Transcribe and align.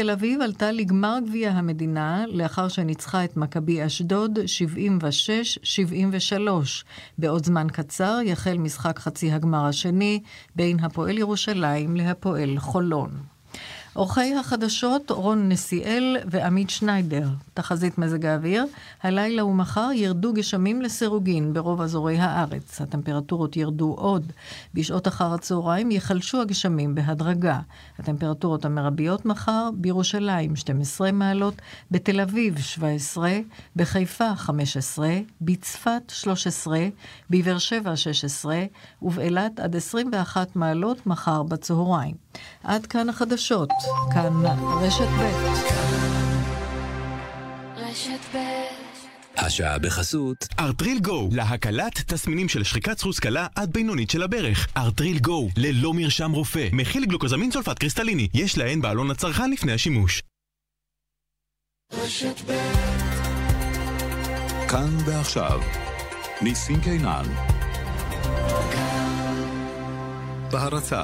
תל 0.00 0.10
אביב 0.10 0.40
עלתה 0.40 0.72
לגמר 0.72 1.18
גביע 1.26 1.50
המדינה 1.50 2.24
לאחר 2.28 2.68
שניצחה 2.68 3.24
את 3.24 3.36
מכבי 3.36 3.86
אשדוד 3.86 4.38
76-73. 6.36 6.38
בעוד 7.18 7.44
זמן 7.44 7.66
קצר 7.72 8.18
יחל 8.24 8.58
משחק 8.58 8.98
חצי 8.98 9.32
הגמר 9.32 9.64
השני 9.64 10.22
בין 10.56 10.80
הפועל 10.80 11.18
ירושלים 11.18 11.96
להפועל 11.96 12.58
חולון. 12.58 13.35
עורכי 13.96 14.34
החדשות 14.34 15.10
רון 15.10 15.48
נסיאל 15.48 16.16
ועמית 16.30 16.70
שניידר. 16.70 17.28
תחזית 17.54 17.98
מזג 17.98 18.26
האוויר, 18.26 18.64
הלילה 19.02 19.44
ומחר 19.44 19.88
ירדו 19.94 20.32
גשמים 20.32 20.82
לסירוגין 20.82 21.52
ברוב 21.52 21.80
אזורי 21.80 22.18
הארץ. 22.18 22.80
הטמפרטורות 22.80 23.56
ירדו 23.56 23.94
עוד. 23.98 24.32
בשעות 24.74 25.08
אחר 25.08 25.34
הצהריים 25.34 25.90
ייחלשו 25.90 26.40
הגשמים 26.40 26.94
בהדרגה. 26.94 27.60
הטמפרטורות 27.98 28.64
המרביות 28.64 29.26
מחר 29.26 29.70
בירושלים 29.74 30.56
12 30.56 31.12
מעלות, 31.12 31.54
בתל 31.90 32.20
אביב 32.20 32.58
17, 32.58 33.38
בחיפה 33.76 34.34
15, 34.34 35.08
בצפת 35.40 36.02
13, 36.08 36.86
בבאר 37.30 37.58
שבע 37.58 37.96
16 37.96 38.64
ובאילת 39.02 39.60
עד 39.60 39.76
21 39.76 40.56
מעלות 40.56 41.06
מחר 41.06 41.42
בצהריים. 41.42 42.25
עד 42.64 42.86
כאן 42.86 43.08
החדשות. 43.08 43.68
כאן 44.14 44.32
רשת 44.80 45.08
ב'. 45.16 45.56
השעה 49.36 49.78
בחסות 49.78 50.36
ארטריל 50.58 50.98
גו, 50.98 51.28
להקלת 51.32 52.00
תסמינים 52.06 52.48
של 52.48 52.64
שחיקת 52.64 52.98
סחוס 52.98 53.18
קלה 53.18 53.46
עד 53.54 53.72
בינונית 53.72 54.10
של 54.10 54.22
הברך. 54.22 54.68
ארטריל 54.76 55.18
גו, 55.18 55.48
ללא 55.56 55.94
מרשם 55.94 56.32
רופא, 56.32 56.68
מכיל 56.72 57.06
גלוקוזמין 57.06 57.50
סולפט 57.50 57.78
קריסטליני, 57.78 58.28
יש 58.34 58.58
להן 58.58 58.80
בעלון 58.80 59.10
הצרכן 59.10 59.50
לפני 59.50 59.72
השימוש. 59.72 60.22
כאן 64.68 64.96
ועכשיו, 65.06 65.60
ניסים 66.42 66.80
קינן. 66.80 67.24
בהרצה 70.52 71.02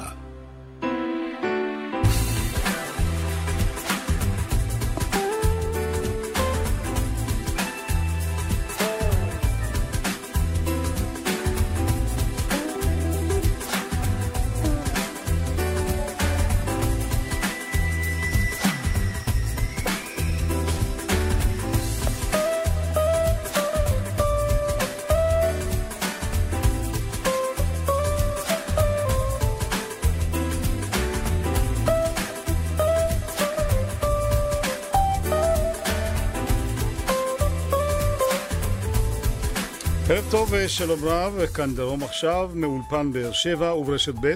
טוב 40.52 40.60
ושלום 40.64 41.04
רב, 41.04 41.46
כאן 41.54 41.74
דרום 41.74 42.02
עכשיו, 42.02 42.50
מאולפן 42.54 43.12
באר 43.12 43.32
שבע 43.32 43.74
וברשת 43.74 44.14
ב'. 44.20 44.34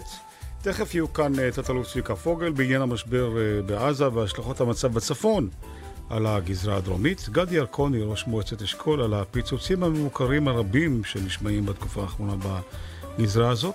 תכף 0.62 0.94
יהיו 0.94 1.12
כאן 1.12 1.38
אה, 1.38 1.50
תת-אלוף 1.50 1.86
צביקה 1.86 2.16
פוגל 2.16 2.52
בעניין 2.52 2.82
המשבר 2.82 3.38
אה, 3.38 3.62
בעזה 3.62 4.08
והשלכות 4.08 4.60
המצב 4.60 4.92
בצפון 4.92 5.48
על 6.10 6.26
הגזרה 6.26 6.76
הדרומית. 6.76 7.28
גדי 7.28 7.54
ירקוני, 7.54 8.02
ראש 8.02 8.26
מועצת 8.26 8.62
אשכול, 8.62 9.02
על 9.02 9.14
הפיצוצים 9.14 9.82
הממוכרים 9.82 10.48
הרבים 10.48 11.04
שנשמעים 11.04 11.66
בתקופה 11.66 12.02
האחרונה 12.02 12.34
בגזרה 13.18 13.50
הזאת. 13.50 13.74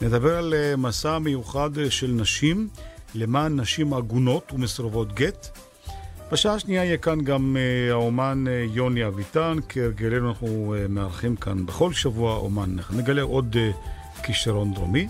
נדבר 0.00 0.38
על 0.38 0.54
אה, 0.54 0.76
מסע 0.76 1.18
מיוחד 1.18 1.70
של 1.90 2.10
נשים 2.10 2.68
למען 3.14 3.60
נשים 3.60 3.94
עגונות 3.94 4.52
ומסורבות 4.52 5.14
גט. 5.14 5.58
בשעה 6.32 6.54
השנייה 6.54 6.84
יהיה 6.84 6.96
כאן 6.96 7.20
גם 7.20 7.56
uh, 7.56 7.92
האומן 7.92 8.44
uh, 8.46 8.76
יוני 8.76 9.06
אביטן, 9.06 9.56
כהרגלנו 9.68 10.28
אנחנו 10.28 10.74
uh, 10.74 10.88
מארחים 10.88 11.36
כאן 11.36 11.66
בכל 11.66 11.92
שבוע 11.92 12.36
אומן. 12.36 12.76
נגלה 12.90 13.22
עוד 13.22 13.56
כישרון 14.22 14.74
דרומי. 14.74 15.08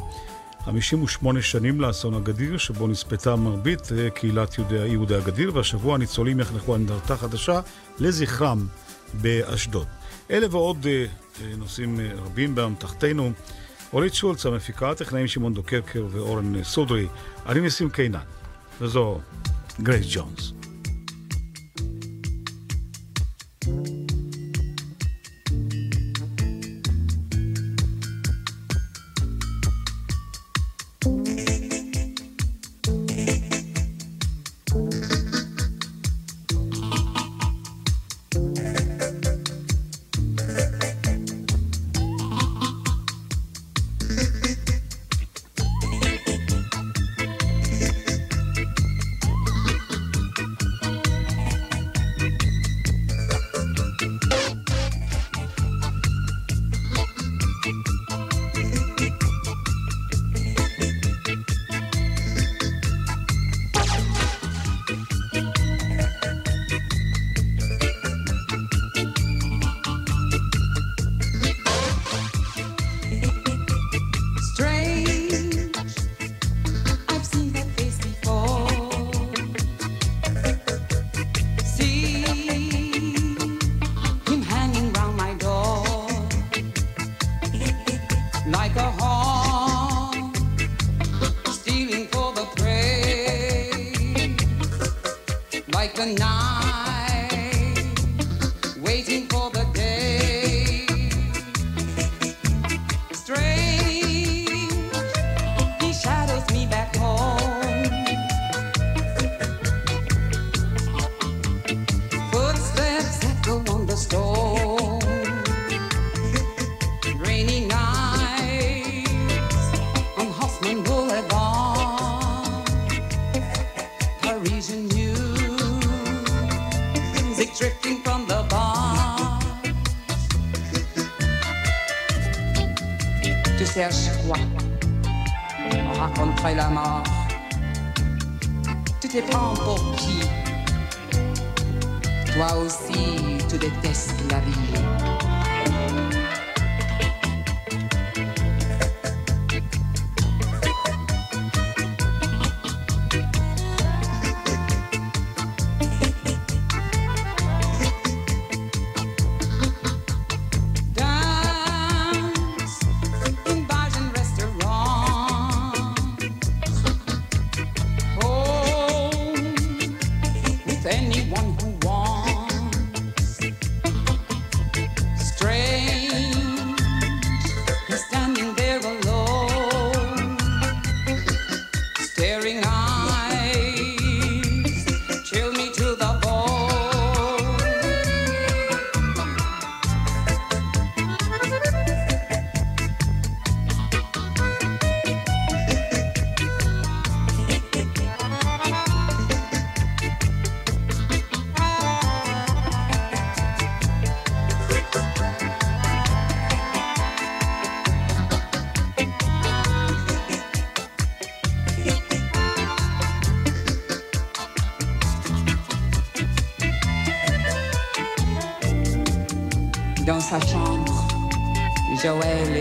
58 0.64 1.42
שנים 1.42 1.80
לאסון 1.80 2.14
הגדיר, 2.14 2.58
שבו 2.58 2.86
נספתה 2.86 3.36
מרבית 3.36 3.80
קהילת 4.14 4.58
יהודי, 4.58 4.86
יהודי 4.86 5.14
הגדיר, 5.14 5.50
והשבוע 5.54 5.94
הניצולים 5.94 6.40
יחנכו 6.40 6.76
אנדרטה 6.76 7.16
חדשה 7.16 7.60
לזכרם 7.98 8.66
באשדוד. 9.14 9.86
אלה 10.30 10.46
ועוד 10.50 10.86
נושאים 11.58 12.00
רבים 12.16 12.54
באמתחתנו. 12.54 13.32
אורית 13.92 14.14
שולץ 14.14 14.46
המפיקה, 14.46 14.94
טכנאים 14.94 15.26
שמעון 15.26 15.54
דוקרקר 15.54 16.06
ואורן 16.10 16.64
סודרי. 16.64 17.06
אני 17.46 17.60
ניסים 17.60 17.90
קינן, 17.90 18.18
וזו 18.80 19.20
גרייס 19.82 20.06
ג'ונס. 20.10 20.61
Thank 23.64 23.86
you. 23.86 23.91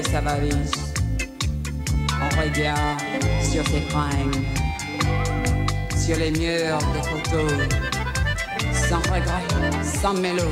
Valise. 0.09 0.71
On 2.21 2.42
regarde 2.42 3.00
sur 3.42 3.65
ses 3.68 3.81
fringues, 3.89 4.36
sur 5.95 6.18
les 6.18 6.31
murs 6.31 6.80
des 6.94 7.03
photos, 7.03 7.51
sans 8.89 8.98
regret, 8.98 9.44
sans 9.83 10.13
mélo. 10.13 10.44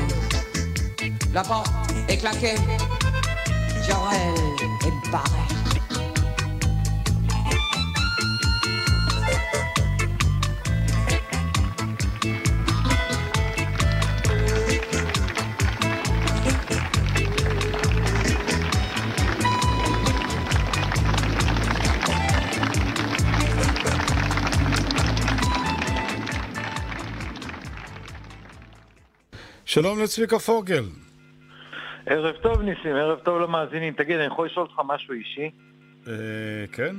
La 1.33 1.41
porte 1.41 1.71
est 2.07 2.17
claquée, 2.17 2.55
שלום 29.81 29.99
לצביקה 29.99 30.39
פוגל. 30.39 30.83
ערב 32.05 32.35
טוב 32.35 32.61
ניסים, 32.61 32.95
ערב 32.95 33.19
טוב 33.19 33.41
למאזינים. 33.41 33.93
תגיד, 33.93 34.15
אני 34.15 34.25
יכול 34.25 34.45
לשאול 34.45 34.65
אותך 34.65 34.81
משהו 34.85 35.13
אישי? 35.13 35.49
אה, 36.07 36.13
כן? 36.71 36.95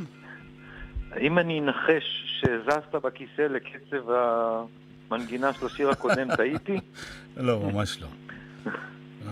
אם 1.21 1.39
אני 1.39 1.61
אנחש 1.61 2.41
שזזת 2.41 2.95
בכיסא 2.95 3.43
לקצב 3.43 4.11
המנגינה 4.11 5.53
של 5.53 5.67
השיר 5.67 5.91
הקודם, 5.91 6.29
טעיתי? 6.37 6.77
לא, 7.37 7.61
ממש 7.61 8.03
לא. 8.03 8.07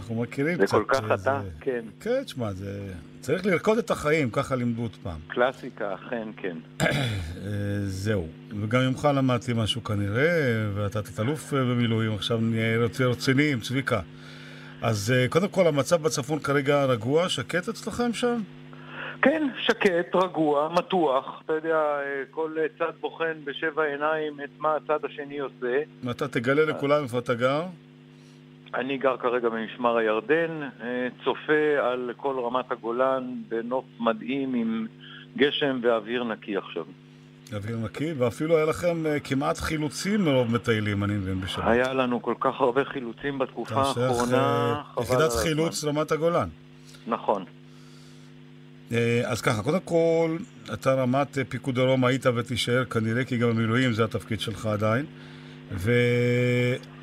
אנחנו 0.08 0.22
מכירים 0.22 0.56
זה 0.56 0.66
קצת... 0.66 0.72
כל 0.76 0.84
כך 0.88 1.04
אתה? 1.04 1.16
זה- 1.16 1.50
כן. 1.60 1.84
כן, 2.00 2.22
תשמע, 2.24 2.52
זה... 2.52 2.92
צריך 3.20 3.46
לרקוד 3.46 3.78
את 3.78 3.90
החיים, 3.90 4.30
ככה 4.30 4.56
לימדו 4.56 4.82
עוד 4.82 4.96
פעם. 5.02 5.18
קלאסיקה, 5.28 5.94
אכן, 5.94 6.28
כן. 6.36 6.56
אה, 6.80 6.90
זהו. 7.84 8.26
וגם 8.60 8.80
ממך 8.88 9.08
למדתי 9.14 9.52
משהו 9.56 9.84
כנראה, 9.84 10.68
ואתה 10.74 11.02
תת-אלוף 11.02 11.54
אה, 11.54 11.58
במילואים, 11.60 12.14
עכשיו 12.14 12.38
נהיה 12.40 12.72
יותר 12.74 13.10
רציניים, 13.10 13.60
צביקה. 13.60 14.00
אז 14.82 15.14
אה, 15.16 15.28
קודם 15.28 15.48
כל, 15.48 15.66
המצב 15.66 16.02
בצפון 16.02 16.38
כרגע 16.38 16.84
רגוע, 16.84 17.28
שקט 17.28 17.68
אצלכם 17.68 18.12
שם? 18.12 18.40
כן, 19.22 19.48
שקט, 19.58 20.14
רגוע, 20.14 20.68
מתוח. 20.78 21.42
אתה 21.44 21.52
יודע, 21.52 21.78
כל 22.30 22.50
צד 22.78 22.92
בוחן 23.00 23.32
בשבע 23.44 23.82
עיניים 23.84 24.40
את 24.44 24.50
מה 24.58 24.76
הצד 24.76 25.04
השני 25.04 25.38
עושה. 25.38 25.80
ואתה 26.04 26.28
תגלה 26.28 26.64
לכולם 26.64 27.02
איפה 27.02 27.18
אתה 27.18 27.34
גר? 27.34 27.62
אני 28.74 28.98
גר 28.98 29.16
כרגע 29.16 29.48
במשמר 29.48 29.96
הירדן, 29.96 30.62
אה, 30.82 31.08
צופה 31.24 31.78
על 31.80 32.10
כל 32.16 32.40
רמת 32.44 32.72
הגולן 32.72 33.34
בנוף 33.48 33.84
מדהים 34.00 34.54
עם 34.54 34.86
גשם 35.36 35.80
ואוויר 35.82 36.24
נקי 36.24 36.56
עכשיו. 36.56 36.84
אוויר 37.52 37.76
נקי, 37.76 38.12
ואפילו 38.12 38.56
היה 38.56 38.66
לכם 38.66 39.06
אה, 39.06 39.20
כמעט 39.20 39.58
חילוצים 39.58 40.24
מרוב 40.24 40.54
מטיילים, 40.54 41.04
אני 41.04 41.12
מבין, 41.12 41.40
בשבת. 41.40 41.64
היה 41.66 41.92
לנו 41.92 42.22
כל 42.22 42.34
כך 42.40 42.60
הרבה 42.60 42.84
חילוצים 42.84 43.38
בתקופה 43.38 43.82
אתה 43.82 43.90
שייך, 43.94 44.10
האחרונה, 44.10 44.82
חבל 44.94 45.04
יחידת. 45.04 45.32
חילוץ 45.32 45.84
רמת 45.84 46.12
הגולן. 46.12 46.48
נכון. 47.06 47.44
אה, 48.92 49.22
אז 49.24 49.40
ככה, 49.40 49.62
קודם 49.62 49.80
כל, 49.80 50.36
אתה 50.74 50.94
רמת 50.94 51.38
פיקוד 51.48 51.74
דרום 51.74 52.04
היית 52.04 52.26
ותישאר 52.26 52.84
כנראה, 52.84 53.24
כי 53.24 53.36
גם 53.36 53.48
במילואים 53.48 53.92
זה 53.92 54.04
התפקיד 54.04 54.40
שלך 54.40 54.66
עדיין. 54.66 55.06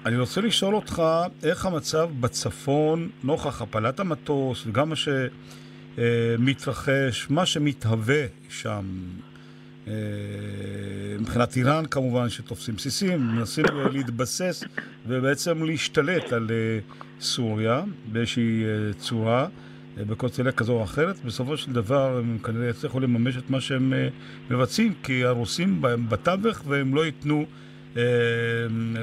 ואני 0.05 0.17
רוצה 0.17 0.41
לשאול 0.41 0.75
אותך, 0.75 1.03
איך 1.43 1.65
המצב 1.65 2.09
בצפון, 2.19 3.09
נוכח 3.23 3.61
הפלת 3.61 3.99
המטוס, 3.99 4.63
וגם 4.67 4.89
מה 4.89 4.95
שמתרחש, 5.97 7.27
מה 7.29 7.45
שמתהווה 7.45 8.25
שם, 8.49 8.85
אה, 9.87 9.93
מבחינת 11.19 11.57
איראן 11.57 11.85
כמובן, 11.85 12.29
שתופסים 12.29 12.75
בסיסים, 12.75 13.27
מנסים 13.27 13.65
להתבסס 13.91 14.63
ובעצם 15.07 15.63
להשתלט 15.63 16.33
על 16.33 16.47
אה, 16.51 16.79
סוריה 17.21 17.83
באיזושהי 18.11 18.63
אה, 18.63 18.93
צורה. 18.93 19.47
בקונסטלציה 19.97 20.51
כזו 20.51 20.73
או 20.73 20.83
אחרת, 20.83 21.25
בסופו 21.25 21.57
של 21.57 21.73
דבר 21.73 22.17
הם 22.17 22.37
כנראה 22.43 22.69
יצליחו 22.69 22.99
לממש 22.99 23.37
את 23.37 23.49
מה 23.49 23.61
שהם 23.61 23.93
מבצעים, 24.49 24.93
כי 25.03 25.25
הרוסים 25.25 25.81
בתווך 25.81 26.61
והם 26.65 26.95
לא 26.95 27.05
ייתנו 27.05 27.45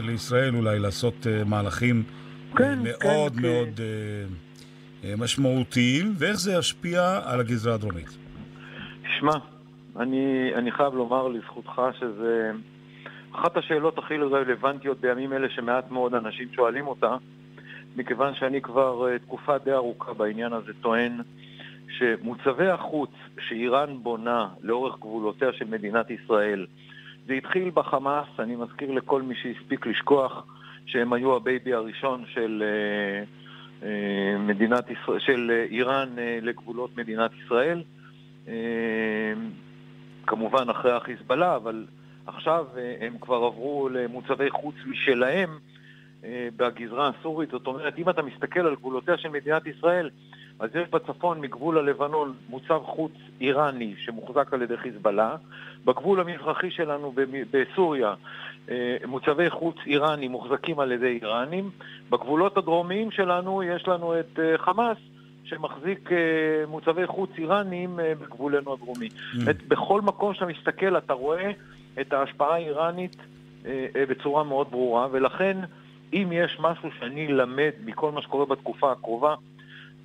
לישראל 0.03 0.55
אולי 0.55 0.79
לעשות 0.79 1.27
אה, 1.27 1.45
מהלכים 1.45 2.03
כן, 2.57 2.65
אה, 2.87 2.93
כן, 3.01 3.09
מאוד 3.09 3.33
כי- 3.35 3.41
מאוד 3.41 3.81
אה, 3.81 4.25
אה, 5.11 5.15
משמעותיים, 5.19 6.15
ואיך 6.19 6.37
זה 6.37 6.53
ישפיע 6.53 7.21
על 7.25 7.41
הגזרה 7.41 7.75
הדרומית. 7.75 8.19
שמע, 9.19 9.33
אני, 9.97 10.25
אני 10.55 10.73
חייב 10.73 10.95
לומר 10.95 11.29
לזכותך 11.29 11.83
שזה 12.01 12.51
אחת 13.35 13.57
השאלות 13.57 13.99
הכי 13.99 14.15
רלוונטיות 14.17 15.01
בימים 15.01 15.33
אלה 15.33 15.49
שמעט 15.51 15.91
מאוד 15.91 16.15
אנשים 16.15 16.49
שואלים 16.55 16.87
אותה, 16.87 17.17
מכיוון 17.97 18.35
שאני 18.35 18.61
כבר 18.63 19.09
אה, 19.13 19.19
תקופה 19.19 19.59
די 19.59 19.73
ארוכה 19.73 20.13
בעניין 20.13 20.53
הזה 20.53 20.73
טוען 20.81 21.21
שמוצבי 21.99 22.69
החוץ 22.69 23.11
שאיראן 23.49 23.99
בונה 24.03 24.49
לאורך 24.63 24.99
גבולותיה 24.99 25.49
של 25.53 25.65
מדינת 25.65 26.11
ישראל, 26.11 26.67
זה 27.27 27.35
התחיל 27.35 27.71
בחמאס, 27.75 28.27
אני 28.39 28.57
מזכיר 28.57 28.91
לכל 28.91 29.23
מי 29.23 29.35
שהספיק 29.35 29.87
לשכוח 29.87 30.45
שהם 30.87 31.13
היו 31.13 31.37
ה 31.37 31.44
baby 31.44 31.75
הראשון 31.75 32.25
של 32.27 32.63
אה, 32.67 33.25
אה, 33.89 34.39
מדינת 34.39 34.85
ישראל, 34.91 35.19
של 35.19 35.51
אה, 35.51 35.65
איראן 35.71 36.09
לגבולות 36.43 36.97
מדינת 36.97 37.31
ישראל. 37.45 37.83
כמובן 40.27 40.69
אחרי 40.71 40.93
החיזבאללה, 40.93 41.57
אבל 41.57 41.87
עכשיו 42.27 42.67
הם 43.01 43.19
כבר 43.21 43.37
עברו 43.37 43.89
למוצבי 43.89 44.51
חוץ 44.51 44.75
משלהם 44.87 45.59
בגזרה 46.57 47.09
הסורית. 47.09 47.51
זאת 47.51 47.67
אומרת, 47.67 47.99
אם 47.99 48.09
אתה 48.09 48.23
מסתכל 48.23 48.61
על 48.61 48.75
גבולותיה 48.75 49.19
של 49.19 49.29
מדינת 49.29 49.67
ישראל, 49.67 50.11
אז 50.63 50.71
יש 50.75 50.89
בצפון 50.89 51.41
מגבול 51.41 51.79
הלבנון 51.79 52.35
מוצב 52.49 52.81
חוץ 52.85 53.13
איראני 53.41 53.95
שמוחזק 53.99 54.53
על 54.53 54.63
ידי 54.63 54.77
חיזבאללה, 54.77 55.37
בגבול 55.85 56.21
המזרחי 56.21 56.71
שלנו 56.71 57.15
בסוריה 57.51 58.15
אה, 58.71 58.97
מוצבי 59.07 59.51
חוץ 59.51 59.77
איראני 59.87 60.29
מוחזקים 60.29 60.81
על 60.81 60.93
ידי 60.93 61.19
איראנים, 61.23 61.71
בגבולות 62.11 62.57
הדרומיים 62.57 63.11
שלנו 63.11 63.63
יש 63.63 63.89
לנו 63.89 64.21
את 64.21 64.39
אה, 64.39 64.59
חמאס 64.59 64.99
שמחזיק 65.45 66.13
אה, 66.13 66.19
מוצבי 66.69 67.07
חוץ 67.07 67.31
איראנים 67.39 68.01
אה, 68.01 68.13
בגבולנו 68.21 68.73
הדרומי. 68.73 69.09
Mm. 69.09 69.51
את, 69.51 69.63
בכל 69.69 70.01
מקום 70.01 70.35
שאתה 70.35 70.47
מסתכל 70.47 70.97
אתה 70.97 71.13
רואה 71.13 71.51
את 72.01 72.13
ההשפעה 72.13 72.55
האיראנית 72.55 73.17
בצורה 74.09 74.45
מאוד 74.45 74.71
ברורה, 74.71 75.09
ולכן 75.13 75.59
אם 76.13 76.29
יש 76.33 76.59
משהו 76.61 76.89
שאני 76.99 77.29
למד 77.29 77.71
מכל 77.85 78.13
מה 78.13 78.23
שקורה 78.23 78.47
בתקופה 78.47 78.93
הקרובה, 78.93 79.35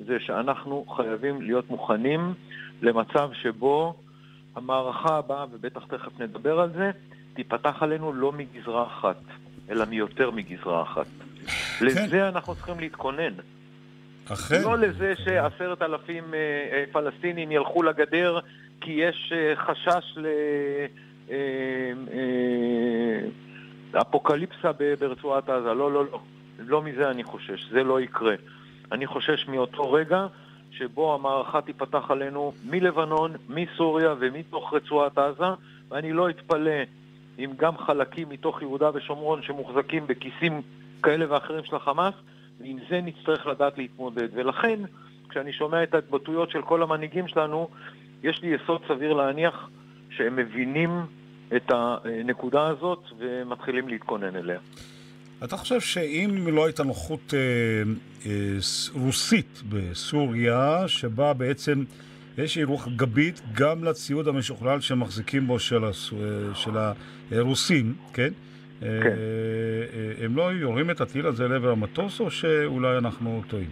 זה 0.06 0.20
שאנחנו 0.20 0.86
חייבים 0.96 1.42
להיות 1.42 1.70
מוכנים 1.70 2.34
למצב 2.82 3.30
שבו 3.34 3.96
המערכה 4.56 5.18
הבאה, 5.18 5.46
ובטח 5.52 5.82
תכף 5.88 6.20
נדבר 6.20 6.60
על 6.60 6.70
זה, 6.74 6.92
תיפתח 7.34 7.84
עלינו 7.84 8.14
לא 8.14 8.32
מגזרה 8.32 8.84
אחת, 8.84 9.22
אלא 9.70 9.86
מיותר 9.86 10.32
מגזרה 10.32 10.82
אחת. 10.82 11.08
לזה 11.82 12.30
אנחנו 12.30 12.56
צריכים 12.56 12.80
להתכונן. 12.80 13.34
אכן. 14.34 14.62
לא 14.62 14.78
לזה 14.78 15.14
שעשרת 15.24 15.82
אלפים 15.82 16.24
אה, 16.34 16.40
אה, 16.72 16.84
פלסטינים 16.92 17.52
ילכו 17.52 17.84
לגדר 17.84 18.40
כי 18.82 18.92
יש 18.92 19.34
אה, 19.36 19.56
חשש 19.56 20.18
לאפוקליפסה 23.94 24.72
ברצועת 25.00 25.50
עזה. 25.50 25.74
לא, 25.74 25.92
לא, 25.92 26.06
לא. 26.12 26.20
לא 26.60 26.82
מזה 26.82 27.10
אני 27.10 27.24
חושש, 27.24 27.70
זה 27.72 27.84
לא 27.84 28.02
יקרה. 28.02 28.36
אני 28.92 29.08
חושש 29.08 29.48
מאותו 29.48 29.92
רגע 29.92 30.28
שבו 30.72 31.14
המערכה 31.14 31.62
תיפתח 31.62 32.12
עלינו 32.12 32.54
מלבנון, 32.66 33.32
מסוריה 33.50 34.16
ומתוך 34.20 34.74
רצועת 34.74 35.18
עזה, 35.18 35.46
ואני 35.90 36.14
לא 36.14 36.30
אתפלא 36.30 36.82
אם 37.40 37.52
גם 37.58 37.78
חלקים 37.78 38.30
מתוך 38.30 38.62
יהודה 38.62 38.90
ושומרון 38.94 39.42
שמוחזקים 39.42 40.08
בכיסים 40.08 40.62
כאלה 41.04 41.26
ואחרים 41.30 41.64
של 41.64 41.76
החמאס, 41.76 42.14
ועם 42.62 42.78
זה 42.90 43.02
נצטרך 43.02 43.48
לדעת 43.48 43.78
להתמודד. 43.78 44.28
ולכן, 44.34 44.80
כשאני 45.30 45.54
שומע 45.54 45.84
את 45.84 45.94
ההתבטאויות 45.94 46.52
של 46.52 46.62
כל 46.62 46.84
המנהיגים 46.84 47.28
שלנו, 47.28 47.70
יש 48.24 48.42
לי 48.42 48.48
יסוד 48.48 48.82
סביר 48.88 49.14
להניח 49.14 49.70
שהם 50.10 50.36
מבינים 50.36 50.90
את 51.56 51.72
הנקודה 51.72 52.68
הזאת 52.68 53.04
ומתחילים 53.18 53.88
להתכונן 53.88 54.36
אליה. 54.36 54.60
אתה 55.44 55.58
חושב 55.58 55.80
שאם 55.80 56.48
לא 56.48 56.66
הייתה 56.66 56.84
נוחות 56.84 57.34
אה, 57.34 57.40
אה, 58.26 58.58
רוסית 58.94 59.62
בסוריה, 59.70 60.88
שבה 60.88 61.34
בעצם 61.34 61.84
יש 62.38 62.58
רוח 62.64 62.88
גבית 62.96 63.42
גם 63.54 63.84
לציוד 63.84 64.28
המשוכלל 64.28 64.82
שמחזיקים 64.82 65.48
בו 65.48 65.60
של, 65.60 65.86
הס... 65.86 66.14
אה, 66.14 66.56
של 66.56 66.72
הרוסים, 67.32 67.94
כן? 68.14 68.30
אה, 68.84 69.00
כן. 69.04 69.10
אה, 69.10 70.26
הם 70.26 70.36
לא 70.36 70.52
יורים 70.52 70.90
את 70.90 71.02
הטיל 71.02 71.26
הזה 71.26 71.48
לעבר 71.48 71.72
המטוס, 71.72 72.20
או 72.20 72.32
שאולי 72.32 72.98
אנחנו 72.98 73.42
טועים? 73.48 73.70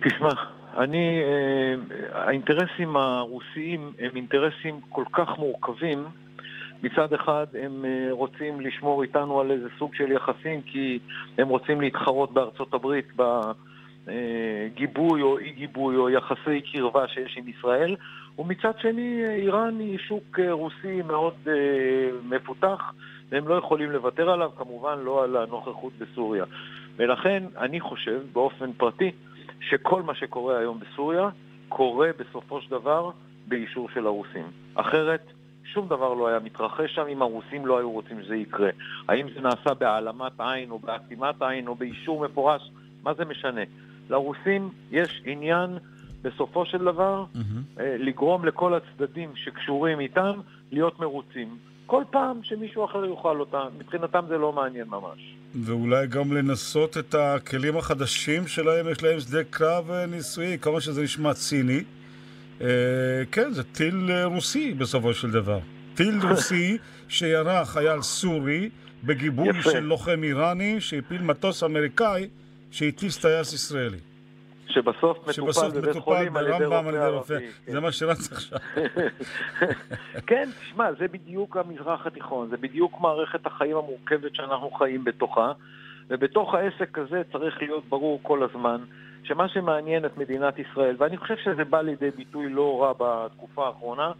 תשמע, 0.00 0.30
אני, 0.78 1.20
אה, 1.22 1.74
האינטרסים 2.12 2.96
הרוסיים 2.96 3.92
הם 3.98 4.10
אינטרסים 4.16 4.80
כל 4.88 5.04
כך 5.12 5.28
מורכבים. 5.38 6.04
מצד 6.82 7.12
אחד 7.12 7.46
הם 7.62 7.84
אה, 7.84 8.08
רוצים 8.10 8.60
לשמור 8.60 9.02
איתנו 9.02 9.40
על 9.40 9.50
איזה 9.50 9.68
סוג 9.78 9.94
של 9.94 10.12
יחסים 10.12 10.62
כי 10.62 10.98
הם 11.38 11.48
רוצים 11.48 11.80
להתחרות 11.80 12.32
בארצות 12.32 12.74
הברית 12.74 13.08
בגיבוי 14.06 15.22
או 15.22 15.38
אי 15.38 15.50
גיבוי 15.50 15.96
או 15.96 16.10
יחסי 16.10 16.60
קרבה 16.72 17.08
שיש 17.08 17.36
עם 17.36 17.48
ישראל 17.48 17.96
ומצד 18.38 18.72
שני 18.78 19.24
איראן 19.36 19.78
היא 19.78 19.98
שוק 19.98 20.38
אה, 20.38 20.52
רוסי 20.52 21.02
מאוד 21.02 21.34
מפותח 22.24 22.92
והם 23.32 23.48
לא 23.48 23.54
יכולים 23.54 23.90
לוותר 23.90 24.30
עליו, 24.30 24.50
כמובן 24.58 24.98
לא 24.98 25.24
על 25.24 25.36
הנוכחות 25.36 25.92
בסוריה. 25.98 26.44
ולכן 26.96 27.42
אני 27.58 27.80
חושב 27.80 28.20
באופן 28.32 28.72
פרטי 28.72 29.10
שכל 29.60 30.02
מה 30.02 30.14
שקורה 30.14 30.58
היום 30.58 30.80
בסוריה 30.80 31.28
קורה 31.68 32.10
בסופו 32.18 32.60
של 32.60 32.70
דבר 32.70 33.10
באישור 33.46 33.88
של 33.94 34.06
הרוסים. 34.06 34.46
אחרת, 34.74 35.32
שום 35.74 35.88
דבר 35.88 36.14
לא 36.14 36.28
היה 36.28 36.38
מתרחש 36.38 36.94
שם 36.94 37.06
אם 37.08 37.22
הרוסים 37.22 37.66
לא 37.66 37.78
היו 37.78 37.90
רוצים 37.90 38.22
שזה 38.22 38.36
יקרה. 38.36 38.70
האם 39.08 39.26
זה 39.34 39.40
נעשה 39.40 39.74
בהעלמת 39.74 40.32
עין 40.38 40.70
או 40.70 40.78
באטימת 40.78 41.42
עין 41.42 41.66
או 41.68 41.74
באישור 41.74 42.24
מפורש, 42.24 42.70
מה 43.02 43.14
זה 43.14 43.24
משנה? 43.24 43.60
לרוסים 44.10 44.70
יש 44.90 45.22
עניין 45.24 45.70
בסופו 46.22 46.66
של 46.66 46.78
דבר 46.78 47.24
mm-hmm. 47.34 47.80
לגרום 47.80 48.44
לכל 48.44 48.74
הצדדים 48.74 49.30
שקשורים 49.36 50.00
איתם 50.00 50.32
להיות 50.72 51.00
מרוצים. 51.00 51.56
כל 51.86 52.02
פעם 52.10 52.40
שמישהו 52.42 52.84
אחר 52.84 53.04
יאכל 53.04 53.40
אותה, 53.40 53.62
מבחינתם 53.78 54.24
זה 54.28 54.38
לא 54.38 54.52
מעניין 54.52 54.88
ממש. 54.88 55.36
ואולי 55.64 56.06
גם 56.06 56.32
לנסות 56.32 56.98
את 56.98 57.14
הכלים 57.14 57.76
החדשים 57.76 58.46
שלהם, 58.46 58.88
יש 58.88 59.02
להם 59.02 59.20
שדה 59.20 59.44
קרב 59.44 59.90
אה, 59.90 60.06
ניסויי, 60.06 60.58
כמה 60.58 60.80
שזה 60.80 61.02
נשמע 61.02 61.34
ציני. 61.34 61.82
אה, 62.62 63.24
כן, 63.32 63.50
זה 63.50 63.64
טיל 63.64 64.10
אה, 64.10 64.24
רוסי 64.24 64.74
בסופו 64.74 65.14
של 65.14 65.30
דבר. 65.30 65.58
טיל 65.94 66.18
רוסי 66.30 66.78
שירה 67.08 67.64
חייל 67.64 68.02
סורי 68.02 68.70
בגיבוי 69.04 69.48
יפה. 69.48 69.70
של 69.70 69.80
לוחם 69.80 70.22
איראני 70.22 70.80
שהפיל 70.80 71.22
מטוס 71.22 71.62
אמריקאי 71.62 72.28
שהטיס 72.70 73.18
טייס 73.18 73.52
ישראלי. 73.52 73.98
שבסוף 74.68 75.28
מטופל 75.28 75.80
בבית 75.80 75.96
חולים 75.96 76.36
על 76.36 76.46
ידי 76.46 76.64
רופא 76.64 76.88
ערבי. 76.88 77.46
זה 77.66 77.80
מה 77.80 77.92
שרץ 77.92 78.32
עכשיו. 78.32 78.58
כן, 80.28 80.48
תשמע, 80.60 80.92
זה 80.98 81.08
בדיוק 81.08 81.56
המזרח 81.56 82.06
התיכון, 82.06 82.48
זה 82.50 82.56
בדיוק 82.56 83.00
מערכת 83.00 83.46
החיים 83.46 83.76
המורכבת 83.76 84.34
שאנחנו 84.34 84.70
חיים 84.70 85.04
בתוכה, 85.04 85.52
ובתוך 86.10 86.54
העסק 86.54 86.98
הזה 86.98 87.22
צריך 87.32 87.62
להיות 87.62 87.84
ברור 87.88 88.20
כל 88.22 88.42
הזמן 88.42 88.76
שמה 89.24 89.48
שמעניין 89.48 90.04
את 90.04 90.16
מדינת 90.16 90.58
ישראל, 90.58 90.96
ואני 90.98 91.16
חושב 91.16 91.36
שזה 91.36 91.64
בא 91.64 91.80
לידי 91.80 92.10
ביטוי 92.10 92.48
לא 92.48 92.82
רע 92.82 92.92
בתקופה 92.98 93.66
האחרונה, 93.66 94.12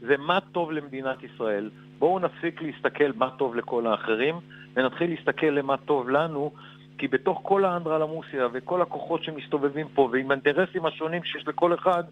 זה 0.00 0.16
מה 0.16 0.38
טוב 0.52 0.72
למדינת 0.72 1.22
ישראל. 1.22 1.70
בואו 1.98 2.18
נפסיק 2.18 2.62
להסתכל 2.62 3.12
מה 3.14 3.30
טוב 3.30 3.56
לכל 3.56 3.86
האחרים, 3.86 4.34
ונתחיל 4.74 5.10
להסתכל 5.10 5.46
למה 5.46 5.76
טוב 5.76 6.08
לנו, 6.08 6.52
כי 6.98 7.08
בתוך 7.08 7.40
כל 7.42 7.64
האנדרלמוסיה 7.64 8.48
וכל 8.52 8.82
הכוחות 8.82 9.24
שמסתובבים 9.24 9.86
פה, 9.94 10.08
ועם 10.12 10.30
האינטרסים 10.30 10.86
השונים 10.86 11.24
שיש 11.24 11.48
לכל 11.48 11.74
אחד, 11.74 12.04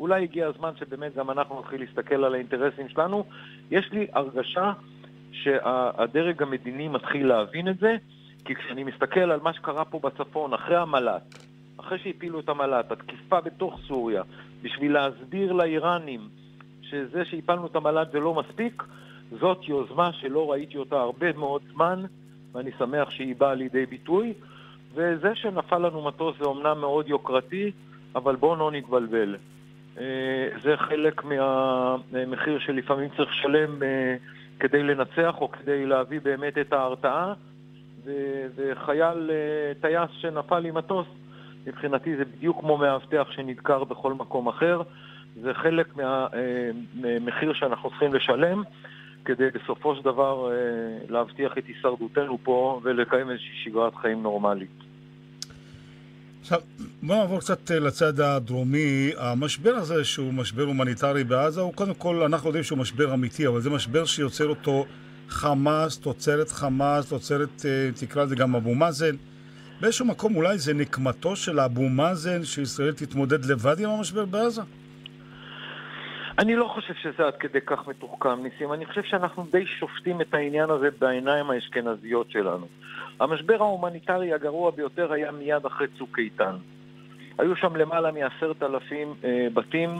אולי 0.00 0.22
הגיע 0.22 0.46
הזמן 0.46 0.70
שבאמת 0.76 1.14
גם 1.14 1.30
אנחנו 1.30 1.60
נתחיל 1.60 1.80
להסתכל 1.80 2.24
על 2.24 2.34
האינטרסים 2.34 2.88
שלנו. 2.88 3.24
יש 3.70 3.92
לי 3.92 4.06
הרגשה 4.12 4.72
שהדרג 5.32 6.42
המדיני 6.42 6.88
מתחיל 6.88 7.26
להבין 7.26 7.68
את 7.68 7.78
זה, 7.78 7.96
כי 8.44 8.54
כשאני 8.54 8.84
מסתכל 8.84 9.20
על 9.20 9.40
מה 9.42 9.52
שקרה 9.52 9.84
פה 9.84 9.98
בצפון, 9.98 10.54
אחרי 10.54 10.76
המל"ט, 10.76 11.46
אחרי 11.80 11.98
שהפילו 11.98 12.40
את 12.40 12.48
המל"ט, 12.48 12.92
התקיפה 12.92 13.40
בתוך 13.40 13.80
סוריה, 13.88 14.22
בשביל 14.62 14.92
להסביר 14.92 15.52
לאיראנים 15.52 16.28
שזה 16.82 17.24
שהפלנו 17.24 17.66
את 17.66 17.76
המל"ט 17.76 18.12
זה 18.12 18.20
לא 18.20 18.34
מספיק, 18.34 18.82
זאת 19.40 19.68
יוזמה 19.68 20.12
שלא 20.12 20.50
ראיתי 20.50 20.78
אותה 20.78 20.96
הרבה 20.96 21.32
מאוד 21.32 21.62
זמן. 21.72 22.04
ואני 22.56 22.70
שמח 22.78 23.10
שהיא 23.10 23.34
באה 23.38 23.54
לידי 23.54 23.86
ביטוי. 23.86 24.32
וזה 24.94 25.34
שנפל 25.34 25.78
לנו 25.78 26.02
מטוס 26.02 26.36
זה 26.38 26.44
אומנם 26.44 26.80
מאוד 26.80 27.08
יוקרתי, 27.08 27.72
אבל 28.14 28.36
בואו 28.36 28.56
לא 28.56 28.70
נתבלבל. 28.70 29.36
אה, 29.98 30.48
זה 30.62 30.76
חלק 30.76 31.24
מהמחיר 31.24 32.58
שלפעמים 32.58 33.08
צריך 33.16 33.30
לשלם 33.30 33.82
אה, 33.82 34.16
כדי 34.60 34.82
לנצח 34.82 35.34
או 35.40 35.50
כדי 35.50 35.86
להביא 35.86 36.20
באמת 36.20 36.58
את 36.58 36.72
ההרתעה. 36.72 37.34
וחייל 38.56 39.30
אה, 39.30 39.72
טייס 39.80 40.10
שנפל 40.20 40.66
עם 40.66 40.74
מטוס, 40.74 41.06
מבחינתי 41.66 42.16
זה 42.16 42.24
בדיוק 42.24 42.60
כמו 42.60 42.78
מאבטח 42.78 43.30
שנדקר 43.30 43.84
בכל 43.84 44.14
מקום 44.14 44.48
אחר. 44.48 44.82
זה 45.42 45.54
חלק 45.54 45.96
מהמחיר 46.94 47.52
שאנחנו 47.52 47.90
צריכים 47.90 48.14
לשלם. 48.14 48.62
כדי 49.26 49.44
בסופו 49.54 49.96
של 49.96 50.02
דבר 50.02 50.50
אה, 50.50 50.56
להבטיח 51.08 51.52
את 51.58 51.64
הישרדותנו 51.66 52.38
פה 52.42 52.80
ולקיים 52.84 53.30
איזושהי 53.30 53.64
שגרת 53.64 53.94
חיים 53.94 54.22
נורמלית. 54.22 54.70
עכשיו, 56.40 56.60
בוא 57.02 57.16
נעבור 57.16 57.40
קצת 57.40 57.70
אה, 57.70 57.78
לצד 57.78 58.20
הדרומי. 58.20 59.10
המשבר 59.18 59.74
הזה, 59.74 60.04
שהוא 60.04 60.34
משבר 60.34 60.62
הומניטרי 60.62 61.24
בעזה, 61.24 61.60
הוא 61.60 61.72
קודם 61.74 61.94
כל, 61.94 62.22
אנחנו 62.22 62.48
יודעים 62.48 62.64
שהוא 62.64 62.78
משבר 62.78 63.14
אמיתי, 63.14 63.46
אבל 63.46 63.60
זה 63.60 63.70
משבר 63.70 64.04
שיוצר 64.04 64.48
אותו 64.48 64.84
חמאס, 65.28 65.98
תוצרת 65.98 66.48
חמאס, 66.50 67.08
תוצרת, 67.08 67.62
אה, 67.64 67.90
תקרא 68.00 68.24
לזה 68.24 68.36
גם 68.36 68.56
אבו 68.56 68.74
מאזן. 68.74 69.16
באיזשהו 69.80 70.06
מקום 70.06 70.36
אולי 70.36 70.58
זה 70.58 70.74
נקמתו 70.74 71.36
של 71.36 71.60
אבו 71.60 71.88
מאזן 71.88 72.44
שישראל 72.44 72.92
תתמודד 72.92 73.44
לבד 73.44 73.80
עם 73.80 73.90
המשבר 73.90 74.24
בעזה? 74.24 74.62
אני 76.38 76.56
לא 76.56 76.70
חושב 76.74 76.94
שזה 77.02 77.26
עד 77.26 77.36
כדי 77.36 77.60
כך 77.66 77.88
מתוחכם, 77.88 78.42
ניסים. 78.42 78.72
אני 78.72 78.86
חושב 78.86 79.02
שאנחנו 79.02 79.46
די 79.52 79.66
שופטים 79.66 80.20
את 80.20 80.34
העניין 80.34 80.70
הזה 80.70 80.88
בעיניים 80.98 81.50
האשכנזיות 81.50 82.30
שלנו. 82.30 82.66
המשבר 83.20 83.62
ההומניטרי 83.62 84.32
הגרוע 84.32 84.70
ביותר 84.70 85.12
היה 85.12 85.30
מיד 85.32 85.66
אחרי 85.66 85.86
צוק 85.98 86.18
איתן. 86.18 86.56
היו 87.38 87.56
שם 87.56 87.76
למעלה 87.76 88.12
מעשרת 88.12 88.62
אלפים 88.62 89.14
אה, 89.24 89.46
בתים 89.54 89.90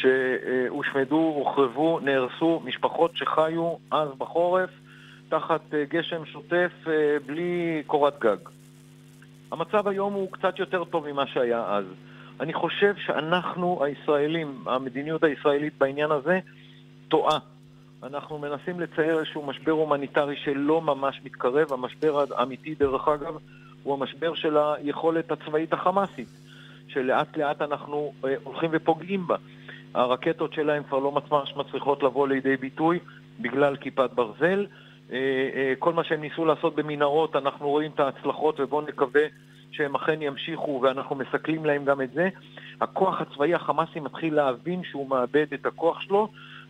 שהושמדו, 0.00 1.16
הוחרבו, 1.16 2.00
נהרסו, 2.00 2.62
משפחות 2.64 3.16
שחיו 3.16 3.74
אז 3.90 4.08
בחורף 4.18 4.70
תחת 5.28 5.74
אה, 5.74 5.84
גשם 5.84 6.24
שוטף 6.24 6.70
אה, 6.86 6.92
בלי 7.26 7.82
קורת 7.86 8.18
גג. 8.18 8.59
המצב 9.52 9.88
היום 9.88 10.12
הוא 10.12 10.32
קצת 10.32 10.58
יותר 10.58 10.84
טוב 10.84 11.12
ממה 11.12 11.26
שהיה 11.26 11.64
אז. 11.68 11.84
אני 12.40 12.52
חושב 12.52 12.94
שאנחנו 12.96 13.84
הישראלים, 13.84 14.64
המדיניות 14.66 15.24
הישראלית 15.24 15.72
בעניין 15.78 16.10
הזה, 16.10 16.38
טועה. 17.08 17.38
אנחנו 18.02 18.38
מנסים 18.38 18.80
לצייר 18.80 19.18
איזשהו 19.18 19.46
משבר 19.46 19.72
הומניטרי 19.72 20.36
שלא 20.36 20.82
ממש 20.82 21.20
מתקרב. 21.24 21.72
המשבר 21.72 22.24
האמיתי, 22.36 22.74
דרך 22.74 23.08
אגב, 23.08 23.34
הוא 23.82 23.94
המשבר 23.94 24.34
של 24.34 24.56
היכולת 24.56 25.32
הצבאית 25.32 25.72
החמאסית, 25.72 26.28
שלאט 26.88 27.36
לאט 27.36 27.62
אנחנו 27.62 28.12
אה, 28.24 28.34
הולכים 28.44 28.70
ופוגעים 28.72 29.26
בה. 29.26 29.36
הרקטות 29.94 30.52
שלהם 30.52 30.82
כבר 30.82 30.98
לא 30.98 31.12
מצליחות 31.56 32.02
לבוא 32.02 32.28
לידי 32.28 32.56
ביטוי 32.56 32.98
בגלל 33.40 33.76
כיפת 33.76 34.10
ברזל. 34.14 34.66
אה, 35.12 35.16
אה, 35.54 35.72
כל 35.78 35.92
מה 35.92 36.04
שהם 36.04 36.20
ניסו 36.20 36.44
לעשות 36.44 36.74
במנהרות, 36.74 37.36
אנחנו 37.36 37.68
רואים 37.68 37.90
את 37.94 38.00
ההצלחות 38.00 38.60
ובואו 38.60 38.80
נקווה 38.80 39.22
שהם 39.72 39.94
אכן 39.94 40.22
ימשיכו, 40.22 40.80
ואנחנו 40.82 41.16
מסכלים 41.16 41.64
להם 41.64 41.84
גם 41.84 42.02
את 42.02 42.12
זה. 42.12 42.28
הכוח 42.80 43.20
הצבאי 43.20 43.54
החמאסי 43.54 44.00
מתחיל 44.00 44.34
להבין 44.34 44.82
שהוא 44.84 45.08
מאבד 45.08 45.46
את 45.54 45.66
הכוח 45.66 46.00
שלו, 46.00 46.28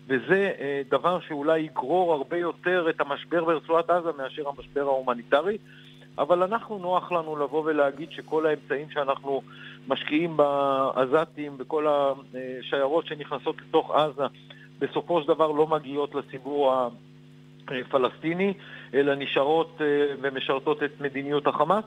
וזה 0.08 0.52
אה, 0.60 0.82
דבר 0.90 1.20
שאולי 1.20 1.60
יגרור 1.60 2.12
הרבה 2.14 2.36
יותר 2.36 2.86
את 2.90 3.00
המשבר 3.00 3.44
ברצועת 3.44 3.90
עזה 3.90 4.10
מאשר 4.18 4.48
המשבר 4.48 4.80
ההומניטרי. 4.80 5.58
אבל 6.18 6.42
אנחנו, 6.42 6.78
נוח 6.78 7.12
לנו 7.12 7.36
לבוא 7.36 7.62
ולהגיד 7.64 8.10
שכל 8.10 8.46
האמצעים 8.46 8.90
שאנחנו 8.90 9.42
משקיעים 9.88 10.36
בעזתים, 10.36 11.58
בכל 11.58 11.86
השיירות 11.88 13.06
שנכנסות 13.06 13.56
לתוך 13.68 13.90
עזה, 13.90 14.26
בסופו 14.78 15.22
של 15.22 15.28
דבר 15.28 15.50
לא 15.50 15.66
מגיעות 15.66 16.14
לציבור 16.14 16.90
הפלסטיני, 17.76 18.54
אלא 18.94 19.14
נשארות 19.14 19.76
אה, 19.80 20.14
ומשרתות 20.22 20.82
את 20.82 21.00
מדיניות 21.00 21.46
החמאס. 21.46 21.84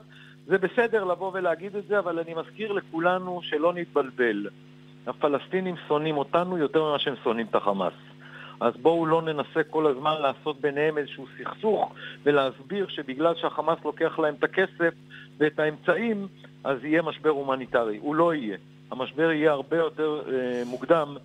זה 0.47 0.57
בסדר 0.57 1.03
לבוא 1.03 1.31
ולהגיד 1.33 1.75
את 1.75 1.87
זה, 1.87 1.99
אבל 1.99 2.19
אני 2.19 2.33
מזכיר 2.33 2.71
לכולנו 2.71 3.39
שלא 3.43 3.73
נתבלבל. 3.73 4.47
הפלסטינים 5.07 5.75
שונאים 5.87 6.17
אותנו 6.17 6.57
יותר 6.57 6.83
ממה 6.83 6.99
שהם 6.99 7.15
שונאים 7.23 7.47
את 7.49 7.55
החמאס. 7.55 7.93
אז 8.59 8.73
בואו 8.81 9.05
לא 9.05 9.21
ננסה 9.21 9.63
כל 9.69 9.87
הזמן 9.87 10.21
לעשות 10.21 10.61
ביניהם 10.61 10.97
איזשהו 10.97 11.25
סכסוך 11.37 11.93
ולהסביר 12.23 12.87
שבגלל 12.87 13.35
שהחמאס 13.35 13.77
לוקח 13.85 14.19
להם 14.19 14.35
את 14.39 14.43
הכסף 14.43 14.93
ואת 15.37 15.59
האמצעים, 15.59 16.27
אז 16.63 16.83
יהיה 16.83 17.01
משבר 17.01 17.29
הומניטרי. 17.29 17.97
הוא 17.97 18.15
לא 18.15 18.33
יהיה. 18.33 18.57
המשבר 18.91 19.31
יהיה 19.31 19.51
הרבה 19.51 19.77
יותר 19.77 20.21
אה, 20.27 20.63
מוקדם 20.65 21.15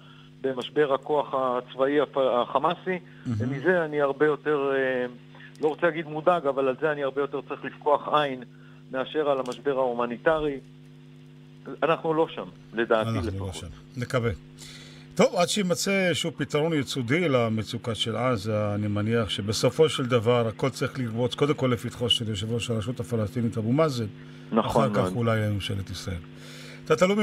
במשבר 0.41 0.95
הכוח 0.95 1.35
הצבאי 1.35 1.99
החמאסי, 2.43 2.81
mm-hmm. 2.97 3.31
ומזה 3.39 3.85
אני 3.85 4.01
הרבה 4.01 4.27
יותר, 4.27 4.71
אה, 4.75 5.07
לא 5.61 5.69
רוצה 5.69 5.87
להגיד 5.87 6.07
מודאג, 6.07 6.47
אבל 6.47 6.69
על 6.69 6.77
זה 6.81 6.93
אני 6.93 7.03
הרבה 7.03 7.21
יותר 7.21 7.41
צריך 7.49 7.65
לפקוח 7.65 8.09
עין 8.13 8.45
מאשר 8.91 9.31
על 9.31 9.39
המשבר 9.39 9.79
ההומניטרי. 9.79 10.61
אנחנו 11.83 12.15
לא 12.15 12.29
שם, 12.29 12.49
לדעתי 12.73 13.11
אנחנו 13.11 13.21
לא 13.21 13.27
לפחות. 13.27 13.55
שם. 13.55 13.67
נקווה. 13.97 14.31
טוב, 15.15 15.35
עד 15.37 15.49
שיימצא 15.49 16.09
איזשהו 16.09 16.31
פתרון 16.37 16.73
יסודי 16.73 17.29
למצוקה 17.29 17.95
של 17.95 18.17
עזה, 18.17 18.75
אני 18.75 18.89
מניח 18.89 19.29
שבסופו 19.29 19.89
של 19.89 20.07
דבר 20.07 20.49
הכל 20.49 20.71
צריך 20.71 20.99
לרבוץ 20.99 21.35
קודם 21.35 21.55
כל 21.55 21.67
לפתחו 21.67 22.11
של 22.11 22.29
יושב 22.29 22.53
ראש 22.53 22.71
הרשות 22.71 23.01
הפלסטינית 23.01 23.59
אבו 23.59 23.73
מאזן, 23.73 24.07
נכון 24.53 24.85
אחר 24.85 24.95
כך 24.95 25.03
מאוד. 25.03 25.17
אולי 25.17 25.41
לממשלת 25.41 25.91
ישראל. 25.91 26.17
תת-אלוף 26.89 27.19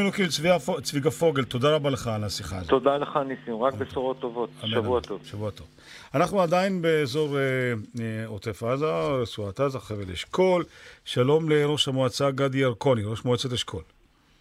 פו- 0.66 0.82
צביקה 0.82 1.12
פוגל, 1.12 1.44
תודה 1.44 1.76
רבה 1.76 1.90
לך 1.90 2.08
על 2.08 2.24
השיחה 2.24 2.58
הזאת. 2.58 2.70
תודה 2.70 2.98
לך, 2.98 3.20
ניסים, 3.28 3.64
רק 3.64 3.74
בשורות 3.74 4.20
טובות. 4.20 4.50
שבוע. 4.66 5.02
טוב. 5.02 5.22
שבוע 5.26 5.52
טוב. 5.52 5.68
אנחנו 6.14 6.42
עדיין 6.42 6.82
באזור 6.82 7.38
אה, 7.38 7.42
אה, 8.02 8.26
עוטף 8.26 8.64
עזה, 8.64 8.86
רצועת 9.22 9.60
עזה, 9.60 9.80
חבל 9.80 10.12
אשכול. 10.14 10.64
שלום 11.06 11.50
לראש 11.50 11.88
המועצה 11.88 12.32
גדי 12.32 12.58
ירקוני, 12.58 13.04
ראש 13.04 13.26
מועצת 13.26 13.54
אשכול. 13.54 13.84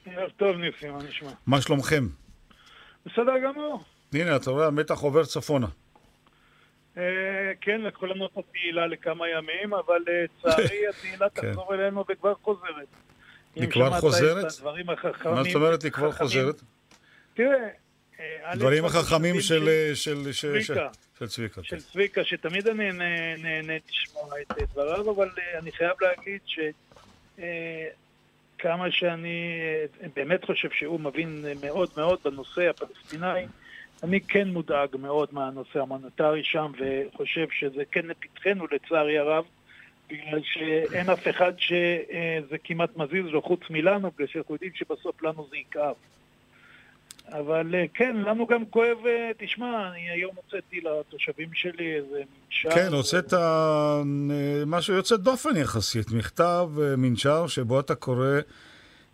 ערב 0.07 0.31
טוב 0.37 0.57
ניסים, 0.57 0.93
מה 0.93 1.02
נשמע? 1.02 1.31
מה 1.47 1.61
שלומכם? 1.61 2.04
בסדר 3.07 3.38
גמור. 3.45 3.83
הנה, 4.12 4.37
אתה 4.37 4.50
רואה, 4.50 4.66
המתח 4.66 4.99
עובר 4.99 5.25
צפונה. 5.25 5.66
אה, 6.97 7.02
כן, 7.61 7.81
לקחו 7.81 8.07
לנו 8.07 8.26
את 8.26 8.31
התהילה 8.38 8.87
לכמה 8.87 9.25
ימים, 9.28 9.75
אבל 9.75 9.99
לצערי 10.07 10.64
התהילה 10.90 11.26
כן. 11.35 11.49
תחזור 11.49 11.75
אלינו 11.75 12.04
וכבר 12.11 12.35
חוזרת. 12.43 12.88
היא 13.56 13.68
כבר 13.70 14.00
חוזרת? 14.00 14.44
מה 15.25 15.44
זאת 15.44 15.54
אומרת, 15.54 15.82
היא 15.82 15.92
כבר 15.92 16.12
חוזרת? 16.12 16.61
תראה... 17.34 17.68
אה, 18.20 18.56
דברים 18.56 18.84
החכמים 18.84 19.40
של 19.40 19.68
אה, 19.68 19.90
של- 19.94 20.32
של- 20.32 20.62
צביקה. 20.62 20.88
של 21.18 21.26
צביקה. 21.28 21.62
כן. 21.62 21.68
של 21.68 21.80
צביקה, 21.80 22.25
שתמיד 22.25 22.68
אני 22.68 22.92
נהנה 23.38 23.73
לשמוע 23.90 24.40
את 24.42 24.58
אה, 24.61 24.66
דבריו, 24.73 25.11
אבל 25.11 25.28
אה, 25.38 25.58
אני 25.58 25.73
חייב 25.73 25.92
להגיד 26.00 26.40
ש... 26.46 26.58
אה, 27.38 27.87
כמה 28.59 28.90
שאני 28.90 29.61
אה, 30.02 30.09
באמת 30.16 30.44
חושב 30.44 30.68
שהוא 30.72 31.00
מבין 31.00 31.44
אה, 31.48 31.52
מאוד 31.62 31.88
מאוד 31.96 32.18
בנושא 32.24 32.68
הפלסטיני, 32.70 33.46
אני 34.02 34.20
כן 34.20 34.48
מודאג 34.48 34.88
מאוד 34.98 35.29
מהנושא 35.33 35.79
המוניטרי 35.81 36.44
שם, 36.44 36.72
וחושב 36.79 37.46
שזה 37.59 37.83
כן 37.90 38.07
לפתחנו 38.07 38.66
לצערי 38.72 39.18
הרב, 39.18 39.44
בגלל 40.11 40.40
שאין 40.43 41.11
אף 41.11 41.29
אחד 41.29 41.53
שזה 41.59 42.59
כמעט 42.64 42.97
מזיז 42.97 43.27
לו 43.27 43.43
חוץ 43.43 43.61
מלנו, 43.71 44.11
בגלל 44.11 44.27
שאנחנו 44.27 44.55
יודעים 44.55 44.73
שבסוף 44.75 45.23
לנו 45.23 45.47
זה 45.51 45.57
יכאב. 45.57 45.95
אבל 47.29 47.75
אה, 47.75 47.85
כן, 47.95 48.17
לנו 48.17 48.47
גם 48.47 48.67
כואב, 48.67 49.07
אה, 49.07 49.31
תשמע, 49.38 49.90
אני 49.93 50.11
היום 50.11 50.35
הוצאתי 50.37 50.81
לתושבים 50.81 51.49
שלי 51.55 51.95
איזה 51.95 52.23
מנשר. 52.45 52.71
כן, 52.71 52.93
הוצאת 52.93 53.35
אה, 53.35 54.03
משהו 54.67 54.95
יוצא 54.95 55.17
דופן 55.17 55.57
יחסית, 55.57 56.11
מכתב, 56.11 56.71
אה, 56.83 56.97
מנשר, 56.97 57.47
שבו 57.47 57.81
אתה 57.81 57.95
קורא, 57.95 58.27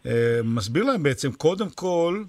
אה, 0.07 0.41
מסביר 0.45 0.85
להם 0.85 1.03
בעצם, 1.03 1.33
קודם 1.33 1.71
כל, 1.71 2.23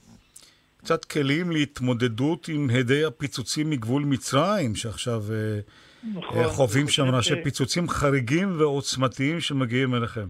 קצת 0.77 1.05
כלים 1.05 1.51
להתמודדות 1.51 2.47
עם 2.47 2.69
הדי 2.69 3.05
הפיצוצים 3.05 3.69
מגבול 3.69 4.03
מצרים, 4.03 4.75
שעכשיו 4.75 5.23
אה, 5.33 5.59
נכון, 6.03 6.37
אה, 6.37 6.49
חווים 6.49 6.87
שם 6.87 7.15
ראשי 7.15 7.33
אה, 7.33 7.43
פיצוצים 7.43 7.89
חריגים 7.89 8.59
ועוצמתיים 8.59 9.39
שמגיעים 9.39 9.95
אליכם. 9.95 10.25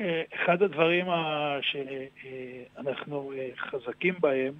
אה, 0.00 0.22
אחד 0.34 0.62
הדברים 0.62 1.06
שאנחנו 1.62 3.32
חזקים 3.58 4.14
בהם 4.20 4.52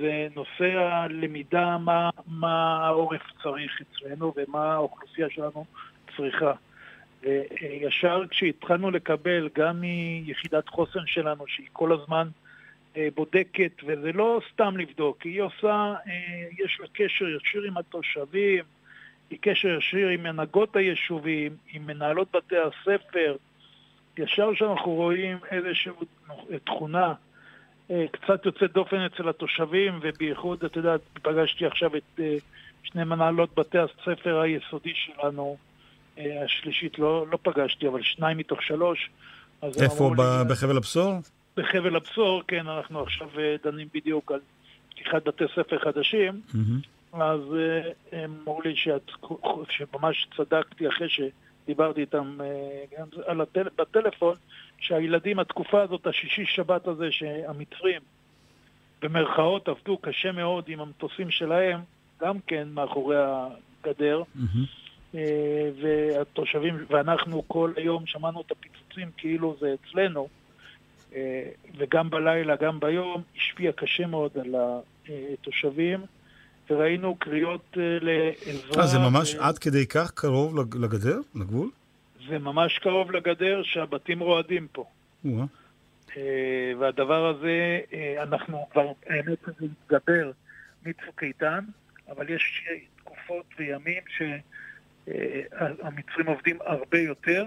זה 0.00 0.26
נושא 0.34 0.76
הלמידה 0.78 1.78
מה, 1.78 2.10
מה 2.26 2.86
העורף 2.86 3.22
צריך 3.42 3.80
אצלנו 3.80 4.34
ומה 4.36 4.74
האוכלוסייה 4.74 5.30
שלנו 5.30 5.64
צריכה. 6.16 6.52
וישר 7.22 8.22
כשהתחלנו 8.30 8.90
לקבל 8.90 9.48
גם 9.54 9.80
מיחידת 9.80 10.68
חוסן 10.68 11.06
שלנו, 11.06 11.44
שהיא 11.46 11.66
כל 11.72 11.92
הזמן 11.92 12.28
בודקת, 13.14 13.72
וזה 13.86 14.12
לא 14.12 14.40
סתם 14.52 14.76
לבדוק, 14.76 15.22
היא 15.22 15.42
עושה, 15.42 15.94
יש 16.64 16.78
לה 16.80 16.86
קשר 16.92 17.28
ישיר 17.28 17.62
עם 17.62 17.76
התושבים, 17.76 18.64
היא 19.30 19.38
קשר 19.42 19.68
ישיר 19.68 20.08
עם 20.08 20.26
הנהגות 20.26 20.76
היישובים, 20.76 21.56
עם 21.72 21.86
מנהלות 21.86 22.28
בתי 22.36 22.56
הספר, 22.56 23.36
ישר 24.18 24.54
שאנחנו 24.54 24.92
רואים 24.92 25.38
איזושהי 25.50 25.92
תכונה 26.64 27.14
אה, 27.90 28.04
קצת 28.10 28.46
יוצאת 28.46 28.72
דופן 28.72 28.96
אצל 28.96 29.28
התושבים, 29.28 29.98
ובייחוד, 30.02 30.64
אתה 30.64 30.78
יודע, 30.78 30.96
פגשתי 31.22 31.66
עכשיו 31.66 31.96
את 31.96 32.20
אה, 32.20 32.36
שני 32.82 33.04
מנהלות 33.04 33.54
בתי 33.54 33.78
הספר 33.78 34.40
היסודי 34.40 34.92
שלנו, 34.94 35.56
אה, 36.18 36.44
השלישית 36.44 36.98
לא, 36.98 37.26
לא 37.32 37.38
פגשתי, 37.42 37.88
אבל 37.88 38.02
שניים 38.02 38.38
מתוך 38.38 38.62
שלוש. 38.62 39.10
איפה, 39.62 39.94
אמרו 39.98 40.14
לי, 40.14 40.22
ב- 40.22 40.52
בחבל 40.52 40.76
הבשור? 40.76 41.12
בחבל 41.56 41.96
הבשור, 41.96 42.42
כן, 42.48 42.68
אנחנו 42.68 43.02
עכשיו 43.02 43.28
דנים 43.64 43.88
בדיוק 43.94 44.32
על 44.32 44.40
פתיחת 44.90 45.28
בתי 45.28 45.44
ספר 45.54 45.78
חדשים. 45.78 46.40
מהמם. 46.54 46.95
אז 47.22 47.40
אה, 47.54 47.90
הם 48.12 48.36
אמרו 48.42 48.62
לי 48.62 48.76
שאת, 48.76 49.10
שממש 49.70 50.28
צדקתי 50.36 50.88
אחרי 50.88 51.08
שדיברתי 51.08 52.00
איתם 52.00 52.38
אה, 52.40 52.84
גם 52.98 53.06
על 53.26 53.40
הטל, 53.40 53.68
בטלפון, 53.78 54.36
שהילדים, 54.78 55.38
התקופה 55.38 55.82
הזאת, 55.82 56.06
השישי 56.06 56.44
שבת 56.46 56.86
הזה, 56.86 57.12
שהמצרים 57.12 58.00
במרכאות 59.02 59.68
עבדו 59.68 59.98
קשה 59.98 60.32
מאוד 60.32 60.64
עם 60.68 60.80
המטוסים 60.80 61.30
שלהם, 61.30 61.80
גם 62.20 62.40
כן 62.46 62.68
מאחורי 62.68 63.16
הגדר. 63.18 64.22
אה, 65.14 65.70
והתושבים, 65.82 66.74
ואנחנו 66.90 67.42
כל 67.48 67.72
היום 67.76 68.06
שמענו 68.06 68.40
את 68.40 68.50
הפיצוצים 68.50 69.10
כאילו 69.16 69.56
זה 69.60 69.74
אצלנו, 69.74 70.28
וגם 71.76 72.10
בלילה, 72.10 72.56
גם 72.56 72.80
ביום, 72.80 73.22
השפיע 73.36 73.72
קשה 73.72 74.06
מאוד 74.06 74.30
על 74.38 74.54
התושבים, 75.08 76.00
וראינו 76.70 77.16
קריאות 77.16 77.76
אה, 77.76 77.98
לעזרה. 78.00 78.82
אה, 78.82 78.86
זה 78.86 78.98
ממש 78.98 79.34
ו- 79.34 79.42
עד 79.44 79.58
כדי 79.58 79.86
כך 79.86 80.10
קרוב 80.14 80.58
לג- 80.58 80.76
לגדר? 80.76 81.20
לגבול? 81.34 81.70
זה 82.28 82.38
ממש 82.38 82.78
קרוב 82.78 83.12
לגדר 83.12 83.62
שהבתים 83.64 84.20
רועדים 84.20 84.66
פה. 84.72 84.84
אה, 86.16 86.22
והדבר 86.78 87.26
הזה, 87.26 87.80
אה, 87.92 88.22
אנחנו 88.22 88.66
כבר, 88.72 88.92
האמת 89.06 89.38
שזה 89.46 89.66
התגבר 89.66 90.30
מצוק 90.86 91.22
איתן, 91.22 91.64
אבל 92.08 92.30
יש 92.30 92.68
תקופות 92.96 93.44
וימים 93.58 94.02
שהמצרים 95.06 96.26
עובדים 96.26 96.58
הרבה 96.60 96.98
יותר, 96.98 97.44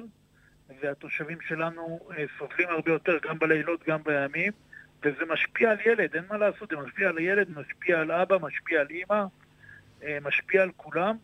והתושבים 0.81 1.37
שלנו 1.47 1.99
אה, 2.17 2.25
סובלים 2.39 2.67
הרבה 2.69 2.91
יותר 2.91 3.17
גם 3.29 3.39
בלילות, 3.39 3.79
גם 3.87 3.99
בימים, 4.05 4.51
וזה 5.03 5.25
משפיע 5.29 5.71
על 5.71 5.77
ילד, 5.85 6.15
אין 6.15 6.23
מה 6.29 6.37
לעשות, 6.37 6.69
זה 6.69 6.75
משפיע 6.75 7.09
על 7.09 7.17
הילד, 7.17 7.47
משפיע 7.59 7.99
על 7.99 8.11
אבא, 8.11 8.37
משפיע 8.41 8.81
על 8.81 8.87
אימא, 8.89 9.23
אה, 10.03 10.17
משפיע 10.21 10.61
על 10.61 10.71
כולם, 10.77 11.15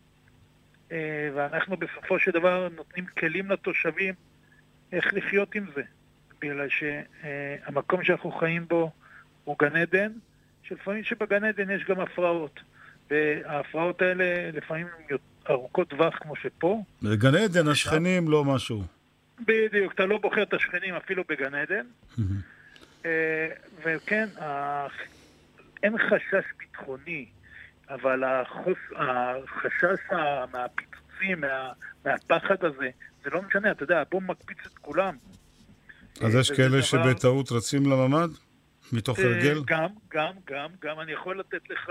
אה, 0.92 1.28
ואנחנו 1.34 1.76
בסופו 1.76 2.18
של 2.18 2.30
דבר 2.30 2.68
נותנים 2.76 3.06
כלים 3.06 3.50
לתושבים 3.50 4.14
איך 4.92 5.14
לחיות 5.14 5.54
עם 5.54 5.66
זה. 5.74 5.82
בגלל 6.40 6.68
שהמקום 6.68 8.04
שאנחנו 8.04 8.32
חיים 8.32 8.68
בו 8.68 8.90
הוא 9.44 9.56
גן 9.58 9.76
עדן, 9.76 10.12
שלפעמים 10.62 11.04
שבגן 11.04 11.44
עדן 11.44 11.70
יש 11.70 11.84
גם 11.84 12.00
הפרעות. 12.00 12.60
וההפרעות 13.10 14.02
האלה 14.02 14.50
לפעמים 14.52 14.86
הן 14.86 15.16
ארוכות 15.50 15.88
טווח 15.88 16.18
כמו 16.18 16.36
שפה. 16.36 16.82
בגן 17.02 17.34
עדן 17.34 17.68
השכנים 17.68 18.28
לא 18.28 18.44
משהו. 18.44 18.82
בדיוק, 19.40 19.92
אתה 19.92 20.06
לא 20.06 20.18
בוחר 20.18 20.42
את 20.42 20.54
השכנים 20.54 20.94
אפילו 20.94 21.22
בגן 21.28 21.54
עדן. 21.54 21.86
אה, 23.06 23.48
וכן, 23.84 24.26
ה- 24.40 24.86
אין 25.82 25.98
חשש 25.98 26.44
ביטחוני, 26.58 27.26
אבל 27.88 28.24
החוס- 28.24 28.96
החשש 28.96 30.00
מהפיצוצים, 30.52 31.40
מה- 31.40 31.72
מהפחד 32.04 32.64
הזה, 32.64 32.88
זה 33.24 33.30
לא 33.30 33.42
משנה, 33.42 33.70
אתה 33.70 33.82
יודע, 33.82 34.00
הבום 34.00 34.30
מקפיץ 34.30 34.58
את 34.66 34.78
כולם. 34.78 35.16
אז 36.24 36.34
יש 36.34 36.50
וזה 36.50 36.56
כאלה 36.56 36.68
דבר- 36.68 36.80
שבטעות 36.82 37.52
רצים 37.52 37.82
לממ"ד? 37.86 38.28
מתוך 38.92 39.18
אה, 39.18 39.24
הרגל? 39.24 39.62
גם, 39.66 39.88
גם, 40.10 40.32
גם, 40.46 40.70
גם. 40.82 41.00
אני 41.00 41.12
יכול 41.12 41.38
לתת 41.40 41.70
לך, 41.70 41.90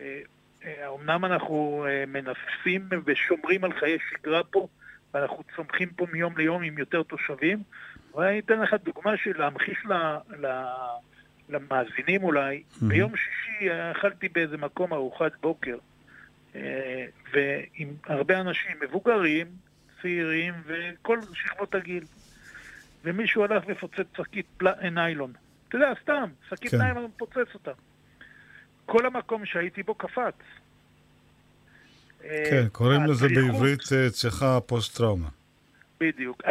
אה, 0.00 0.20
אה, 0.64 0.88
אמנם 1.00 1.24
אנחנו 1.24 1.86
אה, 1.88 2.04
מנסים 2.06 2.88
ושומרים 3.06 3.64
על 3.64 3.72
חיי 3.80 3.98
שגרה 4.10 4.44
פה, 4.44 4.68
ואנחנו 5.14 5.42
צומחים 5.56 5.88
פה 5.90 6.06
מיום 6.12 6.38
ליום 6.38 6.62
עם 6.62 6.78
יותר 6.78 7.02
תושבים, 7.02 7.62
אני 8.18 8.38
אתן 8.38 8.60
לך 8.60 8.74
דוגמה 8.84 9.16
של 9.16 9.38
להמחיש 9.38 9.78
ל, 9.84 9.92
ל, 10.46 10.64
למאזינים 11.48 12.22
אולי. 12.22 12.62
ביום 12.82 13.12
שישי 13.16 13.70
אה, 13.70 13.90
אכלתי 13.90 14.28
באיזה 14.28 14.56
מקום 14.56 14.92
ארוחת 14.92 15.32
בוקר, 15.40 15.76
אה, 16.54 17.06
ועם 17.32 17.88
הרבה 18.06 18.40
אנשים 18.40 18.76
מבוגרים, 18.80 19.46
צעירים 20.02 20.54
וכל 20.66 21.18
שכבות 21.32 21.74
הגיל. 21.74 22.04
ומישהו 23.04 23.44
הלך 23.44 23.64
ופוצץ 23.68 24.06
שקית. 24.16 24.46
ניילון. 24.92 25.32
אתה 25.68 25.76
יודע, 25.76 25.92
סתם, 26.02 26.30
שקית 26.48 26.70
כן. 26.70 26.78
ניילון 26.78 27.10
פוצץ 27.16 27.54
אותה. 27.54 27.72
כל 28.86 29.06
המקום 29.06 29.46
שהייתי 29.46 29.82
בו 29.82 29.94
קפץ. 29.94 30.34
כן, 32.22 32.28
אה, 32.64 32.68
קוראים 32.72 33.04
לזה 33.06 33.28
בעברית 33.28 33.80
צחה 34.10 34.60
פוסט-טראומה. 34.60 35.28
בדיוק. 36.00 36.42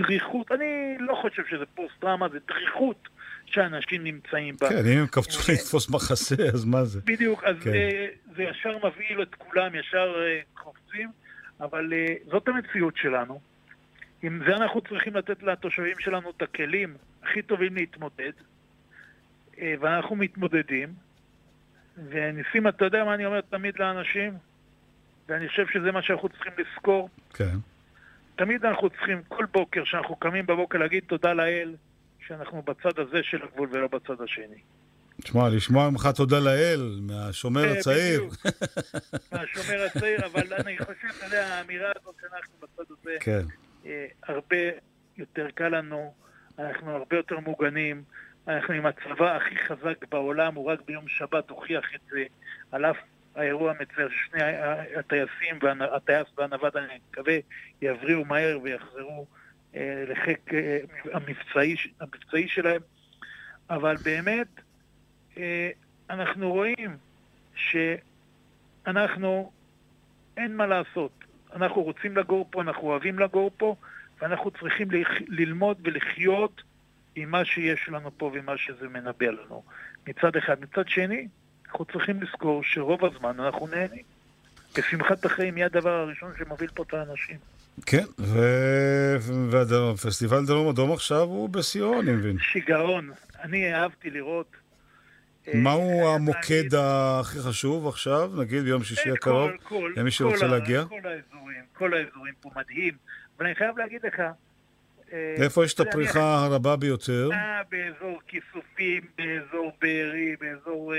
הדריכות, 0.00 0.52
אני 0.52 0.96
לא 0.98 1.18
חושב 1.22 1.42
שזה 1.50 1.64
פוסט-טראומה, 1.74 2.28
זה 2.28 2.38
דריכות 2.48 3.08
שאנשים 3.46 4.04
נמצאים 4.04 4.56
בה. 4.60 4.68
כן, 4.68 4.86
אם 4.92 4.98
הם 4.98 5.06
קפצו 5.06 5.52
אה, 5.52 5.54
לתפוס 5.54 5.90
מחסה, 5.90 6.34
אז 6.54 6.64
מה 6.64 6.84
זה? 6.84 7.00
בדיוק, 7.04 7.44
אז 7.44 7.56
כן. 7.60 7.74
אה, 7.74 8.06
זה 8.36 8.42
ישר 8.42 8.78
מבהיל 8.78 9.22
את 9.22 9.34
כולם, 9.34 9.74
ישר 9.74 10.14
אה, 10.18 10.40
קופצים, 10.54 11.10
אבל 11.60 11.92
זאת 12.30 12.48
המציאות 12.48 12.96
שלנו. 12.96 13.40
עם 14.22 14.42
זה 14.46 14.56
אנחנו 14.56 14.80
צריכים 14.80 15.14
לתת 15.16 15.42
לתושבים 15.42 15.98
שלנו 15.98 16.30
את 16.30 16.42
הכלים 16.42 16.94
הכי 17.22 17.42
טובים 17.42 17.74
להתמודד, 17.74 18.32
ואנחנו 19.58 20.16
מתמודדים. 20.16 20.88
וניסים, 22.08 22.68
אתה 22.68 22.84
יודע 22.84 23.04
מה 23.04 23.14
אני 23.14 23.26
אומר 23.26 23.40
תמיד 23.40 23.78
לאנשים? 23.78 24.32
ואני 25.28 25.48
חושב 25.48 25.66
שזה 25.72 25.92
מה 25.92 26.02
שאנחנו 26.02 26.28
צריכים 26.28 26.52
לזכור. 26.58 27.08
כן. 27.34 27.56
תמיד 28.36 28.64
אנחנו 28.64 28.90
צריכים 28.90 29.22
כל 29.28 29.44
בוקר, 29.52 29.84
כשאנחנו 29.84 30.16
קמים 30.16 30.46
בבוקר, 30.46 30.78
להגיד 30.78 31.04
תודה 31.06 31.32
לאל 31.32 31.74
שאנחנו 32.26 32.62
בצד 32.62 32.98
הזה 32.98 33.22
של 33.22 33.42
הגבול 33.42 33.68
ולא 33.72 33.88
בצד 33.88 34.20
השני. 34.24 34.60
תשמע, 35.22 35.48
לשמוע 35.48 35.90
ממך 35.90 36.06
תודה 36.06 36.40
לאל, 36.40 37.00
מהשומר 37.02 37.64
אה, 37.64 37.72
הצעיר. 37.72 38.24
מהשומר 39.32 39.86
הצעיר, 39.86 40.26
אבל 40.26 40.54
אני 40.54 40.78
חושב, 40.78 41.08
אתה 41.18 41.26
יודע, 41.26 41.46
האמירה 41.46 41.92
הזאת 42.00 42.14
שאנחנו 42.20 42.54
בצד 42.62 42.92
הזה, 43.00 43.16
כן. 43.20 43.42
אה, 43.86 44.06
הרבה 44.22 44.56
יותר 45.16 45.46
קל 45.54 45.68
לנו, 45.68 46.14
אנחנו 46.58 46.90
הרבה 46.90 47.16
יותר 47.16 47.38
מוגנים, 47.40 48.02
אנחנו 48.48 48.74
עם 48.74 48.86
הצבא 48.86 49.36
הכי 49.36 49.56
חזק 49.58 50.04
בעולם, 50.10 50.54
הוא 50.54 50.70
רק 50.70 50.80
ביום 50.86 51.08
שבת 51.08 51.50
הוכיח 51.50 51.84
את 51.94 52.00
זה, 52.10 52.24
על 52.72 52.84
אף 52.84 52.96
האירוע 53.36 53.70
המצער 53.70 54.08
ששני 54.08 54.42
הטייסים, 54.96 55.58
הטייס 55.96 56.26
והנווד, 56.38 56.76
אני 56.76 56.98
מקווה, 57.10 57.38
יבריאו 57.82 58.24
מהר 58.24 58.58
ויחזרו 58.62 59.26
אה, 59.74 60.04
לחיק 60.08 60.54
אה, 60.54 60.78
המבצעי, 61.12 61.76
המבצעי 62.00 62.48
שלהם, 62.48 62.80
אבל 63.70 63.96
באמת, 63.96 64.48
אה, 65.36 65.70
אנחנו 66.10 66.52
רואים 66.52 66.96
שאנחנו, 68.84 69.52
אין 70.36 70.56
מה 70.56 70.66
לעשות. 70.66 71.12
אנחנו 71.52 71.82
רוצים 71.82 72.16
לגור 72.16 72.48
פה, 72.50 72.62
אנחנו 72.62 72.82
אוהבים 72.82 73.18
לגור 73.18 73.50
פה, 73.56 73.76
ואנחנו 74.20 74.50
צריכים 74.50 74.88
ללמוד 75.28 75.78
ולחיות 75.84 76.62
עם 77.14 77.30
מה 77.30 77.44
שיש 77.44 77.88
לנו 77.88 78.18
פה 78.18 78.30
ומה 78.34 78.56
שזה 78.56 78.88
מנבא 78.88 79.26
לנו. 79.26 79.62
מצד 80.06 80.36
אחד. 80.36 80.60
מצד 80.60 80.88
שני, 80.88 81.28
אנחנו 81.68 81.84
צריכים 81.84 82.22
לזכור 82.22 82.62
שרוב 82.64 83.04
הזמן 83.04 83.40
אנחנו 83.40 83.66
נהנים. 83.66 84.02
ושמחת 84.78 85.24
החיים 85.24 85.56
היא 85.56 85.64
הדבר 85.64 85.90
הראשון 85.90 86.32
שמוביל 86.38 86.70
פה 86.74 86.82
את 86.82 86.94
האנשים. 86.94 87.36
כן, 87.86 88.04
ו- 88.18 89.16
ופסטיבל 89.94 90.46
דרום 90.46 90.68
אדום 90.68 90.92
עכשיו 90.92 91.22
הוא 91.22 91.48
בשיאו, 91.48 92.00
אני 92.00 92.12
מבין. 92.12 92.38
שיגעון. 92.38 93.10
אני 93.42 93.74
אהבתי 93.74 94.10
לראות... 94.10 94.56
אה, 95.48 95.52
מהו 95.54 96.14
המוקד 96.14 96.74
הכי 96.74 97.38
חשוב 97.38 97.88
עכשיו, 97.88 98.30
נגיד 98.40 98.62
ביום 98.62 98.84
שישי 98.84 99.08
אה, 99.08 99.14
הקרוב, 99.14 99.50
למי 99.96 100.10
שרוצה 100.10 100.46
להגיע? 100.46 100.84
כל 100.84 100.94
האזורים, 100.94 101.62
כל 101.72 101.94
האזורים 101.94 102.34
פה 102.40 102.50
מדהים. 102.56 102.94
אבל 103.38 103.46
אני 103.46 103.54
חייב 103.54 103.78
להגיד 103.78 104.00
לך... 104.06 104.22
אה, 105.12 105.34
איפה 105.42 105.64
יש 105.64 105.74
את 105.74 105.80
הפריחה 105.80 106.44
הרבה 106.44 106.76
ביותר? 106.76 107.28
אה, 107.32 107.62
באזור 107.70 108.20
כיסופים, 108.26 109.02
באזור 109.18 109.72
בארי, 109.80 110.36
באזור... 110.40 110.92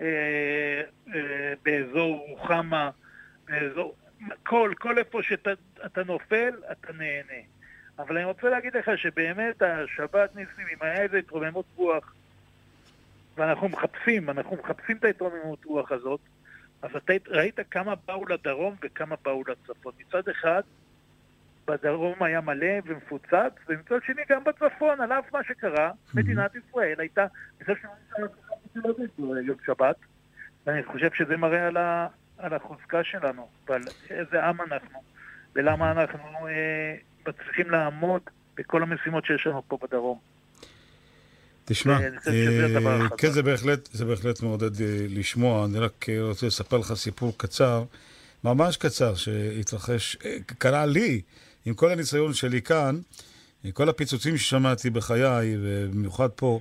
אה, 0.00 0.82
באזור 1.62 2.26
רוחמה, 2.28 2.90
באזור... 3.48 3.94
כל, 4.42 4.72
כל 4.78 4.98
איפה 4.98 5.22
שאתה 5.22 6.04
נופל, 6.06 6.50
אתה 6.72 6.92
נהנה. 6.92 7.42
אבל 7.98 8.16
אני 8.16 8.24
רוצה 8.24 8.50
להגיד 8.50 8.76
לך 8.76 8.90
שבאמת 8.96 9.62
השבת 9.62 10.36
ניסים, 10.36 10.66
אם 10.72 10.76
היה 10.80 11.02
איזה 11.02 11.18
התרוממות 11.18 11.64
רוח, 11.76 12.14
ואנחנו 13.36 13.68
מחפשים, 13.68 14.30
אנחנו 14.30 14.56
מחפשים 14.56 14.96
את 14.96 15.04
ההתרוממות 15.04 15.64
רוח 15.64 15.92
הזאת, 15.92 16.20
אז 16.82 16.90
אתה 16.96 17.12
ראית 17.28 17.58
כמה 17.70 17.94
באו 18.06 18.26
לדרום 18.26 18.74
וכמה 18.82 19.16
באו 19.24 19.42
לצפון. 19.48 19.92
מצד 20.00 20.28
אחד, 20.28 20.62
בדרום 21.66 22.22
היה 22.22 22.40
מלא 22.40 22.74
ומפוצץ, 22.84 23.52
ומצד 23.68 23.98
שני 24.06 24.22
גם 24.28 24.44
בצפון, 24.44 25.00
על 25.00 25.12
אף 25.12 25.32
מה 25.32 25.40
שקרה, 25.48 25.90
מדינת 26.14 26.50
ישראל 26.54 27.00
הייתה, 27.00 27.26
אני 27.60 27.64
חושב 27.64 27.88
שזה 27.88 29.40
יום 29.42 29.56
שבת, 29.66 29.96
ואני 30.66 30.82
חושב 30.82 31.08
שזה 31.14 31.36
מראה 31.36 31.66
על, 31.66 31.76
ה, 31.76 32.06
על 32.38 32.54
החוזקה 32.54 33.04
שלנו, 33.04 33.48
ועל 33.68 33.82
איזה 34.10 34.44
עם 34.44 34.60
אנחנו, 34.60 35.02
ולמה 35.54 35.92
אנחנו 35.92 36.48
אה, 36.48 36.94
מצליחים 37.28 37.70
לעמוד 37.70 38.22
בכל 38.56 38.82
המשימות 38.82 39.24
שיש 39.24 39.46
לנו 39.46 39.62
פה 39.68 39.78
בדרום. 39.82 40.18
תשמע, 41.64 41.98
אה, 42.00 42.08
החזק. 42.16 43.16
כן, 43.18 43.30
זה 43.30 43.42
בהחלט, 43.42 43.88
זה 43.92 44.04
בהחלט 44.04 44.42
מעודד 44.42 44.80
אה, 44.80 45.06
לשמוע. 45.08 45.66
אני 45.66 45.78
רק 45.78 46.06
אה, 46.08 46.22
רוצה 46.22 46.46
לספר 46.46 46.78
לך 46.78 46.94
סיפור 46.94 47.38
קצר, 47.38 47.84
ממש 48.44 48.76
קצר, 48.76 49.14
שהתרחש, 49.14 50.16
אה, 50.24 50.36
קרה 50.58 50.86
לי, 50.86 51.20
עם 51.66 51.74
כל 51.74 51.90
הניסיון 51.92 52.34
שלי 52.34 52.62
כאן, 52.62 52.98
עם 53.64 53.70
כל 53.70 53.88
הפיצוצים 53.88 54.36
ששמעתי 54.36 54.90
בחיי, 54.90 55.56
ובמיוחד 55.60 56.28
פה, 56.30 56.60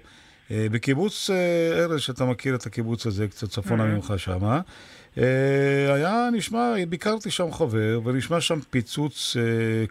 אה, 0.52 0.68
בקיבוץ 0.72 1.30
אה, 1.30 1.84
ארז, 1.84 2.00
שאתה 2.00 2.26
מכיר 2.26 2.56
את 2.56 2.66
הקיבוץ 2.66 3.06
הזה, 3.06 3.28
קצת 3.28 3.50
צפונה 3.50 3.84
Mhm. 3.84 3.88
ממך 3.88 4.14
שמה, 4.18 4.62
אה, 5.18 5.94
היה 5.94 6.30
נשמע, 6.34 6.74
ביקרתי 6.90 7.32
שם 7.32 7.52
חבר, 7.52 8.00
ונשמע 8.06 8.42
שם 8.42 8.60
פיצוץ 8.70 9.36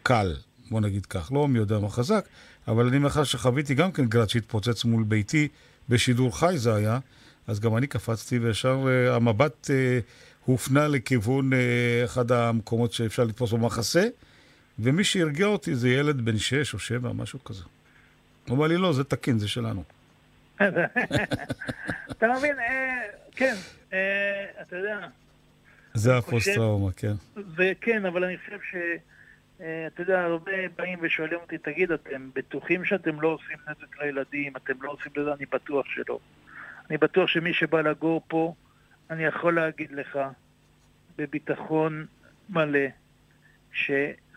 קל, 0.03 0.37
בוא 0.71 0.81
נגיד 0.81 1.07
כך, 1.07 1.33
לא 1.33 1.49
מי 1.49 1.59
יודע 1.59 1.79
מה 1.79 1.89
חזק, 1.89 2.25
אבל 2.69 2.87
אני 2.87 2.99
מאחר 2.99 3.25
שחוויתי 3.25 3.75
גם 3.75 3.93
כן 3.93 4.05
גראד 4.05 4.29
שהתפוצץ 4.29 4.85
מול 4.85 5.03
ביתי, 5.05 5.49
בשידור 5.89 6.39
חי 6.39 6.55
זה 6.59 6.75
היה, 6.75 6.99
אז 7.47 7.61
גם 7.61 7.77
אני 7.77 7.87
קפצתי, 7.87 8.39
וישר 8.39 8.87
המבט 9.11 9.71
הופנה 10.45 10.89
לכיוון 10.89 11.51
אחד 12.05 12.33
המקומות 12.33 12.93
שאפשר 12.93 13.25
לתפוס 13.25 13.53
במחסה, 13.53 14.07
ומי 14.79 15.05
שהרגיע 15.05 15.47
אותי 15.47 15.75
זה 15.75 15.89
ילד 15.89 16.21
בן 16.21 16.39
שש 16.39 16.75
או 16.75 16.79
שבע, 16.79 17.13
משהו 17.13 17.45
כזה. 17.45 17.63
הוא 18.49 18.57
אמר 18.57 18.67
לי, 18.67 18.77
לא, 18.77 18.93
זה 18.93 19.05
תקין, 19.05 19.39
זה 19.39 19.49
שלנו. 19.49 19.85
אתה 22.11 22.27
מבין, 22.39 22.59
אה, 22.59 23.03
כן, 23.37 23.55
אה, 23.93 24.45
אתה 24.63 24.77
יודע, 24.77 25.09
זה 25.95 26.17
הפוסט-טראומה, 26.17 26.93
כן. 26.93 27.13
וכן, 27.57 28.07
אבל 28.07 28.25
אני 28.25 28.39
חושב 28.39 28.59
ש... 28.71 28.75
אה, 29.61 29.87
אתה 29.87 30.03
יודע, 30.03 30.21
הרבה 30.21 30.53
באים 30.77 30.99
ושואלים 31.03 31.39
אותי, 31.41 31.59
תגיד, 31.59 31.93
אתם 31.93 32.31
בטוחים 32.35 32.85
שאתם 32.85 33.21
לא 33.21 33.29
עושים 33.29 33.57
נזק 33.69 34.03
לילדים? 34.03 34.57
אתם 34.57 34.83
לא 34.83 34.91
עושים 34.91 35.13
לזה? 35.17 35.33
אני 35.33 35.47
בטוח 35.53 35.87
שלא. 35.87 36.19
אני 36.91 36.99
בטוח 36.99 37.29
שמי 37.29 37.55
שבא 37.55 37.81
לגור 37.81 38.23
פה, 38.29 38.55
אני 39.11 39.25
יכול 39.25 39.55
להגיד 39.55 39.93
לך 39.93 40.19
בביטחון 41.19 42.07
מלא, 42.49 42.89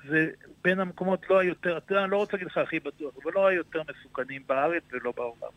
שזה 0.07 0.27
בין 0.63 0.79
המקומות 0.79 1.29
לא 1.29 1.39
היותר, 1.39 1.77
אתה 1.77 1.93
יודע, 1.93 2.03
אני 2.03 2.11
לא 2.11 2.17
רוצה 2.17 2.37
להגיד 2.37 2.47
לך 2.47 2.57
הכי 2.57 2.79
בטוח, 2.79 3.13
אבל 3.23 3.31
לא 3.35 3.47
היותר 3.47 3.81
מסוכנים 3.89 4.41
בארץ 4.47 4.83
ולא 4.91 5.13
בעולם. 5.17 5.51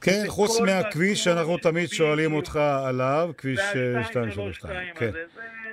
כן, 0.00 0.20
זה 0.22 0.28
חוץ 0.28 0.60
מהכביש 0.60 1.24
שאנחנו 1.24 1.58
תמיד 1.58 1.88
שואלים. 1.88 2.32
אותך 2.32 2.56
עליו, 2.86 3.30
כביש 3.38 3.60
זה 3.74 3.92
אה, 3.94 4.00
ה- 4.00 4.02
232. 4.02 4.74
232 4.74 4.94
כן. 4.94 5.10
זה- 5.12 5.24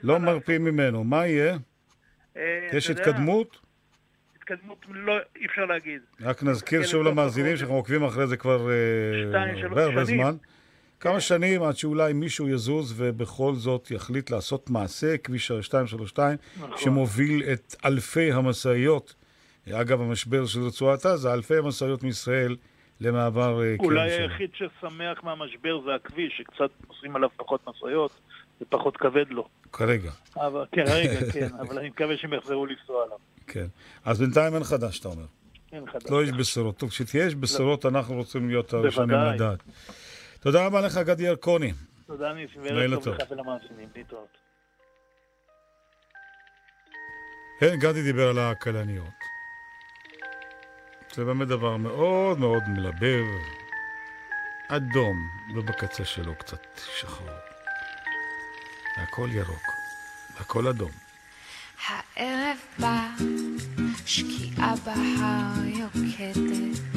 לא? 0.03 0.19
מרפים 0.19 0.63
ממנו. 0.63 1.03
מה 1.03 1.27
יהיה? 1.27 1.57
אה, 2.37 2.69
יש 2.73 2.89
התקדמות? 2.89 3.57
התקדמות 4.37 4.85
לא, 4.89 5.13
אי 5.35 5.45
אפשר 5.45 5.65
להגיד. 5.65 6.01
רק 6.21 6.43
נזכיר 6.43 6.83
שוב 6.83 7.03
למאזינים. 7.03 7.57
שאנחנו 7.57 7.75
עוקבים 7.75 8.03
אחרי 8.03 8.27
זה 8.27 8.37
כבר 8.37 8.69
אה, 8.71 9.41
הרבה 9.63 9.83
הרבה. 9.83 10.03
זמן. 10.03 10.35
כמה 11.01 11.19
שנים 11.19 11.63
עד 11.63 11.77
שאולי 11.77 12.13
מישהו 12.13 12.49
יזוז 12.49 12.93
ובכל 12.97 13.53
זאת 13.55 13.91
יחליט 13.91 14.29
לעשות 14.29 14.69
מעשה, 14.69 15.17
כביש 15.17 15.51
232, 15.51 16.37
נכון. 16.57 16.77
שמוביל 16.77 17.43
את 17.53 17.75
אלפי 17.85 18.31
המשאיות, 18.31 19.15
אגב 19.71 20.01
המשבר 20.01 20.45
של 20.45 20.61
רצועת 20.61 21.05
עזה, 21.05 21.33
אלפי 21.33 21.57
המשאיות 21.57 22.03
מישראל 22.03 22.55
למעבר 22.99 23.61
אה, 23.61 23.75
אולי 23.79 23.99
קרן 23.99 24.09
שלום. 24.09 24.31
היחיד 24.31 24.49
ששמח 24.53 25.23
מהמשבר 25.23 25.81
זה 25.85 25.95
הכביש, 25.95 26.33
שקצת 26.37 26.71
נוסעים 26.87 27.15
עליו 27.15 27.29
פחות 27.37 27.67
משאיות 27.67 28.11
ופחות 28.61 28.97
כבד 28.97 29.29
לו. 29.29 29.47
כרגע, 29.73 30.11
אבל, 30.35 30.65
כן, 30.71 30.83
רגע, 30.87 31.19
כן, 31.33 31.47
אבל 31.59 31.79
אני 31.79 31.89
מקווה 31.89 32.17
שהם 32.17 32.33
יחזרו 32.33 32.65
לנסוע 32.65 33.03
עליו. 33.03 33.17
כן. 33.47 33.65
אז 34.05 34.19
בינתיים 34.19 34.55
אין 34.55 34.63
חדש, 34.63 34.99
אתה 34.99 35.07
אומר. 35.07 35.25
אין 35.71 35.85
חדש. 35.91 36.11
לא 36.11 36.23
יש 36.23 36.31
בשורות. 36.31 36.77
טוב, 36.77 36.89
כשתהיה 36.89 37.25
יש 37.25 37.35
בשורות, 37.35 37.85
אנחנו 37.85 38.15
רוצים 38.15 38.49
להיות 38.49 38.73
הראשונים 38.73 39.09
בוודאי. 39.09 39.35
לדעת. 39.35 39.59
תודה 40.41 40.65
רבה 40.65 40.82
לך, 40.82 40.97
גדי 40.97 41.23
ירקוני. 41.23 41.73
תודה 42.08 42.34
לילה 42.34 42.80
וערב 42.80 43.04
טוב. 43.04 43.04
טוב 43.04 43.13
לך 43.13 43.32
ולמאזינים, 43.32 43.89
להתראות. 43.95 44.38
כן, 47.60 47.75
גדי 47.80 48.04
דיבר 48.04 48.30
על 48.30 48.39
הכלניות. 48.39 49.13
זה 51.13 51.25
באמת 51.25 51.47
דבר 51.47 51.77
מאוד 51.77 52.39
מאוד 52.39 52.63
מלבב, 52.67 53.25
אדום, 54.67 55.17
ובקצה 55.56 56.06
שלו 56.06 56.36
קצת 56.36 56.80
שחור. 56.99 57.30
והכל 58.97 59.30
ירוק, 59.32 59.63
והכל 60.38 60.67
אדום. 60.67 60.91
הערב 61.88 62.58
בא, 62.80 63.08
שקיעה 64.06 64.73
בהר 64.86 65.65
יוקדת, 65.65 66.90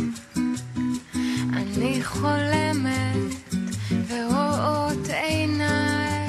אני 1.76 2.04
חולמת 2.04 3.34
ורואות 4.08 5.08
עיניי. 5.08 6.28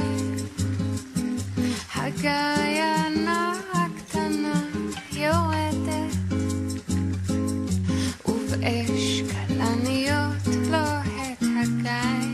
הגיינה 1.96 3.54
הקטנה 3.74 4.62
יורדת 5.14 6.16
ובאש 8.28 9.22
כלניות 9.22 10.48
לוהט 10.72 11.42
הגיא 11.42 12.25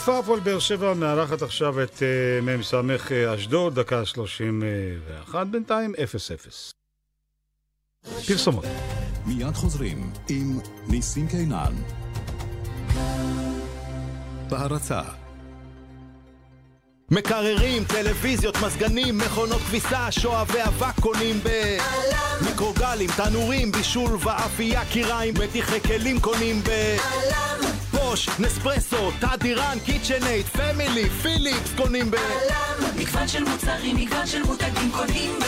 האלופה 0.00 0.18
הפועל 0.18 0.40
באר 0.40 0.58
שבע 0.58 0.94
מארחת 0.94 1.42
עכשיו 1.42 1.82
את 1.82 2.02
אה, 2.02 2.56
מ"ס 2.56 2.74
אשדוד, 3.34 3.80
דקה 3.80 4.04
31, 4.04 5.46
בינתיים 5.46 5.94
0-0. 5.94 5.96
פרסומות. 8.26 8.64
מיד 9.26 9.54
חוזרים 9.54 10.12
עם 10.28 10.58
ניסים 10.88 11.28
קינן. 11.28 11.74
בהרצה 14.50 15.00
מקררים, 17.10 17.84
טלוויזיות, 17.84 18.56
מזגנים, 18.66 19.18
מכונות 19.18 19.60
כביסה, 19.60 20.10
שואבי 20.10 20.62
אבק 20.68 21.00
קונים 21.00 21.40
ב... 21.42 21.78
מיקרוגלים, 22.44 23.10
תנורים, 23.16 23.72
בישול 23.72 24.10
ואפייה, 24.20 24.84
קיריים, 24.84 25.34
מטיחי 25.34 25.80
כלים 25.80 26.20
קונים 26.20 26.60
ב... 26.60 26.96
בוש, 28.10 28.28
נספרסו, 28.40 29.10
תדירן, 29.20 29.78
קיצ'נאייד, 29.84 30.46
פמילי, 30.46 31.10
פיליפס 31.10 31.72
קונים 31.76 32.10
ב... 32.10 32.16
מגוון 32.96 33.28
של 33.28 33.44
מוצרים, 33.44 33.96
מגוון 33.96 34.26
של 34.26 34.42
מותגים 34.42 34.90
קונים 34.92 35.30
ב... 35.40 35.44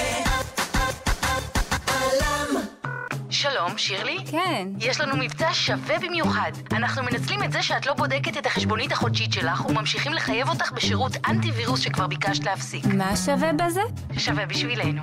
שלום, 3.30 3.78
שירלי? 3.78 4.18
כן. 4.30 4.68
יש 4.78 5.00
לנו 5.00 5.16
מבצע 5.16 5.48
שווה 5.52 5.98
במיוחד. 5.98 6.52
אנחנו 6.72 7.02
מנצלים 7.02 7.42
את 7.42 7.52
זה 7.52 7.62
שאת 7.62 7.86
לא 7.86 7.94
בודקת 7.94 8.36
את 8.36 8.46
החשבונית 8.46 8.92
החודשית 8.92 9.32
שלך 9.32 9.64
וממשיכים 9.66 10.12
לחייב 10.12 10.48
אותך 10.48 10.72
בשירות 10.72 11.12
אנטי 11.28 11.50
וירוס 11.50 11.80
שכבר 11.80 12.06
ביקשת 12.06 12.44
להפסיק. 12.44 12.84
מה 12.84 13.16
שווה 13.16 13.52
בזה? 13.52 13.82
שווה 14.18 14.46
בשבילנו. 14.46 15.02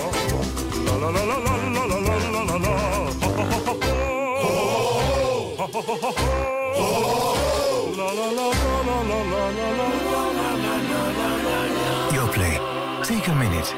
יופלי, 12.13 12.57
take 13.03 13.25
a 13.25 13.29
minute. 13.29 13.73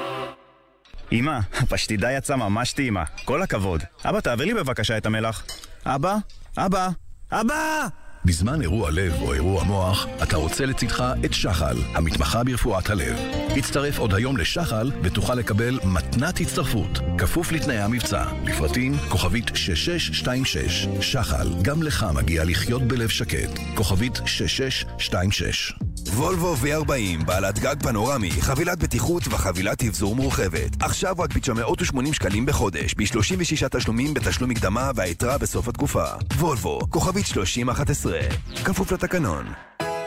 אמא, 1.12 1.40
הפשטידה 1.62 2.12
יצאה 2.12 2.38
ממש 2.38 2.74
טעימה. 2.74 3.04
כל 3.26 3.42
הכבוד. 3.42 3.84
אבא, 4.06 4.20
תעביר 4.20 4.46
לי 4.46 4.54
בבקשה 4.54 4.98
את 4.98 5.06
המלח. 5.06 5.44
אבא? 5.86 6.16
אבא? 6.58 6.90
אבא! 7.32 8.03
בזמן 8.26 8.62
אירוע 8.62 8.92
לב 8.92 9.14
או 9.22 9.34
אירוע 9.34 9.64
מוח, 9.64 10.08
אתה 10.24 10.38
רוצה 10.38 10.66
לצדך 10.66 11.04
את 11.26 11.34
שחל, 11.34 11.78
המתמחה 11.94 12.44
ברפואת 12.44 12.90
הלב. 12.90 13.18
הצטרף 13.58 14.00
עוד 14.00 14.14
היום 14.14 14.38
לשחל 14.38 14.92
ותוכל 15.04 15.36
לקבל 15.36 15.80
מתנת 15.84 16.40
הצטרפות, 16.40 17.00
כפוף 17.18 17.52
לתנאי 17.52 17.78
המבצע. 17.78 18.26
לפרטים, 18.46 18.94
כוכבית 19.10 19.52
6626. 19.56 20.88
שחל, 21.02 21.48
גם 21.62 21.84
לך 21.84 22.06
מגיע 22.16 22.44
לחיות 22.44 22.82
בלב 22.82 23.10
שקט. 23.10 23.60
כוכבית 23.76 24.20
6626. 24.26 25.74
וולבו 26.12 26.56
V40, 26.56 27.26
בעלת 27.26 27.60
גג 27.60 27.76
פנורמי, 27.84 28.32
חבילת 28.32 28.80
בטיחות 28.80 29.24
וחבילת 29.28 29.84
אבזור 29.84 30.16
מורחבת. 30.16 30.84
עכשיו 30.84 31.16
רק 31.20 31.34
ב-980 31.34 32.14
שקלים 32.14 32.46
בחודש, 32.46 32.94
ב-36 32.94 33.70
תשלומים 33.72 34.14
בתשלום 34.14 34.50
מקדמה 34.50 34.92
והיתרה 34.96 35.38
בסוף 35.38 35.68
התקופה. 35.68 36.06
וולבו, 36.38 36.80
כוכבית 36.90 37.26
3011, 37.26 38.20
כפוף 38.66 38.92
לתקנון. 38.92 39.46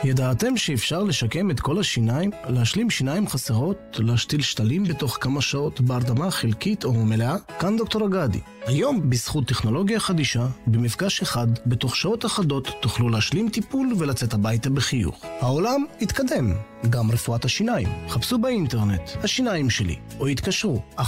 ידעתם 0.03 0.57
שאפשר 0.57 1.03
לשקם 1.03 1.51
את 1.51 1.59
כל 1.59 1.79
השיניים, 1.79 2.31
להשלים 2.49 2.89
שיניים 2.89 3.27
חסרות, 3.27 3.77
להשתיל 3.99 4.41
שתלים 4.41 4.83
בתוך 4.83 5.17
כמה 5.21 5.41
שעות 5.41 5.81
בהרדמה 5.81 6.31
חלקית 6.31 6.85
או 6.85 6.93
מלאה? 6.93 7.35
כאן 7.59 7.77
דוקטור 7.77 8.07
אגדי. 8.07 8.39
היום, 8.65 9.09
בזכות 9.09 9.47
טכנולוגיה 9.47 9.99
חדישה, 9.99 10.47
במפגש 10.67 11.21
אחד, 11.21 11.47
בתוך 11.65 11.95
שעות 11.95 12.25
אחדות, 12.25 12.67
תוכלו 12.81 13.09
להשלים 13.09 13.49
טיפול 13.49 13.93
ולצאת 13.97 14.33
הביתה 14.33 14.69
בחיוך. 14.69 15.25
העולם 15.39 15.85
התקדם, 16.01 16.53
גם 16.89 17.11
רפואת 17.11 17.45
השיניים. 17.45 17.87
חפשו 18.09 18.37
באינטרנט, 18.37 19.01
השיניים 19.23 19.69
שלי, 19.69 19.95
או 20.19 20.27
התקשרו, 20.27 20.81
1-800-60-90-60. 20.97 21.01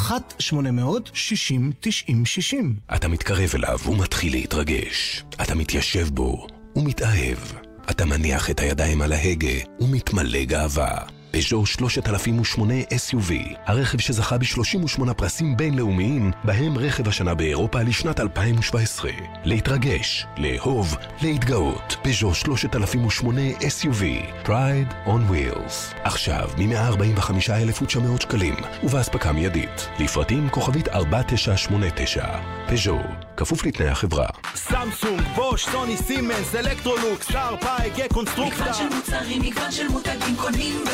אתה 2.96 3.08
מתקרב 3.08 3.50
אליו 3.56 3.80
ומתחיל 3.86 4.34
להתרגש. 4.34 5.24
אתה 5.42 5.56
מתיישב 5.56 6.10
בו 6.10 6.48
ומתאהב. 6.76 7.69
אתה 7.90 8.06
מניח 8.06 8.50
את 8.50 8.60
הידיים 8.60 9.02
על 9.02 9.14
ההגה 9.14 9.58
ומתמלא 9.80 10.44
גאווה. 10.44 10.98
פז'ו 11.32 11.66
3008 11.66 12.74
SUV, 12.82 13.34
הרכב 13.66 14.00
שזכה 14.00 14.38
ב-38 14.38 15.14
פרסים 15.14 15.58
בינלאומיים, 15.58 16.32
בהם 16.44 16.78
רכב 16.78 17.08
השנה 17.08 17.34
באירופה 17.34 17.82
לשנת 17.82 18.20
2017. 18.20 19.12
להתרגש, 19.44 20.26
לאהוב, 20.38 20.98
להתגאות. 21.22 21.96
פז'ו 22.02 22.34
3008 22.34 23.42
SUV, 23.52 24.04
Pride 24.46 25.08
on 25.08 25.32
Wheels. 25.32 25.96
עכשיו 26.04 26.50
מ-145,900 26.58 28.22
שקלים, 28.22 28.56
ובהספקה 28.84 29.32
מיידית. 29.32 29.90
לפרטים 30.00 30.50
כוכבית 30.50 30.88
4989. 30.88 32.26
פז'ו, 32.68 33.00
כפוף 33.40 33.66
לתנאי 33.66 33.88
החברה. 33.88 34.28
סמסונג, 34.56 35.22
בוש, 35.36 35.66
סוני, 35.66 35.98
סימנס, 35.98 36.56
אלקטרולוקס, 36.56 37.32
שארפ, 37.32 37.56
אייג, 37.62 38.14
קונסטרוקטה. 38.14 38.62
מגוון 38.62 38.74
של 38.74 38.96
מוצרים, 38.96 39.42
מגוון 39.42 39.72
של 39.72 39.88
מותגים 39.88 40.36
קונים 40.42 40.76
ב... 40.86 40.90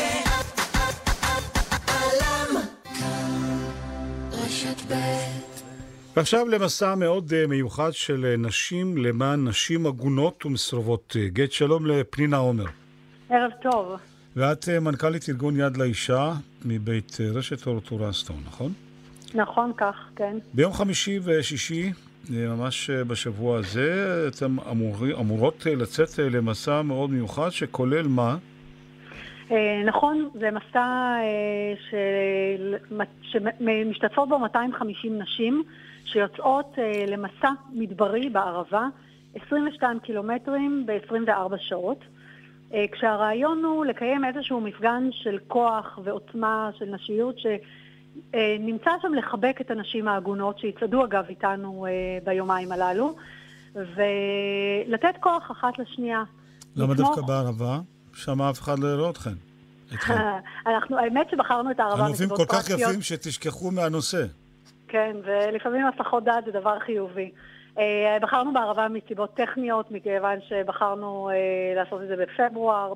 רשת 4.32 4.92
ב' 4.92 4.94
ועכשיו 6.16 6.48
למסע 6.48 6.94
מאוד 6.94 7.32
אה, 7.32 7.46
מיוחד 7.46 7.92
של 7.92 8.24
אה, 8.24 8.36
נשים 8.36 8.98
למען 8.98 9.48
נשים 9.48 9.86
עגונות 9.86 10.46
ומסורבות 10.46 11.16
אה, 11.20 11.28
גט. 11.28 11.52
שלום 11.52 11.86
לפנינה 11.86 12.36
עומר. 12.36 12.66
ערב 13.30 13.50
טוב. 13.62 13.96
ואת 14.36 14.68
מנכ"לית 14.68 15.28
ארגון 15.28 15.60
יד 15.60 15.76
לאישה 15.76 16.32
מבית 16.64 17.18
רשת 17.34 17.66
אורטורה 17.66 18.12
סטון, 18.12 18.42
נכון? 18.46 18.72
נכון 19.34 19.72
כך, 19.76 19.96
כן. 20.16 20.38
ביום 20.54 20.72
חמישי 20.72 21.20
ושישי, 21.24 21.92
ממש 22.30 22.90
אה, 22.90 23.04
בשבוע 23.04 23.58
הזה, 23.58 24.24
אתן 24.28 24.56
אמורי, 24.70 25.14
אמורות 25.14 25.66
אה, 25.66 25.74
לצאת 25.74 26.20
אה, 26.20 26.28
למסע 26.28 26.82
מאוד 26.82 27.10
מיוחד 27.10 27.50
שכולל 27.50 28.08
מה? 28.08 28.36
אה, 29.50 29.82
נכון, 29.84 30.28
זה 30.34 30.50
מסע 30.50 31.16
אה, 31.22 31.98
שמשתתפות 33.22 34.28
בו 34.28 34.38
250 34.38 35.18
נשים 35.18 35.62
שיוצאות 36.04 36.74
אה, 36.78 37.04
למסע 37.06 37.50
מדברי 37.72 38.30
בערבה, 38.30 38.88
22 39.46 39.98
קילומטרים 39.98 40.86
ב-24 40.86 41.56
שעות. 41.58 41.98
אה, 42.74 42.84
כשהרעיון 42.92 43.64
הוא 43.64 43.84
לקיים 43.84 44.24
איזשהו 44.24 44.60
מפגן 44.60 45.08
של 45.12 45.38
כוח 45.48 45.98
ועוצמה, 46.04 46.70
של 46.78 46.84
נשיות, 46.84 47.36
שנמצא 48.32 48.90
שם 49.02 49.14
לחבק 49.14 49.60
את 49.60 49.70
הנשים 49.70 50.08
העגונות, 50.08 50.58
שיצעדו 50.58 51.04
אגב 51.04 51.24
איתנו 51.28 51.86
אה, 51.86 51.90
ביומיים 52.24 52.72
הללו, 52.72 53.14
ולתת 53.74 55.14
כוח 55.20 55.50
אחת 55.50 55.78
לשנייה. 55.78 56.22
למה 56.76 56.94
לתמוך- 56.94 57.08
דווקא 57.16 57.32
בערבה? 57.32 57.78
שם 58.14 58.42
אף 58.42 58.60
אחד 58.60 58.78
לא 58.78 58.88
יראה 58.88 59.10
אתכן. 59.10 59.30
אנחנו, 60.66 60.98
האמת 60.98 61.30
שבחרנו 61.30 61.70
את 61.70 61.80
הערבה 61.80 62.04
הנופים 62.04 62.12
מסיבות 62.26 62.50
כל 62.50 62.56
כך. 62.56 62.70
יפים 62.70 63.02
שתשכחו 63.02 63.70
מהנושא. 63.70 64.24
כן, 64.88 65.16
ולפעמים 65.24 65.82
הסחות 65.86 66.24
דעת 66.24 66.44
זה 66.44 66.50
דבר 66.50 66.78
חיובי. 66.78 67.30
אה, 67.78 68.16
בחרנו 68.22 68.52
בערבה 68.52 68.88
מסיבות 68.88 69.34
טכניות, 69.34 69.90
מכיוון 69.90 70.38
שבחרנו 70.48 71.30
אה, 71.30 71.34
לעשות 71.76 72.02
את 72.02 72.08
זה 72.08 72.14
בפברואר, 72.16 72.92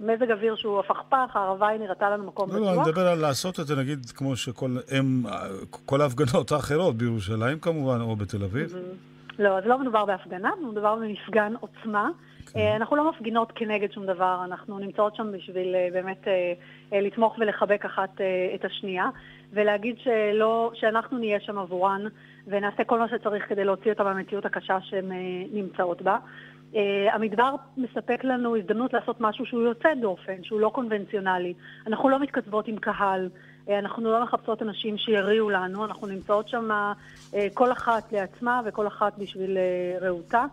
במזג 0.00 0.30
אוויר 0.30 0.56
שהוא 0.56 0.80
הפכפך, 0.80 1.36
הערבה 1.36 1.68
היא 1.68 1.80
נראתה 1.80 2.10
לנו 2.10 2.24
מקום 2.24 2.50
לא, 2.50 2.60
לא, 2.60 2.68
אני 2.68 2.72
בטוח. 2.72 2.88
מדבר 2.88 3.08
על 3.08 3.18
לעשות 3.18 3.60
את 3.60 3.66
זה, 3.66 3.76
נגיד, 3.76 4.06
כמו 4.06 4.36
שכל 4.36 4.76
הם, 4.90 5.22
כל 5.86 6.00
ההפגנות 6.00 6.52
האחרות, 6.52 6.96
בירושלים 6.96 7.58
כמובן, 7.58 8.00
או 8.00 8.16
בתל 8.16 8.44
אביב. 8.44 8.74
לא, 9.38 9.58
אז 9.58 9.64
לא 9.66 9.78
מדובר 9.78 10.04
בהפגנה, 10.04 10.50
מדובר 10.70 10.96
במפגן 10.96 11.54
עוצמה. 11.60 12.08
אה, 12.56 12.76
אנחנו 12.76 12.96
לא 12.96 13.10
מפגינות 13.10 13.52
כנגד 13.54 13.92
שום 13.92 14.06
דבר, 14.06 14.40
אנחנו 14.44 14.78
נמצאות 14.78 15.16
שם 15.16 15.32
בשביל 15.32 15.74
אה, 15.74 15.88
באמת 15.92 16.28
אה, 16.92 17.00
לתמוך 17.00 17.38
ולחבק 17.38 17.84
אחת 17.84 18.20
את 18.54 18.64
השנייה, 18.64 19.08
ולהגיד 19.52 19.96
שלא, 19.98 20.72
שאנחנו 20.74 21.18
נהיה 21.18 21.40
שם 21.40 21.58
עבורן, 21.58 22.02
ונעשה 22.46 22.84
כל 22.84 22.98
מה 22.98 23.08
שצריך 23.08 23.48
כדי 23.48 23.64
להוציא 23.64 23.90
אותה 23.90 24.04
מהמציאות 24.04 24.46
הקשה 24.46 24.78
שהן 24.82 25.12
נמצאות 25.52 26.02
בה. 26.02 26.18
אה, 26.76 26.80
המדבר 27.14 27.50
מספק 27.76 28.24
לנו 28.24 28.56
הזדמנות 28.56 28.92
לעשות 28.92 29.16
משהו 29.20 29.46
שהוא 29.46 29.62
יוצא 29.62 29.94
דופן, 30.00 30.42
שהוא 30.42 30.60
לא 30.60 30.68
קונבנציונלי. 30.74 31.54
אנחנו 31.86 32.08
לא 32.08 32.18
מתכתבות 32.20 32.68
עם 32.68 32.76
קהל, 32.78 33.28
אה, 33.68 33.78
אנחנו 33.78 34.10
לא 34.10 34.22
מחפשות 34.24 34.62
אנשים 34.62 34.98
שיריעו 34.98 35.50
לנו, 35.50 35.84
אנחנו 35.84 36.06
נמצאות 36.06 36.48
שם 36.48 36.70
אה, 37.34 37.46
כל 37.54 37.72
אחת 37.72 38.12
לעצמה 38.12 38.60
וכל 38.66 38.86
אחת 38.86 39.18
בשביל 39.18 39.56
אה, 39.58 39.98
רעותה. 40.06 40.44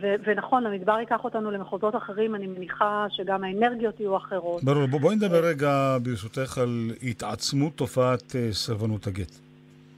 ו- 0.00 0.14
ונכון, 0.26 0.66
המדבר 0.66 1.00
ייקח 1.00 1.24
אותנו 1.24 1.50
למחוזות 1.50 1.96
אחרים, 1.96 2.34
אני 2.34 2.46
מניחה 2.46 3.06
שגם 3.10 3.44
האנרגיות 3.44 4.00
יהיו 4.00 4.16
אחרות. 4.16 4.64
ברור, 4.64 4.86
בוא- 4.86 5.00
בואי 5.00 5.16
נדבר 5.16 5.44
רגע, 5.44 5.96
ברשותך, 6.02 6.58
על 6.58 6.68
התעצמות 7.02 7.72
תופעת 7.76 8.36
אה, 8.36 8.48
סרבנות 8.52 9.06
הגט. 9.06 9.32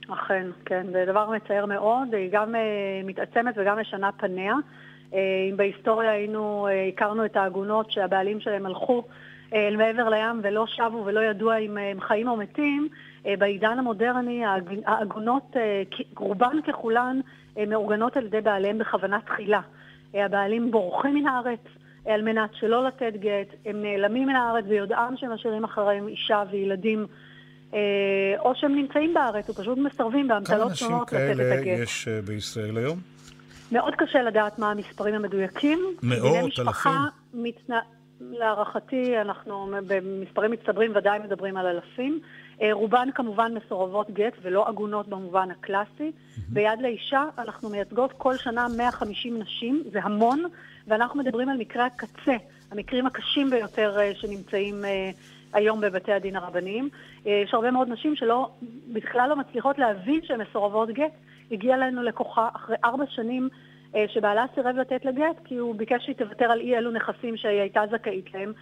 אכן, 0.08 0.46
כן, 0.64 0.86
זה 0.92 1.04
דבר 1.06 1.30
מצער 1.30 1.66
מאוד, 1.66 2.14
היא 2.14 2.28
גם 2.32 2.54
אה, 2.54 2.61
מתעצמת 3.04 3.54
וגם 3.56 3.78
משנה 3.80 4.12
פניה. 4.12 4.54
אה, 5.14 5.18
אם 5.50 5.56
בהיסטוריה 5.56 6.11
היינו, 6.11 6.66
אה, 6.70 6.88
הכרנו 6.88 7.24
את 7.24 7.36
העגונות 7.36 7.90
שהבעלים 7.92 8.40
שלהם 8.40 8.66
הלכו 8.66 9.04
אה, 9.54 9.68
אל 9.68 9.76
מעבר 9.76 10.08
לים 10.08 10.40
ולא 10.42 10.66
שבו 10.66 11.02
ולא 11.06 11.20
ידוע 11.20 11.56
אם 11.56 11.76
הם 11.76 12.00
חיים 12.00 12.28
או 12.28 12.36
מתים, 12.36 12.88
בעידן 13.38 13.78
המודרני 13.78 14.44
העג- 14.44 14.82
העגונות, 14.86 15.56
רובן 16.16 16.56
ככולן, 16.68 17.20
מאורגנות 17.66 18.16
על 18.16 18.26
ידי 18.26 18.40
בעליהם 18.40 18.78
בכוונה 18.78 19.18
תחילה. 19.26 19.61
הבעלים 20.14 20.70
בורחים 20.70 21.14
מן 21.14 21.26
הארץ 21.26 21.58
על 22.06 22.22
מנת 22.22 22.50
שלא 22.52 22.86
לתת 22.86 23.12
גט, 23.16 23.54
הם 23.66 23.82
נעלמים 23.82 24.28
מן 24.28 24.34
הארץ 24.36 24.64
ביודעם 24.64 25.16
שהם 25.16 25.32
משאירים 25.32 25.64
אחריהם 25.64 26.08
אישה 26.08 26.42
וילדים. 26.50 27.06
או 28.38 28.54
שהם 28.54 28.74
נמצאים 28.74 29.14
בארץ 29.14 29.50
ופשוט 29.50 29.78
מסרבים 29.78 30.26
כמה 30.28 30.34
באמתלות 30.34 30.76
שונות 30.76 31.12
לתת 31.12 31.30
את 31.32 31.36
כאלה 31.36 31.54
הגט. 31.54 31.66
יש 31.82 32.08
אה, 32.08 32.22
בישראל 32.22 32.78
היום? 32.78 32.98
מאוד 33.72 33.94
קשה 33.94 34.22
לדעת 34.22 34.58
מה 34.58 34.70
המספרים 34.70 35.14
המדויקים. 35.14 35.78
מאות, 36.02 36.58
אלפים? 36.58 36.92
מתנ... 37.34 37.72
להערכתי, 38.20 39.20
אנחנו 39.20 39.70
במספרים 39.86 40.50
מצטברים 40.50 40.92
ודאי 40.94 41.18
מדברים 41.18 41.56
על 41.56 41.66
אלפים. 41.66 42.20
אה, 42.62 42.72
רובן 42.72 43.08
כמובן 43.14 43.54
מסורבות 43.54 44.10
גט 44.10 44.32
ולא 44.42 44.68
עגונות 44.68 45.08
במובן 45.08 45.50
הקלאסי. 45.50 46.12
ביד 46.48 46.80
לאישה 46.80 47.24
אנחנו 47.38 47.70
מייצגות 47.70 48.12
כל 48.16 48.36
שנה 48.36 48.66
150 48.76 49.38
נשים, 49.38 49.82
זה 49.92 49.98
המון, 50.02 50.42
ואנחנו 50.86 51.20
מדברים 51.20 51.48
על 51.48 51.56
מקרי 51.56 51.82
הקצה, 51.82 52.36
המקרים 52.70 53.06
הקשים 53.06 53.50
ביותר 53.50 54.00
אה, 54.00 54.12
שנמצאים 54.14 54.84
אה, 54.84 55.10
היום 55.52 55.80
בבתי 55.80 56.12
הדין 56.12 56.36
הרבניים. 56.36 56.88
יש 57.24 57.54
הרבה 57.54 57.70
מאוד 57.70 57.88
נשים 57.88 58.16
שלא, 58.16 58.50
בכלל 58.92 59.28
לא 59.28 59.36
מצליחות 59.36 59.78
להבין 59.78 60.20
שהן 60.24 60.40
מסורבות 60.40 60.88
גט. 60.90 61.12
הגיע 61.51 61.76
לנו 61.76 62.03
לקוחה 62.03 62.48
אחרי 62.57 62.76
ארבע 62.84 63.05
שנים 63.09 63.48
אה, 63.94 64.05
שבעלה 64.09 64.44
סירב 64.55 64.76
לתת 64.76 65.05
לה 65.05 65.12
גט 65.12 65.40
כי 65.44 65.57
הוא 65.57 65.74
ביקש 65.74 66.05
שהיא 66.05 66.16
תוותר 66.16 66.44
על 66.44 66.61
אי 66.61 66.76
אלו 66.76 66.90
נכסים 66.90 67.36
שהיא 67.36 67.61
הייתה 67.61 67.82
זכאית 67.90 68.34
להם. 68.34 68.53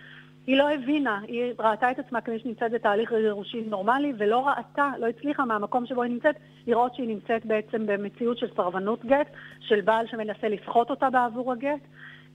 היא 0.47 0.57
לא 0.57 0.70
הבינה, 0.70 1.20
היא 1.26 1.53
ראתה 1.59 1.91
את 1.91 1.99
עצמה 1.99 2.20
כמי 2.20 2.39
שנמצאת 2.39 2.72
בתהליך 2.72 3.12
גירושין 3.12 3.64
נורמלי 3.70 4.12
ולא 4.18 4.49
ראתה, 4.49 4.91
לא 4.99 5.07
הצליחה 5.07 5.45
מהמקום 5.45 5.86
שבו 5.86 6.03
היא 6.03 6.12
נמצאת, 6.12 6.36
לראות 6.66 6.95
שהיא 6.95 7.09
נמצאת 7.09 7.47
בעצם 7.47 7.86
במציאות 7.86 8.39
של 8.39 8.47
סרבנות 8.57 9.05
גט, 9.05 9.26
של 9.61 9.80
בעל 9.80 10.07
שמנסה 10.07 10.49
לסחוט 10.49 10.91
אותה 10.91 11.11
בעבור 11.11 11.53
הגט, 11.53 11.80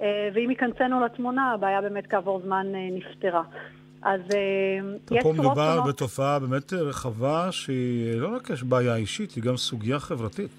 אה, 0.01 0.29
ואם 0.33 0.49
ייכנסנו 0.49 1.05
לתמונה, 1.05 1.51
הבעיה 1.51 1.81
באמת 1.81 2.07
כעבור 2.07 2.39
זמן 2.39 2.67
אה, 2.75 2.87
נפתרה. 2.91 3.43
אז 4.03 4.21
אה, 4.21 4.79
פה 5.05 5.15
יש 5.15 5.23
צורות 5.23 5.37
מדובר 5.37 5.73
שונות. 5.73 5.89
בתופעה 5.89 6.39
באמת 6.39 6.73
רחבה 6.73 7.51
שהיא 7.51 8.15
לא 8.15 8.35
רק 8.35 8.49
יש 8.49 8.63
בעיה 8.63 8.95
אישית, 8.95 9.31
היא 9.31 9.43
גם 9.43 9.57
סוגיה 9.57 9.99
חברתית. 9.99 10.51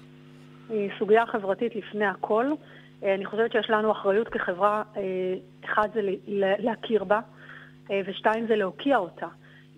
היא 0.69 0.89
סוגיה 0.99 1.25
חברתית 1.25 1.75
לפני 1.75 2.05
הכל. 2.05 2.45
אה, 3.03 3.15
אני 3.15 3.25
חושבת 3.25 3.51
שיש 3.51 3.69
לנו 3.69 3.91
אחריות 3.91 4.27
כחברה, 4.27 4.83
אה, 4.97 5.01
אחד 5.65 5.89
זה 5.93 6.01
להכיר 6.59 7.03
בה, 7.03 7.19
אה, 7.91 8.01
ושתיים 8.07 8.47
זה 8.47 8.55
להוקיע 8.55 8.97
אותה. 8.97 9.27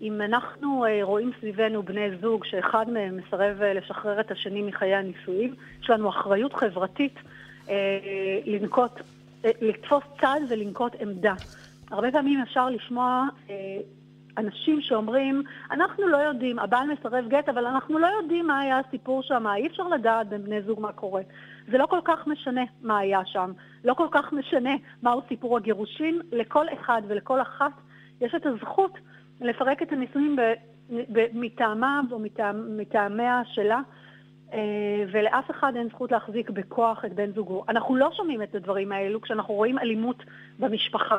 אם 0.01 0.21
אנחנו 0.21 0.85
אה, 0.85 0.99
רואים 1.01 1.31
סביבנו 1.39 1.83
בני 1.83 2.09
זוג 2.21 2.45
שאחד 2.45 2.89
מהם 2.89 3.17
מסרב 3.17 3.61
אה, 3.61 3.73
לשחרר 3.73 4.19
את 4.19 4.31
השני 4.31 4.61
מחיי 4.61 4.95
הנישואים, 4.95 5.55
יש 5.83 5.89
לנו 5.89 6.09
אחריות 6.09 6.53
חברתית 6.53 7.15
אה, 7.69 7.75
לנקוט, 8.45 8.91
אה, 9.45 9.51
לתפוס 9.61 10.03
צד 10.21 10.39
ולנקוט 10.49 10.95
עמדה. 10.99 11.33
הרבה 11.91 12.11
פעמים 12.11 12.41
אפשר 12.41 12.69
לשמוע 12.69 13.27
אה, 13.49 13.55
אנשים 14.37 14.81
שאומרים, 14.81 15.43
אנחנו 15.71 16.07
לא 16.07 16.17
יודעים, 16.17 16.59
הבעל 16.59 16.87
מסרב 16.87 17.27
גט, 17.27 17.49
אבל 17.49 17.65
אנחנו 17.65 17.99
לא 17.99 18.07
יודעים 18.07 18.47
מה 18.47 18.59
היה 18.59 18.79
הסיפור 18.79 19.23
שם, 19.23 19.47
אי 19.47 19.67
אפשר 19.67 19.87
לדעת 19.87 20.29
בין 20.29 20.43
בני 20.43 20.61
זוג 20.61 20.79
מה 20.79 20.91
קורה. 20.91 21.21
זה 21.71 21.77
לא 21.77 21.85
כל 21.85 21.99
כך 22.03 22.27
משנה 22.27 22.63
מה 22.81 22.97
היה 22.97 23.19
שם, 23.25 23.51
לא 23.83 23.93
כל 23.93 24.07
כך 24.11 24.33
משנה 24.33 24.75
מהו 25.03 25.21
סיפור 25.27 25.57
הגירושין, 25.57 26.21
לכל 26.31 26.65
אחד 26.73 27.01
ולכל 27.07 27.41
אחת 27.41 27.71
יש 28.21 28.35
את 28.35 28.45
הזכות 28.45 28.97
לפרק 29.41 29.81
את 29.81 29.91
הנישואים 29.91 30.35
מטעמה 31.33 32.01
או 32.11 32.19
מטעמיה 32.77 33.41
שלה, 33.45 33.81
אה, 34.53 34.59
ולאף 35.11 35.51
אחד 35.51 35.75
אין 35.75 35.89
זכות 35.89 36.11
להחזיק 36.11 36.49
בכוח 36.49 37.05
את 37.05 37.13
בן 37.13 37.31
זוגו. 37.31 37.63
אנחנו 37.69 37.95
לא 37.95 38.09
שומעים 38.13 38.43
את 38.43 38.55
הדברים 38.55 38.91
האלו 38.91 39.21
כשאנחנו 39.21 39.53
רואים 39.53 39.79
אלימות 39.79 40.23
במשפחה. 40.59 41.17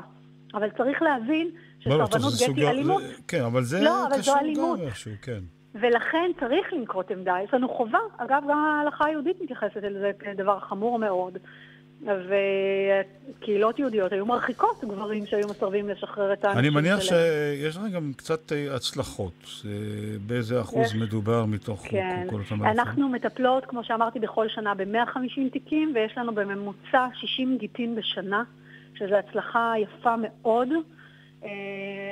אבל 0.55 0.69
צריך 0.79 1.03
להבין 1.03 1.51
לא, 1.87 1.99
לא, 1.99 2.07
שסרבנות 2.07 2.33
גט 2.41 2.57
היא 2.57 2.69
אלימות. 2.69 3.03
זה- 3.03 3.13
כן, 3.29 3.43
אבל 3.45 3.63
זה 3.63 3.81
לא, 3.81 4.07
אבל 4.07 4.19
קשור. 4.19 4.35
גם 4.57 4.87
איכשהו, 4.87 5.13
כן. 5.23 5.41
ולכן 5.75 6.31
צריך 6.41 6.73
לנקוט 6.73 7.11
עמדה. 7.11 7.37
יש 7.45 7.55
לנו 7.55 7.69
חובה, 7.69 7.99
אגב, 8.19 8.43
גם 8.51 8.59
ההלכה 8.59 9.07
היהודית 9.07 9.37
מתייחסת 9.43 9.77
אל 9.85 9.99
זה 10.01 10.11
כדבר 10.19 10.59
חמור 10.61 10.99
מאוד. 10.99 11.39
וקהילות 13.39 13.79
יהודיות 13.79 14.13
היו 14.13 14.27
מרחיקות 14.27 14.85
גברים 14.85 15.27
שהיו 15.27 15.49
מסרבים 15.49 15.89
לשחרר 15.89 16.33
את 16.33 16.45
האנשים 16.45 16.59
אני 16.59 16.71
שלהם. 16.71 16.85
מניח 16.85 17.01
שיש 17.01 17.77
לך 17.77 17.83
גם 17.95 18.13
קצת 18.17 18.53
אה, 18.53 18.75
הצלחות. 18.75 19.33
אה, 19.65 19.71
באיזה 20.27 20.61
אחוז 20.61 20.87
יש. 20.87 20.95
מדובר 20.95 21.45
מתוך 21.45 21.87
כן. 21.89 22.27
כל 22.31 22.37
אותם 22.37 22.55
אלפים? 22.55 22.67
אנחנו 22.81 23.09
מטפלות, 23.09 23.67
כמו 23.67 23.85
שאמרתי, 23.85 24.19
בכל 24.19 24.49
שנה 24.49 24.75
ב-150 24.75 25.19
תיקים, 25.53 25.93
ויש 25.95 26.19
לנו 26.19 26.35
בממוצע 26.35 27.07
60 27.15 27.59
גיטין 27.59 27.95
בשנה, 27.97 28.43
שזו 28.99 29.15
הצלחה 29.15 29.73
יפה 29.79 30.15
מאוד. 30.19 30.69
אה, 31.45 31.51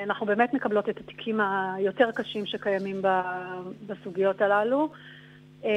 אנחנו 0.02 0.26
באמת 0.26 0.54
מקבלות 0.54 0.88
את 0.88 1.00
התיקים 1.00 1.40
היותר 1.40 2.10
קשים 2.10 2.46
שקיימים 2.46 3.02
בסוגיות 3.86 4.40
הללו. 4.40 4.88
אה, 5.64 5.70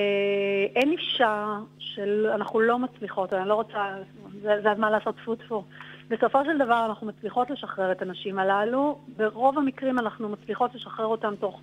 אין 0.76 0.92
אישה 0.92 1.60
שאנחנו 1.80 2.60
לא 2.60 2.80
מצליחות, 2.80 3.34
אני 3.34 3.50
לא 3.50 3.54
רוצה, 3.54 3.96
זה, 4.42 4.62
זה 4.64 4.72
הזמן 4.72 4.92
לעשות 4.92 5.16
טפו 5.16 5.36
טפו. 5.36 5.64
בסופו 6.10 6.46
של 6.46 6.58
דבר 6.58 6.86
אנחנו 6.86 7.08
מצליחות 7.08 7.50
לשחרר 7.50 7.92
את 7.92 8.02
הנשים 8.02 8.40
הללו. 8.40 9.00
ברוב 9.18 9.58
המקרים 9.58 10.00
אנחנו 10.00 10.30
מצליחות 10.30 10.76
לשחרר 10.76 11.06
אותן 11.06 11.36
תוך 11.36 11.62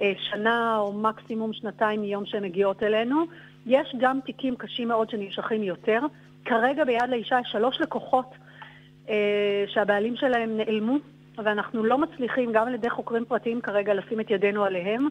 אה, 0.00 0.12
שנה 0.30 0.76
או 0.78 0.92
מקסימום 0.92 1.52
שנתיים 1.52 2.00
מיום 2.00 2.26
שהן 2.26 2.44
מגיעות 2.44 2.82
אלינו. 2.82 3.24
יש 3.66 3.94
גם 4.00 4.20
תיקים 4.24 4.56
קשים 4.56 4.88
מאוד 4.88 5.10
שנמשכים 5.10 5.62
יותר. 5.62 6.00
כרגע 6.44 6.84
ביד 6.84 7.10
לאישה 7.10 7.38
יש 7.40 7.48
שלוש 7.52 7.80
לקוחות 7.80 8.34
שהבעלים 9.66 10.16
שלהם 10.16 10.56
נעלמו, 10.56 10.96
ואנחנו 11.44 11.84
לא 11.84 11.98
מצליחים, 11.98 12.52
גם 12.52 12.66
על 12.66 12.74
ידי 12.74 12.90
חוקרים 12.90 13.24
פרטיים 13.24 13.60
כרגע, 13.60 13.94
לשים 13.94 14.20
את 14.20 14.30
ידינו 14.30 14.64
עליהם. 14.64 15.08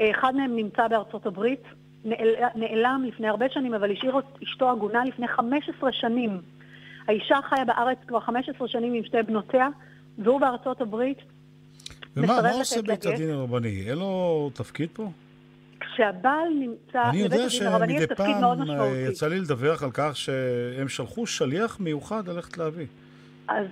אה, 0.00 0.10
אחד 0.10 0.36
מהם 0.36 0.56
נמצא 0.56 0.88
בארצות 0.88 1.26
הברית, 1.26 1.62
נעל, 2.04 2.28
נעלם 2.54 3.04
לפני 3.08 3.28
הרבה 3.28 3.46
שנים, 3.50 3.74
אבל 3.74 3.92
השאיר 3.92 4.18
את 4.18 4.42
אשתו 4.42 4.70
עגונה 4.70 5.04
לפני 5.04 5.28
15 5.28 5.92
שנים. 5.92 6.40
האישה 7.08 7.38
חיה 7.48 7.64
בארץ 7.64 7.98
כבר 8.06 8.20
15 8.20 8.68
שנים 8.68 8.94
עם 8.94 9.04
שתי 9.04 9.22
בנותיה, 9.26 9.68
והוא 10.18 10.40
בארצות 10.40 10.80
הברית. 10.80 11.18
ומה 12.16 12.42
מה 12.42 12.50
עושה 12.50 12.82
בית. 12.82 13.06
הדין 13.06 13.30
הרבני? 13.30 13.84
אין 13.88 13.98
לו 13.98 14.50
תפקיד 14.54 14.88
פה? 14.92 15.10
כשהבעל 15.80 16.48
נמצא 16.60 17.10
אני 17.10 17.18
יודע 17.18 17.50
שמדי 17.50 18.06
פעם 18.16 18.70
אה. 18.70 18.86
יצא 19.08 19.28
לי 19.28 19.40
לדווח 19.40 19.82
על 19.82 19.90
כך 19.94 20.16
שהם 20.16 20.88
שלחו 20.88 21.26
שליח 21.26 21.80
מיוחד 21.80 22.28
ללכת 22.28 22.58
להביא. 22.58 22.86
אז 23.50 23.66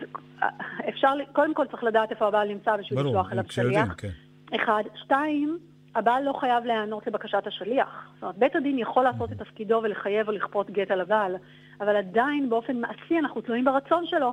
אפשר, 0.88 1.08
קודם 1.32 1.54
כל 1.54 1.66
צריך 1.70 1.84
לדעת 1.84 2.10
איפה 2.10 2.26
הבעל 2.26 2.48
נמצא 2.48 2.76
בשביל 2.76 2.98
לשלוח 3.00 3.32
אליו 3.32 3.44
שליח. 3.48 3.94
כן. 3.98 4.08
אחד. 4.56 4.82
שתיים, 4.94 5.58
הבעל 5.94 6.22
לא 6.24 6.32
חייב 6.32 6.64
להיענות 6.64 7.06
לבקשת 7.06 7.46
השליח. 7.46 8.10
זאת 8.14 8.22
אומרת, 8.22 8.38
בית 8.38 8.56
הדין 8.56 8.78
יכול 8.78 9.04
לעשות 9.04 9.32
את 9.32 9.38
תפקידו 9.38 9.80
ולחייב 9.82 10.28
או 10.28 10.32
לכפות 10.32 10.70
גט 10.70 10.90
על 10.90 11.00
הבעל, 11.00 11.36
אבל 11.80 11.96
עדיין 11.96 12.50
באופן 12.50 12.76
מעשי 12.76 13.18
אנחנו 13.18 13.40
תלויים 13.40 13.64
ברצון 13.64 14.06
שלו. 14.06 14.32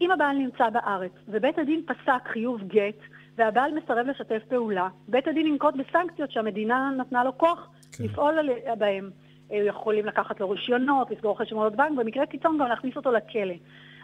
אם 0.00 0.10
הבעל 0.10 0.36
נמצא 0.36 0.70
בארץ 0.70 1.12
ובית 1.28 1.58
הדין 1.58 1.82
פסק 1.86 2.28
חיוב 2.32 2.60
גט 2.62 2.98
והבעל 3.36 3.70
מסרב 3.74 4.06
לשתף 4.06 4.42
פעולה, 4.48 4.88
בית 5.08 5.28
הדין 5.28 5.46
ינקוט 5.46 5.74
בסנקציות 5.74 6.30
שהמדינה 6.30 6.90
נתנה 6.98 7.24
לו 7.24 7.38
כוח 7.38 7.68
לפעול 8.00 8.38
על- 8.38 8.50
בהם. 8.78 9.10
יכולים 9.50 10.06
לקחת 10.06 10.40
לו 10.40 10.50
רישיונות, 10.50 11.10
לסגור 11.10 11.38
חשבונות 11.38 11.76
בנק, 11.76 11.98
במקרה 11.98 12.26
קיצון 12.26 12.58
גם 12.60 12.66
להכניס 12.68 12.96
אותו 12.96 13.12
לכלא. 13.12 13.54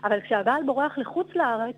אבל 0.05 0.21
כשהבעל 0.21 0.63
בורח 0.67 0.99
לחוץ 0.99 1.27
לארץ, 1.35 1.77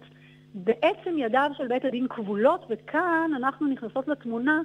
בעצם 0.55 1.19
ידיו 1.19 1.51
של 1.57 1.69
בית 1.69 1.85
הדין 1.85 2.09
כבולות, 2.09 2.67
וכאן 2.71 3.31
אנחנו 3.37 3.67
נכנסות 3.67 4.09
לתמונה, 4.09 4.61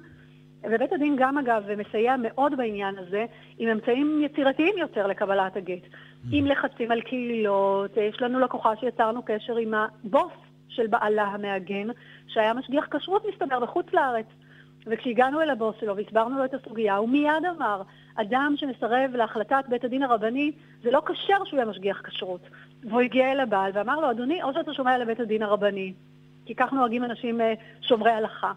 ובית 0.64 0.94
הדין 0.94 1.16
גם 1.20 1.38
אגב 1.38 1.64
מסייע 1.78 2.16
מאוד 2.18 2.58
בעניין 2.58 2.98
הזה, 2.98 3.26
עם 3.58 3.70
אמצעים 3.70 4.22
יצירתיים 4.24 4.76
יותר 4.78 5.08
לקבלת 5.08 5.56
הגט. 5.56 5.84
עם 6.32 6.46
לחצים 6.46 6.92
על 6.92 7.02
קהילות, 7.02 7.98
יש 7.98 8.22
לנו 8.22 8.40
לקוחה 8.40 8.76
שיצרנו 8.80 9.22
קשר 9.26 9.56
עם 9.56 9.74
הבוס 9.74 10.34
של 10.70 10.88
בעלה 10.88 11.24
המעגן, 11.24 11.88
שהיה 12.28 12.54
משגיח 12.54 12.88
כשרות 12.92 13.26
מסתבר 13.34 13.60
בחוץ 13.60 13.86
לארץ. 13.94 14.26
וכשהגענו 14.88 15.42
אל 15.42 15.50
הבוס 15.50 15.76
שלו 15.80 15.96
והסברנו 15.96 16.38
לו 16.38 16.46
את 16.46 16.54
הסוגיה, 16.54 16.96
הוא 16.96 17.10
מיד 17.10 17.46
אמר, 17.58 17.82
אדם 18.16 18.54
שמסרב 18.58 19.12
להחלטת 19.16 19.64
בית 19.70 19.84
הדין 19.84 20.04
הרבני, 20.04 20.52
זה 20.84 20.92
לא 20.92 21.02
כשר 21.06 21.46
שהוא 21.46 21.58
יהיה 21.58 21.70
משגיח 21.70 22.02
כשרות. 22.04 22.42
והוא 22.90 23.02
הגיע 23.02 23.32
אל 23.32 23.40
הבעל 23.40 23.72
ואמר 23.74 24.00
לו, 24.00 24.12
אדוני, 24.12 24.44
או 24.44 24.54
שאתה 24.54 24.74
שומע 24.74 24.98
לבית 24.98 25.20
הדין 25.20 25.44
הרבני, 25.44 25.94
כי 26.46 26.56
כך 26.56 26.74
נוהגים 26.74 27.04
אנשים 27.04 27.42
אה, 27.42 27.54
שומרי 27.82 28.12
הלכה, 28.12 28.52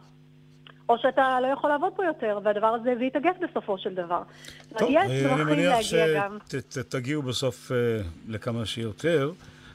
או 0.88 0.98
שאתה 0.98 1.40
לא 1.40 1.46
יכול 1.46 1.70
לעבוד 1.70 1.92
פה 1.96 2.04
יותר, 2.04 2.40
והדבר 2.44 2.66
הזה 2.66 2.92
הביא 2.92 3.10
את 3.10 3.16
הגט 3.16 3.36
בסופו 3.42 3.78
של 3.78 3.94
דבר. 3.94 4.22
טוב, 4.78 4.88
יש 4.90 5.24
אני 5.24 5.44
מניח. 5.44 5.76
שתגיעו 6.70 7.22
בסוף 7.22 7.72
אה, 7.72 7.76
לכמה 8.28 8.66
שיותר. 8.66 9.32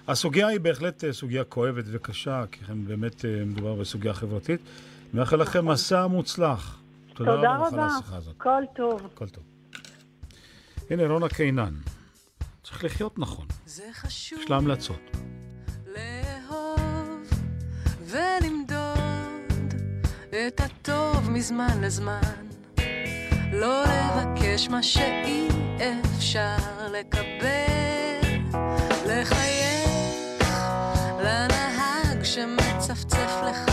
הסוגיה 0.07 0.47
היא 0.47 0.59
בהחלט 0.59 1.03
אה, 1.03 1.13
סוגיה 1.13 1.43
כואבת 1.43 1.83
וקשה, 1.91 2.43
כי 2.51 2.59
באמת 2.87 3.25
אה, 3.25 3.43
מדובר 3.45 3.75
בסוגיה 3.75 4.13
חברתית. 4.13 4.61
מאחל 5.13 5.35
לכם 5.35 5.67
מסע 5.67 6.07
מוצלח. 6.07 6.79
תודה 7.13 7.35
תודה 7.35 7.57
רבה. 7.57 7.87
כל 8.37 8.63
טוב. 8.75 9.07
כל 9.13 9.27
טוב. 9.27 9.43
הנה, 10.89 11.07
רונה 11.07 11.29
קינן. 11.29 11.73
צריך 12.69 12.83
לחיות 12.83 13.19
נכון. 13.19 13.45
זה 13.65 13.83
חשוב 13.93 14.39
יש 14.39 14.49
לה 14.49 14.57
המלצות. 14.57 15.17
לאהוב 15.85 17.29
ולמדוד 18.05 19.73
את 20.29 20.59
הטוב 20.59 21.29
מזמן 21.29 21.81
לזמן. 21.81 22.21
לא 23.53 23.83
לבקש 23.83 24.67
מה 24.67 24.83
שאי 24.83 25.47
אפשר 25.77 26.57
לקבל. 26.91 28.29
לחייך 29.05 30.49
לנהג 31.23 32.23
שמצפצף 32.23 33.41
לך 33.49 33.71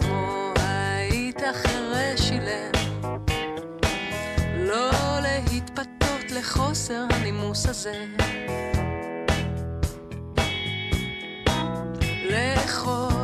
כמו 0.00 0.52
היית 0.56 1.40
חירש 1.54 1.77
לחוסר 6.48 7.04
הנימוס 7.10 7.66
הזה. 7.66 8.04
לאכול 12.30 13.17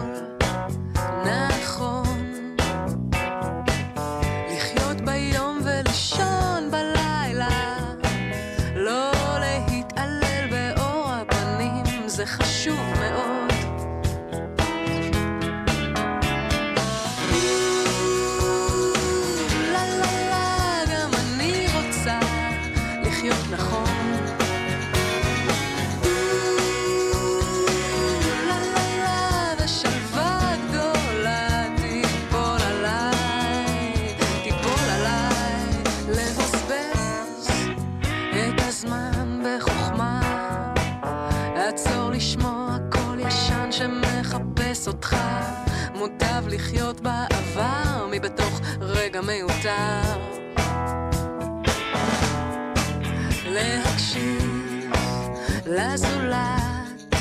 לזולת, 55.75 57.15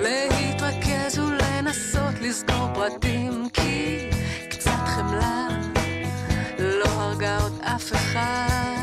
להתרכז 0.00 1.18
ולנסות 1.18 2.14
לזכור 2.20 2.68
פרטים, 2.74 3.48
כי 3.52 4.10
קצת 4.50 4.80
חמלה 4.86 5.48
לא 6.58 6.86
הרגה 6.86 7.38
עוד 7.42 7.60
אף 7.62 7.92
אחד. 7.92 8.73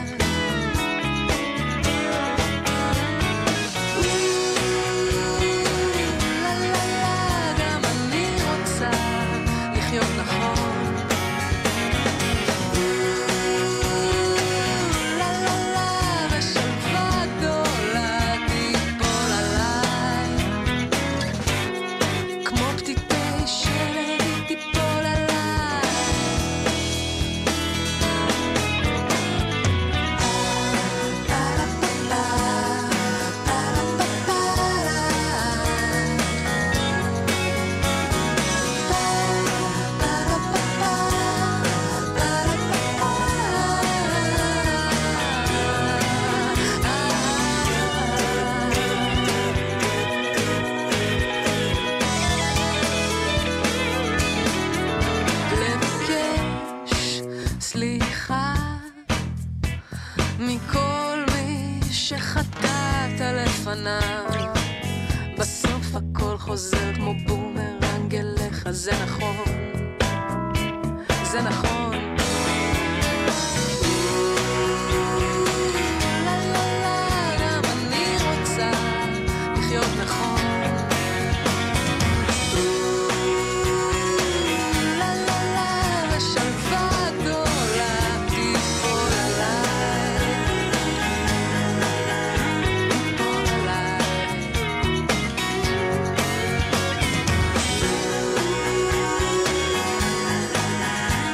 אליך, 68.71 68.79
זה 68.79 68.91
נכון, 69.05 69.30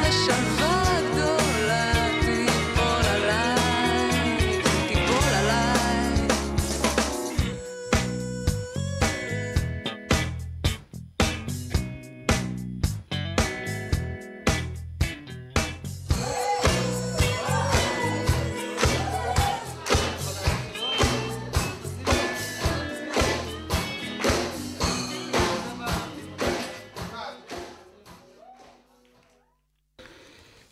ושלווה 0.09 0.37
גדולה 0.55 0.76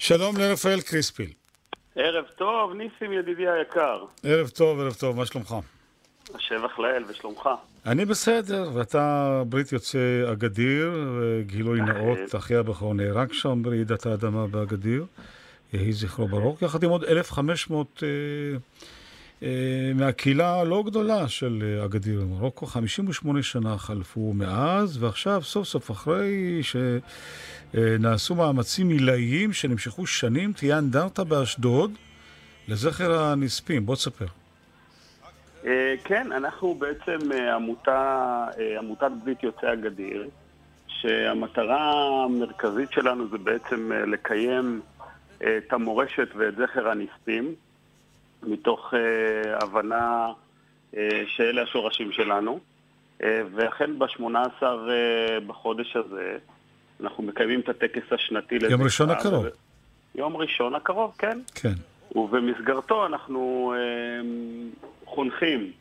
שלום 0.08 0.38
לרפאל 0.38 0.82
קריספיל. 0.82 1.30
ערב 1.96 2.26
טוב, 2.38 2.74
ניסים 2.74 3.14
ידידי 3.14 3.48
היקר. 3.48 4.06
ערב 4.24 4.50
טוב, 4.50 4.80
ערב 4.80 4.94
טוב, 4.94 5.16
מה 5.18 5.26
שלומך? 5.26 5.56
השבח 6.36 6.80
לאל 6.80 7.04
ושלומך. 7.08 7.50
אני 7.86 8.06
בסדר, 8.06 8.70
ואתה 8.74 9.44
ברית 9.50 9.72
יוצא 9.72 10.00
אגדיר, 10.32 10.92
גילוי 11.42 11.82
נאות, 11.82 12.36
אחי 12.38 12.56
הבכור 12.56 12.94
נהרג 12.94 13.34
שם 13.34 13.64
ברעידת 13.64 14.06
האדמה 14.06 14.48
באגדיר, 14.48 15.06
יהי 15.74 15.94
זכרו 15.94 16.28
ברוך, 16.28 16.62
יחד 16.62 16.84
עם 16.84 16.90
עוד 16.90 17.04
1,500 17.04 18.04
אה, 18.04 18.08
אה, 19.44 19.92
מהקהילה 19.96 20.60
הלא 20.60 20.84
גדולה 20.86 21.28
של 21.28 21.64
אה, 21.80 21.86
אגדיר 21.86 22.22
במרוקו. 22.22 22.66
58 22.66 23.44
שנה 23.44 23.78
חלפו 23.78 24.34
מאז, 24.34 25.04
ועכשיו, 25.04 25.44
סוף 25.44 25.68
סוף, 25.68 25.92
אחרי 25.92 26.60
שנעשו 27.74 28.36
מאמצים 28.36 28.90
עילאיים 28.90 29.54
שנמשכו 29.54 30.08
שנים, 30.08 30.54
תהיה 30.54 30.78
אנדרטה 30.78 31.24
באשדוד 31.24 31.92
לזכר 32.68 33.22
הנספים. 33.22 33.86
בוא 33.86 33.96
תספר. 33.96 34.26
אה, 35.66 35.96
כן, 36.04 36.32
אנחנו 36.32 36.76
בעצם 36.76 37.32
אה, 37.32 37.56
עמותה, 37.56 38.46
אה, 38.60 38.80
עמותת 38.80 39.12
ברית 39.24 39.44
יוצאי 39.44 39.70
הגדיר, 39.70 40.28
שהמטרה 40.88 41.92
המרכזית 42.24 42.92
שלנו 42.92 43.30
זה 43.30 43.38
בעצם 43.38 43.92
אה, 43.92 44.06
לקיים 44.06 44.82
אה, 45.44 45.58
את 45.58 45.74
המורשת 45.74 46.28
ואת 46.36 46.56
זכר 46.56 46.90
הנספים, 46.90 47.56
מתוך 48.44 48.94
אה, 48.94 49.58
הבנה 49.58 50.28
אה, 50.98 51.24
שאלה 51.28 51.62
השורשים 51.62 52.12
שלנו. 52.12 52.60
אה, 53.24 53.42
ואכן 53.56 54.00
ב-18 54.00 54.64
אה, 54.64 55.40
בחודש 55.48 55.96
הזה 55.96 56.38
אנחנו 57.04 57.24
מקיימים 57.24 57.60
את 57.60 57.70
הטקס 57.70 58.04
השנתי 58.12 58.56
יום 58.70 58.82
ראשון. 58.82 59.10
הקרוב. 59.10 59.46
יום 60.16 60.38
ראשון 60.38 60.76
הקרוב, 60.76 61.16
כן. 61.18 61.40
כן. 61.56 61.74
ובמסגרתו 62.16 63.06
אנחנו 63.06 63.74
אה, 63.76 64.22
חונכים 65.06 65.72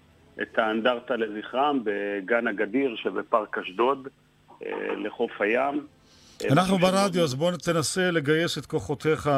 את 0.42 0.58
האנדרטה 0.58 1.16
לזכרם 1.16 1.80
בגן 1.84 2.46
הגדיר 2.46 2.96
שבפארק 2.96 3.58
אשדוד, 3.58 4.08
אה, 4.62 4.70
לחוף 5.04 5.40
הים. 5.40 5.86
אה, 6.44 6.48
אנחנו 6.52 6.76
משהו 6.76 6.90
ברדיו, 6.90 7.22
אז 7.22 7.34
בוא 7.34 7.50
תנסה 7.50 8.10
לגייס 8.10 8.58
את 8.58 8.66
כוחותיך 8.66 9.30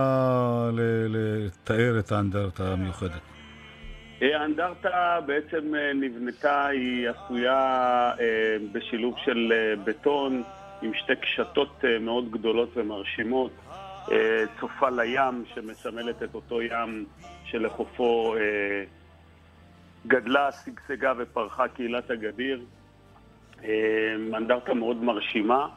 לתאר 1.09 1.99
את 1.99 2.12
האנדרטה 2.12 2.72
המיוחדת. 2.72 3.20
אה, 4.22 4.41
האנדרטה 4.41 5.18
בעצם 5.27 5.74
אה, 5.74 5.93
נבנתה, 5.95 6.66
היא 6.66 7.09
עשויה 7.09 8.11
אה, 8.20 8.57
בשילוב 8.72 9.14
של 9.24 9.53
אה, 9.53 9.85
בטון 9.85 10.43
עם 10.83 10.95
שתי 10.95 11.16
קשתות 11.16 11.85
אה, 11.85 11.99
מאוד 11.99 12.31
גדולות 12.31 12.77
ומרשימות, 12.77 13.51
אה, 14.12 14.45
צופה 14.61 14.91
לים 14.91 15.45
שמסמלת 15.55 16.22
את 16.22 16.35
אותו 16.35 16.62
ים 16.62 17.07
שלחופו 17.45 18.35
אה, 18.37 18.85
גדלה, 20.07 20.49
שגשגה 20.53 21.12
ופרחה 21.18 21.68
קהילת 21.68 22.11
הגדיר. 22.11 22.61
אנדרטה 24.35 24.74
מאוד 24.74 25.03
מרשימה. 25.03 25.68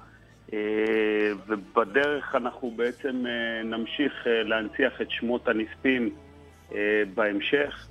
ובדרך 1.47 2.35
אנחנו 2.35 2.71
בעצם 2.75 3.25
נמשיך 3.63 4.13
להנציח 4.25 5.01
את 5.01 5.11
שמות 5.11 5.47
הנספים 5.47 6.15
בהמשך. 7.13 7.87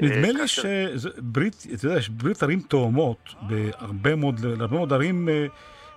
נדמה 0.00 0.28
לי 0.32 0.48
שברית, 0.48 1.66
אתה 1.74 1.86
יודע, 1.86 1.98
יש 1.98 2.08
ברית 2.08 2.42
ערים 2.42 2.60
תאומות 2.60 3.34
בהרבה 3.42 4.14
מאוד, 4.14 4.40
להרבה 4.40 4.76
מאוד 4.76 4.92
ערים 4.92 5.28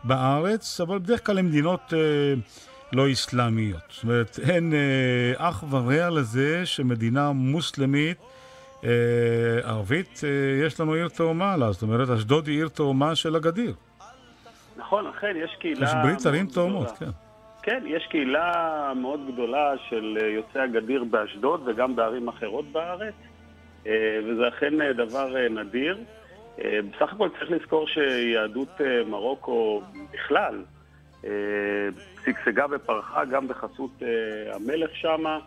בארץ, 0.07 0.81
אבל 0.81 0.99
בדרך 0.99 1.25
כלל 1.25 1.37
הן 1.37 1.45
מדינות 1.45 1.93
אה, 1.93 1.99
לא 2.93 3.11
אסלאמיות. 3.11 3.81
זאת 3.89 4.03
אומרת, 4.03 4.39
אין 4.49 4.73
אה, 4.73 5.49
אח 5.49 5.63
ורע 5.69 6.09
לזה 6.09 6.65
שמדינה 6.65 7.31
מוסלמית 7.31 8.17
אה, 8.83 8.89
ערבית, 9.63 10.21
אה, 10.23 10.65
יש 10.65 10.79
לנו 10.79 10.93
עיר 10.93 11.07
תאומה 11.07 11.57
לה. 11.57 11.71
זאת 11.71 11.81
אומרת, 11.81 12.09
אשדוד 12.09 12.47
היא 12.47 12.57
עיר 12.57 12.67
תאומה 12.67 13.15
של 13.15 13.35
הגדיר. 13.35 13.73
נכון, 14.77 15.07
אכן, 15.07 15.33
יש 15.43 15.55
קהילה... 15.59 15.85
יש 15.85 15.93
ברית 16.03 16.25
ערים 16.25 16.47
תאומות. 16.47 16.91
כן. 16.99 17.09
כן, 17.63 17.83
יש 17.85 18.07
קהילה 18.09 18.91
מאוד 18.95 19.19
גדולה 19.33 19.73
של 19.89 20.17
אה, 20.21 20.27
יוצאי 20.27 20.61
הגדיר 20.61 21.03
באשדוד 21.03 21.67
וגם 21.67 21.95
בערים 21.95 22.27
אחרות 22.27 22.65
בארץ, 22.71 23.13
וזה 24.25 24.47
אכן 24.47 24.73
דבר 24.93 25.47
נדיר. 25.49 25.97
אה, 26.63 26.79
בסך 26.91 27.13
הכל 27.13 27.29
צריך 27.39 27.51
לזכור 27.51 27.87
שיהדות 27.87 28.81
אה, 28.81 29.03
מרוקו 29.09 29.81
בכלל 30.13 30.63
אה, 31.25 31.29
שגשגה 32.25 32.65
ופרחה 32.71 33.25
גם 33.25 33.47
בחסות 33.47 33.91
המלך 34.53 34.89
שמה, 34.93 35.39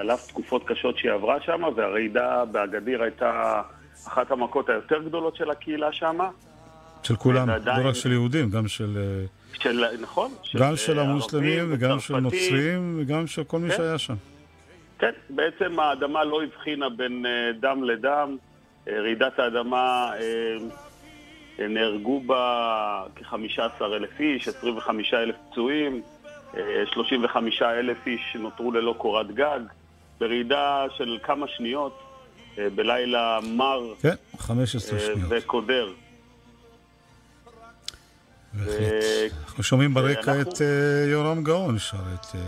על 0.00 0.10
אף 0.10 0.26
תקופות 0.26 0.62
קשות 0.66 0.98
שהיא 0.98 1.12
עברה 1.12 1.40
שם, 1.40 1.62
והרעידה 1.76 2.44
באגדיר 2.44 3.02
הייתה 3.02 3.62
אחת 4.08 4.30
המכות 4.30 4.68
היותר 4.68 5.02
גדולות 5.02 5.36
של 5.36 5.50
הקהילה 5.50 5.92
שם. 5.92 6.18
של 7.02 7.16
כולם, 7.16 7.48
ועדיין- 7.48 7.82
לא 7.82 7.88
רק 7.88 7.94
של 7.94 8.12
יהודים, 8.12 8.50
גם 8.50 8.68
של... 8.68 8.98
של, 9.52 9.84
נכון? 10.00 10.30
גם 10.56 10.70
אה, 10.70 10.76
של 10.76 10.98
המוסלמים 10.98 11.64
וגם 11.70 12.00
של. 12.00 12.16
נוצרים 12.16 12.96
וגם 13.00 13.26
של 13.26 13.44
כל 13.44 13.58
מי 13.58 13.70
כן. 13.70 13.76
שהיה 13.76 13.98
שם. 13.98 14.14
כן, 14.98 15.10
בעצם 15.30 15.80
האדמה 15.80 16.24
לא 16.24 16.42
הבחינה 16.42 16.88
בין 16.88 17.24
דם 17.60 17.84
לדם. 17.84 18.36
אה, 18.88 19.00
רעידת 19.00 19.38
האדמה, 19.38 20.10
אה, 20.14 20.20
אה, 21.60 21.68
נהרגו 21.68 22.20
בה 22.20 23.02
כ-15 23.16 23.58
אלף 23.84 24.20
איש, 24.20 24.48
25 24.48 25.14
אלף 25.14 25.34
פצועים, 25.50 26.02
אה, 26.56 26.60
35 26.92 27.62
אלף 27.62 28.06
איש 28.06 28.36
נותרו 28.40 28.72
ללא 28.72 28.94
קורת 28.98 29.32
גג. 29.34 29.60
ברעידה 30.20 30.84
של 30.96 31.18
כמה 31.22 31.46
שניות, 31.48 31.98
אה, 32.58 32.70
בלילה 32.74 33.38
מר 33.42 33.92
כן, 34.02 34.14
15 34.38 34.98
אה, 34.98 35.04
שניות. 35.04 35.28
וקודר. 35.30 35.88
בהחלט. 38.52 39.32
אנחנו 39.46 39.62
שומעים 39.62 39.94
ברקע 39.94 40.30
ואנחנו- 40.32 40.52
את 40.52 40.60
אה, 40.62 40.66
יורם 41.10 41.42
גאון 41.44 41.78
שר 41.78 41.96
את... 42.14 42.26
אה, 42.34 42.40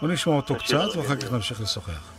בוא 0.00 0.08
נשמע 0.08 0.34
אותו 0.34 0.54
קצת 0.56 0.96
ואחר 0.96 1.16
כך 1.16 1.32
נמשיך 1.32 1.60
לשוחח. 1.60 2.12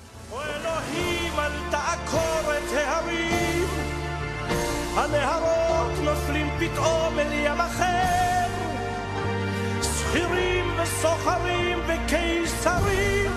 פתאום 6.73 7.19
אל 7.19 7.33
ים 7.33 7.61
אחר. 7.61 8.47
שכירים 9.81 10.65
וסוחרים 10.83 11.79
וקיסרים 11.87 13.31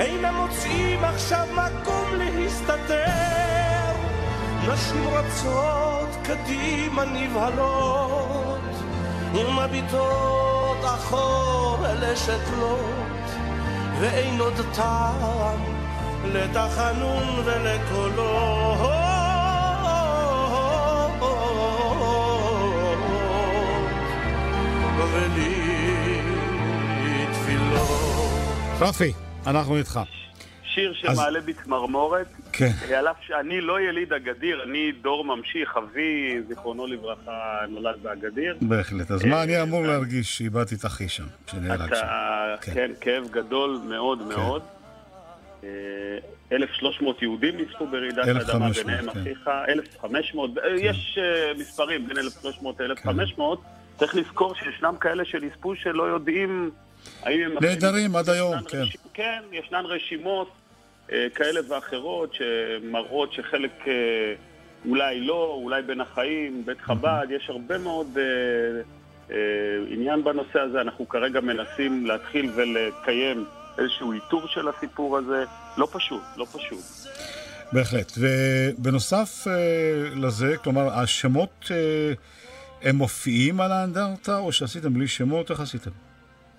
אינם 0.00 0.34
מוצאים 0.34 1.04
עכשיו 1.04 1.46
מקום 1.52 2.04
להסתתר. 2.12 3.04
נשים 4.68 5.08
רצות 5.08 6.08
קדימה 6.22 7.04
נבהלות 7.04 8.60
ומביטות 9.34 10.84
אחור 10.84 11.78
אל 11.86 12.04
אשת 12.04 12.48
לוט 12.58 13.30
ואין 14.00 14.40
עוד 14.40 14.54
טעם 14.74 15.60
לתחנון 16.24 17.42
ולקולות 17.44 19.03
ולי 25.14 26.20
תפילות. 27.32 27.88
רפי, 28.80 29.12
אנחנו 29.46 29.76
איתך. 29.76 30.00
שיר 30.64 30.90
אז- 31.08 31.16
שמעלה 31.16 31.40
בי 31.40 31.52
צמרמורת. 31.52 32.26
כן. 32.52 32.70
אה, 32.90 32.98
על 32.98 33.08
אף 33.08 33.16
שאני 33.26 33.60
לא 33.60 33.80
יליד 33.80 34.12
אגדיר, 34.12 34.62
אני 34.62 34.92
דור 35.02 35.24
ממשיך, 35.24 35.76
אבי, 35.76 36.36
זיכרונו 36.48 36.86
לברכה, 36.86 37.30
נולד 37.68 37.96
באגדיר. 38.02 38.56
בהחלט. 38.60 39.10
אז 39.10 39.24
מה 39.24 39.42
אני 39.42 39.62
אמור 39.62 39.82
להרגיש 39.86 40.38
שאיבדתי 40.38 40.74
את 40.74 40.84
אחי 40.86 41.08
שם, 41.08 41.24
שנהרג 41.50 41.94
שם? 41.94 41.94
אתה, 41.94 42.54
כן, 42.74 42.90
כאב 43.00 43.24
גדול 43.30 43.80
מאוד 43.88 44.22
מאוד. 44.22 44.62
אה, 45.64 45.68
1,300 46.52 47.22
יהודים 47.22 47.54
נספו 47.60 47.86
ברעידת 47.86 48.18
אדמה, 48.18 48.40
1,500, 48.40 48.76
ביניהם 48.86 49.10
כן. 49.10 49.20
אחיך, 49.20 49.50
1,500, 49.68 50.50
אה, 50.58 50.70
יש 50.80 51.18
אה, 51.22 51.52
מספרים 51.58 52.08
בין 52.08 52.18
1,300 52.18 52.80
ל-1,500. 52.80 53.40
צריך 53.98 54.14
לזכור 54.14 54.54
שישנם 54.54 54.94
כאלה 55.00 55.24
שנספו 55.24 55.76
שלא 55.76 56.02
יודעים 56.02 56.70
האם 57.22 57.40
הם... 57.42 57.52
נהדרים 57.60 58.16
עד 58.16 58.28
היום, 58.28 58.54
כן. 58.62 58.82
רשימ- 58.82 59.08
כן, 59.14 59.42
ישנן 59.52 59.84
רשימות 59.86 60.50
אה, 61.12 61.26
כאלה 61.34 61.60
ואחרות 61.68 62.34
שמראות 62.34 63.32
שחלק 63.32 63.72
אה, 63.86 63.92
אולי 64.88 65.20
לא, 65.20 65.58
אולי 65.62 65.82
בין 65.82 66.00
החיים, 66.00 66.62
בית 66.66 66.80
חב"ד, 66.80 67.26
יש 67.30 67.46
הרבה 67.48 67.78
מאוד 67.78 68.06
אה, 68.18 68.22
אה, 69.30 69.36
עניין 69.88 70.24
בנושא 70.24 70.60
הזה. 70.60 70.80
אנחנו 70.80 71.08
כרגע 71.08 71.40
מנסים 71.40 72.06
להתחיל 72.06 72.50
ולקיים 72.54 73.44
איזשהו 73.78 74.12
איתור 74.12 74.46
של 74.48 74.68
הסיפור 74.68 75.18
הזה. 75.18 75.44
לא 75.76 75.88
פשוט, 75.92 76.22
לא 76.36 76.46
פשוט. 76.52 76.84
בהחלט. 77.72 78.12
ובנוסף 78.18 79.46
אה, 79.46 79.52
לזה, 80.16 80.56
כלומר, 80.56 80.88
השמות, 80.98 81.70
אה, 81.70 82.12
הם 82.84 82.96
מופיעים 82.96 83.60
על 83.60 83.72
האנדרטה, 83.72 84.38
או 84.38 84.52
שעשיתם 84.52 84.94
בלי 84.94 85.06
שמות? 85.06 85.50
איך 85.50 85.60
עשיתם? 85.60 85.90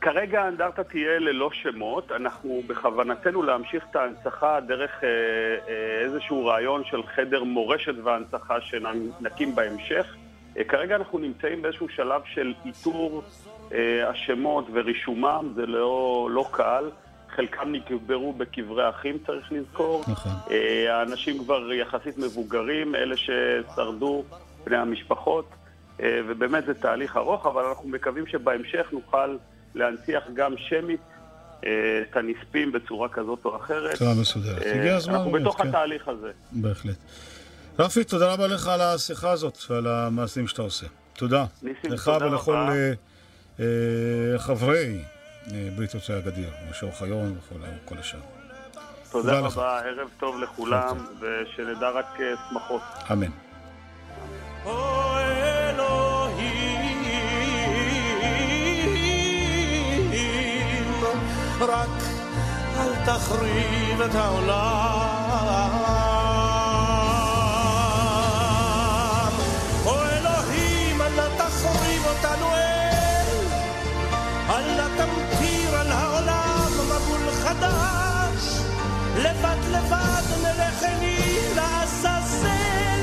כרגע 0.01 0.41
האנדרטה 0.41 0.83
תהיה 0.83 1.19
ללא 1.19 1.49
שמות, 1.53 2.11
אנחנו 2.11 2.61
בכוונתנו 2.67 3.43
להמשיך 3.43 3.83
את 3.91 3.95
ההנצחה 3.95 4.59
דרך 4.67 4.91
אה, 5.03 5.09
אה, 5.09 6.05
איזשהו 6.05 6.45
רעיון 6.45 6.83
של 6.85 7.03
חדר 7.15 7.43
מורשת 7.43 7.93
והנצחה 8.03 8.61
שנקים 8.61 9.55
בהמשך. 9.55 10.15
אה, 10.57 10.63
כרגע 10.63 10.95
אנחנו 10.95 11.19
נמצאים 11.19 11.61
באיזשהו 11.61 11.89
שלב 11.89 12.21
של 12.33 12.53
איתור 12.65 13.23
אה, 13.73 14.09
השמות 14.09 14.67
ורישומם, 14.73 15.51
זה 15.55 15.65
לא, 15.65 16.27
לא 16.31 16.45
קל. 16.51 16.89
חלקם 17.35 17.71
נקברו 17.71 18.33
בקברי 18.33 18.89
אחים, 18.89 19.17
צריך 19.25 19.51
לזכור. 19.51 20.03
נכון. 20.07 20.31
אה, 20.51 20.99
האנשים 20.99 21.37
כבר 21.43 21.73
יחסית 21.73 22.17
מבוגרים, 22.17 22.95
אלה 22.95 23.15
ששרדו, 23.17 24.23
בני 24.65 24.77
המשפחות, 24.77 25.49
ובאמת 25.99 26.65
זה 26.65 26.73
תהליך 26.73 27.17
ארוך, 27.17 27.45
אבל 27.45 27.63
אנחנו 27.63 27.89
מקווים 27.89 28.27
שבהמשך 28.27 28.87
נוכל 28.91 29.37
להנציח 29.75 30.23
גם 30.33 30.53
שמית 30.57 31.01
אה, 31.65 32.01
את 32.01 32.17
הנספים 32.17 32.71
בצורה 32.71 33.09
כזאת 33.09 33.45
או 33.45 33.55
אחרת. 33.55 33.95
בצורה 33.95 34.13
מסודרת. 34.21 34.61
אה, 34.61 34.79
הגיע 34.79 34.95
הזמן 34.95 35.13
אנחנו 35.15 35.31
בתוך 35.31 35.61
כן. 35.61 35.67
התהליך 35.67 36.07
הזה. 36.07 36.31
בהחלט. 36.51 36.95
רפי, 37.79 38.03
תודה 38.03 38.33
רבה 38.33 38.47
לך 38.47 38.67
על 38.67 38.81
השיחה 38.81 39.31
הזאת 39.31 39.57
ועל 39.69 39.87
המעשים 39.87 40.47
שאתה 40.47 40.61
עושה. 40.61 40.87
תודה. 41.13 41.45
ניסים, 41.63 41.91
לך 41.91 42.05
תודה 42.05 42.27
ולכל 42.27 42.51
רבה. 42.51 42.71
אה, 42.71 42.93
אה, 43.59 44.39
חברי 44.39 45.03
אה, 45.51 45.69
ברית 45.75 45.93
יוצאי 45.93 46.15
הגדיר, 46.15 46.49
משה 46.69 46.85
אוחיון 46.85 47.35
וכל 47.37 47.55
כל 47.85 47.95
השאר. 47.97 48.19
תודה 49.11 49.33
תודה 49.33 49.47
לך. 49.47 49.57
רבה, 49.57 49.79
ערב 49.79 50.09
טוב 50.19 50.39
לכולם, 50.39 50.97
ושנדע 51.19 51.89
רק 51.89 52.19
אה, 52.19 52.33
שמחות. 52.49 52.81
אמן. 53.11 53.27
אלוהים, 54.65 55.14
רק 61.61 61.89
אל 62.77 62.93
תחריב 63.05 64.01
את 64.01 64.15
העולם. 64.15 64.55
או 69.85 69.91
אלוהים, 69.91 71.01
אל 71.01 71.09
נא 71.15 71.27
תחריב 71.37 72.05
אותנו 72.05 72.55
אל, 72.55 73.47
אל 74.49 74.75
נא 74.75 74.87
תמטיר 74.97 75.75
על 75.75 75.91
העולם 75.91 76.71
מבול 76.73 77.31
חדש. 77.43 78.59
לבד 79.17 79.57
לבד 79.71 80.23
נלך 80.41 80.83
אלי 80.83 81.39
לעזאזל, 81.55 82.99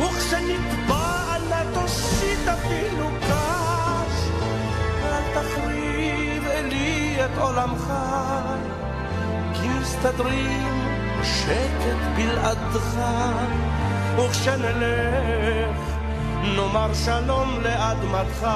וכשנטבע 0.00 1.34
אל 1.34 1.42
נא 1.48 1.62
תושיט 1.74 2.48
אפילו 2.48 3.08
קש. 3.20 4.16
אל 5.04 5.22
תחריב 5.34 6.01
אלי 6.52 7.16
את 7.24 7.38
עולמך, 7.38 7.92
כי 9.54 9.68
מסתדרים 9.68 10.82
שקט 11.22 12.00
בלעדך, 12.16 12.98
וכשנלך 14.16 15.78
נאמר 16.42 16.94
שלום 16.94 17.60
לאדמתך. 17.62 18.46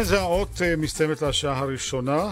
כן, 0.00 0.04
זה 0.04 0.20
האות 0.20 0.62
אה, 0.62 0.76
מסתיימת 0.76 1.22
השעה 1.22 1.58
הראשונה, 1.58 2.30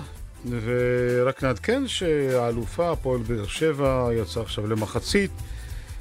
ורק 0.50 1.42
נעדכן 1.44 1.88
שהאלופה, 1.88 2.90
הפועל 2.90 3.20
באר 3.20 3.46
שבע, 3.46 4.08
יצא 4.12 4.40
עכשיו 4.40 4.66
למחצית 4.66 5.30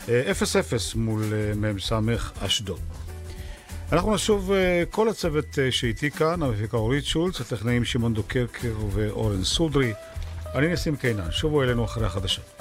אה, 0.10 0.32
0-0 0.32 0.98
מול 0.98 1.22
אה, 1.34 1.72
מ"ס 1.74 1.92
אשדוד. 2.40 2.80
אנחנו 3.92 4.16
נשוב 4.16 4.52
אה, 4.52 4.84
כל 4.90 5.10
הצוות 5.10 5.60
אה, 5.60 5.72
שאיתי 5.72 6.12
כאן, 6.12 6.44
המפיקה 6.44 6.78
אורית 6.78 7.06
שולץ, 7.06 7.42
הטכנאים 7.42 7.86
שמעון 7.86 8.14
דוקרקר 8.14 8.74
ואורן 8.92 9.44
סודרי. 9.44 9.94
אני 10.56 10.68
נסים 10.68 10.96
קינן, 10.96 11.32
שובו 11.32 11.64
אלינו 11.64 11.86
אחרי 11.86 12.06
החדשות. 12.06 12.57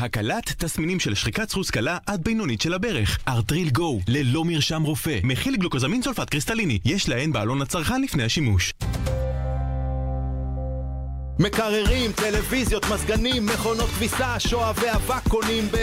להקלת 0.00 0.52
תסמינים 0.58 1.00
של 1.00 1.14
שחיקת 1.14 1.50
סחוס 1.50 1.70
קלה 1.70 1.98
עד 2.06 2.24
בינונית 2.24 2.60
של 2.60 2.74
הברך. 2.74 3.18
ארטריל 3.28 3.70
גו, 3.70 4.00
ללא 4.08 4.44
מרשם 4.44 4.82
רופא, 4.82 5.18
מכיל 5.22 5.56
גלוקוזמין 5.56 6.02
סולפט 6.02 6.30
קריסטליני, 6.30 6.78
יש 6.84 7.08
לעיין 7.08 7.32
בעלון 7.32 7.62
הצרכן 7.62 8.02
לפני 8.02 8.22
השימוש. 8.22 8.72
מקררים, 11.38 12.12
טלוויזיות, 12.12 12.86
מזגנים, 12.90 13.46
מכונות 13.46 13.88
כביסה, 13.90 14.40
שואבי 14.40 14.72
אבק 14.76 15.28
קונים 15.28 15.68
ב... 15.72 15.76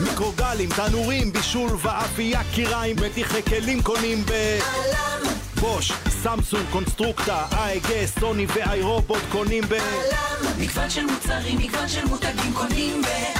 מיקרוגלים, 0.00 0.68
תנורים, 0.76 1.32
בישול 1.32 1.70
ואפייה, 1.82 2.40
כיריים, 2.54 2.96
מדיחי 3.06 3.42
כלים 3.42 3.82
קונים 3.82 4.24
ב... 4.24 4.58
בוש, 5.60 5.92
סמסונג, 6.22 6.64
קונסטרוקטה, 6.70 7.44
אייג, 7.52 7.86
סוני 8.20 8.46
ואיירובוט 8.48 9.22
קונים 9.32 9.64
ב... 9.68 9.74
מגוון 10.58 10.90
של 10.90 11.06
מוצרים, 11.06 11.58
מגוון 11.58 11.88
של 11.88 12.04
מותגים 12.04 12.52
קונים 12.54 13.02
ב... 13.02 13.37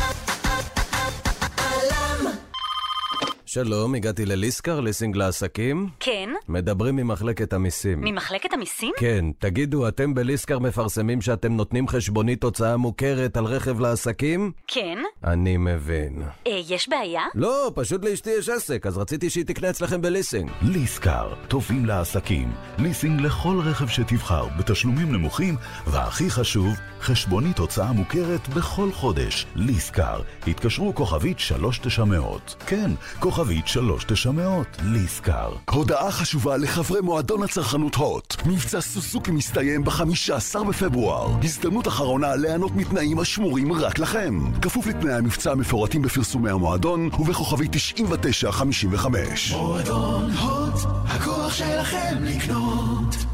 שלום, 3.51 3.95
הגעתי 3.95 4.27
לליסקר, 4.27 4.81
ליסינג 4.81 5.17
לעסקים. 5.17 5.89
כן? 6.01 6.31
מדברים 6.49 6.97
ממחלקת 6.97 7.53
המיסים. 7.53 8.01
ממחלקת 8.01 8.53
המיסים? 8.53 8.93
כן, 8.99 9.25
תגידו, 9.39 9.89
אתם 9.89 10.15
בליסקר 10.15 10.59
מפרסמים 10.59 11.21
שאתם 11.21 11.53
נותנים 11.53 11.89
חשבונית 11.89 12.43
הוצאה 12.43 12.77
מוכרת 12.77 13.37
על 13.37 13.45
רכב 13.45 13.81
לעסקים? 13.81 14.53
כן? 14.67 14.99
אני 15.25 15.57
מבין. 15.57 16.23
אה, 16.47 16.61
יש 16.69 16.89
בעיה? 16.89 17.23
לא, 17.35 17.73
פשוט 17.75 18.05
לאשתי 18.05 18.31
יש 18.31 18.49
עסק, 18.49 18.87
אז 18.87 18.99
רציתי 18.99 19.31
שהיא 19.31 19.45
תקנה 19.45 19.71
אצלכם 19.71 20.03
בליסינג. 20.03 20.51
ליסקר, 20.63 21.35
טובים 21.49 21.87
לעסקים. 21.87 22.53
ליסינג 22.79 23.21
לכל 23.21 23.61
רכב 23.65 23.89
שתבחר, 23.89 24.47
בתשלומים 24.59 25.13
נמוכים, 25.13 25.57
והכי 25.87 26.31
חשוב, 26.31 26.75
חשבונית 27.01 27.59
הוצאה 27.59 27.93
מוכרת 27.93 28.49
בכל 28.49 28.93
חודש. 28.93 29.47
ליסקר, 29.55 30.21
התקשרו 30.47 30.95
כוכבית 30.95 31.39
3900. 31.39 32.55
כן, 32.67 32.91
כוכבית 33.19 33.69
3900. 33.69 34.67
ליסקר. 34.83 35.53
הודעה 35.71 36.11
חשובה 36.13 36.57
לחברי 36.57 37.01
מועדון 37.01 37.43
הצרכנות 37.43 37.95
הוט. 37.95 38.37
מבצע 38.47 38.81
סוסוקי 38.81 39.31
מסתיים 39.31 39.85
ב-15 39.85 40.65
בפברואר. 40.69 41.31
הזדמנות 41.43 41.89
אחרונה 41.89 42.37
ליהנות 42.37 42.77
מתנאים 42.77 43.19
השמורים 43.19 43.73
רק 43.73 43.99
לכם. 43.99 44.41
כפוף 44.63 44.87
לתנאי 44.87 45.15
המבצע 45.15 45.53
המפורטים 45.53 46.03
בפרסומי 46.03 46.51
המועדון 46.51 47.11
ובכוכבית 47.19 47.71
9955. 47.73 49.53
מועדון 49.53 50.31
הוט, 50.31 50.75
הכוח 51.07 51.53
שלכם 51.55 52.17
לקנות. 52.21 53.28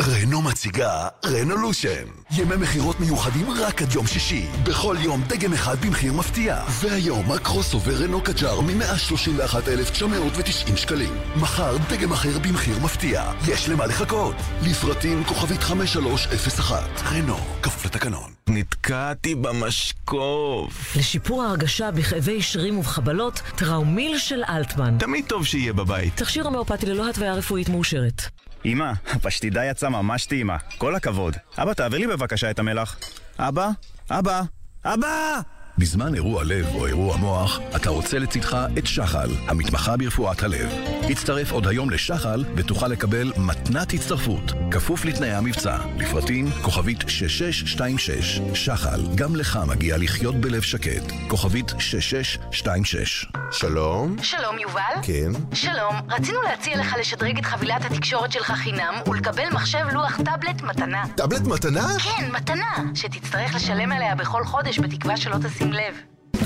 רנו 0.00 0.42
מציגה 0.42 1.08
רנולושן. 1.26 2.04
ימי 2.30 2.56
מכירות 2.56 3.00
מיוחדים 3.00 3.50
רק 3.50 3.82
עד 3.82 3.92
יום 3.92 4.06
שישי. 4.06 4.46
בכל 4.64 4.96
יום 5.00 5.22
דגם 5.26 5.52
אחד 5.52 5.76
במחיר 5.80 6.12
מפתיע. 6.12 6.62
והיום 6.80 7.32
הקרוס 7.32 7.74
עובר 7.74 8.02
רנו 8.02 8.20
קג'אר 8.20 8.60
מ-131,990 8.60 10.76
שקלים. 10.76 11.12
מחר 11.36 11.76
דגם 11.90 12.12
אחר 12.12 12.38
במחיר 12.38 12.78
מפתיע. 12.78 13.32
יש 13.48 13.68
למה 13.68 13.86
לחכות. 13.86 14.34
לפרטים 14.62 15.24
כוכבית 15.24 15.62
5301. 15.62 16.88
רנו, 17.12 17.36
כפוף 17.62 17.84
לתקנון. 17.84 18.32
נתקעתי 18.48 19.34
במשקוף. 19.34 20.96
לשיפור 20.96 21.42
ההרגשה 21.42 21.90
בכאבי 21.90 22.42
שרירים 22.42 22.78
ובחבלות, 22.78 23.42
טראומיל 23.56 24.18
של 24.18 24.42
אלטמן. 24.48 24.98
תמיד 24.98 25.24
טוב 25.28 25.46
שיהיה 25.46 25.72
בבית. 25.72 26.16
תכשיר 26.16 26.44
הומאופתי 26.44 26.86
ללא 26.86 27.10
התוויה 27.10 27.34
רפואית 27.34 27.68
מאושרת. 27.68 28.22
אמא, 28.64 28.92
הפשטידה 29.12 29.64
יצאה 29.64 29.90
ממש 29.90 30.26
טעימה. 30.26 30.56
כל 30.78 30.94
הכבוד. 30.94 31.36
אבא, 31.58 31.72
תעביר 31.72 31.98
לי 31.98 32.06
בבקשה 32.06 32.50
את 32.50 32.58
המלח. 32.58 32.98
אבא? 33.38 33.70
אבא? 34.10 34.42
אבא! 34.84 35.40
בזמן 35.80 36.14
אירוע 36.14 36.44
לב 36.44 36.66
או 36.74 36.86
אירוע 36.86 37.16
מוח, 37.16 37.60
אתה 37.76 37.90
רוצה 37.90 38.18
לצדך 38.18 38.66
את 38.78 38.86
שחל, 38.86 39.30
המתמחה 39.48 39.96
ברפואת 39.96 40.42
הלב. 40.42 40.70
הצטרף 41.10 41.52
עוד 41.52 41.66
היום 41.66 41.90
לשחל 41.90 42.44
ותוכל 42.56 42.88
לקבל 42.88 43.32
מתנת 43.36 43.94
הצטרפות, 43.94 44.52
כפוף 44.70 45.04
לתנאי 45.04 45.30
המבצע. 45.30 45.78
לפרטים, 45.96 46.50
כוכבית 46.62 47.04
6626. 47.08 48.40
שחל, 48.54 49.00
גם 49.14 49.36
לך 49.36 49.58
מגיע 49.68 49.96
לחיות 49.98 50.34
בלב 50.34 50.62
שקט. 50.62 51.12
כוכבית 51.28 51.72
6626. 51.78 53.26
שלום. 53.50 54.16
שלום, 54.22 54.58
יובל. 54.58 54.80
כן. 55.02 55.30
שלום, 55.54 55.94
רצינו 56.08 56.42
להציע 56.42 56.80
לך 56.80 56.94
לשדרג 57.00 57.38
את 57.38 57.44
חבילת 57.44 57.84
התקשורת 57.84 58.32
שלך 58.32 58.50
חינם 58.50 58.94
ולקבל 59.06 59.46
מחשב 59.52 59.86
לוח 59.92 60.20
טאבלט 60.24 60.62
מתנה. 60.62 61.02
טאבלט 61.16 61.42
מתנה? 61.46 61.86
כן, 61.98 62.30
מתנה, 62.32 62.90
שתצטרך 62.94 63.54
לשלם 63.54 63.92
עליה 63.92 64.14
בכל 64.14 64.44
חודש 64.44 64.78
בתקווה 64.78 65.16
שלא 65.16 65.36
תשים 65.42 65.69
לב. 65.72 65.94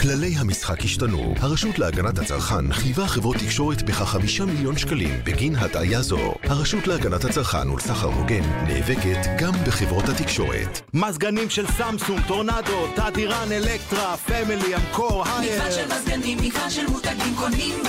כללי 0.00 0.34
המשחק 0.36 0.80
השתנו. 0.80 1.34
הרשות 1.40 1.78
להגנת 1.78 2.18
הצרכן 2.18 2.72
חייבה 2.72 3.06
חברות 3.06 3.36
תקשורת 3.36 3.82
בכ 3.82 3.94
חמישה 4.02 4.44
מיליון 4.44 4.78
שקלים 4.78 5.20
בגין 5.24 5.56
הטעיה 5.56 6.02
זו. 6.02 6.34
הרשות 6.42 6.86
להגנת 6.86 7.24
הצרכן 7.24 7.70
ולסחר 7.70 8.06
הוגן 8.06 8.42
נאבקת 8.66 9.18
גם 9.38 9.52
בחברות 9.66 10.08
התקשורת. 10.08 10.80
מזגנים 10.94 11.50
של 11.50 11.66
סמסונג, 11.66 12.20
טורנדו, 12.26 12.86
תדירן, 12.96 13.52
אלקטרה, 13.52 14.16
פמילי, 14.16 14.76
אמקור, 14.76 15.24
הייר. 15.26 15.52
מגוון 15.54 15.72
של 15.72 15.86
מזגנים, 15.94 16.38
מגוון 16.38 16.70
של 16.70 16.86
מותגים 16.86 17.34
קונים 17.36 17.74
ב... 17.84 17.88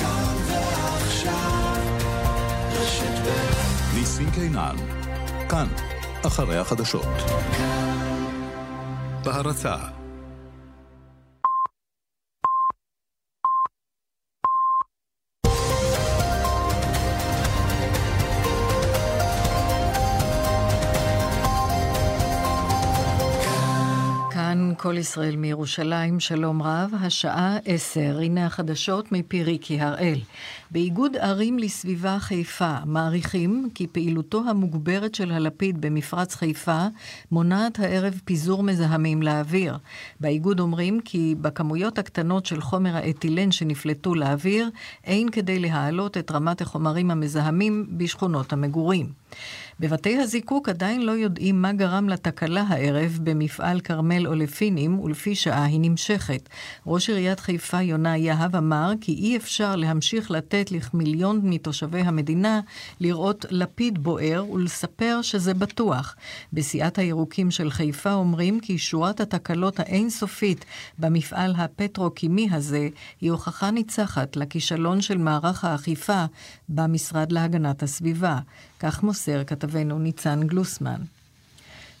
כאן 0.00 0.36
ועכשיו, 0.46 1.74
רשת 2.72 3.26
ב' 3.26 3.94
ניסים 3.98 4.30
קינן, 4.30 4.76
כאן, 5.48 5.66
אחרי 6.26 6.58
החדשות. 6.58 7.06
בהרצה 9.24 9.76
כאן 24.50 24.72
כל 24.78 24.98
ישראל 24.98 25.36
מירושלים, 25.36 26.20
שלום 26.20 26.62
רב, 26.62 26.90
השעה 27.00 27.58
עשר, 27.64 28.18
הנה 28.22 28.46
החדשות 28.46 29.12
מפי 29.12 29.42
ריקי 29.44 29.80
הראל. 29.80 30.18
באיגוד 30.70 31.16
ערים 31.16 31.58
לסביבה 31.58 32.18
חיפה 32.18 32.74
מעריכים 32.84 33.68
כי 33.74 33.86
פעילותו 33.86 34.42
המוגברת 34.48 35.14
של 35.14 35.32
הלפיד 35.32 35.80
במפרץ 35.80 36.34
חיפה 36.34 36.86
מונעת 37.30 37.78
הערב 37.78 38.20
פיזור 38.24 38.62
מזהמים 38.62 39.22
לאוויר. 39.22 39.78
באיגוד 40.20 40.60
אומרים 40.60 41.00
כי 41.00 41.34
בכמויות 41.40 41.98
הקטנות 41.98 42.46
של 42.46 42.60
חומר 42.60 42.96
האתילן 42.96 43.52
שנפלטו 43.52 44.14
לאוויר, 44.14 44.70
אין 45.04 45.30
כדי 45.30 45.58
להעלות 45.58 46.16
את 46.16 46.30
רמת 46.30 46.60
החומרים 46.60 47.10
המזהמים 47.10 47.86
בשכונות 47.90 48.52
המגורים. 48.52 49.12
בבתי 49.80 50.18
הזיקוק 50.18 50.68
עדיין 50.68 51.02
לא 51.02 51.12
יודעים 51.12 51.62
מה 51.62 51.72
גרם 51.72 52.08
לתקלה 52.08 52.64
הערב 52.68 53.18
במפעל 53.22 53.80
כרמל 53.80 54.26
אולפינים, 54.26 54.98
ולפי 54.98 55.34
שעה 55.34 55.64
היא 55.64 55.80
נמשכת. 55.80 56.48
ראש 56.86 57.08
עיריית 57.08 57.40
חיפה 57.40 57.82
יונה 57.82 58.16
יהב 58.16 58.56
אמר 58.56 58.92
כי 59.00 59.12
אי 59.12 59.36
אפשר 59.36 59.76
להמשיך 59.76 60.30
לתת 60.30 60.72
לכמיליון 60.72 61.40
מתושבי 61.42 62.00
המדינה 62.00 62.60
לראות 63.00 63.46
לפיד 63.50 64.02
בוער 64.02 64.50
ולספר 64.50 65.22
שזה 65.22 65.54
בטוח. 65.54 66.16
בסיעת 66.52 66.98
הירוקים 66.98 67.50
של 67.50 67.70
חיפה 67.70 68.12
אומרים 68.12 68.60
כי 68.60 68.78
שורת 68.78 69.20
התקלות 69.20 69.80
האינסופית 69.80 70.64
במפעל 70.98 71.54
הפטרוקימי 71.58 72.48
הזה 72.52 72.88
היא 73.20 73.30
הוכחה 73.30 73.70
ניצחת 73.70 74.36
לכישלון 74.36 75.00
של 75.00 75.18
מערך 75.18 75.64
האכיפה 75.64 76.24
במשרד 76.68 77.32
להגנת 77.32 77.82
הסביבה. 77.82 78.38
כך 78.80 79.02
מוסר 79.02 79.44
כתבנו 79.44 79.98
ניצן 79.98 80.46
גלוסמן. 80.46 81.00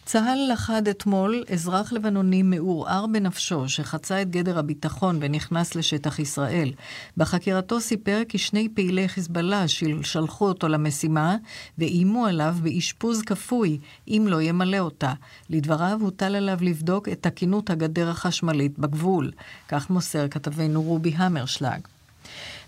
צה"ל 0.04 0.52
לכד 0.52 0.88
אתמול 0.88 1.44
אזרח 1.52 1.92
לבנוני 1.92 2.42
מעורער 2.42 3.06
בנפשו 3.06 3.68
שחצה 3.68 4.22
את 4.22 4.30
גדר 4.30 4.58
הביטחון 4.58 5.18
ונכנס 5.20 5.74
לשטח 5.74 6.18
ישראל. 6.18 6.72
בחקירתו 7.16 7.80
סיפר 7.80 8.22
כי 8.28 8.38
שני 8.38 8.68
פעילי 8.74 9.08
חיזבאללה 9.08 9.64
שלחו 10.02 10.48
אותו 10.48 10.68
למשימה 10.68 11.36
ואיימו 11.78 12.26
עליו 12.26 12.56
באשפוז 12.62 13.22
כפוי 13.22 13.78
אם 14.08 14.26
לא 14.28 14.42
ימלא 14.42 14.78
אותה. 14.78 15.12
לדבריו 15.50 15.98
הוטל 16.00 16.34
עליו 16.34 16.58
לבדוק 16.60 17.08
את 17.08 17.22
תקינות 17.22 17.70
הגדר 17.70 18.10
החשמלית 18.10 18.78
בגבול. 18.78 19.30
כך 19.68 19.90
מוסר 19.90 20.28
כתבנו 20.28 20.82
רובי 20.82 21.14
המרשלג. 21.16 21.80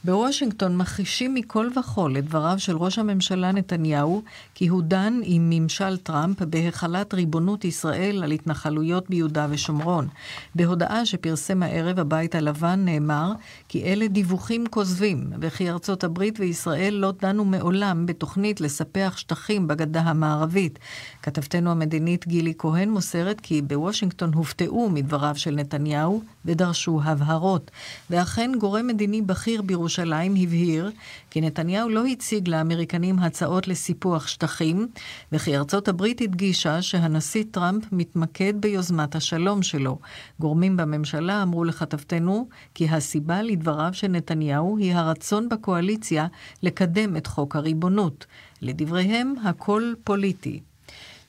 בוושינגטון 0.04 0.76
מכחישים 0.76 1.34
מכל 1.34 1.68
וכול 1.80 2.18
את 2.18 2.24
דבריו 2.24 2.54
של 2.58 2.76
ראש 2.76 2.98
הממשלה 2.98 3.52
נתניהו 3.52 4.22
כי 4.54 4.68
הוא 4.68 4.82
דן 4.82 5.20
עם 5.22 5.50
ממשל 5.50 5.96
טראמפ 5.96 6.42
בהחלת 6.42 7.14
ריבונות 7.14 7.64
ישראל 7.64 8.22
על 8.24 8.30
התנחלויות 8.30 9.10
ביהודה 9.10 9.46
ושומרון. 9.50 10.08
בהודעה 10.54 11.06
שפרסם 11.06 11.62
הערב 11.62 11.98
הבית 11.98 12.34
הלבן 12.34 12.84
נאמר 12.84 13.32
כי 13.72 13.84
אלה 13.84 14.08
דיווחים 14.08 14.66
כוזבים 14.66 15.30
וכי 15.40 15.70
ארצות 15.70 16.04
הברית 16.04 16.40
וישראל 16.40 16.94
לא 16.94 17.12
דנו 17.20 17.44
מעולם 17.44 18.06
בתוכנית 18.06 18.60
לספח 18.60 19.14
שטחים 19.16 19.68
בגדה 19.68 20.00
המערבית. 20.00 20.78
כתבתנו 21.22 21.70
המדינית 21.70 22.28
גילי 22.28 22.52
כהן 22.58 22.90
מוסרת 22.90 23.40
כי 23.40 23.62
בוושינגטון 23.62 24.34
הופתעו 24.34 24.90
מדבריו 24.90 25.34
של 25.36 25.54
נתניהו 25.54 26.22
ודרשו 26.44 27.00
הבהרות. 27.04 27.70
ואכן 28.10 28.52
גורם 28.60 28.86
מדיני 28.86 29.22
בכיר 29.22 29.62
בירושלים 29.62 30.34
הבהיר 30.42 30.90
כי 31.30 31.40
נתניהו 31.40 31.88
לא 31.88 32.06
הציג 32.06 32.48
לאמריקנים 32.48 33.18
הצעות 33.18 33.68
לסיפוח 33.68 34.26
שטחים, 34.26 34.88
וכי 35.32 35.56
ארצות 35.56 35.88
הברית 35.88 36.20
הדגישה 36.20 36.82
שהנשיא 36.82 37.44
טראמפ 37.50 37.84
מתמקד 37.92 38.54
ביוזמת 38.60 39.14
השלום 39.14 39.62
שלו. 39.62 39.98
גורמים 40.40 40.76
בממשלה 40.76 41.42
אמרו 41.42 41.64
לכתבתנו 41.64 42.48
כי 42.74 42.88
הסיבה 42.88 43.42
לדבריו 43.62 43.90
של 43.94 44.08
נתניהו 44.08 44.78
היא 44.78 44.94
הרצון 44.94 45.48
בקואליציה 45.48 46.26
לקדם 46.62 47.16
את 47.16 47.26
חוק 47.26 47.56
הריבונות. 47.56 48.26
לדבריהם, 48.62 49.34
הכל 49.44 49.92
פוליטי. 50.04 50.60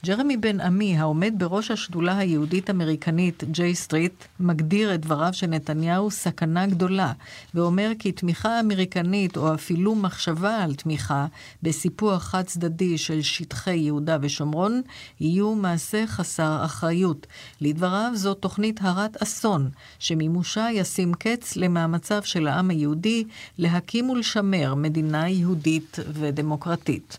ג'רמי 0.06 0.38
בן 0.38 0.62
עמי, 0.62 0.98
העומד 0.98 1.34
בראש 1.38 1.72
השדולה 1.72 2.18
היהודית-אמריקנית 2.18 3.44
ג'יי 3.52 3.76
סטריט, 3.76 4.14
מגדיר 4.40 4.96
את 4.96 5.02
דבריו 5.02 5.34
של 5.34 5.48
נתניהו 5.48 6.12
סכנה 6.12 6.68
גדולה, 6.68 7.14
ואומר 7.54 7.92
כי 8.00 8.12
תמיכה 8.12 8.60
אמריקנית, 8.60 9.38
או 9.38 9.54
אפילו 9.54 9.96
מחשבה 9.96 10.64
על 10.64 10.76
תמיכה, 10.76 11.26
בסיפוח 11.64 12.24
חד-צדדי 12.24 12.98
של 12.98 13.22
שטחי 13.22 13.76
יהודה 13.76 14.18
ושומרון, 14.22 14.82
יהיו 15.20 15.56
מעשה 15.56 16.08
חסר 16.08 16.62
אחריות. 16.66 17.28
לדבריו 17.62 18.12
זו 18.14 18.34
תוכנית 18.34 18.80
הרת 18.82 19.18
אסון, 19.22 19.70
שמימושה 20.00 20.68
ישים 20.74 21.14
קץ 21.14 21.56
למאמציו 21.56 22.22
של 22.24 22.48
העם 22.48 22.70
היהודי 22.70 23.24
להקים 23.58 24.10
ולשמר 24.10 24.76
מדינה 24.76 25.30
יהודית 25.30 25.98
ודמוקרטית. 26.14 27.18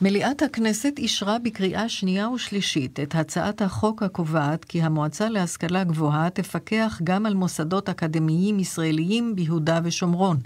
מליאת 0.00 0.42
הכנסת 0.42 0.92
אישרה 0.98 1.38
בקריאה 1.38 1.88
שנייה 1.88 2.28
ושלישית 2.28 3.00
את 3.00 3.14
הצעת 3.14 3.62
החוק 3.62 4.02
הקובעת 4.02 4.64
כי 4.64 4.82
המועצה 4.82 5.28
להשכלה 5.28 5.84
גבוהה 5.84 6.30
תפקח 6.30 7.00
גם 7.04 7.26
על 7.26 7.34
מוסדות 7.34 7.88
אקדמיים 7.88 8.58
ישראליים 8.58 9.36
ביהודה 9.36 9.80
ושומרון. 9.84 10.36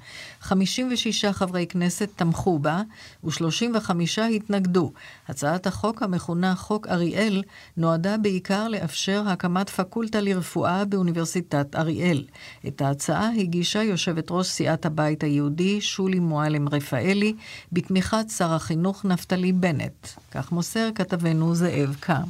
56 0.40 1.24
חברי 1.24 1.66
כנסת 1.66 2.09
תמכו 2.16 2.59
בה 2.59 2.82
ו-35 3.24 3.90
התנגדו. 4.34 4.92
הצעת 5.28 5.66
החוק 5.66 6.03
המכונה 6.03 6.55
חוק 6.55 6.86
אריאל 6.86 7.42
נועדה 7.76 8.16
בעיקר 8.16 8.68
לאפשר 8.68 9.24
הקמת 9.26 9.70
פקולטה 9.70 10.20
לרפואה 10.20 10.84
באוניברסיטת 10.84 11.76
אריאל. 11.76 12.24
את 12.68 12.80
ההצעה 12.80 13.30
הגישה 13.38 13.82
יושבת 13.82 14.30
ראש 14.30 14.46
סיעת 14.46 14.86
הבית 14.86 15.24
היהודי 15.24 15.80
שולי 15.80 16.18
מועלם 16.18 16.68
רפאלי 16.68 17.34
בתמיכת 17.72 18.24
שר 18.36 18.53
החינוך 18.53 19.05
נפתלי 19.05 19.41
נפתלי 19.43 19.53
בנט. 19.53 20.09
כך 20.30 20.53
מוסר 20.53 20.88
כתבנו 20.95 21.55
זאב 21.55 21.97
קם. 22.01 22.22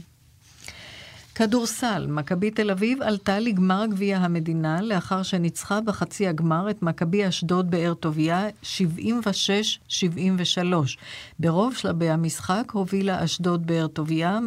כדורסל, 1.34 2.06
מכבי 2.08 2.50
תל 2.50 2.70
אביב 2.70 3.02
עלתה 3.02 3.38
לגמר 3.38 3.86
גביע 3.90 4.18
המדינה 4.18 4.82
לאחר 4.82 5.22
שניצחה 5.22 5.80
בחצי 5.80 6.28
הגמר 6.28 6.70
את 6.70 6.82
מכבי 6.82 7.28
אשדוד 7.28 7.70
באר 7.70 7.94
טוביה 7.94 8.48
76-73. 8.62 8.66
ברוב 11.38 11.74
שלבי 11.74 12.10
המשחק 12.10 12.70
הובילה 12.72 13.24
אשדוד 13.24 13.66
באר 13.66 13.86
טוביה, 13.86 14.38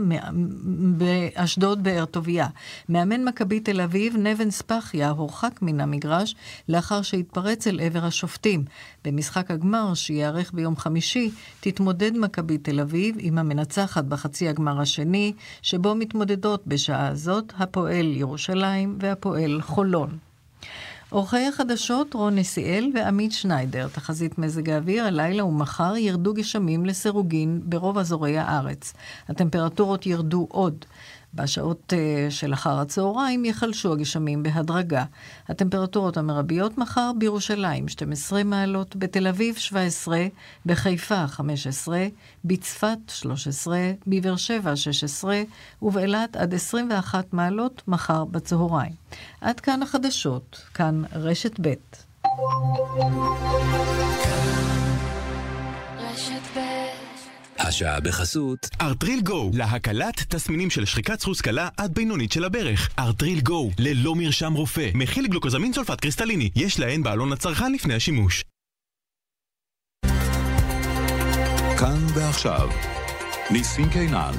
באשדוד 0.97 1.83
באר 1.83 2.05
טוביה. 2.05 2.47
מאמן 2.89 3.23
מכבי 3.23 3.59
תל 3.59 3.81
אביב, 3.81 4.17
נבן 4.17 4.51
ספחיה, 4.51 5.09
הורחק 5.09 5.61
מן 5.61 5.79
המגרש 5.79 6.35
לאחר 6.69 7.01
שהתפרץ 7.01 7.67
אל 7.67 7.79
עבר 7.79 8.05
השופטים. 8.05 8.63
במשחק 9.05 9.51
הגמר, 9.51 9.93
שייערך 9.93 10.51
ביום 10.53 10.75
חמישי, 10.75 11.31
תתמודד 11.59 12.11
מכבי 12.17 12.57
תל 12.57 12.79
אביב 12.79 13.15
עם 13.19 13.37
המנצחת 13.37 14.03
בחצי 14.03 14.49
הגמר 14.49 14.81
השני, 14.81 15.33
שבו 15.61 15.95
מתמודדות 15.95 16.67
בשעה 16.67 17.07
הזאת 17.07 17.53
הפועל 17.57 18.05
ירושלים 18.05 18.97
והפועל 19.01 19.61
חולון. 19.61 20.17
עורכי 21.09 21.47
החדשות 21.47 22.13
רון 22.13 22.35
נסיאל 22.35 22.91
ועמית 22.95 23.31
שניידר, 23.31 23.87
תחזית 23.87 24.37
מזג 24.37 24.69
האוויר, 24.69 25.05
הלילה 25.05 25.45
ומחר 25.45 25.97
ירדו 25.97 26.33
גשמים 26.33 26.85
לסירוגין 26.85 27.61
ברוב 27.63 27.97
אזורי 27.97 28.37
הארץ. 28.37 28.93
הטמפרטורות 29.29 30.05
ירדו 30.05 30.47
עוד. 30.51 30.85
בשעות 31.35 31.93
uh, 31.93 32.31
של 32.31 32.53
אחר 32.53 32.79
הצהריים 32.79 33.45
יחלשו 33.45 33.93
הגשמים 33.93 34.43
בהדרגה. 34.43 35.03
הטמפרטורות 35.49 36.17
המרביות 36.17 36.77
מחר 36.77 37.11
בירושלים 37.17 37.87
12 37.87 38.43
מעלות, 38.43 38.95
בתל 38.95 39.27
אביב 39.27 39.55
17, 39.55 40.25
בחיפה 40.65 41.27
15, 41.27 42.07
בצפת 42.45 42.97
13, 43.07 43.91
בבאר 44.07 44.35
שבע 44.35 44.75
16 44.75 45.41
ובאילת 45.81 46.35
עד 46.35 46.53
21 46.53 47.33
מעלות 47.33 47.81
מחר 47.87 48.25
בצהריים. 48.25 48.93
עד 49.41 49.59
כאן 49.59 49.83
החדשות, 49.83 50.61
כאן 50.73 51.03
רשת 51.13 51.59
ב'. 51.61 51.73
השעה 57.59 57.99
בחסות 57.99 58.69
ארטריל 58.81 59.21
גו, 59.21 59.51
להקלת 59.53 60.23
תסמינים 60.29 60.69
של 60.69 60.85
שחיקת 60.85 61.19
סחוס 61.19 61.41
קלה 61.41 61.69
עד 61.77 61.93
בינונית 61.93 62.31
של 62.31 62.43
הברך. 62.43 62.89
ארטריל 62.99 63.41
גו, 63.41 63.71
ללא 63.79 64.15
מרשם 64.15 64.53
רופא, 64.53 64.89
מכיל 64.93 65.27
גלוקוזמין 65.27 65.73
סולפט 65.73 66.01
קריסטליני, 66.01 66.49
יש 66.55 66.79
להן 66.79 67.03
בעלון 67.03 67.29
לצרכן 67.29 67.71
לפני 67.71 67.93
השימוש. 67.93 68.43
כאן 71.79 72.05
ועכשיו, 72.15 72.69
ניסים 73.51 73.89
קינן. 73.89 74.33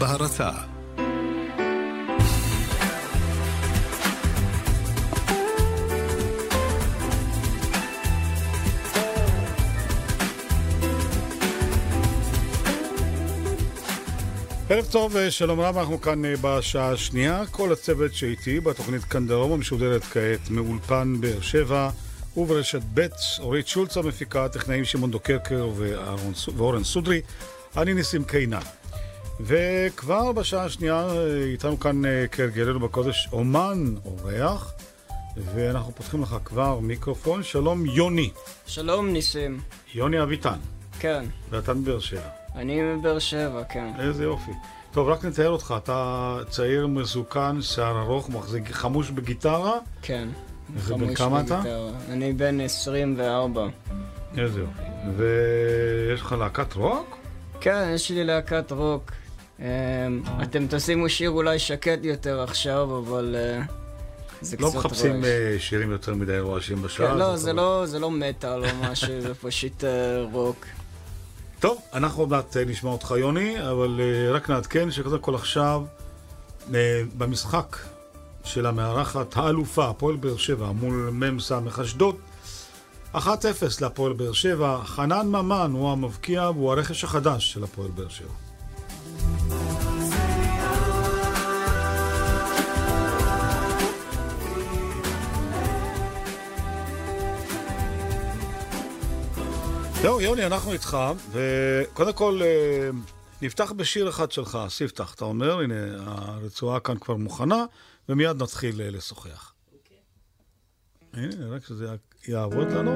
בהרצה 0.00 0.73
ערב 14.70 14.86
טוב 14.90 15.12
ושלום 15.14 15.60
רב, 15.60 15.78
אנחנו 15.78 16.00
כאן 16.00 16.24
אה, 16.24 16.34
בשעה 16.40 16.92
השנייה. 16.92 17.46
כל 17.50 17.72
הצוות 17.72 18.14
שאיתי 18.14 18.60
בתוכנית 18.60 19.04
כאן 19.04 19.26
דרום 19.26 19.52
המשודרת 19.52 20.02
כעת 20.04 20.50
מאולפן 20.50 21.20
באר 21.20 21.40
שבע 21.40 21.90
וברשת 22.36 22.80
ב', 22.94 23.06
אורית 23.40 23.68
שולץ 23.68 23.96
המפיקה, 23.96 24.48
טכנאים 24.48 24.84
שמעון 24.84 25.10
דוקרקר 25.10 25.68
ואורן 26.56 26.84
סודרי, 26.84 27.20
אני 27.76 27.94
ניסים 27.94 28.24
קינן. 28.24 28.58
וכבר 29.40 30.32
בשעה 30.32 30.64
השנייה 30.64 31.06
אה, 31.08 31.44
איתנו 31.44 31.80
כאן 31.80 32.04
אה, 32.04 32.24
כהרגלנו 32.32 32.80
בקודש 32.80 33.28
אומן, 33.32 33.94
אורח, 34.04 34.72
ואנחנו 35.54 35.92
פותחים 35.94 36.22
לך 36.22 36.36
כבר 36.44 36.78
מיקרופון. 36.78 37.42
שלום 37.42 37.86
יוני. 37.86 38.30
שלום 38.66 39.12
ניסים. 39.12 39.60
יוני 39.94 40.22
אביטן. 40.22 40.58
כן. 40.98 41.24
ואתה 41.50 41.74
מבאר 41.74 42.00
שבע. 42.00 42.43
אני 42.54 42.82
מבאר 42.82 43.18
שבע, 43.18 43.62
כן. 43.68 43.92
איזה 43.98 44.24
יופי. 44.24 44.50
טוב, 44.92 45.08
רק 45.08 45.24
נתאר 45.24 45.48
אותך, 45.48 45.74
אתה 45.76 46.36
צעיר 46.48 46.86
מזוקן, 46.86 47.58
שיער 47.62 48.00
ארוך, 48.00 48.28
מחזיק 48.30 48.70
חמוש 48.72 49.10
בגיטרה. 49.10 49.78
כן. 50.02 50.28
ובן 50.74 50.98
חמוש 51.04 51.18
כמה 51.18 51.40
אתה? 51.40 51.60
אני 52.10 52.32
בן 52.32 52.60
24. 52.60 53.66
איזה 54.38 54.60
יופי. 54.60 54.82
ויש 55.16 56.20
לך 56.20 56.32
להקת 56.32 56.74
רוק? 56.74 57.16
כן, 57.60 57.90
יש 57.94 58.10
לי 58.10 58.24
להקת 58.24 58.72
רוק. 58.72 59.12
אמ, 59.60 59.64
אתם 60.42 60.66
תשימו 60.70 61.08
שיר 61.08 61.30
אולי 61.30 61.58
שקט 61.58 61.98
יותר 62.02 62.42
עכשיו, 62.42 62.98
אבל 62.98 63.36
אה, 63.38 63.62
זה 64.40 64.56
לא 64.60 64.68
קצת 64.68 64.76
מחפשים 64.78 65.12
רועש. 65.12 65.24
אה, 65.24 65.56
שירים 65.58 65.90
יותר 65.90 66.14
מדי 66.14 66.38
רועשים 66.40 66.82
בשעה 66.82 67.10
כן, 67.10 67.18
לא, 67.18 67.36
זה 67.36 67.52
לא- 67.52 67.86
זה 67.86 67.98
לא 67.98 68.10
מטאל 68.10 68.64
או 68.64 68.70
משהו, 68.82 69.20
זה 69.20 69.34
פשוט 69.34 69.84
אה, 69.84 69.90
רוק. 70.32 70.66
טוב, 71.64 71.80
אנחנו 71.94 72.22
עוד 72.22 72.28
מעט 72.28 72.56
אה, 72.56 72.64
נשמע 72.64 72.90
אותך 72.90 73.14
יוני, 73.18 73.70
אבל 73.70 74.00
אה, 74.00 74.32
רק 74.32 74.50
נעדכן 74.50 74.90
שקודם 74.90 75.18
כל 75.18 75.34
עכשיו, 75.34 75.82
אה, 76.74 77.02
במשחק 77.18 77.76
של 78.44 78.66
המארחת 78.66 79.36
האלופה, 79.36 79.88
הפועל 79.88 80.16
באר 80.16 80.36
שבע, 80.36 80.72
מול 80.72 81.10
מ"ס 81.12 81.52
אשדוד, 81.82 82.16
1-0 83.14 83.18
להפועל 83.80 84.12
באר 84.12 84.32
שבע. 84.32 84.80
חנן 84.84 85.26
ממן 85.26 85.70
הוא 85.74 85.90
המבקיע 85.90 86.50
והוא 86.54 86.72
הרכש 86.72 87.04
החדש 87.04 87.52
של 87.52 87.64
הפועל 87.64 87.90
באר 87.90 88.08
שבע. 88.08 89.63
זהו, 100.04 100.20
יוני, 100.20 100.46
אנחנו 100.46 100.72
איתך, 100.72 100.98
וקודם 101.32 102.12
כל, 102.12 102.40
אה, 102.42 102.90
נפתח 103.42 103.72
בשיר 103.76 104.08
אחד 104.08 104.32
שלך, 104.32 104.58
ספתח, 104.68 105.14
אתה 105.14 105.24
אומר, 105.24 105.60
הנה, 105.60 105.74
הרצועה 106.06 106.80
כאן 106.80 106.98
כבר 106.98 107.16
מוכנה, 107.16 107.64
ומיד 108.08 108.42
נתחיל 108.42 108.80
אה, 108.80 108.90
לשוחח. 108.90 109.52
הנה, 111.12 111.34
נראה 111.38 111.58
שזה 111.60 111.86
יעבוד 112.28 112.70
לנו. 112.70 112.92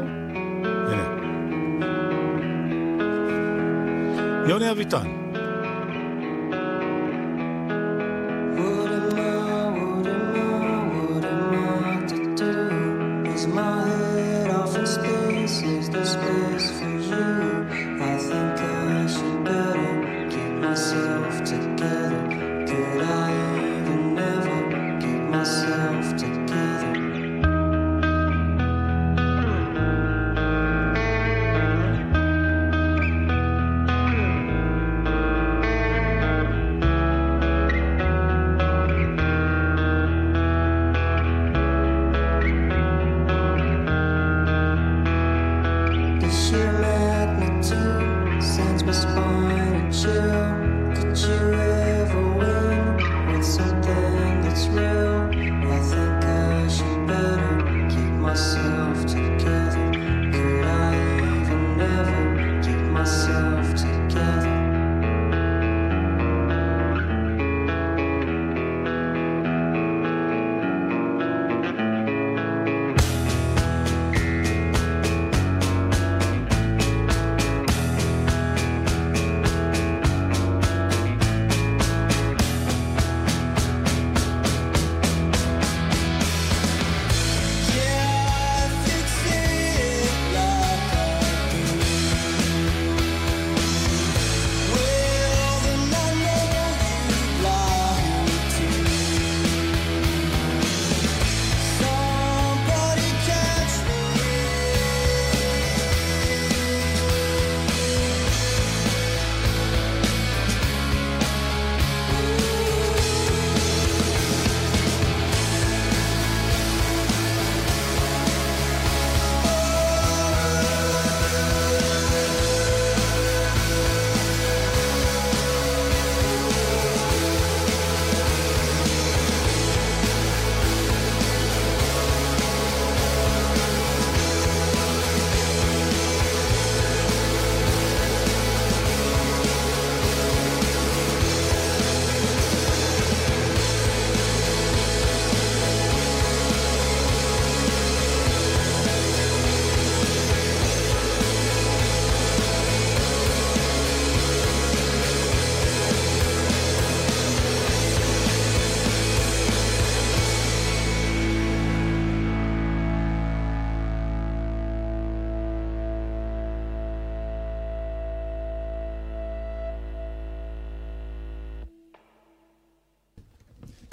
הנה. 0.89 1.09
יוני 4.49 4.71
אביטן. 4.71 5.28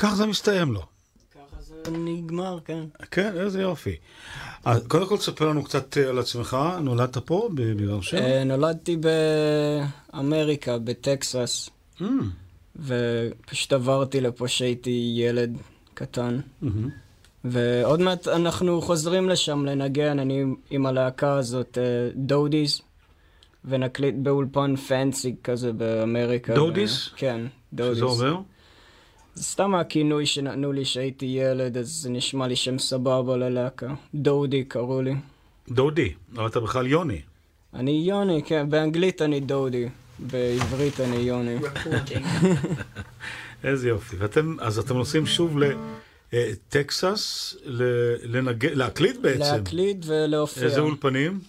כך 0.05 0.15
זה 0.15 0.25
מסתיים 0.25 0.73
לו. 0.73 0.81
זה 1.85 1.91
נגמר, 1.91 2.59
כן. 2.65 2.83
כן, 3.11 3.31
איזה 3.37 3.61
יופי. 3.61 3.95
אז 4.65 4.87
קודם 4.87 5.07
כל 5.07 5.17
תספר 5.17 5.49
לנו 5.49 5.63
קצת 5.63 5.97
אה, 5.97 6.09
על 6.09 6.19
עצמך, 6.19 6.57
נולדת 6.81 7.17
פה 7.17 7.49
בבאר 7.53 8.01
שבע? 8.01 8.19
אה, 8.21 8.43
נולדתי 8.43 8.97
באמריקה, 10.13 10.77
בטקסס, 10.77 11.69
Mm. 12.01 12.03
ופשוט 12.75 13.73
עברתי 13.73 14.21
לפה 14.21 14.45
כשהייתי 14.45 15.13
ילד 15.15 15.57
קטן. 15.93 16.39
מהמם. 16.61 16.89
ועוד 17.43 17.99
מעט 17.99 18.27
אנחנו 18.27 18.81
חוזרים 18.81 19.29
לשם 19.29 19.65
לנגן, 19.65 20.19
אני 20.19 20.43
עם 20.69 20.85
הלהקה 20.85 21.33
הזאת, 21.33 21.77
אה, 21.77 21.83
דודיס, 22.15 22.81
ונקליט 23.65 24.15
באולפן 24.17 24.75
פנסי 24.75 25.35
כזה 25.43 25.73
באמריקה. 25.73 26.55
דודיס? 26.55 27.09
כן, 27.15 27.41
דודיס. 27.73 27.97
שזה 27.97 28.05
אומר? 28.05 28.37
סתם 29.37 29.75
הכינוי 29.75 30.25
שנתנו 30.25 30.71
לי 30.71 30.83
כשהייתי 30.83 31.25
ילד, 31.25 31.77
אז 31.77 31.87
זה 31.87 32.09
נשמע 32.09 32.47
לי 32.47 32.55
שם 32.55 32.79
סבבה 32.79 33.37
ללהקה. 33.37 33.93
דודי 34.15 34.63
קראו 34.63 35.01
לי. 35.01 35.15
דודי, 35.69 36.13
אבל 36.35 36.47
אתה 36.47 36.59
בכלל 36.59 36.87
יוני. 36.87 37.21
אני 37.73 37.91
יוני, 37.91 38.43
כן, 38.45 38.69
באנגלית 38.69 39.21
אני 39.21 39.39
דודי, 39.39 39.89
בעברית 40.19 40.99
אני 40.99 41.15
יוני. 41.15 41.55
איזה 43.63 43.89
יופי. 43.89 44.15
ואתם, 44.15 44.57
אז 44.59 44.79
אתם 44.79 44.97
נוסעים 44.97 45.25
שוב 45.25 45.57
לטקסס, 46.33 47.55
לנגן, 48.23 48.73
להקליט 48.73 49.17
בעצם. 49.21 49.39
להקליט 49.39 49.97
ולהופיע. 50.05 50.63
איזה 50.63 50.79
אולפנים? 50.79 51.39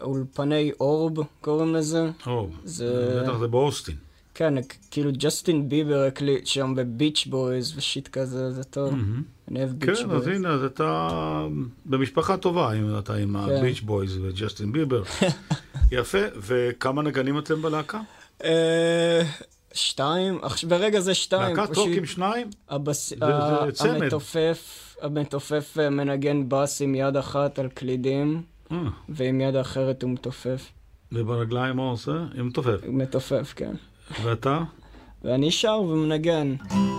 אולפני 0.00 0.72
אורב 0.80 1.26
קוראים 1.40 1.74
לזה. 1.74 2.10
אורב. 2.26 2.50
זה... 2.64 3.20
בטח 3.22 3.38
זה 3.38 3.46
באוסטין. 3.46 4.07
כן, 4.38 4.54
כאילו 4.90 5.10
ג'סטין 5.18 5.68
ביבר 5.68 6.04
הקליט 6.08 6.46
שם 6.46 6.74
בביץ' 6.76 7.26
בויז 7.30 7.74
ו 7.76 7.82
shit 7.82 8.08
כזה, 8.08 8.50
זה 8.50 8.64
טוב. 8.64 8.94
מהמם. 8.94 9.22
אני 9.50 9.58
אוהב 9.58 9.70
ביץ' 9.70 9.98
כן, 9.98 10.08
בויז. 10.08 10.22
אז 10.22 10.28
הנה, 10.28 10.48
אז 10.48 10.64
אתה 10.64 11.08
במשפחה 11.86 12.36
טובה, 12.36 12.72
אם 12.72 12.98
אתה 12.98 13.14
עם 13.14 13.36
כן. 13.46 13.52
הביץ' 13.56 13.80
בויז 13.80 14.18
וג'סטין 14.22 14.72
ביבר. 14.72 15.02
יפה, 15.92 16.18
וכמה 16.36 17.02
נגנים 17.02 17.38
אתם 17.38 17.62
בלהקה? 17.62 18.00
אה, 18.44 19.22
שתיים, 19.72 20.38
ברגע 20.68 21.00
זה 21.00 21.14
שתיים. 21.14 21.56
להקת 21.56 21.70
פשוט 21.70 21.86
רוק 21.86 21.96
עם 21.96 22.06
שניים? 22.06 22.50
הבס... 22.68 23.08
זה- 23.10 23.16
זה 23.66 23.72
צמד. 23.72 24.02
המתופף, 24.02 24.96
המתופף 25.02 25.76
אה, 25.80 25.90
מנגן 25.90 26.48
בס 26.48 26.82
עם 26.82 26.94
יד 26.94 27.16
אחת 27.16 27.58
על 27.58 27.68
קלידים, 27.68 28.42
אה. 28.72 28.76
ועם 29.08 29.40
יד 29.40 29.56
אחרת 29.56 30.02
הוא 30.02 30.10
מתופף. 30.10 30.66
וברגליים 31.12 31.76
מה 31.76 31.82
עושה? 31.82 32.12
עם 32.34 32.46
מתופף. 32.48 32.80
מתופף, 32.88 33.52
כן. 33.56 33.74
ואתה? 34.22 34.62
ואני 35.24 35.50
שר 35.50 35.80
ומנגן. 35.80 36.54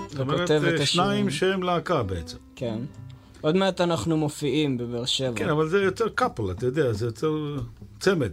זאת 0.08 0.20
אומרת, 0.20 0.52
אה, 0.52 0.86
שניים. 0.86 1.30
שהם 1.30 1.64
להקה 1.64 2.04
בעצם. 2.04 2.38
כן. 2.56 2.80
עוד 3.42 3.56
מעט 3.56 3.82
אנחנו 3.82 4.18
מופיעים 4.18 4.78
בבאר 4.78 5.06
שבע. 5.06 5.36
כן, 5.36 5.50
אבל 5.50 5.68
זה 5.68 5.82
יותר 5.82 6.10
קאפל, 6.10 6.52
אתה 6.52 6.66
יודע, 6.66 6.94
זה 6.94 7.06
יותר 7.06 7.58
צמד. 8.00 8.32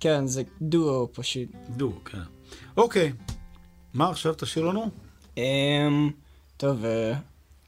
כן, 0.00 0.26
זה 0.26 0.42
דואו 0.62 1.08
פשוט. 1.12 1.48
דואו, 1.76 1.92
כן. 2.04 2.18
אוקיי, 2.76 3.12
מה 3.94 4.10
עכשיו 4.10 4.34
תשאיר 4.34 4.64
לנו? 4.64 4.90
אמ... 5.36 6.10
טוב, 6.56 6.84
אה, 6.84 7.14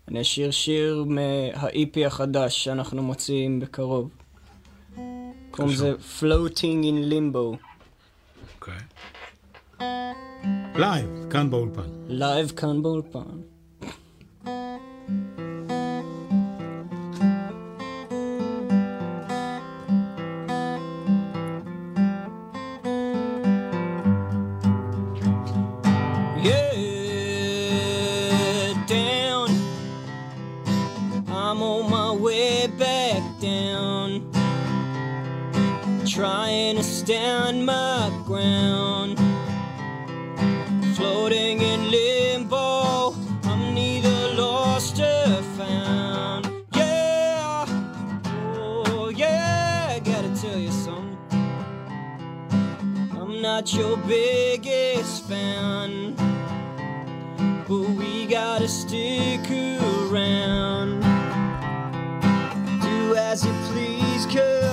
אני 0.09 0.21
אשיר 0.21 0.51
שיר 0.51 1.05
מה-EP 1.09 2.07
החדש 2.07 2.65
שאנחנו 2.65 3.03
מוציאים 3.03 3.61
בקרוב. 3.61 4.11
קוראים 5.51 5.75
לזה 5.75 5.95
Floating 6.21 6.85
in 6.85 7.13
Limbo. 7.13 7.57
אוקיי. 8.55 8.79
לייב, 10.76 11.26
כאן 11.30 11.50
באולפן. 11.50 11.82
לייב 12.08 12.52
כאן 12.56 12.82
באולפן. 12.82 13.42
Yeah, 26.44 26.74
down. 28.88 29.50
I'm 31.28 31.62
on 31.62 31.90
my 31.90 32.12
way 32.12 32.68
back 32.68 33.22
down. 33.40 34.10
Trying 36.06 36.78
to 36.78 36.84
stand 36.84 37.66
my 37.66 38.05
not 53.67 53.75
your 53.75 53.97
biggest 53.97 55.25
fan. 55.25 56.15
But 57.67 57.89
we 57.99 58.27
gotta 58.27 58.69
stick 58.69 59.41
around. 59.51 61.01
Do 62.81 63.17
as 63.17 63.45
you 63.45 63.53
please, 63.65 64.27
cause 64.27 64.66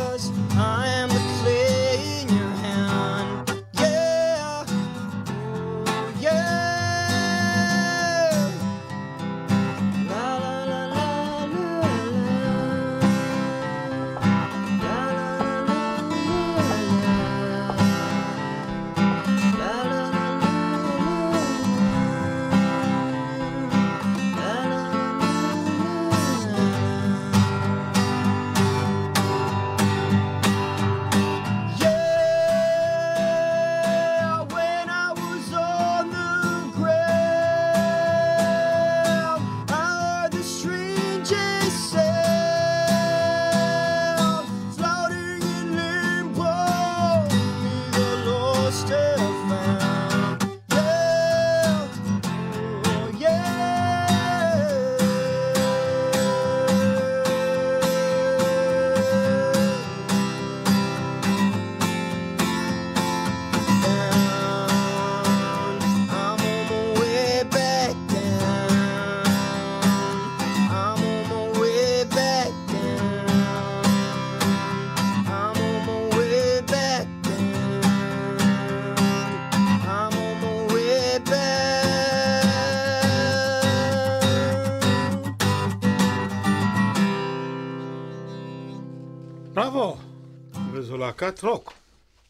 להקת 91.24 91.44
רוק. 91.44 91.74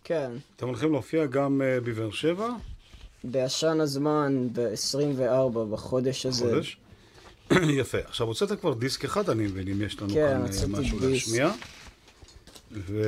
כן. 0.03 0.31
אתם 0.55 0.67
הולכים 0.67 0.91
להופיע 0.91 1.25
גם 1.25 1.61
אה, 1.61 1.79
בבאר 1.79 2.11
שבע? 2.11 2.49
בעשן 3.23 3.79
הזמן, 3.81 4.47
ב-24 4.53 5.59
בחודש 5.71 6.25
הזה. 6.25 6.45
חודש? 6.45 6.77
יפה. 7.79 7.97
עכשיו, 7.97 8.27
הוצאת 8.27 8.59
כבר 8.59 8.73
דיסק 8.73 9.05
אחד, 9.05 9.29
אני 9.29 9.43
מבין, 9.43 9.67
אם 9.67 9.81
יש 9.81 10.01
לנו 10.01 10.13
כן, 10.13 10.41
כאן 10.51 10.73
אה, 10.75 10.79
משהו 10.79 10.99
דיסק. 10.99 11.11
להשמיע. 11.11 11.51
ו... 12.71 13.03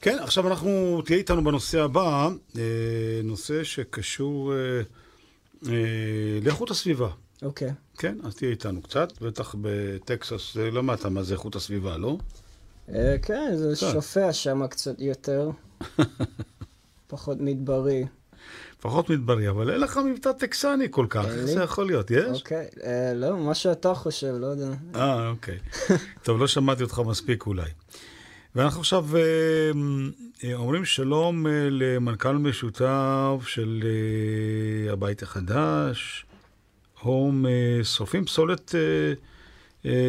כן, 0.00 0.18
עכשיו 0.18 0.48
אנחנו, 0.48 1.02
תהיה 1.04 1.18
איתנו 1.18 1.44
בנושא 1.44 1.80
הבא, 1.80 2.28
אה, 2.58 2.62
נושא 3.24 3.64
שקשור 3.64 4.52
לאיכות 6.42 6.70
הסביבה. 6.70 7.08
אוקיי. 7.42 7.70
כן, 7.98 8.18
אז 8.24 8.34
תהיה 8.34 8.50
איתנו 8.50 8.82
קצת, 8.82 9.22
בטח 9.22 9.54
בטקסס 9.60 10.56
למדת 10.56 11.06
מה 11.06 11.22
זה 11.22 11.34
איכות 11.34 11.56
הסביבה, 11.56 11.98
לא? 11.98 12.16
אה, 12.88 13.16
כן, 13.22 13.56
זה. 13.56 13.76
שופע 13.76 14.32
שם 14.32 14.66
קצת 14.66 14.94
יותר. 15.00 15.50
פחות 17.06 17.40
מדברי. 17.40 18.04
פחות 18.80 19.10
מדברי, 19.10 19.48
אבל 19.48 19.70
אין 19.70 19.80
לך 19.80 20.00
מבטא 20.04 20.32
טקסני 20.32 20.86
כל 20.90 21.06
כך, 21.10 21.24
איך? 21.24 21.44
זה 21.44 21.62
יכול 21.62 21.86
להיות? 21.86 22.10
יש? 22.10 22.40
אוקיי, 22.40 22.66
אה, 22.84 23.14
לא, 23.14 23.36
מה 23.36 23.54
שאתה 23.54 23.94
חושב, 23.94 24.34
לא 24.40 24.46
יודע. 24.46 24.68
אה, 24.94 25.28
אוקיי. 25.28 25.58
טוב, 26.24 26.40
לא 26.40 26.46
שמעתי 26.46 26.82
אותך 26.82 27.02
מספיק 27.06 27.46
אולי. 27.46 27.70
ואנחנו 28.54 28.80
עכשיו 28.80 29.06
אה, 29.16 30.54
אומרים 30.54 30.84
שלום 30.84 31.46
למנכ"ל 31.70 32.36
משותף 32.36 33.44
של 33.46 33.82
הבית 34.90 35.22
החדש, 35.22 36.26
הום 37.00 37.46
שורפים 37.82 38.24
פסולת. 38.24 38.74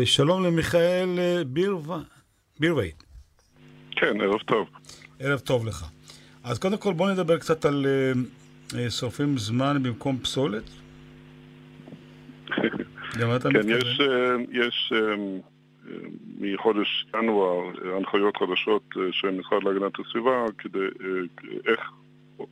שלום 0.06 0.44
למיכאל 0.44 1.20
אה, 1.20 1.44
בירווה- 2.64 2.94
בירווייט. 2.94 3.04
כן, 3.92 4.22
ערב 4.22 4.40
טוב. 4.46 4.68
ערב 5.20 5.40
טוב 5.40 5.66
לך. 5.66 5.86
אז 6.44 6.60
קודם 6.60 6.78
כל 6.78 6.94
בוא 6.94 7.12
נדבר 7.12 7.38
קצת 7.40 7.66
על 7.66 7.86
אה, 7.86 8.12
אה, 8.80 8.90
שורפים 8.92 9.38
זמן 9.38 9.84
במקום 9.84 10.18
פסולת. 10.18 10.64
למה 13.20 13.36
אתה 13.36 13.50
כן? 13.50 13.70
יש, 13.70 14.02
אה, 14.02 14.36
יש 14.52 14.94
מחודש 16.40 17.06
ינואר 17.20 17.64
הנחיות 17.98 18.38
חדשות 18.38 18.84
אה, 18.98 19.02
של 19.12 19.28
המשרד 19.28 19.64
להגנת 19.64 19.92
הסביבה 20.00 20.46
כדי 20.58 20.80
אה, 20.80 21.08
איך 21.72 21.80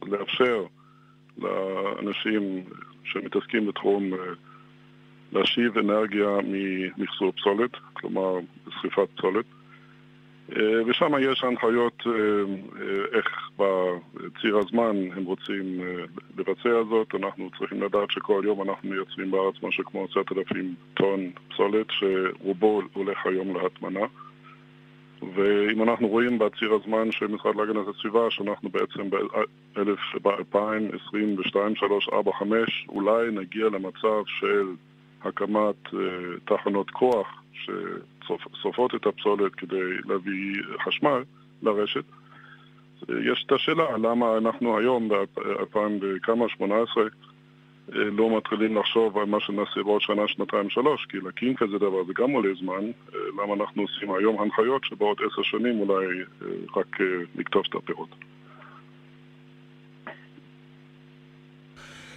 לאפשר 0.07 0.63
לאנשים 1.37 2.63
שמתעסקים 3.03 3.67
בתחום 3.67 4.13
אה, 4.13 4.19
להשיב 5.31 5.77
אנרגיה 5.77 6.27
ממחזור 6.47 7.31
פסולת, 7.31 7.71
כלומר 7.93 8.33
שריפת 8.81 9.07
פסולת. 9.17 9.45
אה, 10.57 10.83
ושם 10.85 11.11
יש 11.19 11.43
הנחיות 11.43 12.03
אה, 12.07 12.11
אה, 12.11 13.17
איך 13.17 13.49
בציר 13.57 14.57
הזמן 14.57 14.95
הם 15.15 15.23
רוצים 15.23 15.81
לבצע 16.37 16.83
זאת. 16.89 17.15
אנחנו 17.15 17.49
צריכים 17.59 17.83
לדעת 17.83 18.11
שכל 18.11 18.41
יום 18.45 18.69
אנחנו 18.69 18.89
מייצרים 18.89 19.31
בארץ 19.31 19.55
משהו 19.63 19.85
כמו 19.85 20.07
10,000 20.11 20.75
טון 20.93 21.31
פסולת, 21.49 21.87
שרובו 21.89 22.81
הולך 22.93 23.25
היום 23.25 23.55
להטמנה. 23.55 24.05
ואם 25.35 25.83
אנחנו 25.83 26.07
רואים 26.07 26.39
בציר 26.39 26.73
הזמן 26.73 27.11
של 27.11 27.27
משרד 27.27 27.55
להגנת 27.55 27.87
הסביבה, 27.87 28.31
שאנחנו 28.31 28.69
בעצם 28.69 29.09
ב-2022, 29.09 31.75
3, 31.75 32.09
4, 32.13 32.31
5, 32.39 32.85
אולי 32.89 33.31
נגיע 33.31 33.65
למצב 33.65 34.23
של 34.25 34.67
הקמת 35.23 35.93
תחנות 36.45 36.89
כוח 36.89 37.41
ששורפות 38.53 38.95
את 38.95 39.05
הפסולת 39.05 39.55
כדי 39.55 39.97
להביא 40.05 40.61
חשמל 40.85 41.23
לרשת. 41.61 42.03
יש 43.09 43.43
את 43.45 43.51
השאלה 43.51 43.97
למה 43.97 44.37
אנחנו 44.37 44.77
היום, 44.77 45.09
ב-2018, 45.09 46.97
לא 47.91 48.37
מתחילים 48.37 48.77
לחשוב 48.77 49.17
על 49.17 49.25
מה 49.25 49.39
שנעשה 49.39 49.83
בעוד 49.83 50.01
שנה, 50.01 50.27
שנתיים, 50.27 50.69
שלוש, 50.69 51.05
כי 51.09 51.17
להקים 51.17 51.55
כזה 51.55 51.77
דבר 51.77 52.03
זה 52.07 52.13
גם 52.15 52.31
עולה 52.31 52.49
זמן. 52.59 52.91
למה 53.13 53.53
אנחנו 53.53 53.81
עושים 53.81 54.13
היום 54.13 54.41
הנחיות 54.41 54.83
שבעוד 54.83 55.17
עשר 55.17 55.41
שנים 55.41 55.79
אולי 55.79 56.05
רק 56.75 56.97
לקטוף 57.35 57.67
את 57.69 57.75
הפירות. 57.75 58.09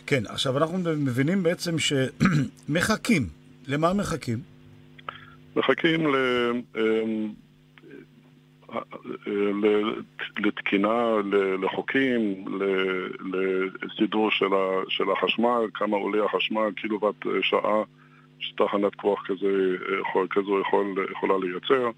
כן, 0.07 0.23
עכשיו 0.29 0.59
אנחנו 0.59 0.79
מבינים 0.79 1.43
בעצם 1.43 1.75
שמחכים. 1.79 3.23
למה 3.69 3.93
מחכים? 3.93 4.54
מחכים 5.57 6.07
ל... 6.07 6.17
אמ, 6.77 7.33
ל- 9.65 10.01
לתקינה, 10.47 11.15
לחוקים, 11.63 12.45
לסידור 13.83 14.31
של 14.31 14.47
של 14.89 15.05
החשמל, 15.11 15.61
כמה 15.75 15.97
עולה 15.97 16.25
החשמל, 16.25 16.71
קילוואט 16.77 17.27
אה, 17.27 17.33
שעה 17.43 17.83
שתחנת 18.39 18.95
כוח 18.95 19.23
כזה 19.27 19.77
יכול- 20.01 20.27
כזו 20.31 20.61
יכול, 20.61 20.95
יכולה 21.11 21.35
לייצר, 21.43 21.91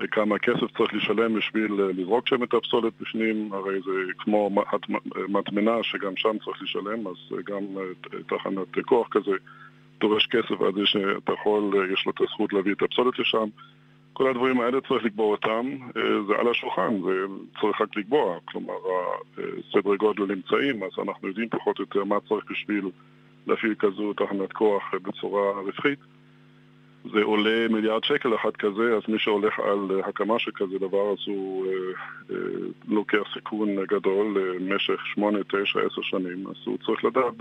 אה, 0.00 0.06
כמה 0.06 0.38
כסף 0.38 0.76
צריך 0.78 0.94
לשלם 0.94 1.34
בשביל 1.34 1.80
אה, 1.80 1.86
לזרוק 1.96 2.28
שם 2.28 2.42
את 2.42 2.54
הפסולת 2.54 2.92
בפנים, 3.00 3.52
הרי 3.52 3.80
זה 3.84 3.90
כמו 4.18 4.50
מט- 4.50 5.04
מטמנה 5.28 5.82
שגם 5.82 6.12
שם 6.16 6.36
צריך 6.44 6.62
לשלם, 6.62 7.06
אז 7.06 7.16
אה, 7.32 7.42
גם 7.46 7.62
אה, 7.78 8.18
תחנת 8.28 8.84
כוח 8.86 9.08
כזה 9.10 9.32
דורש 10.02 10.26
כסף 10.26 10.60
על 10.60 10.72
זה 10.74 10.80
שאתה 10.84 11.32
יכול, 11.32 11.78
אה, 11.78 11.92
יש 11.92 12.06
לו 12.06 12.12
את 12.12 12.20
הזכות 12.20 12.52
להביא 12.52 12.72
את 12.72 12.82
הפסולת 12.82 13.18
לשם. 13.18 13.48
כל 14.12 14.30
הדברים 14.30 14.60
האלה 14.60 14.80
צריך 14.80 15.04
לקבוע 15.04 15.26
אותם, 15.26 15.66
אה, 15.96 16.02
זה 16.26 16.34
על 16.38 16.48
השולחן, 16.48 17.02
זה 17.02 17.12
צריך 17.60 17.80
רק 17.80 17.96
לקבוע, 17.96 18.38
כלומר 18.44 18.74
הסדרי 19.38 19.96
גודל 19.96 20.34
נמצאים, 20.34 20.82
אז 20.82 20.90
אנחנו 21.02 21.28
יודעים 21.28 21.48
פחות 21.48 21.78
או 21.78 21.84
יותר 21.84 22.04
מה 22.04 22.16
צריך 22.28 22.44
בשביל 22.50 22.90
להפעיל 23.46 23.74
כזו 23.78 24.12
תחנת 24.12 24.52
כוח 24.52 24.82
אה, 24.94 24.98
בצורה 24.98 25.50
רווחית. 25.50 25.98
זה 27.04 27.22
עולה 27.22 27.68
מיליארד 27.70 28.04
שקל 28.04 28.34
אחד 28.34 28.50
כזה, 28.58 28.96
אז 28.96 29.02
מי 29.08 29.18
שהולך 29.18 29.58
על 29.58 29.78
אה, 29.90 30.08
הקמה 30.08 30.38
של 30.38 30.50
כזה 30.54 30.78
דבר, 30.78 31.12
אז 31.12 31.18
הוא 31.26 31.66
אה, 31.66 31.72
אה, 32.30 32.36
לוקח 32.88 33.22
סיכון 33.34 33.68
גדול 33.90 34.38
למשך 34.60 35.06
שמונה, 35.14 35.38
תשע, 35.44 35.80
עשר 35.80 36.02
שנים, 36.02 36.46
אז 36.46 36.56
הוא 36.64 36.78
צריך 36.86 37.04
לדעת 37.04 37.34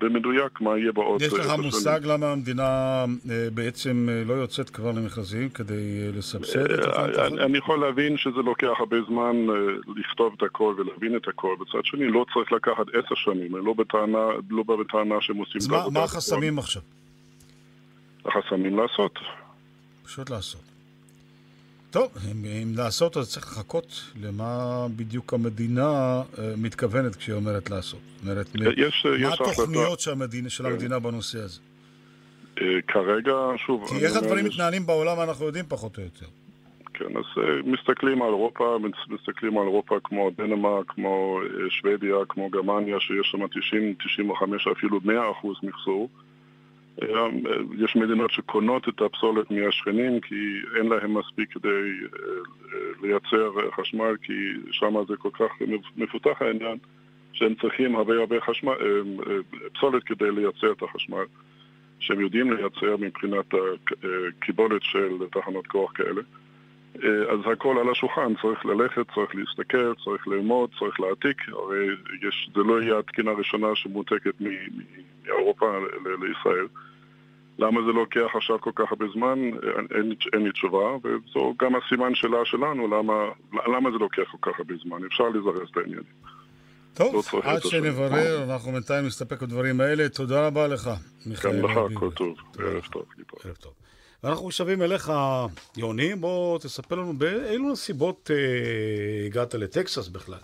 במדויק 0.00 0.60
מה 0.60 0.78
יהיה 0.78 0.92
בעוד 0.92 1.22
יש 1.22 1.26
עשר 1.28 1.36
לך 1.36 1.46
שנים. 1.46 1.60
מושג 1.60 2.00
למה 2.04 2.32
המדינה 2.32 3.04
אה, 3.30 3.48
בעצם 3.54 4.06
אה, 4.10 4.22
לא 4.26 4.34
יוצאת 4.34 4.70
כבר 4.70 4.92
למכרזים 4.92 5.48
כדי 5.48 6.02
אה, 6.02 6.18
לסבסד 6.18 6.70
את 6.70 6.70
אה, 6.70 6.92
תחנות? 6.92 7.18
אני 7.18 7.56
אני 7.56 7.58
יכול 7.58 7.80
להבין 7.80 8.16
שזה 8.16 8.42
לוקח 8.44 8.68
הרבה 8.78 8.96
זמן 9.08 9.36
אה, 9.50 9.54
לכתוב 9.96 10.34
את 10.36 10.42
הכל 10.42 10.74
ולהבין 10.78 11.16
את 11.16 11.28
הכל. 11.28 11.56
בצד 11.60 11.84
שני, 11.84 12.08
לא 12.08 12.26
צריך 12.34 12.52
לקחת 12.52 12.86
עשר 12.88 13.14
שנים, 13.14 13.56
אני 13.56 13.64
לא 13.64 13.72
בטענה, 13.72 14.26
לא 14.50 14.62
בא 14.62 14.76
בטענה 14.76 15.14
שהם 15.20 15.36
עושים 15.36 15.60
אז 15.60 15.66
את 15.66 15.92
מה-. 15.92 16.04
החסמים 16.04 16.58
עכשיו? 16.58 16.82
החסמים 18.28 18.78
לעשות. 18.78 19.18
פשוט 20.04 20.30
לעשות. 20.30 20.60
טוב, 21.90 22.10
אם, 22.32 22.44
אם 22.44 22.72
לעשות 22.76 23.16
אז 23.16 23.32
צריך 23.32 23.46
לחכות 23.46 23.86
למה 24.22 24.46
בדיוק 24.96 25.34
המדינה 25.34 25.88
אה, 26.38 26.54
מתכוונת 26.56 27.16
כשהיא 27.16 27.34
אומרת 27.36 27.70
לעשות. 27.70 28.00
זאת 28.16 28.22
אומרת, 28.22 28.46
יש- 28.76 29.06
מה 29.06 29.28
יש 29.28 29.40
התוכניות 29.40 30.00
שהמדינה, 30.00 30.50
של 30.50 30.66
המדינה 30.66 30.98
בנושא 30.98 31.38
הזה? 31.38 31.60
אה, 32.60 32.66
כרגע, 32.88 33.32
שוב... 33.66 33.88
כי 33.88 34.04
איך 34.06 34.16
הדברים 34.16 34.46
יש- 34.46 34.52
מתנהלים 34.54 34.86
בעולם 34.86 35.20
אנחנו 35.20 35.46
יודעים 35.46 35.64
פחות 35.68 35.98
או 35.98 36.02
יותר. 36.02 36.26
כן, 36.94 37.04
אז 37.16 37.42
אה, 37.42 37.42
מסתכלים 37.64 38.22
על 38.22 38.28
אירופה, 38.28 38.76
מס- 38.82 39.08
מסתכלים 39.20 39.58
על 39.58 39.64
אירופה 39.64 39.96
כמו 40.04 40.30
דנמרק, 40.38 40.84
כמו 40.88 41.40
שוודיה, 41.70 42.16
כמו 42.28 42.50
גרמניה, 42.50 43.00
שיש 43.00 43.26
שם 43.32 43.46
90, 43.46 43.94
95, 44.04 44.66
אפילו 44.66 45.00
100 45.04 45.30
אחוז 45.30 45.56
מחזור. 45.62 46.08
אה, 47.02 47.28
יש 47.78 47.96
מדינות 47.96 48.30
שקונות 48.30 48.88
את 48.88 49.00
הפסולת 49.00 49.50
מהשכנים 49.50 50.20
כי 50.20 50.60
אין 50.76 50.86
להם 50.88 51.18
מספיק 51.18 51.52
כדי 51.52 51.68
אה, 51.68 52.18
אה, 52.72 52.78
לייצר 53.02 53.70
חשמל, 53.80 54.16
כי 54.22 54.32
שם 54.70 54.94
זה 55.08 55.16
כל 55.16 55.30
כך 55.32 55.50
מפותח 55.96 56.42
העניין, 56.42 56.78
שהם 57.32 57.54
צריכים 57.54 57.96
הרבה 57.96 58.14
הרבה 58.14 58.40
חשמל, 58.40 58.74
פסולת 59.74 60.04
כדי 60.04 60.30
לייצר 60.30 60.72
את 60.72 60.82
החשמל, 60.82 61.24
שהם 61.98 62.20
יודעים 62.20 62.52
לייצר 62.52 62.96
מבחינת 62.98 63.54
הקיבולת 64.28 64.82
של 64.82 65.12
תחנות 65.32 65.66
כוח 65.66 65.92
כאלה. 65.92 66.22
אה, 67.04 67.32
אז 67.32 67.40
הכל 67.52 67.78
על 67.80 67.90
השולחן, 67.90 68.32
צריך 68.42 68.66
ללכת, 68.66 69.06
צריך 69.14 69.34
להסתכל, 69.34 69.94
צריך 70.04 70.28
ללמוד, 70.28 70.70
צריך 70.78 71.00
להעתיק, 71.00 71.36
הרי 71.48 71.86
יש, 72.28 72.50
זה 72.54 72.60
לא 72.60 72.82
יהיה 72.82 72.98
התקינה 72.98 73.30
הראשונה 73.30 73.66
שמועתקת 73.74 74.34
מאירופה 74.40 75.66
לישראל. 76.20 76.66
למה 77.58 77.80
זה 77.86 77.92
לוקח 77.92 78.36
עכשיו 78.36 78.60
כל 78.60 78.70
כך 78.74 78.84
הרבה 78.90 79.06
זמן? 79.12 79.38
אין, 79.94 80.14
אין, 80.32 80.42
לי 80.42 80.52
תשובה, 80.52 80.96
וזו 81.04 81.54
גם 81.58 81.72
הסימן 81.76 82.14
שלה 82.14 82.44
שלנו, 82.44 82.88
למה, 82.88 83.14
למה 83.52 83.90
זה 83.90 83.96
לוקח 83.98 84.22
כל 84.30 84.50
כך 84.52 84.58
הרבה 84.58 84.74
זמן. 84.84 85.04
אפשר 85.06 85.28
לזרז 85.28 85.68
את 85.70 85.76
העניינים. 85.76 86.02
לא 87.00 87.04
טוב, 87.04 87.22
צריך 87.22 87.46
עד. 87.46 87.62
שנברר, 87.62 88.44
אנחנו 88.44 88.72
בינתיים 88.72 89.06
נסתפק 89.06 89.42
בדברים 89.42 89.80
האלה. 89.80 90.08
תודה 90.08 90.46
רבה 90.46 90.66
לך, 90.68 90.90
מיכאל. 91.26 91.62
גם 91.62 91.70
לך. 91.70 91.76
הכל 91.96 92.10
טוב. 92.10 92.36
ערב 92.58 92.82
טוב. 92.92 93.04
ערב 93.44 93.54
טוב. 93.54 93.72
ואנחנו 94.26 94.50
שבים 94.50 94.82
אליך, 94.82 95.12
יוני, 95.76 96.14
בוא 96.14 96.58
תספר 96.58 96.94
לנו 96.94 97.18
באילו 97.18 97.72
נסיבות 97.72 98.30
אה, 98.34 99.26
הגעת 99.26 99.54
לטקסס 99.54 100.08
בכלל. 100.08 100.38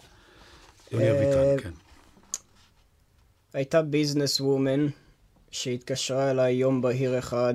יוני 0.93 1.11
אה, 1.11 1.17
אביטן, 1.17 1.63
כן. 1.63 1.71
הייתה 3.53 3.83
ביזנס 3.83 4.41
וומן 4.41 4.87
שהתקשרה 5.51 6.31
אליי 6.31 6.55
יום 6.55 6.83
בהיר 6.83 7.19
אחד. 7.19 7.55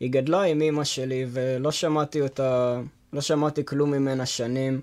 היא 0.00 0.10
גדלה 0.10 0.42
עם 0.42 0.62
אמא 0.62 0.84
שלי 0.84 1.26
ולא 1.30 1.70
שמעתי 1.70 2.20
אותה, 2.20 2.80
לא 3.12 3.20
שמעתי 3.20 3.64
כלום 3.64 3.90
ממנה 3.90 4.26
שנים. 4.26 4.80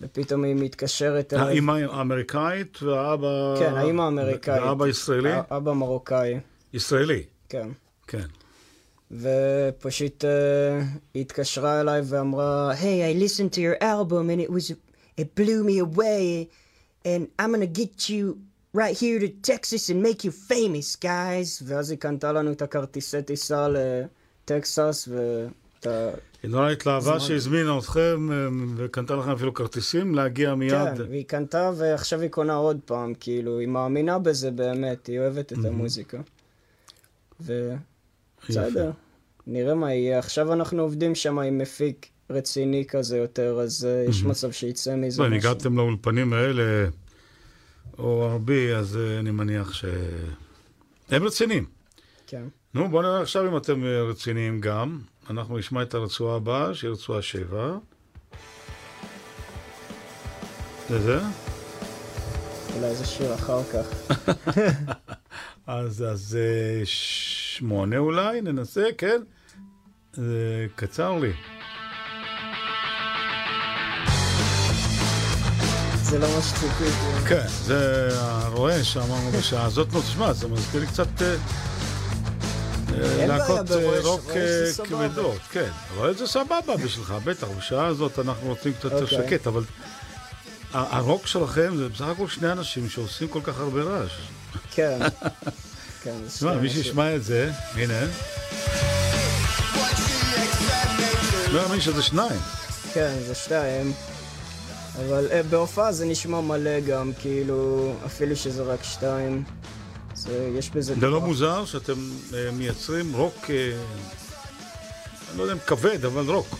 ופתאום 0.00 0.44
היא 0.44 0.54
מתקשרת 0.54 1.34
אליי. 1.34 1.54
האמא 1.54 1.72
האמריקאית 1.72 2.82
והאבא... 2.82 3.54
כן, 3.58 3.74
האמא 3.74 4.02
האמריקאית. 4.02 4.62
והאבא 4.62 4.88
ישראלי? 4.88 5.30
האבא 5.50 5.72
מרוקאי. 5.72 6.40
ישראלי. 6.72 7.22
כן. 7.48 7.68
כן. 8.06 8.26
ופשוט 9.10 10.24
אה, 10.24 10.80
היא 11.14 11.20
התקשרה 11.20 11.80
אליי 11.80 12.00
ואמרה, 12.04 12.74
Hey, 12.74 13.16
I 13.16 13.22
listened 13.22 13.52
to 13.52 13.60
your 13.60 13.82
album 13.82 14.30
and 14.30 14.40
it 14.40 14.50
was, 14.50 14.70
it 15.16 15.34
blew 15.34 15.64
me 15.64 15.78
away 15.78 16.48
and 17.04 17.28
I'm 17.38 17.50
gonna 17.52 17.66
get 17.66 18.08
you 18.08 18.38
right 18.74 18.96
here 18.96 19.18
to 19.18 19.28
Texas 19.28 19.88
and 19.90 20.02
make 20.02 20.24
you 20.24 20.30
famous, 20.30 20.96
guys. 20.96 21.62
ואז 21.66 21.90
היא 21.90 21.98
קנתה 21.98 22.32
לנו 22.32 22.52
את 22.52 22.62
הכרטיסי 22.62 23.22
טיסה 23.22 23.68
לטקסס 23.68 25.08
ואת 25.08 25.86
ה... 25.86 26.10
היא 26.42 26.50
נורא 26.50 26.70
התלהבה. 26.70 27.20
שהזמינה 27.20 27.78
אתכם 27.78 28.28
אה, 28.32 28.48
וקנתה 28.76 29.16
לכם 29.16 29.30
אפילו 29.30 29.54
כרטיסים 29.54 30.14
להגיע 30.14 30.54
מיד. 30.54 30.72
כן, 30.72 31.02
והיא 31.10 31.24
קנתה 31.24 31.70
ועכשיו 31.76 32.20
היא 32.20 32.30
קונה 32.30 32.54
עוד 32.54 32.78
פעם, 32.84 33.14
כאילו, 33.20 33.58
היא 33.58 33.68
מאמינה 33.68 34.18
בזה 34.18 34.50
באמת, 34.50 35.06
היא 35.06 35.18
אוהבת 35.18 35.52
את. 35.52 35.58
המוזיקה. 35.64 36.18
ובסדר, 38.44 38.90
נראה 39.46 39.74
מה 39.74 39.94
יהיה. 39.94 40.18
עכשיו 40.18 40.52
אנחנו 40.52 40.82
עובדים 40.82 41.14
שם 41.14 41.38
עם 41.38 41.58
מפיק 41.58 42.06
רציני 42.30 42.84
כזה 42.88 43.18
יותר, 43.18 43.60
אז 43.60 43.88
אה, 43.90 44.04
יש. 44.08 44.22
מצב 44.22 44.52
שיצא 44.52 44.96
מזה 44.96 45.22
לא, 45.22 45.28
אם 45.28 45.36
משהו. 45.36 45.50
הגעתם 45.50 45.76
לאולפנים 45.76 46.32
האלה, 46.32 46.88
או 47.98 48.28
הרבה, 48.30 48.76
אז 48.78 48.96
אה, 48.96 49.18
אני 49.18 49.30
מניח 49.30 49.72
ש... 49.72 49.84
הם 51.10 51.24
רציניים. 51.24 51.66
כן. 52.26 52.42
נו, 52.74 52.88
בואו 52.88 53.02
נראה 53.02 53.20
עכשיו 53.20 53.48
אם 53.48 53.56
אתם 53.56 53.84
אה, 53.84 54.02
רציניים 54.02 54.60
גם. 54.60 54.98
אנחנו 55.30 55.58
נשמע 55.58 55.82
את 55.82 55.94
הרצועה 55.94 56.36
הבאה, 56.36 56.74
שהיא 56.74 56.90
רצועה 56.90 57.22
שבע. 57.22 57.78
זה 60.88 61.00
זה? 61.00 61.20
אולי 62.76 62.94
זה 62.94 63.06
שיר 63.06 63.34
אחר 63.34 63.60
כך. 63.64 64.12
אז, 65.66 66.04
אז 66.08 66.38
אה, 66.40 66.82
שמונה 67.58 67.98
אולי, 67.98 68.40
ננסה, 68.40 68.84
כן? 68.98 69.20
זה 70.12 70.66
קצר 70.76 71.18
לי. 71.18 71.32
זה 76.02 76.18
לא 76.18 76.28
מה 76.36 76.42
שציפיתי. 76.42 77.28
כן, 77.28 77.46
זה 77.64 78.08
הרואה 78.20 78.84
שאמרנו 78.84 79.30
בשעה 79.30 79.64
הזאת, 79.64 79.92
נו, 79.92 80.02
תשמע, 80.02 80.32
זה 80.32 80.48
מזכיר 80.48 80.80
לי 80.80 80.86
קצת 80.86 81.22
אה, 81.22 81.36
להקות 83.26 83.70
אה, 83.70 84.00
רוק 84.02 84.24
רועש 84.24 84.80
אה. 84.80 84.86
כבדות, 84.86 85.40
כן. 85.50 85.70
רואה 85.96 86.12
זה 86.12 86.26
סבבה 86.26 86.76
בשבילך, 86.84 87.14
בטח, 87.24 87.46
בשעה 87.58 87.86
הזאת 87.86 88.18
אנחנו 88.18 88.48
רוצים 88.48 88.72
קצת 88.72 88.84
יותר 88.84 89.02
אוקיי. 89.02 89.28
שקט, 89.28 89.46
אבל 89.46 89.62
הרוק 90.72 91.26
שלכם 91.26 91.76
זה 91.76 91.88
בסך 91.88 92.06
הכל 92.06 92.28
שני 92.28 92.52
אנשים 92.52 92.88
שעושים 92.88 93.28
כל 93.28 93.40
כך 93.44 93.58
הרבה 93.58 93.82
רעש. 93.82 94.12
כן. 94.74 94.98
כן, 96.08 96.28
תשמע, 96.28 96.54
מי. 96.54 96.70
שישמע 96.70 97.16
את 97.16 97.24
זה, 97.24 97.50
הנה. 97.74 98.00
לא 101.52 101.60
יאמין 101.60 101.80
שזה 101.80 102.02
שניים. 102.02 102.40
כן, 102.94 103.14
זה 103.26 103.34
שתיים. 103.34 103.92
אבל 104.98 105.28
אה, 105.30 105.42
בהופעה 105.42 105.92
זה 105.92 106.06
נשמע 106.06 106.40
מלא 106.40 106.80
גם, 106.80 107.12
כאילו, 107.18 107.92
אפילו 108.06 108.36
שזה 108.36 108.62
רק 108.62 108.82
שתיים. 108.82 109.44
זה, 110.14 110.50
יש 110.58 110.70
בזה... 110.70 110.94
זה 111.00 111.06
לא. 111.06 111.20
מוזר 111.20 111.64
שאתם 111.64 112.10
אה, 112.34 112.50
מייצרים 112.52 113.16
רוק, 113.16 113.50
אה, 113.50 113.72
אני 115.30 115.38
לא 115.38 115.42
יודע 115.42 115.54
אם 115.54 115.58
כבד, 115.66 116.04
אבל 116.04 116.24
רוק. 116.26 116.58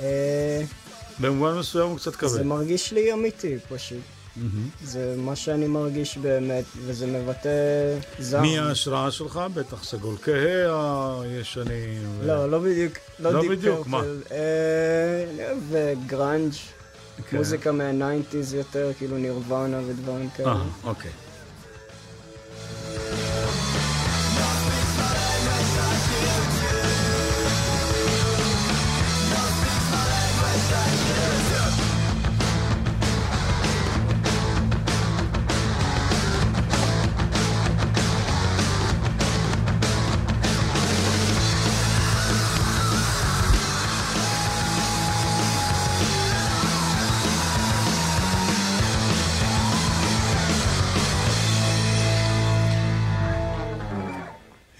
אה, 0.00 0.62
במובן 1.18 1.58
מסוים 1.58 1.88
הוא 1.88 1.98
קצת 1.98 2.16
כבד. 2.16 2.28
זה 2.28 2.44
מרגיש 2.44 2.92
לי 2.92 3.12
אמיתי 3.12 3.56
פשוט. 3.68 4.13
זה 4.84 5.14
מה 5.18 5.36
שאני 5.36 5.66
מרגיש 5.66 6.18
באמת, 6.18 6.64
וזה 6.86 7.06
מבטא 7.06 7.48
זעם. 8.18 8.42
מי 8.42 8.58
ההשראה 8.58 9.10
שלך? 9.10 9.40
בטח 9.54 9.84
סגול 9.84 10.16
כהה 10.22 11.20
הישנים. 11.22 12.02
ו- 12.18 12.26
לא, 12.26 12.50
לא 12.50 12.58
בדיוק. 12.58 12.92
לא 13.18 13.40
דיפ 13.40 13.50
בדיוק, 13.50 13.86
מה? 13.86 13.98
פרפל. 13.98 14.18
אה, 14.32 15.46
אוהב 15.48 15.74
אה, 15.74 15.92
גראנג', 16.06 16.52
כן. 17.28 17.36
מוזיקה 17.36 17.72
מה 17.72 17.88
nineties 17.88 18.54
יותר, 18.54 18.90
כאילו 18.98 19.16
נירוונה 19.18 19.80
ודברים 19.86 20.28
כאלה. 20.36 20.48
אה, 20.52 20.62
אוקיי. 20.84 21.10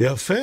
יפה. 0.04 0.34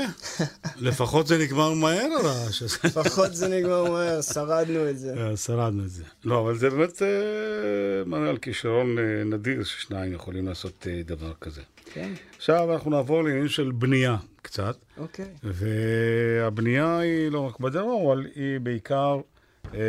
לפחות 0.88 1.28
זה 1.28 1.38
נגמר 1.38 1.74
מהר 1.74 2.08
הרעש 2.20 2.62
הזה. 2.62 2.78
לפחות 2.84 3.34
זה 3.34 3.48
נגמר 3.48 3.92
מהר, 3.92 4.22
שרדנו 4.22 4.90
את 4.90 5.00
זה. 5.00 5.14
אה, 5.18 5.38
שרדנו 5.38 5.84
את 5.84 5.90
זה. 5.90 6.04
לא, 6.26 6.40
אבל 6.40 6.58
זה 6.58 6.70
באמת 6.70 7.02
אה, 7.02 7.08
מראה 8.06 8.30
על 8.30 8.38
כישרון 8.38 8.98
אה, 9.00 9.24
נדיר 9.26 9.64
ששניים 9.64 10.14
יכולים 10.14 10.48
לעשות 10.48 10.88
דבר 11.06 11.34
כזה. 11.42 11.62
כן, 11.94 12.14
עכשיו 12.38 12.74
אנחנו 12.74 12.92
נעבור 12.92 13.24
לעניין 13.24 13.48
של 13.48 13.72
בנייה 13.72 14.18
קצת. 14.42 14.76
אוקיי. 14.98 15.26
והבנייה 15.44 17.00
היא 17.00 17.32
לא 17.32 17.40
רק 17.40 17.60
בדרום, 17.60 18.08
אבל 18.08 18.28
היא 18.36 18.60
בעיקר 18.60 19.20
אה, 19.74 19.80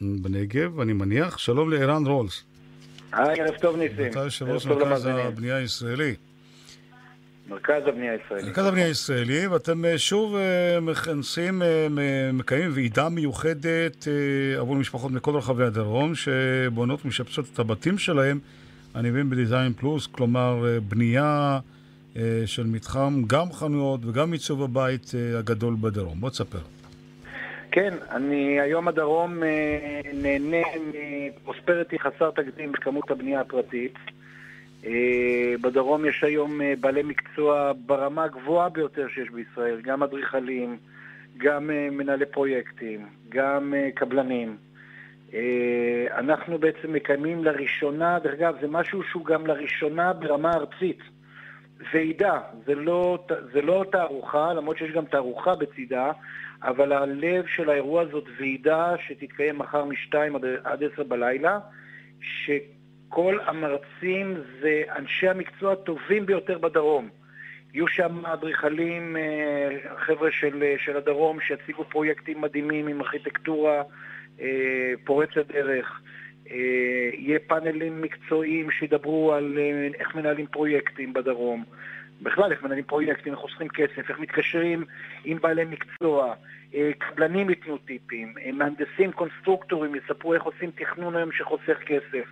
בנגב, 0.00 0.80
אני 0.80 0.92
מניח. 0.92 1.38
שלום 1.38 1.70
לערן 1.70 2.06
רולס. 2.06 2.42
היי, 3.12 3.40
ערב 3.40 3.54
טוב 3.60 3.76
ניסים. 3.76 4.10
אתה 4.10 4.20
יושב 4.20 4.48
ראש 4.48 4.66
מרכז. 4.66 5.06
הבנייה 5.06 5.56
הישראלי. 5.56 6.14
מרכז 7.48 7.82
הבנייה 7.86 8.12
הישראלי. 8.12 8.42
מרכז 8.42 8.66
הבנייה 8.66 8.86
הישראלי, 8.86 9.46
ואתם 9.46 9.84
אה, 9.84 9.98
שוב 9.98 10.36
אה, 10.36 10.80
מכנסים, 10.80 11.62
אה, 11.62 11.86
מקיימים 12.32 12.70
ועידה 12.74 13.08
מיוחדת 13.08 14.06
עבור 14.58 14.76
משפחות 14.76 15.12
מכל 15.12 15.36
רחבי 15.36 15.64
הדרום, 15.64 16.14
שבונות 16.14 17.04
ומשפצות 17.04 17.44
את 17.54 17.58
הבתים 17.58 17.98
שלהם, 17.98 18.38
אני 18.94 19.10
מבין 19.10 19.30
בדיזיין 19.30 19.72
פלוס, 19.72 20.06
כלומר 20.06 20.78
בנייה 20.88 21.58
של 22.46 22.66
מתחם, 22.66 23.22
גם 23.26 23.52
חנויות 23.52 24.00
וגם 24.04 24.32
עיצוב 24.32 24.62
הבית 24.62 25.12
הגדול 25.38 25.76
בדרום. 25.80 26.20
בוא 26.20 26.30
תספר. 26.30 26.58
כן, 27.70 27.94
אני 28.10 28.60
היום 28.60 28.88
הדרום 28.88 29.42
נהנה 30.14 30.66
מפרוספריטי 30.92 31.98
חסר 31.98 32.30
תקדים 32.30 32.72
בכמות 32.72 33.10
הבנייה 33.10 33.40
הפרטית. 33.40 33.94
אה, 34.86 35.54
בדרום 35.60 36.04
יש 36.04 36.24
היום 36.24 36.60
אה, 36.60 36.74
בעלי 36.80 37.02
מקצוע 37.02 37.72
ברמה 37.86 38.24
הגבוהה 38.24 38.68
ביותר 38.68 39.08
שיש 39.08 39.30
בישראל, 39.30 39.80
גם 39.80 40.02
אדריכלים, 40.02 40.76
גם 41.36 41.70
אה, 41.70 41.88
מנהלי 41.90 42.26
פרויקטים, 42.26 43.06
גם 43.28 43.74
קבלנים. 43.94 44.56
אנחנו 46.10 46.58
בעצם 46.58 46.92
מקיימים 46.92 47.44
לראשונה, 47.44 48.18
דרך 48.18 48.34
אגב, 48.34 48.54
זה 48.60 48.68
משהו 48.68 49.02
שהוא 49.02 49.24
גם 49.24 49.46
לראשונה 49.46 50.12
ברמה 50.12 50.52
ארצית. 50.52 50.98
ועידה, 51.92 52.40
זה 52.66 52.74
לא, 52.74 53.24
זה 53.52 53.62
לא 53.62 53.84
תערוכה, 53.92 54.52
למרות 54.52 54.78
שיש 54.78 54.90
גם 54.90 55.04
תערוכה 55.04 55.54
בצידה, 55.54 56.12
אבל 56.62 56.92
הלב 56.92 57.46
של 57.46 57.70
האירוע 57.70 58.04
זאת 58.04 58.24
ועידה 58.38 58.94
שתתקיים 59.06 59.58
מחר 59.58 59.84
משתיים 59.84 60.36
עד, 60.64 60.82
עשר 60.82 61.02
בלילה, 61.02 61.58
שכל 63.14 63.38
המרצים 63.46 64.36
זה 64.60 64.82
אנשי 64.96 65.28
המקצוע 65.28 65.72
הטובים 65.72 66.26
ביותר 66.26 66.58
בדרום. 66.58 67.08
יהיו 67.74 67.88
שם 67.88 68.26
אדריכלים, 68.26 69.16
אה, 69.16 69.96
חבר'ה 69.98 70.30
של, 70.30 70.64
של 70.78 70.96
הדרום, 70.96 71.40
שיציגו 71.40 71.84
פרויקטים 71.84 72.40
מדהימים 72.40 72.88
עם 72.88 73.00
ארכיטקטורה 73.00 73.82
אה, 74.40 74.92
פורצת 75.04 75.46
דרך. 75.46 76.00
אה, 76.50 76.56
יהיה 77.12 77.38
פאנלים 77.46 78.02
מקצועיים 78.02 78.70
שידברו 78.70 79.32
על 79.32 79.58
אה, 79.58 79.88
איך 79.98 80.14
מנהלים 80.14 80.46
פרויקטים 80.46 81.12
בדרום. 81.12 81.64
בכלל, 82.22 82.52
איך 82.52 82.62
מנהלים 82.62 82.84
פרויקטים, 82.84 83.32
איך 83.32 83.40
חוסכים 83.40 83.68
כסף, 83.68 84.08
איך 84.08 84.18
מתקשרים 84.18 84.84
עם 85.24 85.38
בעלי 85.40 85.64
מקצוע, 85.64 86.34
אה, 86.74 86.90
קבלנים 86.98 87.50
ייתנו 87.50 87.78
טיפים, 87.78 88.34
אה, 88.38 88.52
מהנדסים, 88.52 89.12
קונסטרוקטורים 89.12 89.94
יספרו 89.94 90.34
איך 90.34 90.42
עושים 90.42 90.70
תכנון 90.70 91.16
היום 91.16 91.32
שחוסך 91.32 91.78
כסף. 91.86 92.24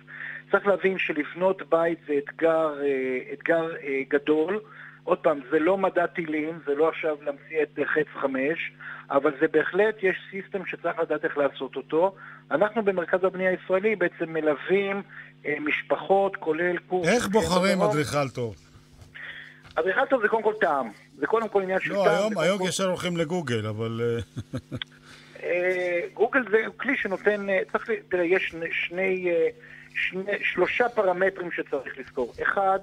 צריך 0.53 0.67
להבין 0.67 0.97
שלבנות 0.97 1.61
בית 1.69 1.97
זה 2.07 2.13
אתגר, 2.17 2.73
אה, 2.83 3.33
אתגר 3.33 3.75
אה, 3.83 4.01
גדול. 4.09 4.59
עוד 5.03 5.17
פעם, 5.17 5.39
זה 5.51 5.59
לא 5.59 5.77
מדע 5.77 6.05
טילים, 6.07 6.59
זה 6.65 6.75
לא 6.75 6.89
עכשיו 6.89 7.15
להמציא 7.21 7.63
את 7.63 7.79
אה, 7.79 7.85
חץ 7.85 8.05
חמש, 8.21 8.71
אבל 9.11 9.31
זה 9.41 9.47
בהחלט, 9.47 9.95
יש 10.01 10.17
system 10.31 10.65
שצריך 10.65 10.99
לדעת 10.99 11.25
איך 11.25 11.37
לעשות 11.37 11.75
אותו. 11.75 12.15
אנחנו 12.51 12.83
במרכז 12.83 13.23
הבנייה 13.23 13.49
הישראלי 13.51 13.95
בעצם 13.95 14.33
מלווים 14.33 15.01
אה, 15.45 15.55
משפחות, 15.59 16.35
כולל 16.35 16.77
קורס... 16.77 17.07
איך 17.07 17.27
בוחרים. 17.27 17.81
אדריכל 17.81 18.29
טוב? 18.29 18.55
אדריכל 19.75 20.05
טוב 20.09 20.21
זה 20.21 20.27
קודם 20.27 20.43
כל 20.43 20.53
טעם. 20.61 20.91
זה 21.17 21.27
קודם 21.27 21.49
כל 21.49 21.61
עניין 21.61 21.79
של 21.79 21.93
לא, 21.93 22.03
טעם. 22.03 22.13
היום, 22.13 22.29
זה 22.29 22.35
קודם 22.35 22.47
היום 22.47 22.57
כל- 22.57 22.65
ישר 22.67 22.87
הולכים 22.89 23.17
לגוגל, 23.17 23.67
אבל... 23.67 24.01
גוגל 26.13 26.41
זה 26.51 26.57
כלי 26.77 26.97
שנותן, 26.97 27.47
צריך, 27.71 27.89
תראה, 28.09 28.23
יש 28.23 28.55
שני, 28.71 29.27
שני, 29.95 30.31
שלושה 30.53 30.89
פרמטרים 30.89 31.51
שצריך 31.51 31.97
לזכור. 31.97 32.33
אחד, 32.43 32.79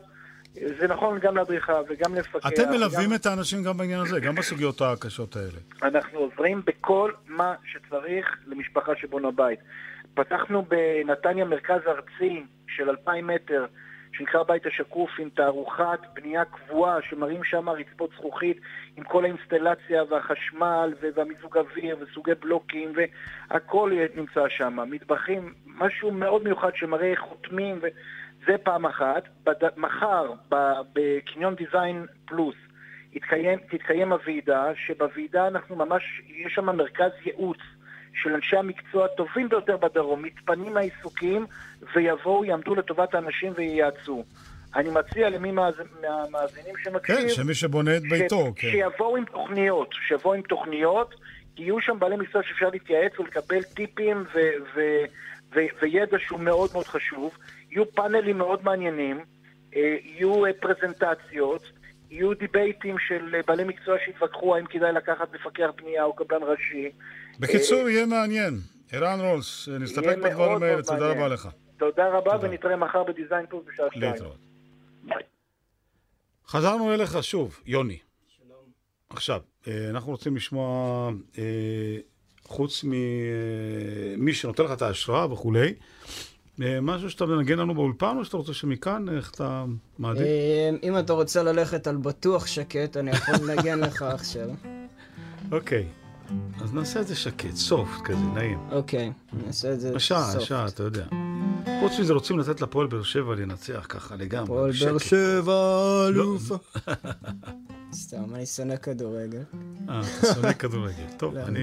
זה 0.55 0.89
נכון 0.89 1.19
גם 1.19 1.37
לאדריכל 1.37 1.73
וגם 1.89 2.15
למפקח. 2.15 2.47
אתם 2.47 2.63
וגם- 2.63 2.73
מלווים 2.73 3.15
את 3.15 3.27
האנשים 3.27 3.63
גם 3.63 3.77
בעניין 3.77 4.01
הזה, 4.01 4.21
גם 4.21 4.35
בסוגיות 4.35 4.81
הקשות 4.81 5.37
האלה. 5.37 5.59
אנחנו 5.83 6.19
עוזרים 6.19 6.63
בכל 6.67 7.13
מה 7.27 7.55
שצריך 7.65 8.27
למשפחה 8.47 8.93
שבונה 9.01 9.31
בית. 9.31 9.59
פתחנו 10.15 10.63
בנתניה 10.65 11.45
מרכז 11.45 11.81
ארצי 11.87 12.43
של 12.69 12.89
2,000 12.91 13.27
מטר, 13.27 13.67
שנקרא 14.13 14.43
בית 14.43 14.67
השקוף, 14.67 15.11
עם 15.19 15.29
תערוכת 15.31 15.99
בנייה 16.15 16.45
קבועה, 16.45 17.03
שמראים 17.03 17.45
שם 17.45 17.69
רצפות 17.69 18.11
זכוכית 18.17 18.61
עם 18.97 19.05
כל 19.05 19.25
האינסטלציה 19.25 20.03
והחשמל 20.09 20.95
והמיזוג 21.17 21.59
אוויר 21.59 21.97
וסוגי 22.01 22.35
בלוקים 22.35 22.93
והכל 23.51 23.93
נמצא 24.15 24.49
שם. 24.49 24.79
מטבחים, 24.91 25.55
משהו 25.67 26.11
מאוד 26.13 26.45
מיוחד 26.45 26.71
שמראה 26.75 27.13
חותמים, 27.17 27.79
וזה 27.79 28.59
פעם 28.59 28.87
אחת. 28.87 29.23
בד... 29.45 29.69
מחר, 29.77 30.33
בקניון 30.93 31.55
דיזיין 31.55 32.07
פלוס, 32.25 32.57
תתקיים 33.71 34.13
הוועידה, 34.13 34.75
שבוועידה 34.75 35.49
אנחנו 35.49 35.77
ממש, 35.77 36.23
יש 36.29 36.55
שם 36.55 36.77
מרכז 36.77 37.11
ייעוץ 37.27 37.59
של 38.15 38.35
אנשי 38.35 38.57
המקצוע 38.57 39.05
הטובים 39.05 39.49
ביותר 39.49 39.77
בדרום, 39.77 40.23
מתפנים 40.23 40.75
מהעיסוקים 40.75 41.47
ויבואו, 41.95 42.45
יעמדו 42.45 42.75
לטובת 42.75 43.15
האנשים 43.15 43.53
וייעצו. 43.57 44.25
אני 44.77 44.91
מציע 44.91 45.31
למי 45.31 45.51
מהז- 45.53 46.01
מהמאזינים 46.03 46.75
שמקשיב... 46.85 47.17
כן, 47.17 47.29
שמי 47.29 47.55
שבונה 47.55 47.97
את 47.97 48.03
ביתו, 48.03 48.53
ש... 48.57 48.61
כן. 48.61 48.71
שיבואו 48.71 49.17
עם 49.17 49.25
תוכניות, 49.25 49.95
שיבואו 50.09 50.35
עם 50.35 50.43
תוכניות, 50.43 51.15
כי 51.57 51.63
יהיו 51.63 51.81
שם 51.81 51.99
בעלי 51.99 52.17
מקצוע 52.17 52.43
שאפשר 52.43 52.69
להתייעץ 52.73 53.19
ולקבל 53.19 53.63
טיפים 53.63 54.25
ו... 54.35 54.39
ו... 54.75 54.81
ו... 55.55 55.61
וידע 55.83 56.19
שהוא 56.19 56.41
מאוד 56.41 56.71
מאוד 56.73 56.87
חשוב. 56.87 57.39
יהיו 57.71 57.93
פאנלים 57.95 58.39
מאוד 58.39 58.65
מעניינים, 58.65 59.21
אה, 59.77 59.97
יהיו 60.05 60.47
אה, 60.47 60.51
פרזנטציות, 60.61 61.63
יהיו 62.11 62.35
דיבייטים 62.35 62.97
של 62.99 63.35
אה, 63.35 63.41
בעלי 63.47 63.65
מקצוע 63.65 63.97
שיתווכחו 64.05 64.57
האם 64.57 64.67
כדאי 64.67 64.93
לקחת 64.93 65.35
מפקח 65.35 65.71
בנייה 65.77 66.05
או 66.05 66.17
קבלן 66.17 66.43
ראשי. 66.43 66.91
בקיצור, 67.39 67.89
יהיה 67.89 68.07
מעניין. 68.07 68.55
ערן 68.93 69.21
רולס, 69.21 69.69
נסתפק 69.69 70.05
יהיה 70.05 70.17
בדברים 70.17 70.51
מאוד 70.51 70.63
האלה, 70.63 70.83
תודה. 70.83 71.11
רבה 71.11 71.29
לך. 71.29 71.49
תודה 71.79 72.09
רבה, 72.09 72.37
ונתראה 72.43 72.77
מחר 72.77 73.05
בדיזיין 73.05 73.47
פלוס 73.47 73.65
בשעה 73.67 73.87
שתיים. 73.91 74.13
להתראות. 74.13 74.39
חזרנו 76.47 76.95
אליך 76.95 77.23
שוב, 77.23 77.61
יוני. 77.67 77.99
עכשיו, 79.11 79.41
אה, 79.69 79.91
אנחנו 79.91 80.13
רוצים 80.13 80.37
לשמוע, 80.37 81.11
אה, 81.39 81.97
חוץ 82.43 82.85
ממי 82.85 84.33
שנותן 84.33 84.63
לך 84.65 84.73
את 84.73 84.83
ההשראה 84.83 85.33
וכולי, 85.33 85.67
אה, 85.69 85.73
משהו 86.83 87.11
שאתה 87.11 87.27
מנגן 87.27 87.59
לנו 87.59 87.75
באולפן, 87.75 88.17
או 88.19 88.25
שאתה 88.25 88.37
רוצה 88.37 88.55
שמכאן, 88.55 89.09
איך 89.09 89.31
אתה 89.31 89.65
מעדיף? 89.99 90.23
אה, 90.23 90.71
אם 90.83 90.99
אתה 90.99 91.13
רוצה 91.13 91.43
ללכת 91.43 91.87
על 91.87 91.97
בטוח 91.97 92.47
שקט, 92.47 92.97
אני 92.97 93.11
יכול 93.11 93.35
לנגן 93.47 93.81
לך 93.81 94.03
עכשיו. 94.19 94.49
אוקיי, 95.53 95.87
אז 96.63 96.75
נעשה 96.75 97.01
את 97.01 97.07
זה 97.07 97.17
שקט, 97.17 97.55
סופט 97.55 98.01
כזה, 98.05 98.25
נעים. 98.35 98.59
אוקיי, 98.73 99.13
נעשה 99.47 99.73
את 99.73 99.81
זה 99.81 99.97
השעה, 99.97 100.31
סופט. 100.31 100.43
השעה, 100.43 100.67
אתה 100.67 100.83
יודע. 100.83 101.05
חוץ 101.81 101.93
מזה 102.01 102.13
רוצים 102.13 102.39
לתת 102.39 102.61
לפועל 102.61 102.87
באר 102.87 103.03
שבע 103.03 103.35
לנצח 103.35 103.87
ככה 103.89 104.17
לגמרי. 104.17 104.71
בשקט. 104.71 104.89
באר 104.89 104.99
שבע, 104.99 105.53
לא. 105.53 106.09
אלופה. 106.09 106.57
סתם, 107.93 108.35
אני 108.35 108.47
שונא 108.47 108.77
כדורגל. 108.77 109.43
אה, 109.89 110.01
אתה 110.01 110.35
שונא 110.35 110.53
כדורגל. 110.53 111.05
טוב, 111.17 111.35
לא, 111.35 111.43
אני. 111.43 111.63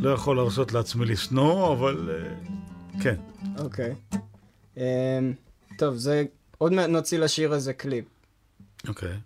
לא 0.00 0.10
יכול 0.10 0.36
להרשות 0.36 0.72
לעצמי 0.72 1.06
לשנוא, 1.06 1.72
אבל 1.72 2.10
אה, 2.10 2.34
כן. 3.02 3.14
אוקיי. 3.58 3.94
אמ, 4.76 4.82
טוב, 5.78 5.94
זה... 5.96 6.24
עוד 6.58 6.72
מעט 6.72 6.88
נוציא 6.88 7.18
לשיר 7.18 7.52
הזה 7.52 7.72
קליפ. 7.72 8.04
אוקיי. 8.88 9.16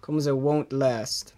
קוראים 0.00 0.18
לזה 0.18 0.30
won't 0.30 0.72
last. 0.72 1.30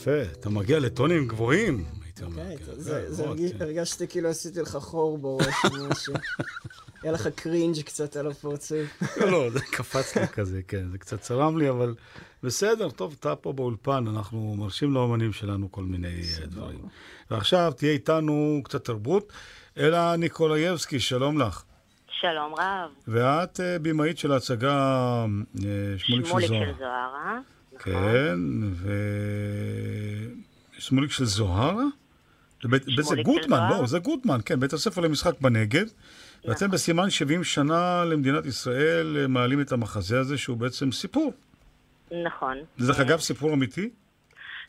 יפה, 0.00 0.22
אתה 0.22 0.50
מגיע 0.50 0.78
לטונים 0.78 1.28
גבוהים, 1.28 1.84
הייתי 2.04 2.24
אומר. 2.24 2.42
כן, 2.56 2.64
כן, 3.16 3.58
כן. 3.58 3.64
הרגשתי 3.64 4.08
כאילו 4.08 4.28
עשיתי 4.28 4.60
לך 4.60 4.76
חור 4.76 5.18
בראש 5.18 5.54
או 5.64 5.70
משהו. 5.90 6.14
היה 7.02 7.12
לך 7.12 7.28
קרינג' 7.34 7.80
קצת 7.80 8.16
על 8.16 8.30
הפרצוף. 8.30 9.02
לא, 9.20 9.30
לא, 9.30 9.50
זה 9.50 9.60
קפץ 9.60 10.16
לי 10.16 10.28
כזה, 10.28 10.60
כן, 10.68 10.90
זה 10.90 10.98
קצת 10.98 11.20
צרם 11.20 11.58
לי, 11.58 11.70
אבל 11.70 11.94
בסדר, 12.42 12.90
טוב, 12.90 13.16
אתה 13.20 13.36
פה 13.36 13.52
באולפן, 13.52 14.04
אנחנו 14.16 14.54
מרשים 14.58 14.94
לאומנים 14.94 15.32
שלנו 15.32 15.72
כל 15.72 15.82
מיני 15.82 16.20
אה, 16.40 16.46
דברים. 16.46 16.80
ועכשיו 17.30 17.72
תהיה 17.76 17.92
איתנו 17.92 18.60
קצת 18.64 18.84
תרבות. 18.84 19.32
אלה 19.78 20.16
ניקולאייבסקי, 20.16 21.00
שלום 21.00 21.40
לך. 21.40 21.62
שלום 22.20 22.54
רב, 22.58 22.90
ואת 23.08 23.60
אה, 23.60 23.78
במאית 23.78 24.18
של 24.18 24.32
ההצגה 24.32 24.70
אה, 24.70 25.26
שמוליק 25.96 26.24
של 26.24 26.30
שמוליק 26.30 26.48
זוהר. 26.48 26.72
של 26.72 26.78
זוהר, 26.78 27.14
אה? 27.24 27.38
כן, 27.84 28.38
ו... 28.72 28.92
שמוליק 30.78 31.10
של 31.10 31.24
זוהר? 31.24 31.76
זה 32.62 32.68
בית- 32.68 32.82
זה 33.00 33.22
גוטמן? 33.22 33.68
לא, 33.70 33.86
זה 33.86 33.98
גוטמן, 33.98 34.38
כן, 34.44 34.60
בית 34.60 34.72
הספר 34.72 35.00
למשחק 35.00 35.40
בנגב. 35.40 35.80
נכון. 35.82 36.50
ואתם 36.50 36.70
בסימן 36.70 37.10
70 37.10 37.44
שנה 37.44 38.04
למדינת 38.04 38.46
ישראל 38.46 39.16
אה, 39.20 39.26
מעלים 39.26 39.60
את 39.60 39.72
המחזה 39.72 40.20
הזה, 40.20 40.38
שהוא 40.38 40.56
בעצם 40.56 40.92
סיפור. 40.92 41.32
נכון. 42.24 42.58
זה 42.78 42.86
דרך 42.92 43.00
אגב 43.00 43.18
סיפור 43.18 43.54
אמיתי? 43.54 43.90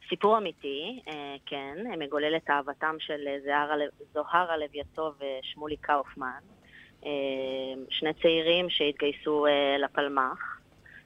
סיפור 0.09 0.37
אמיתי, 0.37 0.99
אה, 1.07 1.13
כן, 1.45 1.77
מגולל 1.99 2.35
את 2.35 2.49
אהבתם 2.49 2.95
של 2.99 3.27
אה, 3.27 3.37
זוהר 3.45 3.71
הלו- 3.71 3.91
זוהר 4.13 4.51
הלווייתו 4.51 5.13
ושמולי 5.19 5.75
קאופמן. 5.77 6.39
אה, 7.05 7.09
שני 7.89 8.09
צעירים 8.21 8.69
שהתגייסו 8.69 9.45
אה, 9.47 9.51
לפלמ"ח, 9.85 10.57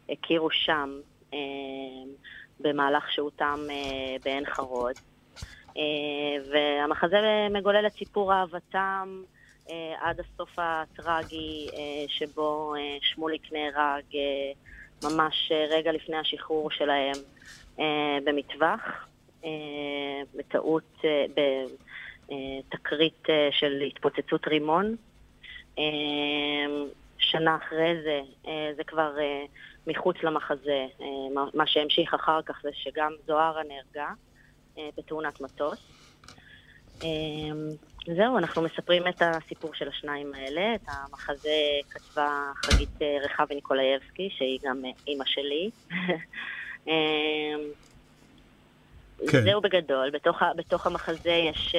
הכירו 0.10 0.50
שם 0.52 0.90
אה, 0.94 1.15
במהלך 2.60 3.12
שהותם 3.12 3.60
אה, 3.70 4.16
בעין 4.24 4.46
חרוד. 4.46 4.96
אה, 5.78 5.82
והמחזה 6.52 7.48
מגולל 7.52 7.88
את 7.88 7.94
סיפור 7.94 8.34
אהבתם 8.34 9.22
אה, 9.70 9.94
עד 10.00 10.20
הסוף 10.20 10.50
הטרגי 10.58 11.68
שבו 12.08 12.74
שמוליק 13.02 13.52
נהרג 13.52 14.04
ממש 15.04 15.52
רגע 15.70 15.92
לפני 15.92 16.18
השחרור 16.18 16.72
שלהם 16.72 17.16
במטווח, 18.24 18.82
בטעות, 20.36 21.02
בתקרית 22.68 23.28
של 23.52 23.82
התפוצצות 23.88 24.48
רימון. 24.48 24.96
שנה 27.18 27.56
אחרי 27.56 27.96
זה, 28.04 28.22
זה 28.76 28.84
כבר 28.84 29.12
מחוץ 29.88 30.16
למחזה. 30.24 30.86
אה, 31.02 31.06
מה- 31.54 31.68
שהמשיך 31.68 32.14
אחר 32.14 32.42
כך 32.42 32.60
זה 32.64 32.70
שגם 32.74 33.12
זוהרה 33.28 33.62
נהרגה 33.64 34.10
אה, 34.78 34.90
בתאונת 34.98 35.42
מטוס. 35.42 35.80
אה, 37.04 37.08
זהו, 38.16 38.38
אנחנו 38.38 38.62
מספרים 38.62 39.08
את 39.08 39.22
הסיפור 39.22 39.74
של 39.74 39.88
השניים 39.88 40.34
האלה. 40.34 40.76
את 40.76 40.82
המחזה 40.88 41.50
כתבה 41.90 42.52
חגית 42.56 42.90
רחבי 43.24 43.56
ניקולאייבסקי, 43.56 44.30
שהיא 44.38 44.60
גם 44.64 44.82
אימא 45.08 45.26
שלי. 45.26 45.70
כן. 49.32 49.44
זהו 49.44 49.62
בגדול. 49.62 50.10
בתוך, 50.10 50.42
בתוך 50.56 50.88
המחזה 50.88 51.32
יש 51.32 51.76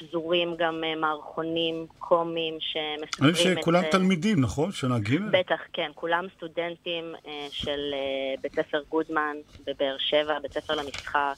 שזורים 0.00 0.54
גם 0.58 0.84
אה, 0.84 0.94
מערכונים 0.94 1.86
קומיים 1.98 2.56
שמספרים 2.60 3.24
אני 3.24 3.30
את... 3.30 3.36
חושב 3.36 3.54
שכולם 3.60 3.84
אה, 3.84 3.90
תלמידים, 3.90 4.40
נכון? 4.40 4.72
שנה 4.72 4.98
ג'? 4.98 5.30
בטח, 5.30 5.60
כן. 5.72 5.90
כולם 5.94 6.26
סטודנטים 6.36 7.14
אה, 7.26 7.48
של 7.50 7.94
בית 8.40 8.52
ספר 8.54 8.82
גודמן 8.88 9.36
בבאר 9.66 9.96
שבע, 9.98 10.38
בית 10.38 10.52
ספר 10.54 10.74
למשחק. 10.74 11.34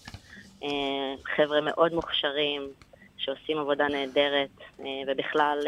חבר'ה 1.36 1.60
מאוד 1.60 1.94
מוכשרים, 1.94 2.68
שעושים 3.16 3.58
עבודה 3.58 3.88
נהדרת, 3.88 4.50
ובכלל 5.06 5.58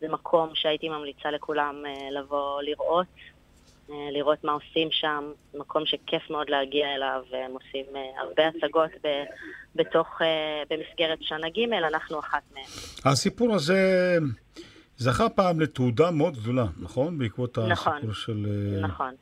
זה 0.00 0.08
מקום 0.08 0.50
שהייתי 0.54 0.88
ממליצה 0.88 1.30
לכולם 1.30 1.84
לבוא 2.10 2.62
לראות, 2.62 3.06
לראות 4.12 4.44
מה 4.44 4.52
עושים 4.52 4.88
שם, 4.90 5.32
מקום 5.54 5.86
שכיף 5.86 6.30
מאוד 6.30 6.50
להגיע 6.50 6.94
אליו, 6.94 7.22
הם 7.32 7.52
עושים 7.52 7.96
אה, 7.96 8.20
הרבה 8.20 8.42
הצגות 8.48 8.90
ב- 9.04 9.24
בתוך, 9.74 10.22
אה, 10.22 10.62
במסגרת 10.70 11.18
שנה 11.20 11.48
ג', 11.48 11.72
אנחנו 11.72 12.20
אחת 12.20 12.42
מהן. 12.54 12.64
הסיפור 13.12 13.54
הזה 13.54 14.18
זכה 14.96 15.28
פעם 15.28 15.60
לתעודה 15.60 16.10
מאוד 16.10 16.36
גדולה, 16.36 16.66
נכון? 16.80 17.18
בעקבות 17.18 17.58
נכון. 17.58 17.92
הסיפור 17.92 18.14
של... 18.14 18.46
אה, 18.48 18.80
נכון. 18.80 19.14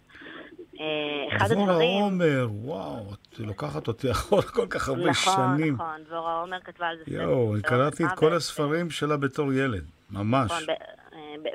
אה, 0.81 1.37
אחד 1.37 1.53
דבורה 1.53 1.73
הדברים... 1.73 2.03
עומר, 2.03 2.49
וואו, 2.51 3.13
את 3.13 3.39
לוקחת 3.39 3.89
אותי 3.89 4.11
אחורה 4.11 4.43
כל 4.43 4.67
כך 4.71 4.89
הרבה 4.89 5.11
נכון, 5.11 5.35
שנים. 5.57 5.75
נכון, 5.75 6.05
דבורה 6.07 6.41
עומר 6.41 6.61
כתבה 6.65 6.87
על 6.87 6.97
זה. 6.97 7.15
יואו, 7.17 7.55
קראתי 7.63 8.05
את. 8.05 8.11
כל 8.17 8.35
הספרים 8.35 8.91
שלה 8.91 9.17
בתור 9.17 9.53
ילד, 9.53 9.85
ממש. 10.11 10.51
נכון, 10.51 10.71
אה, 10.71 10.75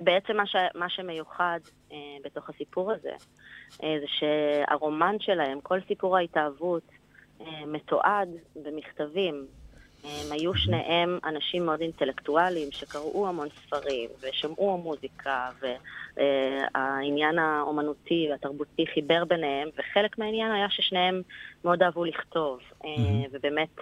בעצם 0.01 0.38
מה, 0.38 0.47
ש, 0.47 0.55
מה 0.76 0.89
שמיוחד 0.89 1.60
אה, 1.91 1.97
בתוך 2.23 2.49
הסיפור 2.49 2.91
הזה, 2.91 3.14
אה, 3.84 3.95
זה 3.99 4.05
שהרומן 4.07 5.15
שלהם, 5.19 5.61
כל 5.61 5.80
סיפור 5.88 6.18
ההתאהבות, 6.18 6.84
אה, 7.41 7.65
מתועד 7.68 8.30
במכתבים. 8.55 9.45
הם 10.03 10.31
היו 10.31 10.55
שניהם 10.55 11.19
אנשים 11.26 11.65
מאוד 11.65 11.81
אינטלקטואליים 11.81 12.72
שקראו 12.72 13.27
המון 13.27 13.47
ספרים 13.49 14.10
ושמעו 14.22 14.77
מוזיקה 14.77 15.49
והעניין 16.15 17.39
האומנותי 17.39 18.27
והתרבותי 18.31 18.85
חיבר 18.93 19.26
ביניהם 19.26 19.69
וחלק 19.77 20.18
מהעניין 20.18 20.51
היה 20.51 20.69
ששניהם 20.69 21.22
מאוד 21.65 21.84
אהבו 21.84 22.05
לכתוב 22.05 22.60
אה, 22.85 22.89
ובאמת 23.31 23.76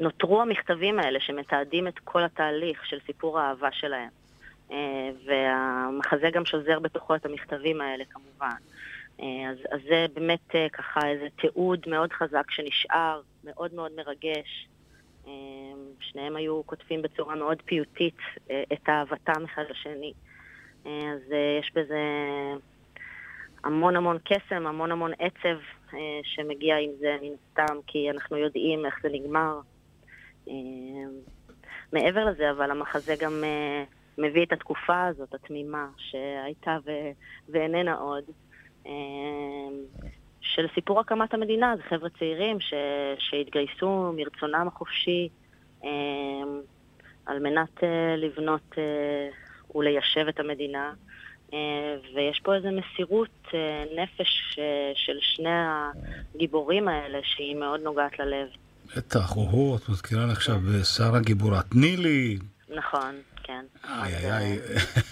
נותרו 0.00 0.42
המכתבים 0.42 0.98
האלה 0.98 1.20
שמתעדים 1.20 1.88
את 1.88 1.98
כל 1.98 2.24
התהליך 2.24 2.86
של 2.86 2.98
סיפור 3.06 3.40
האהבה 3.40 3.68
שלהם 3.72 4.08
אה, 4.72 5.10
והמחזה 5.26 6.30
גם 6.32 6.44
שוזר 6.44 6.78
בתוכו 6.78 7.14
את 7.14 7.26
המכתבים 7.26 7.80
האלה 7.80 8.04
כמובן. 8.04 8.56
אה, 9.20 9.50
אז, 9.50 9.56
אז 9.70 9.80
זה 9.88 10.06
באמת 10.14 10.54
אה, 10.54 10.68
ככה 10.72 11.08
איזה 11.08 11.26
תיעוד 11.40 11.80
מאוד 11.86 12.12
חזק 12.12 12.50
שנשאר, 12.50 13.20
מאוד 13.44 13.74
מאוד 13.74 13.92
מרגש. 13.96 14.68
אה, 15.26 15.32
שניהם 16.00 16.36
היו 16.36 16.62
כותבים 16.66 17.02
בצורה 17.02 17.34
מאוד 17.34 17.62
פיוטית 17.64 18.18
אה, 18.50 18.62
את 18.72 18.88
אהבתם 18.88 19.44
אחד 19.44 19.62
לשני. 19.70 20.12
אה, 20.86 21.12
אז 21.14 21.32
אה, 21.32 21.58
יש 21.60 21.72
בזה 21.74 22.00
המון 23.64 23.96
המון 23.96 24.18
קסם, 24.24 24.66
המון 24.66 24.92
המון 24.92 25.12
עצב 25.18 25.58
אה, 25.94 26.20
שמגיע 26.22 26.76
עם 26.76 26.90
זה 26.98 27.16
מן 27.22 27.32
הסתם, 27.34 27.76
כי 27.86 28.10
אנחנו 28.10 28.36
יודעים 28.36 28.86
איך 28.86 28.94
זה 29.02 29.08
נגמר. 29.12 29.60
אה, 30.48 30.54
מעבר 31.92 32.24
לזה, 32.24 32.50
אבל 32.50 32.70
המחזה 32.70 33.14
גם 33.20 33.44
אה, 33.44 33.84
מביא 34.18 34.44
את 34.44 34.52
התקופה 34.52 35.06
הזאת, 35.06 35.34
התמימה, 35.34 35.88
שהייתה 35.96 36.78
ו- 36.86 37.10
ואיננה 37.48 37.94
עוד. 37.94 38.24
אה, 38.86 38.90
של 40.40 40.66
סיפור 40.74 41.00
הקמת 41.00 41.34
המדינה, 41.34 41.76
זה 41.76 41.82
חבר'ה 41.82 42.08
צעירים 42.18 42.60
ש... 42.60 42.74
שהתגייסו 43.18 44.12
מרצונם 44.16 44.68
החופשי 44.68 45.28
אה, 45.84 45.90
על 47.26 47.38
מנת 47.38 47.84
אה, 47.84 48.16
לבנות 48.16 48.78
אה, 48.78 49.28
וליישב 49.74 50.26
את 50.28 50.40
המדינה. 50.40 50.92
אה, 51.54 51.96
ויש 52.14 52.40
פה 52.44 52.54
איזו 52.54 52.68
מסירות 52.68 53.46
אה, 53.54 53.84
נפש 53.96 54.58
אה, 54.58 54.92
של 54.94 55.18
שני 55.20 55.48
הגיבורים 56.34 56.88
האלה 56.88 57.18
שהיא 57.22 57.56
מאוד 57.56 57.80
נוגעת 57.80 58.18
ללב. 58.18 58.48
בטח, 58.96 59.36
או-הו, 59.36 59.76
את 59.76 59.88
מזכירה 59.88 60.26
לי 60.26 60.32
עכשיו 60.32 60.60
שרה 60.96 61.20
גיבורה. 61.20 61.62
תני 61.62 61.96
לי. 61.96 62.38
נכון, 62.76 63.14
כן. 63.42 63.64
איי, 63.88 64.14
איי, 64.16 64.32
איי. 64.32 64.58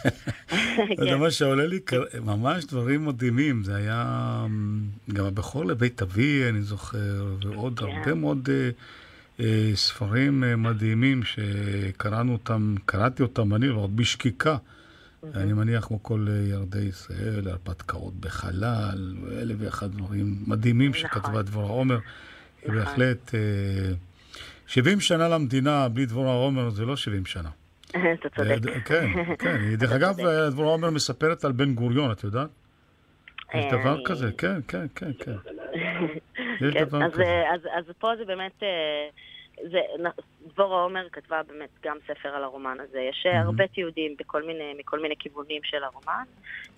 אתה 0.95 1.03
יודע 1.03 1.17
מה 1.17 1.31
שעולה 1.31 1.67
לי, 1.67 1.81
ממש 2.25 2.65
דברים 2.65 3.07
מדהימים. 3.07 3.63
זה 3.63 3.77
היה 3.77 4.05
אמ, 4.47 4.81
גם 5.13 5.25
הבכור 5.25 5.65
לבית 5.65 6.03
אבי, 6.03 6.49
אני 6.49 6.63
זוכר, 6.63 7.27
ועוד 7.43 7.81
הרבה 7.83 8.15
מאוד 8.15 8.49
ספרים 9.75 10.63
מדהימים 10.63 11.23
שקראנו 11.25 12.33
אותם, 12.33 12.75
קראתי 12.87 13.23
אותם 13.23 13.55
אני, 13.55 13.71
ועוד 13.71 13.97
בשקיקה. 13.97 14.57
אני 15.35 15.53
מניח 15.53 15.85
כמו 15.85 16.03
כל 16.03 16.27
אה, 16.31 16.35
ילדי 16.35 16.79
ישראל, 16.79 17.49
הרפתקאות 17.49 18.15
בחלל, 18.15 19.15
ואלף 19.23 19.57
ואחד 19.59 19.93
דברים 19.93 20.37
מדהימים 20.47 20.95
שכתבה 20.95 21.43
דבורה 21.43 21.69
עומר. 21.69 21.99
היא 22.63 22.73
בהחלט... 22.73 23.35
אה, 23.35 23.95
70 24.69 25.01
שנה 25.01 25.29
למדינה 25.29 25.89
בלי 25.89 26.07
דבורה 26.07 26.33
עומר 26.33 26.71
זה 26.71 26.85
לא 26.85 26.97
70 26.97 27.27
שנה. 27.27 27.51
אתה 27.91 28.29
צודק. 28.37 28.69
אה, 28.69 28.81
כן, 28.81 29.07
כן. 29.39 29.57
דרך 29.79 29.93
אגב, 29.93 30.21
אה, 30.21 30.51
דבורה 30.51 30.69
עומר 30.69 30.91
מספרת 30.91 31.45
על 31.45 31.53
בן 31.53 31.75
גוריון, 31.75 32.13
את 32.13 32.25
יודעת? 32.25 32.49
יש 33.55 33.65
אה, 33.65 33.71
דבר 33.71 34.05
כזה, 34.05 34.31
כן, 34.39 34.61
כן, 34.69 34.87
כן, 34.95 35.11
כן. 35.19 35.33
יש 36.67 36.75
כן, 36.75 36.85
דבר 36.85 37.11
כזה. 37.11 37.23
אה, 37.23 37.55
אז, 37.55 37.85
פה 37.99 38.17
זה 38.19 38.25
באמת, 38.25 38.63
אה, 38.63 38.69
זה, 39.63 39.81
דבורה 40.59 40.83
עומר 40.83 41.09
כתבה 41.13 41.43
באמת 41.43 41.69
גם 41.83 41.97
ספר 42.07 42.29
על 42.29 42.45
הרומן 42.45 42.77
הזה. 42.81 43.01
יש 43.01 43.27
אה, 43.27 43.41
הרבה 43.41 43.67
תיעודים 43.67 44.15
בכל 44.19 44.43
מיני, 44.43 44.75
מכל 44.79 45.01
מיני 45.01 45.15
כיוונים 45.19 45.63
של 45.65 45.85
הרומן. 45.85 46.25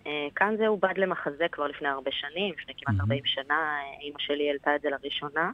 אה, 0.06 0.28
כאן 0.34 0.56
זה 0.56 0.66
עובד 0.66 0.98
למחזה 0.98 1.46
כבר 1.52 1.66
לפני 1.66 1.88
הרבה 1.88 2.10
שנים, 2.12 2.54
לפני 2.58 2.74
כמעט 2.76 3.00
40 3.00 3.22
שנה, 3.24 3.54
אה, 3.54 4.00
אימא 4.00 4.18
שלי 4.18 4.48
העלתה 4.48 4.76
את 4.76 4.80
זה 4.80 4.88
לראשונה. 4.90 5.50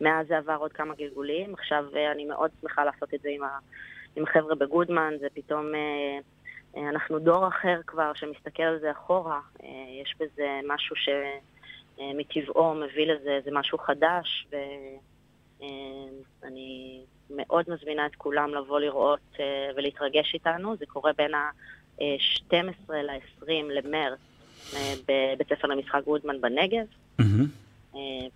מאז 0.00 0.26
זה 0.26 0.38
עבר 0.38 0.56
עוד 0.56 0.72
כמה 0.72 0.94
גלגולים, 0.94 1.54
עכשיו 1.54 1.84
אני 2.12 2.24
מאוד 2.24 2.50
שמחה 2.60 2.84
לעשות 2.84 3.14
את 3.14 3.20
זה 3.20 3.28
עם, 3.28 3.42
ה, 3.42 3.58
עם 4.16 4.24
החבר'ה 4.24 4.54
בגודמן, 4.54 5.14
זה 5.20 5.26
פתאום... 5.34 5.72
אנחנו 6.76 7.18
דור 7.18 7.48
אחר 7.48 7.80
כבר 7.86 8.12
שמסתכל 8.14 8.62
על 8.62 8.78
זה 8.78 8.90
אחורה, 8.90 9.40
יש 10.02 10.14
בזה 10.20 10.60
משהו 10.68 10.96
שמטבעו 10.96 12.74
מביא 12.74 13.06
לזה 13.06 13.30
איזה 13.30 13.50
משהו 13.52 13.78
חדש, 13.78 14.46
ואני 16.42 16.59
מאוד 17.40 17.64
מזמינה 17.68 18.06
את 18.06 18.14
כולם 18.16 18.54
לבוא 18.54 18.80
לראות 18.80 19.18
אה, 19.40 19.44
ולהתרגש 19.76 20.34
איתנו, 20.34 20.76
זה 20.76 20.86
קורה 20.86 21.12
בין 21.18 21.34
ה-12 21.34 22.54
ל-20 22.92 23.46
למרץ 23.72 24.18
אה, 24.76 24.94
בבית 25.08 25.48
ספר 25.48 25.68
למשחק 25.68 26.00
גודמן 26.04 26.40
בנגב. 26.40 26.86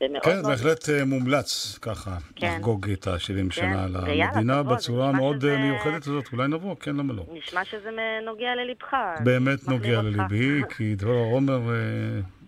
ומאוד 0.00 0.22
כן, 0.24 0.32
מאוד 0.34 0.46
בהחלט 0.46 0.88
מומלץ 1.06 1.78
ככה, 1.82 2.16
כן. 2.36 2.46
לחגוג 2.54 2.90
את 2.90 3.06
ה-70 3.06 3.18
כן, 3.26 3.50
שנה 3.50 3.86
למדינה 3.86 4.62
בצורה 4.62 5.08
המאוד 5.08 5.36
שזה- 5.38 5.56
מיוחדת 5.58 6.06
הזאת. 6.06 6.24
אולי 6.32 6.48
נבוא, 6.48 6.76
כן, 6.80 6.96
למה 6.96 7.12
לא? 7.12 7.24
נשמע 7.32 7.64
שזה 7.64 7.90
נוגע 8.24 8.54
ללבך. 8.54 8.94
באמת 9.24 9.68
נוגע. 9.68 10.02
לליבי, 10.02 10.62
כי 10.76 10.94
דבורה 10.94 11.18
עומר, 11.20 11.60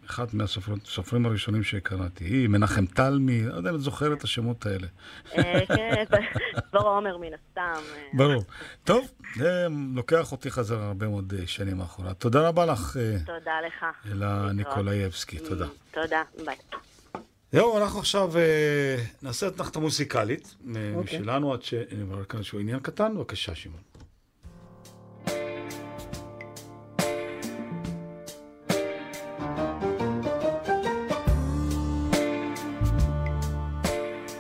אחד 0.06 0.26
מהסופרים 0.32 1.26
הראשונים 1.26 1.62
שקראתי. 1.62 2.24
היא, 2.24 2.48
מנחם 2.48 2.86
תלמי, 2.86 3.42
לא 3.42 3.54
יודע 3.54 3.70
אם 3.70 3.74
את 3.74 3.80
זוכרת 3.80 4.18
את 4.18 4.24
השמות 4.24 4.66
האלה. 4.66 4.86
אה, 5.38 5.60
כן, 5.76 6.04
דבורה 6.68 6.90
עומר 6.90 7.16
מן 7.16 7.34
הסתם. 7.34 7.82
אה, 7.96 8.02
ברור. 8.12 8.42
טוב, 8.84 9.08
זה 9.36 9.66
לוקח 9.94 10.32
אותי 10.32 10.50
חזרה 10.50 10.86
הרבה 10.86 11.08
מאוד 11.08 11.34
אה, 11.38 11.46
שנים 11.46 11.80
אחורה. 11.80 12.14
תודה 12.14 12.48
רבה 12.48 12.66
לך, 12.66 12.96
אה, 12.96 13.16
תודה 13.26 13.60
לך. 13.66 13.84
אלה 14.12 14.52
ניקולאייבסקי, 14.52 15.38
תודה. 15.38 15.66
תודה, 15.90 16.22
ביי. 16.44 16.56
זהו, 17.52 17.78
אנחנו 17.78 17.98
עכשיו 17.98 18.38
אה, 18.38 18.96
נעשה 19.22 19.48
אתנחתה 19.48 19.78
מוזיקלית 19.78 20.54
אה, 20.76 20.92
אוקיי. 20.94 21.18
משלנו, 21.18 21.52
עד 21.52 21.62
שנברר 21.62 22.24
כאן 22.24 22.38
איזשהו 22.38 22.58
עניין 22.58 22.80
קטן. 22.80 23.14
בבקשה, 23.16 23.54
שמעון. 23.54 23.80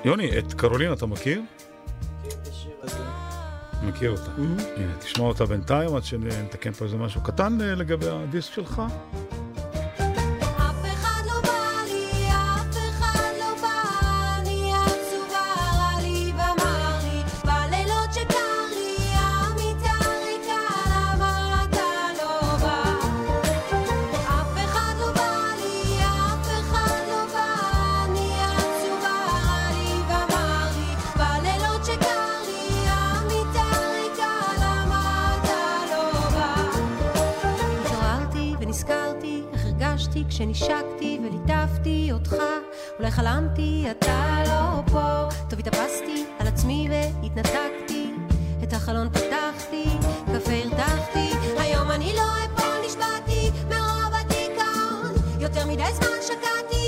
יוני, 0.06 0.38
את 0.38 0.54
קרולין 0.54 0.92
אתה 0.92 1.06
מכיר? 1.06 1.42
מכיר 3.82 4.10
אותה. 4.10 4.30
הנה, 4.76 4.92
תשמע 4.98 5.24
אותה 5.24 5.46
בינתיים 5.46 5.94
עד 5.94 6.04
שנתקן 6.04 6.72
פה 6.72 6.84
איזה 6.84 6.96
משהו 6.96 7.20
קטן 7.20 7.58
אה, 7.60 7.74
לגבי 7.74 8.06
הדיסק 8.08 8.52
שלך. 8.52 8.82
כשנשקתי 40.36 41.18
וליטפתי 41.24 42.08
אותך, 42.12 42.36
אולי 42.98 43.10
חלמתי, 43.10 43.84
אתה 43.90 44.42
לא 44.46 44.82
פה. 44.92 45.36
טוב, 45.50 45.58
התאפסתי 45.58 46.24
על 46.38 46.46
עצמי 46.46 46.88
והתנתקתי, 46.90 48.10
את 48.62 48.72
החלון 48.72 49.08
פתחתי, 49.10 49.84
קפה 50.26 50.52
הרתחתי, 50.52 51.28
היום 51.58 51.90
אני 51.90 52.12
לא 52.16 52.22
אפול, 52.44 52.86
נשבעתי, 52.86 53.50
מרוב 53.68 54.12
הדיכאון. 54.12 55.40
יותר 55.40 55.66
מדי 55.66 55.92
זמן 55.94 56.18
שקעתי, 56.22 56.85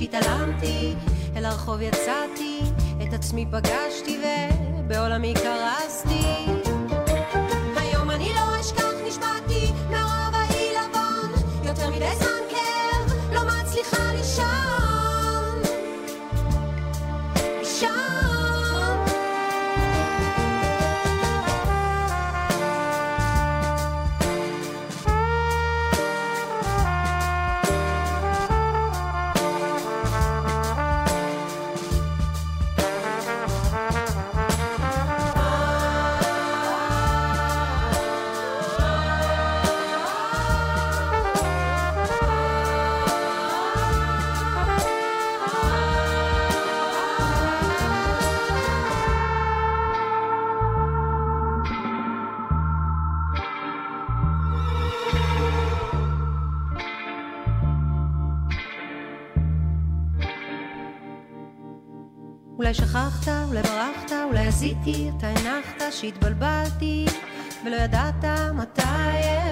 מהשמש 0.00 0.14
התעלמתי, 0.14 0.94
אל 1.36 1.44
הרחוב 1.44 1.80
יצאתי, 1.80 2.60
את 3.02 3.12
עצמי 3.12 3.46
פגשתי 3.50 4.18
ובעולמי 4.78 5.34
קרסתי. 5.34 6.59
אולי 62.60 62.74
שכחת, 62.74 63.28
אולי 63.48 63.62
ברחת, 63.62 64.12
אולי 64.28 64.46
עשיתי, 64.46 65.10
אתה 65.16 65.26
הנחת 65.26 65.92
שהתבלבלתי 65.92 67.06
ולא 67.64 67.76
ידעת 67.76 68.24
מתי 68.54 68.82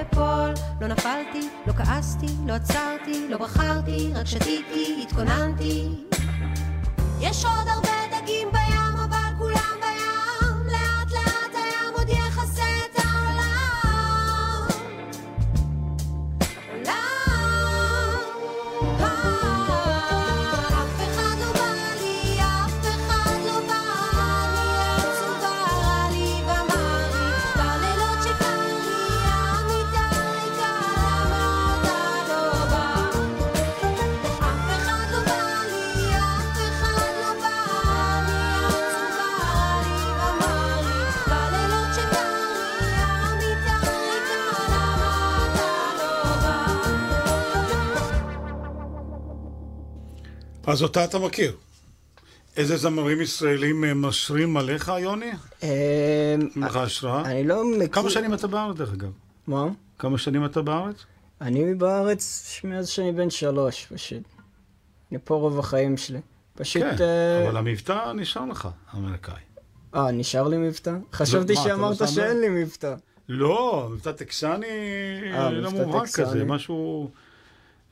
אפול. 0.01 0.55
לא 0.81 0.89
נפלתי, 0.89 1.49
לא 1.67 1.73
כעסתי, 1.73 2.27
לא 2.47 2.53
עצרתי, 2.53 3.29
לא 3.29 3.39
בחרתי, 3.39 4.13
רק 4.15 4.27
שתיתי, 4.27 5.01
התכוננתי. 5.03 5.89
יש 7.21 7.45
עוד 7.45 7.69
הרבה 7.69 8.21
דגים 8.21 8.49
בים, 8.53 8.58
אז 50.69 50.83
אותה 50.83 51.05
אתה 51.05 51.19
מכיר. 51.19 51.57
איזה 52.57 52.77
זמרים 52.77 53.21
ישראלים 53.21 53.85
אה, 53.85 53.95
משרים 53.95 54.57
עליך, 54.57 54.93
יוני? 55.01 55.31
נותנים 56.39 56.65
לך 56.65 56.77
השראה? 56.77 57.25
אני 57.25 57.45
לא 57.45 57.65
מכיר... 57.65 57.89
כמה 57.89 58.11
שנים 58.11 58.35
אתה 58.35 58.47
בארץ, 58.47 58.77
דרך 58.77 58.93
אגב? 58.93 59.11
מה? 59.47 59.67
כמה 59.99 60.19
שנים 60.19 60.45
אתה 60.45 60.63
בארץ? 60.63 60.97
אני 61.41 61.75
בארץ 61.75 62.61
מאז 62.65 62.89
שאני 62.89 63.13
בן 63.13 63.31
שלוש, 63.31 63.87
פשוט. 63.87 64.23
אני 65.11 65.19
פה 65.25 65.35
רוב 65.35 65.59
החיים 65.59 65.97
שלי. 65.97 66.21
פשוט... 66.55 66.83
כן, 66.83 66.97
אה, 67.01 67.49
אבל 67.49 67.57
המבטא 67.57 68.13
נשאר 68.13 68.45
לך, 68.45 68.69
האמריקאי. 68.93 69.35
אה, 69.95 70.11
נשאר 70.11 70.49
לי 70.49 70.57
מבטא? 70.57 70.97
חשבתי 71.13 71.55
מה, 71.55 71.61
אתה 71.61 71.69
לא 71.69 71.95
שאמרת? 71.95 72.09
שאין 72.09 72.41
לי 72.41 72.49
מבטא. 72.49 72.95
לא, 73.29 73.89
מבטא 73.93 74.13
טקסני 74.13 74.67
אה, 75.33 75.51
לא 75.51 75.71
מובהק. 75.71 76.09
כזה, 76.09 76.45
משהו... 76.45 77.11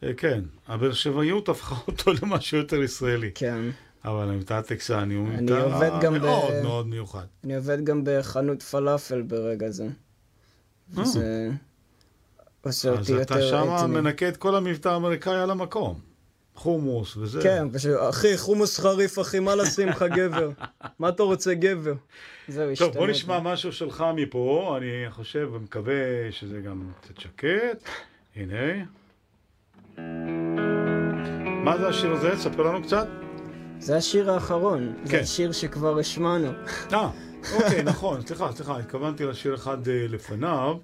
אה, 0.03 0.15
כן, 0.15 0.41
הבאר 0.69 0.93
שבעיות 0.93 1.49
הפכה 1.49 1.75
אותו 1.89 2.13
למשהו 2.23 2.59
יותר 2.59 2.83
ישראלי. 2.83 3.31
כן. 3.35 3.63
אבל 4.05 4.29
המבטא 4.29 4.55
הטקסני 4.55 5.15
הוא 5.15 5.29
ב- 5.29 6.19
מאוד 6.19 6.63
מאוד 6.63 6.87
מיוחד. 6.87 7.25
אני 7.45 7.57
עובד 7.57 7.85
גם 7.85 8.03
בחנות 8.05 8.63
פלאפל 8.63 9.23
ברגע 9.23 9.71
זה. 9.71 9.87
וזה 10.91 11.51
עושה 12.63 12.91
אז 12.93 12.99
אותי 12.99 13.23
אתה 13.23 13.35
יותר 13.41 13.77
אתני. 13.79 13.95
מנקה 13.95 14.29
את 14.29 14.37
כל 14.37 14.55
המבטא 14.57 14.89
האמריקאי 14.89 15.35
על 15.37 15.51
המקום. 15.51 16.01
חומוס 16.55 17.17
וזה. 17.17 17.43
כן, 17.43 17.67
פשוט, 17.73 17.93
אחי, 18.11 18.39
חומוס 18.39 18.79
חריף, 18.81 19.19
אחי, 19.19 19.39
מה 19.41 19.55
לשים 19.55 19.89
לך 19.89 20.05
גבר? 20.17 20.51
מה 20.99 21.09
אתה 21.09 21.23
רוצה 21.23 21.55
גבר? 21.55 21.95
זהו, 22.49 22.77
טוב, 22.79 22.95
בוא 22.95 23.09
השתנה. 23.09 23.11
נשמע 23.11 23.53
משהו 23.53 23.73
שלך 23.73 24.05
מפה, 24.17 24.79
אני 24.79 25.11
חושב 25.11 25.49
ומקווה 25.53 25.95
שזה 26.31 26.61
גם 26.61 26.91
קצת 27.01 27.21
שקט. 27.21 27.83
הנה. 28.37 28.85
מה 31.65 31.79
זה 31.79 31.89
השיר 31.89 32.13
הזה? 32.13 32.31
תספר 32.37 32.63
לנו 32.63 32.83
קצת. 32.83 33.07
זה 33.79 33.97
השיר 33.97 34.31
האחרון. 34.31 34.95
זה 35.05 35.13
כן. 35.13 35.23
השיר 35.23 35.53
שכבר 35.53 35.99
השמענו. 35.99 36.51
אה, 36.93 37.11
אוקיי, 37.57 37.83
נכון, 37.83 38.21
סליחה, 38.27 38.53
סליחה, 38.53 38.79
התכוונתי 38.79 39.25
לשיר 39.25 39.55
אחד 39.55 39.89
אה, 39.89 40.07
לפניו, 40.09 40.77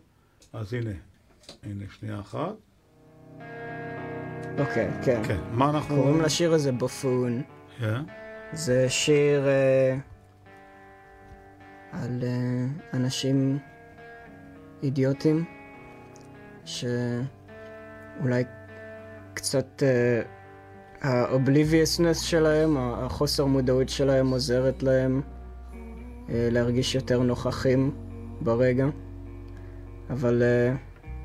אז 0.53 0.75
הנה, 0.75 0.91
הנה, 1.63 1.85
שנייה 1.99 2.21
אחת. 2.21 2.55
אוקיי, 4.59 4.91
כן. 5.05 5.23
כן, 5.25 5.39
מה 5.53 5.71
אנחנו... 5.71 5.97
קוראים 5.97 6.21
לשיר 6.21 6.55
הזה 6.55 6.73
בופון. 6.73 7.43
כן. 7.79 8.03
זה 8.53 8.87
שיר 8.89 9.47
אה, 9.47 9.97
על 11.93 12.23
אה, 12.23 12.67
אנשים 12.95 13.59
אידיוטים, 14.83 15.45
שאולי 16.65 18.45
קצת 19.35 19.83
אה, 19.83 20.23
ה-obliviousness 21.11 22.15
שלהם, 22.23 22.77
ה- 22.77 23.07
החוסר 23.07 23.45
מודעות 23.45 23.89
שלהם 23.89 24.31
עוזרת 24.31 24.83
להם 24.83 25.21
אה, 26.29 26.49
להרגיש 26.51 26.95
יותר 26.95 27.23
נוכחים 27.23 27.91
ברגע. 28.41 28.87
אבל 30.11 30.43
אה, 30.43 30.75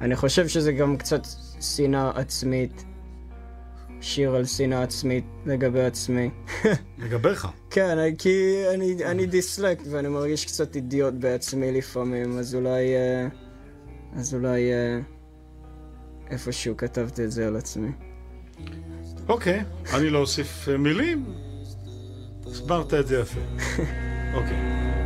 אני 0.02 0.16
חושב 0.16 0.48
שזה 0.48 0.72
גם 0.72 0.98
קצת 0.98 1.22
שנאה 1.62 2.12
עצמית. 2.16 2.84
שיר 4.02 4.36
על 4.36 4.46
שנאה 4.46 4.84
עצמית 4.84 5.26
לגבי 5.46 5.82
עצמי. 5.82 6.30
לגביך. 6.98 7.48
כן, 7.70 7.98
כי 8.18 8.64
אני, 8.74 9.06
אני 9.06 9.26
דיסלקט 9.26 9.84
ואני 9.92 10.08
מרגיש 10.08 10.46
קצת 10.46 10.76
אידיוט 10.76 11.14
בעצמי 11.14 11.72
לפעמים, 11.72 12.38
אז 12.38 12.56
אולי... 12.56 12.96
אה, 12.96 13.28
אז 14.16 14.34
אולי... 14.34 14.62
איפשהו 16.30 16.78
כתבתי 16.78 17.24
את 17.24 17.32
זה 17.32 17.48
על 17.48 17.56
עצמי. 17.56 17.92
אוקיי, 19.30 19.64
אני 19.94 20.10
לא 20.10 20.20
אוסיף 20.20 20.70
אה, 20.70 20.78
מילים. 20.78 21.26
הסברת 22.52 22.94
את 22.94 23.08
זה 23.08 23.20
יפה. 23.20 23.40
אוקיי. 24.38 24.97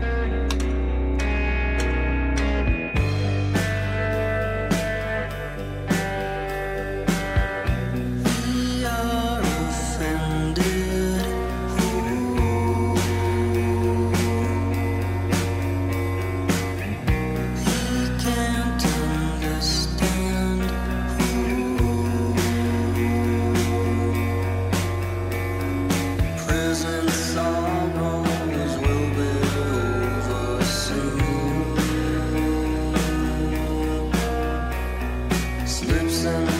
listen. 36.23 36.50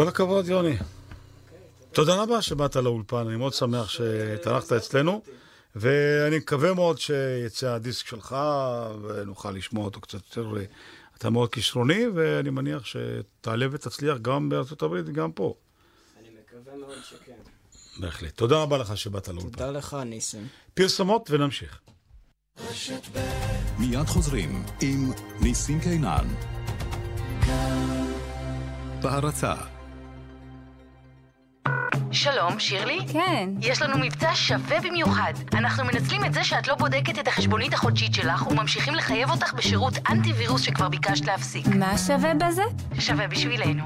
כל 0.00 0.08
הכבוד, 0.08 0.48
יוני. 0.48 0.76
תודה 1.92 2.22
רבה 2.22 2.42
שבאת 2.42 2.76
לאולפן, 2.76 3.26
אני 3.26 3.36
מאוד 3.36 3.54
שמח 3.54 3.88
שהתארחת 3.88 4.72
אצלנו, 4.72 5.22
ואני 5.76 6.38
מקווה 6.38 6.74
מאוד 6.74 6.98
שיצא 6.98 7.74
הדיסק 7.74 8.06
שלך 8.06 8.36
ונוכל 9.02 9.50
לשמוע 9.50 9.84
אותו 9.84 10.00
קצת 10.00 10.14
יותר. 10.14 10.54
אתה 11.18 11.30
מאוד 11.30 11.52
כישרוני, 11.52 12.06
ואני 12.14 12.50
מניח 12.50 12.82
שתעלה 12.84 13.66
ותצליח 13.70 14.18
גם 14.18 14.48
בארצות 14.48 14.82
הברית 14.82 15.04
וגם 15.08 15.32
פה. 15.32 15.54
אני 16.20 16.28
מקווה 16.28 16.76
מאוד 16.76 16.98
שכן. 17.04 17.36
בהחלט. 18.00 18.36
תודה 18.36 18.62
רבה 18.62 18.78
לך 18.78 18.96
שבאת 18.96 19.28
לאולפן. 19.28 19.50
תודה 19.50 19.70
לך, 19.70 19.96
ניסים. 20.06 20.46
פרסומות 20.74 21.30
ונמשיך. 21.30 21.80
מיד 23.78 24.06
חוזרים 24.06 24.64
עם 24.80 25.12
ניסים 25.40 25.80
קינן. 25.80 26.26
בהרצה 29.02 29.54
שלום, 32.12 32.58
שירלי? 32.58 32.98
כן. 33.12 33.48
יש 33.60 33.82
לנו 33.82 33.98
מבצע 33.98 34.30
שווה 34.34 34.80
במיוחד. 34.80 35.32
אנחנו 35.54 35.84
מנצלים 35.84 36.24
את 36.24 36.34
זה 36.34 36.44
שאת 36.44 36.68
לא 36.68 36.74
בודקת 36.74 37.18
את 37.18 37.28
החשבונית 37.28 37.74
החודשית 37.74 38.14
שלך 38.14 38.46
וממשיכים 38.46 38.94
לחייב 38.94 39.30
אותך 39.30 39.54
בשירות 39.54 39.94
אנטי-וירוס 40.10 40.62
שכבר 40.62 40.88
ביקשת 40.88 41.26
להפסיק. 41.26 41.66
מה 41.66 41.98
שווה 41.98 42.34
בזה? 42.34 42.62
שווה 42.98 43.26
בשבילנו. 43.26 43.84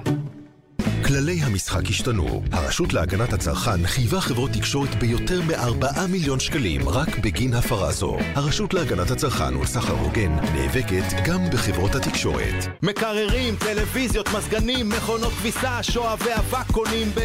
כללי 1.07 1.41
המשחק 1.43 1.89
השתנו. 1.91 2.43
הרשות 2.53 2.93
להגנת 2.93 3.33
הצרכן 3.33 3.87
חייבה 3.87 4.21
חברות 4.21 4.51
תקשורת 4.51 4.95
ביותר 4.95 5.41
מ-4 5.43 6.01
מיליון 6.09 6.41
שקלים 6.41 6.89
רק 6.89 7.19
בגין 7.19 7.55
הפרה 7.55 7.93
זו. 7.93 8.17
הרשות 8.35 8.75
להגנת 8.75 9.11
הצרכן 9.11 9.57
ולסחר 9.57 9.93
הוגן 9.93 10.33
נאבקת 10.55 11.27
גם 11.27 11.51
בחברות 11.53 11.95
התקשורת. 11.95 12.67
מקררים, 12.83 13.57
טלוויזיות, 13.57 14.29
מזגנים, 14.37 14.89
מכונות 14.89 15.33
כביסה, 15.33 15.83
שואבי 15.83 16.31
אבק 16.39 16.71
קונים 16.73 17.11
ב... 17.15 17.21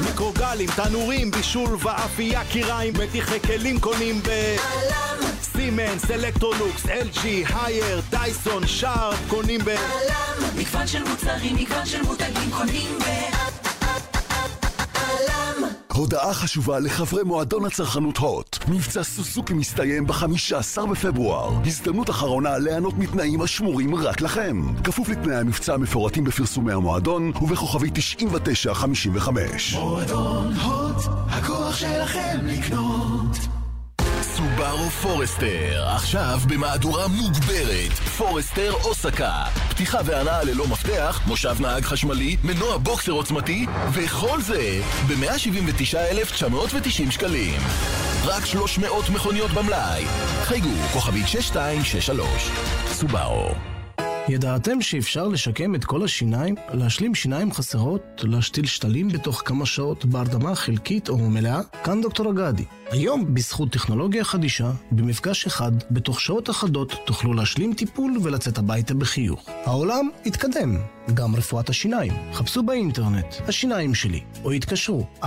מיקרוגלים, 0.00 0.68
תנורים, 0.76 1.30
בישול 1.30 1.76
ואפייה, 1.82 2.44
קיריים, 2.44 2.94
מדיחי 3.02 3.40
כלים 3.40 3.80
קונים 3.80 4.20
ב... 4.22 4.28
סימנס, 5.56 6.10
אלקטרולוקס, 6.10 6.86
LG, 6.86 7.26
הייר, 7.54 8.00
דייסון, 8.10 8.66
שארפ, 8.66 9.28
קונים 9.28 9.60
ב... 9.64 9.70
מגוון 10.56 10.86
של 10.86 11.02
מוצרים, 11.08 11.56
מגוון 11.56 11.86
של 11.86 12.02
מותגים 12.02 12.50
קונים 12.50 12.98
ב... 12.98 13.04
הודעה 15.92 16.34
חשובה 16.34 16.78
לחברי 16.78 17.22
מועדון 17.22 17.64
הצרכנות 17.64 18.16
הוט. 18.16 18.58
מבצע 18.68 19.02
סוזוקי 19.02 19.54
מסתיים 19.54 20.06
ב-15 20.06 20.86
בפברואר. 20.90 21.50
הזדמנות 21.66 22.10
אחרונה 22.10 22.58
ליהנות 22.58 22.98
מתנאים 22.98 23.40
השמורים 23.40 23.94
רק 23.94 24.20
לכם. 24.20 24.62
כפוף 24.84 25.08
לתנאי 25.08 25.36
המבצע 25.36 25.74
המפורטים 25.74 26.24
בפרסומי 26.24 26.72
המועדון 26.72 27.32
ובכוכבית 27.42 27.90
9955. 27.94 29.74
מועדון 29.74 30.52
הוט, 30.52 30.96
הכוח 31.28 31.76
שלכם 31.76 32.38
לקנות. 32.42 32.91
סובארו 34.42 34.90
פורסטר, 34.90 35.84
עכשיו 35.86 36.38
במהדורה 36.48 37.08
מוגברת. 37.08 37.92
פורסטר 37.92 38.72
אוסקה. 38.72 39.44
פתיחה 39.70 39.98
והנעה 40.04 40.44
ללא 40.44 40.68
מפתח, 40.68 41.20
מושב 41.26 41.60
נהג 41.60 41.82
חשמלי, 41.82 42.36
מנוע 42.44 42.76
בוקסר 42.76 43.12
עוצמתי, 43.12 43.66
וכל 43.92 44.40
זה 44.40 44.80
ב-179,990 45.08 47.10
שקלים. 47.10 47.60
רק 48.24 48.46
300 48.46 49.10
מכוניות 49.10 49.50
במלאי. 49.50 50.04
חייגו, 50.42 50.70
כוכבית 50.92 51.28
6263. 51.28 52.50
סובארו. 52.92 53.71
ידעתם 54.28 54.80
שאפשר 54.80 55.28
לשקם 55.28 55.74
את 55.74 55.84
כל 55.84 56.04
השיניים, 56.04 56.54
להשלים 56.72 57.14
שיניים 57.14 57.52
חסרות, 57.52 58.02
להשתיל 58.22 58.66
שתלים 58.66 59.08
בתוך 59.08 59.42
כמה 59.44 59.66
שעות 59.66 60.04
בהרדמה 60.04 60.54
חלקית 60.54 61.08
או 61.08 61.18
מלאה? 61.18 61.60
כאן 61.84 62.02
דוקטור 62.02 62.30
אגדי. 62.30 62.64
היום, 62.90 63.34
בזכות 63.34 63.72
טכנולוגיה 63.72 64.24
חדישה, 64.24 64.70
במפגש 64.90 65.46
אחד, 65.46 65.72
בתוך 65.90 66.20
שעות 66.20 66.50
אחדות, 66.50 66.92
תוכלו 67.06 67.34
להשלים 67.34 67.74
טיפול 67.74 68.18
ולצאת 68.22 68.58
הביתה 68.58 68.94
בחיוך. 68.94 69.48
העולם 69.64 70.08
התקדם, 70.26 70.76
גם 71.14 71.36
רפואת 71.36 71.68
השיניים. 71.68 72.12
חפשו 72.32 72.62
באינטרנט, 72.62 73.34
השיניים 73.48 73.94
שלי, 73.94 74.20
או 74.44 74.50
התקשרו, 74.50 75.06
1-800-60-90-60. 75.22 75.26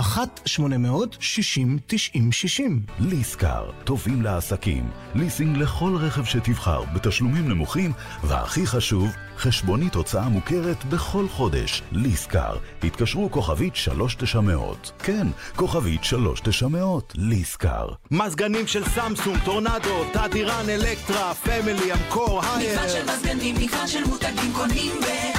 ליסקר, 3.00 3.70
טובים 3.84 4.22
לעסקים. 4.22 4.90
ליסינג 5.14 5.56
לכל 5.56 5.96
רכב 5.96 6.24
שתבחר, 6.24 6.82
בתשלומים 6.94 7.48
נמוכים, 7.48 7.92
והכי 8.24 8.66
חשוב, 8.66 9.10
חשבונית 9.38 9.94
הוצאה 9.94 10.28
מוכרת 10.28 10.84
בכל 10.84 11.28
חודש. 11.28 11.82
ליסקר, 11.92 12.56
התקשרו 12.82 13.30
כוכבית 13.30 13.76
3900. 13.76 14.92
כן, 14.98 15.26
כוכבית 15.56 16.04
3900. 16.04 17.12
ליסקר. 17.16 17.88
מזגנים 18.10 18.66
של 18.66 18.84
סמסונג, 18.84 19.38
טורנדו, 19.44 20.04
תדירן, 20.12 20.70
אלקטרה, 20.70 21.34
פמילי, 21.34 21.92
אמקור, 21.92 22.40
הייר. 22.44 22.72
מגוון 22.72 22.88
של 22.88 23.12
מזגנים, 23.12 23.54
מגוון 23.54 23.86
של 23.86 24.04
מותגים 24.04 24.52
קונים 24.54 24.92
ב... 25.02 25.35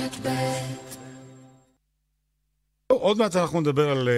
רשת 0.00 0.26
ב' 0.26 0.28
עוד 2.88 3.18
מעט 3.18 3.36
אנחנו 3.36 3.60
נדבר 3.60 3.90
על 3.90 4.08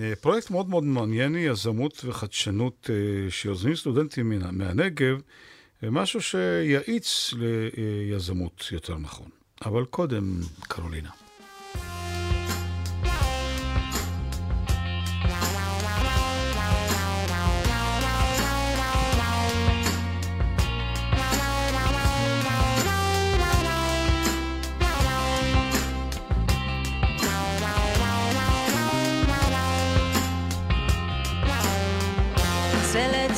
אה, 0.00 0.16
פרויקט 0.20 0.50
מאוד 0.50 0.68
מאוד 0.68 0.84
מעניין, 0.84 1.36
יזמות 1.36 2.04
וחדשנות 2.04 2.90
אה, 2.90 3.30
שיוזמים 3.30 3.76
סטודנטים 3.76 4.28
מן- 4.30 4.58
מהנגב, 4.58 5.20
משהו 5.82 6.22
שיאיץ 6.22 7.34
ליזמות 7.36 8.64
יותר 8.72 8.98
נכון. 8.98 9.28
אבל 9.64 9.84
קודם, 9.84 10.40
קרולינה. 10.60 11.10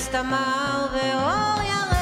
צלץ 0.07 0.15
תמר 0.15 0.87
ואור 0.93 1.63
ירח 1.63 1.97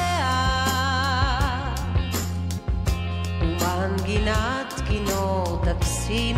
ומנגינת 3.41 4.73
כינור 4.87 5.61
תקסים 5.63 6.37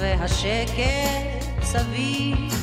והשקט 0.00 1.44
סביב 1.62 2.57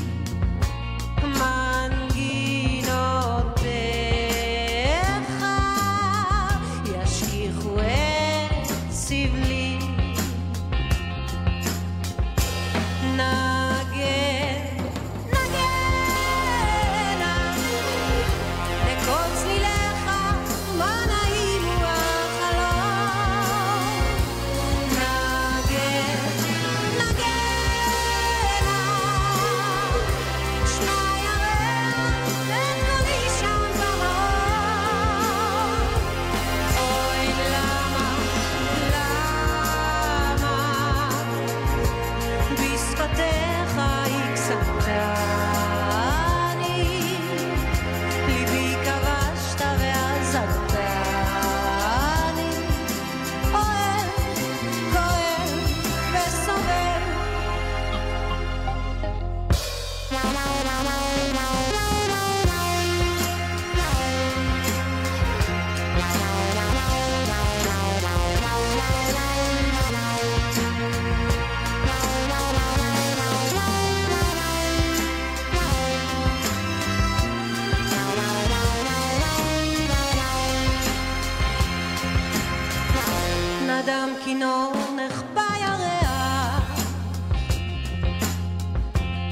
נדם 84.36 84.42
כינור 84.42 84.74
נחבא 84.96 85.42
ירח 85.62 86.80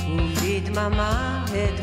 ובדממה 0.09 1.45
הד 1.53 1.82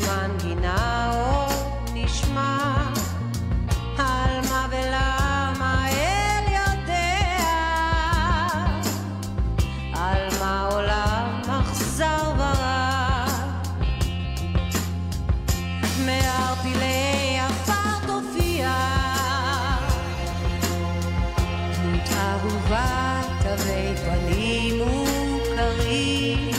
ti. 25.91 26.50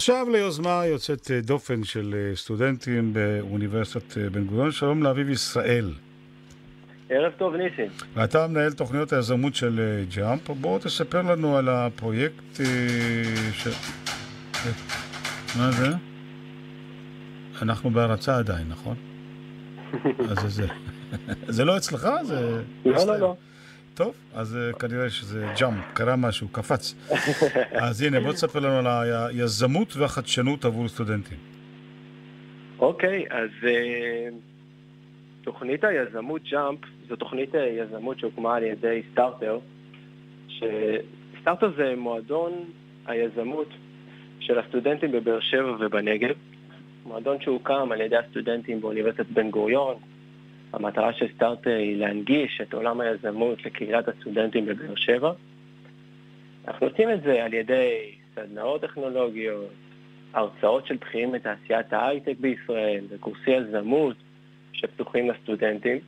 ועכשיו 0.00 0.26
ליוזמה 0.30 0.86
יוצאת 0.86 1.30
אה, 1.30 1.40
דופן 1.40 1.84
של 1.84 2.14
אה, 2.14 2.36
סטודנטים 2.36 3.12
באוניברסיטת 3.12 4.18
אה, 4.18 4.30
בן 4.30 4.44
גוריון. 4.44 4.70
שלום 4.70 5.02
לאביב 5.02 5.30
ישראל. 5.30 5.92
ערב 7.10 7.32
טוב, 7.38 7.54
ניסים. 7.54 7.86
ואתה 8.14 8.46
מנהל 8.46 8.72
תוכניות 8.72 9.12
היזמות 9.12 9.54
של 9.54 10.04
ג'אמפ. 10.16 10.50
בוא 10.50 10.78
תספר 10.78 11.22
לנו 11.22 11.56
על 11.56 11.68
הפרויקט 11.68 12.56
ש... 13.52 13.66
אה, 13.66 14.70
מה 15.58 15.70
זה? 15.70 15.88
אנחנו 17.62 17.90
בהרצה 17.90 18.38
עדיין, 18.38 18.68
נכון? 18.68 18.96
אז 20.30 20.38
זה 20.38 20.48
זה. 20.48 20.66
זה 21.48 21.64
לא 21.64 21.76
אצלך? 21.76 22.08
זה... 22.22 22.62
לא, 22.84 23.06
לא, 23.06 23.16
לא. 23.16 23.36
טוב, 24.00 24.14
אז 24.34 24.56
אה, 24.56 24.72
כנראה 24.72 25.10
שזה 25.10 25.46
ג'אמפ, 25.60 25.92
קרה 25.92 26.16
משהו, 26.16 26.48
קפץ. 26.48 26.94
אז 27.84 28.02
הנה, 28.02 28.20
בוא 28.20 28.32
תספר 28.32 28.58
לנו 28.58 28.78
על 28.78 28.86
היזמות 28.86 29.96
והחדשנות 29.96 30.64
עבור 30.64 30.88
סטודנטים. 30.88 31.38
אוקיי, 32.78 33.24
אז 33.30 33.50
אה, 33.66 34.28
תוכנית 35.42 35.84
היזמות 35.84 36.42
ג'אמפ 36.50 36.78
זו 37.08 37.16
תוכנית 37.16 37.54
אה, 37.54 37.66
יזמות 37.66 38.18
שהוקמה 38.18 38.56
על 38.56 38.62
ידי 38.62 39.02
סטארטר, 39.12 39.58
שסטארטר 40.48 41.70
זה 41.76 41.94
מועדון 41.96 42.52
היזמות 43.06 43.68
של 44.40 44.58
הסטודנטים 44.58 45.12
בבאר 45.12 45.40
שבע 45.40 45.76
ובנגב, 45.80 46.34
מועדון 47.06 47.36
שהוקם 47.40 47.92
על 47.92 48.00
ידי 48.00 48.16
הסטודנטים 48.16 48.80
באוניברסיטת 48.80 49.26
בן 49.26 49.50
גוריון. 49.50 49.94
המטרה 50.72 51.12
של 51.12 51.26
סטארטר 51.34 51.76
היא 51.76 51.96
להנגיש 51.96 52.60
את 52.60 52.74
עולם 52.74 53.00
היזמות 53.00 53.64
לקהילת 53.66 54.08
הסטודנטים 54.08 54.66
בבאר 54.66 54.94
שבע. 54.94 55.32
אנחנו 56.68 56.86
עושים 56.86 57.10
את 57.10 57.22
זה 57.22 57.44
על 57.44 57.54
ידי 57.54 58.14
סדנאות 58.34 58.80
טכנולוגיות, 58.80 59.70
הרצאות 60.32 60.86
של 60.86 60.96
בכירים 60.96 61.32
בתעשיית 61.32 61.92
ההייטק 61.92 62.34
בישראל 62.40 63.04
וקורסי 63.08 63.50
יזמות 63.50 64.16
שפתוחים 64.72 65.30
לסטודנטים. 65.30 65.98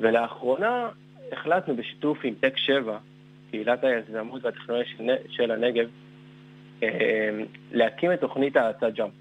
ולאחרונה 0.00 0.88
החלטנו 1.32 1.76
בשיתוף 1.76 2.18
עם 2.24 2.34
טק 2.40 2.56
7, 2.56 2.98
קהילת 3.50 3.84
היזמות 3.84 4.44
והטכנולוגיה 4.44 5.16
של 5.28 5.50
הנגב, 5.50 5.88
אה, 6.82 6.88
להקים 7.72 8.12
את 8.12 8.20
תוכנית 8.20 8.56
האצה 8.56 8.90
ג'אמפ. 8.90 9.12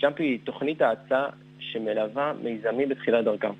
ג'אמפ 0.00 0.20
היא 0.20 0.38
תוכנית 0.44 0.82
האצה 0.82 1.26
שמלווה 1.72 2.32
מיזמים 2.42 2.88
בתחילת 2.88 3.24
דרכם. 3.24 3.52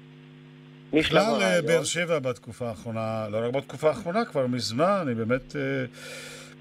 בכלל 0.93 1.43
אה, 1.43 1.62
באר 1.62 1.84
שבע 1.84 2.18
בתקופה 2.18 2.68
האחרונה, 2.68 3.26
לא 3.30 3.47
רק 3.47 3.55
בתקופה 3.55 3.89
האחרונה, 3.89 4.24
כבר 4.24 4.47
מזמן, 4.47 5.05
אני 5.06 5.14
באמת 5.14 5.56
אה, 5.56 5.84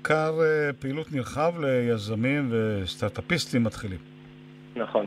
כר 0.03 0.39
אה, 0.41 0.73
פעילות 0.73 1.11
נרחב 1.11 1.53
ליזמים 1.61 2.49
וסטארט-אפיסטים 2.51 3.63
מתחילים. 3.63 3.99
נכון. 4.75 5.05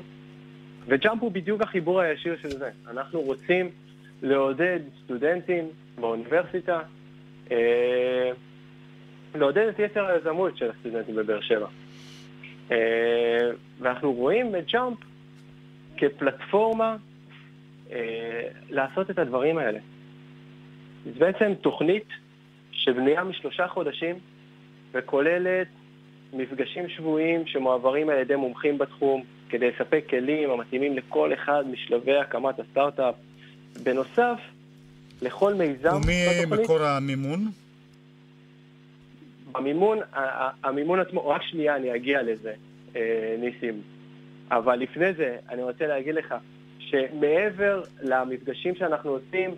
וג'אמפ 0.88 1.22
הוא 1.22 1.32
בדיוק 1.32 1.62
החיבור 1.62 2.00
הישיר 2.00 2.36
של 2.42 2.50
זה. 2.50 2.70
אנחנו 2.90 3.20
רוצים 3.20 3.70
לעודד 4.22 4.80
סטודנטים 5.04 5.64
באוניברסיטה, 6.00 6.80
אה, 7.50 8.30
לעודד 9.34 9.66
את 9.68 9.78
יתר 9.78 10.06
היזמות 10.06 10.56
של 10.56 10.70
הסטודנטים 10.70 11.16
בבאר 11.16 11.40
שבע. 11.40 11.66
אה, 12.70 12.76
ואנחנו 13.80 14.12
רואים 14.12 14.56
את 14.56 14.66
ג'אמפ 14.72 14.98
כפלטפורמה 15.96 16.96
אה, 17.92 18.48
לעשות 18.70 19.10
את 19.10 19.18
הדברים 19.18 19.58
האלה. 19.58 19.78
זה 21.04 21.18
בעצם 21.18 21.52
תוכנית 21.60 22.08
שבנויה 22.72 23.24
משלושה 23.24 23.68
חודשים 23.68 24.18
וכוללת 24.92 25.68
מפגשים 26.32 26.88
שבועיים 26.88 27.46
שמועברים 27.46 28.08
על 28.08 28.18
ידי 28.18 28.36
מומחים 28.36 28.78
בתחום 28.78 29.24
כדי 29.48 29.70
לספק 29.70 30.04
כלים 30.10 30.50
המתאימים 30.50 30.96
לכל 30.96 31.32
אחד 31.32 31.64
משלבי 31.68 32.16
הקמת 32.16 32.58
הסטארט-אפ. 32.58 33.14
בנוסף, 33.82 34.38
לכל 35.22 35.54
מיזם 35.54 35.96
ומי 36.04 36.62
מקור 36.62 36.82
המימון? 36.82 37.50
המימון, 39.54 39.98
המימון 40.64 41.00
עצמו, 41.00 41.28
רק 41.28 41.42
שנייה 41.42 41.76
אני 41.76 41.94
אגיע 41.94 42.22
לזה, 42.22 42.52
אה, 42.96 43.36
ניסים. 43.38 43.82
אבל 44.56 44.76
לפני 44.76 45.14
זה, 45.14 45.36
אני 45.50 45.62
רוצה 45.62 45.86
להגיד 45.86 46.14
לך 46.14 46.34
שמעבר 46.78 47.82
למפגשים 48.02 48.74
שאנחנו 48.74 49.10
עושים, 49.10 49.50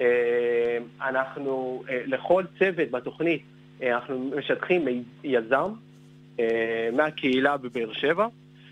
אה, 0.00 0.78
אנחנו, 1.00 1.82
אה, 1.88 2.02
לכל 2.06 2.44
צוות 2.58 2.90
בתוכנית, 2.90 3.42
אה, 3.82 3.94
אנחנו 3.94 4.30
משטחים 4.36 5.04
יזם 5.24 5.70
מהקהילה 6.92 7.56
בבאר 7.56 7.92
שבע, 7.92 8.26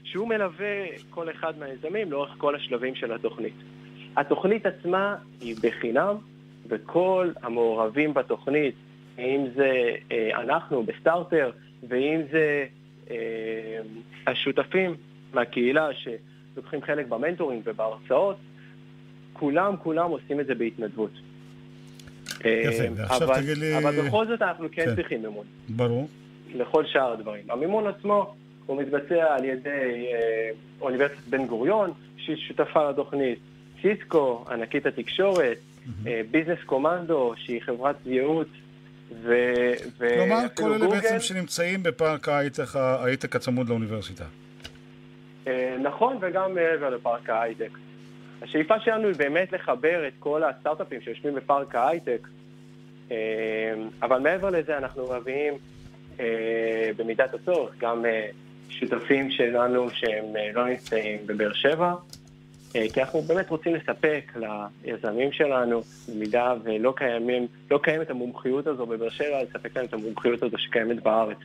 שהוא 0.04 0.28
מלווה 0.28 0.84
כל 1.10 1.30
אחד 1.30 1.58
מהיזמים 1.58 2.10
לאורך 2.12 2.34
כל 2.38 2.54
השלבים 2.54 2.94
של 2.94 3.12
התוכנית. 3.12 3.54
התוכנית 4.16 4.66
עצמה 4.66 5.16
היא 5.40 5.56
בחינם, 5.62 6.16
וכל 6.68 7.30
המעורבים 7.42 8.14
בתוכנית, 8.14 8.74
אם 9.18 9.46
זה 9.54 9.94
אנחנו 10.34 10.82
בסטארטר, 10.82 11.50
ואם 11.88 12.20
זה 12.30 12.66
השותפים 14.26 14.94
מהקהילה 15.34 15.88
שלוקחים 15.94 16.82
חלק 16.82 17.06
במנטורים 17.06 17.62
ובהרצאות, 17.64 18.36
כולם 19.32 19.74
כולם 19.82 20.10
עושים 20.10 20.40
את 20.40 20.46
זה 20.46 20.54
בהתנדבות. 20.54 21.10
אה, 22.44 22.62
יפה, 22.64 22.82
ועכשיו 22.96 23.28
אבל, 23.32 23.42
תגיד 23.42 23.58
לי- 23.58 23.78
אבל 23.78 24.06
בכל 24.06 24.26
זאת 24.26 24.42
אנחנו 24.42 24.66
כן, 24.72 24.84
כן. 24.84 24.94
צריכים 24.96 25.22
מימון, 25.22 25.46
ברור. 25.68 26.08
לכל 26.54 26.84
שאר 26.86 27.12
הדברים. 27.12 27.50
המימון 27.50 27.86
עצמו 27.86 28.34
הוא 28.66 28.82
מתבצע 28.82 29.34
על 29.34 29.44
ידי 29.44 29.68
אה, 30.12 30.50
אוניברסיטת 30.80 31.26
בן 31.28 31.46
גוריון, 31.46 31.92
שהיא 32.16 32.36
שותפה 32.36 32.90
לתוכנית, 32.90 33.38
סיסקו, 33.82 34.44
ענקית 34.50 34.86
התקשורת, 34.86 35.56
אה, 36.06 36.20
ביזנס 36.30 36.58
קומנדו, 36.66 37.34
שהיא 37.36 37.60
חברת 37.62 37.96
ייעוץ, 38.06 38.48
ו... 39.22 39.34
ו- 39.98 40.08
כלומר, 40.14 40.38
כל 40.54 40.72
אלה. 40.72 40.88
בעצם 40.88 41.20
שנמצאים 41.20 41.82
בפארק 41.82 42.28
ההייטק 42.74 43.36
הצמוד 43.36 43.68
לאוניברסיטה. 43.68 44.24
אה, 45.46 45.76
נכון, 45.82 46.16
וגם 46.20 46.54
מעבר 46.54 46.90
לפארק 46.90 47.30
ההייטק. 47.30 47.70
השאיפה 48.42 48.80
שלנו 48.80 49.08
היא 49.08 49.16
באמת 49.16 49.52
לחבר 49.52 50.08
את 50.08 50.12
כל 50.18 50.42
הסטארט-אפים 50.44 51.00
שיושבים 51.00 51.34
בפארק 51.34 51.74
ההייטק, 51.74 52.28
אה, 53.10 53.16
אבל 54.02 54.18
מעבר 54.18 54.50
לזה 54.50 54.78
אנחנו 54.78 55.14
מביאים 55.20 55.54
אה, 56.20 56.90
במידת 56.96 57.34
הצורך 57.34 57.74
גם 57.78 58.04
שותפים 58.68 59.30
שלנו 59.30 59.90
שהם 59.90 60.24
לא 60.54 60.68
נמצאים 60.68 61.18
בבאר 61.26 61.52
שבע, 61.52 61.94
כי 62.72 63.00
אנחנו 63.00 63.22
באמת 63.22 63.50
רוצים 63.50 63.74
לספק 63.74 64.32
ליזמים 64.84 65.32
שלנו, 65.32 65.82
במידה 66.08 66.54
ולא 66.64 66.92
קיימים, 66.96 67.46
לא 67.70 67.80
קיימת 67.82 68.10
המומחיות 68.10 68.66
הזו 68.66 68.86
בבאר 68.86 69.08
שבע, 69.08 69.42
לספק 69.42 69.76
להם 69.76 69.86
את 69.86 69.94
המומחיות 69.94 70.42
הזו 70.42 70.58
שקיימת 70.58 71.02
בארץ. 71.02 71.38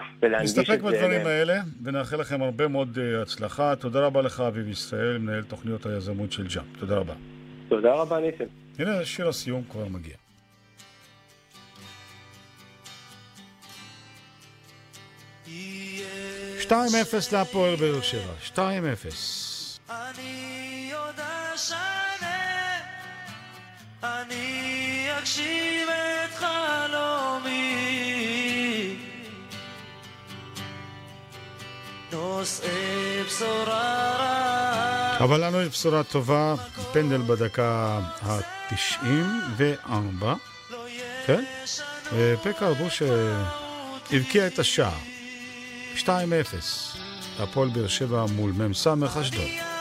ול- 0.00 0.06
ולהנגיש 0.22 0.50
נסתפק 0.50 0.74
את 0.74 0.80
זה 0.80 0.86
בדברים 0.86 1.04
אליהם. 1.10 1.26
האלה, 1.26 1.60
ונאחל 1.84 2.20
לכם 2.20 2.42
הרבה 2.42 2.68
מאוד 2.68 2.98
אה, 2.98 3.22
הצלחה. 3.22 3.76
תודה 3.76 4.00
רבה 4.00 4.22
לך, 4.22 4.40
אביב 4.40 4.68
ישראל, 4.68 5.18
מנהל 5.18 5.42
תוכניות 5.42 5.86
היזמות 5.86 6.32
של 6.32 6.46
ג'אמפ. 6.46 6.66
תודה 6.78 6.96
רבה. 6.96 7.14
תודה 7.68 7.92
רבה, 7.94 8.20
ניסים. 8.20 8.46
הנה, 8.78 9.04
שיר 9.04 9.28
הסיום 9.28 9.62
כבר 9.70 9.88
מגיע. 9.88 10.14
שתיים 16.60 16.90
אפס 17.02 17.32
להפועל 17.32 17.76
באר 17.76 18.00
שבע. 18.00 18.32
שתיים 18.42 18.84
אפס. 18.86 19.48
אני 19.90 20.90
עוד 20.94 21.14
אשנה, 21.54 22.78
אני 24.02 25.08
אגשים 25.18 25.88
את 25.88 26.34
חלומי. 26.34 28.21
אבל 35.20 35.44
לנו 35.44 35.62
יש 35.62 35.68
בשורה 35.68 36.04
טובה, 36.04 36.54
פנדל 36.92 37.22
בדקה 37.22 38.00
ה-94, 38.22 40.24
כן? 41.26 41.44
פקה 42.42 42.66
ארבוש 42.66 43.02
הבקיע 44.12 44.46
את 44.46 44.58
השער. 44.58 44.98
2-0, 45.98 46.06
הפועל 47.38 47.68
באר 47.68 47.88
שבע 47.88 48.24
מול 48.36 48.52
מ"ס 48.52 48.86
אשדוד. 49.20 49.71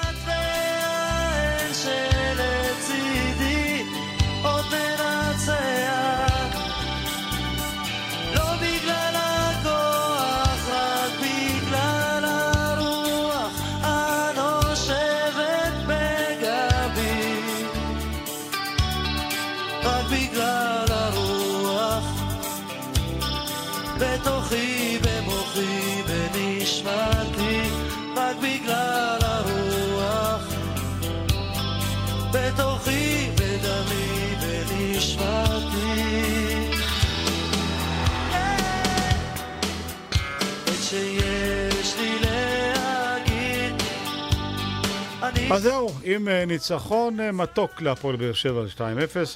אז 45.54 45.62
זהו, 45.62 45.90
עם 46.04 46.28
אה, 46.28 46.46
ניצחון 46.46 47.20
אה, 47.20 47.32
מתוק 47.32 47.82
להפועל 47.82 48.16
באר 48.16 48.34
שבע 48.34 48.62
על 48.62 48.68
2-0, 48.78 48.82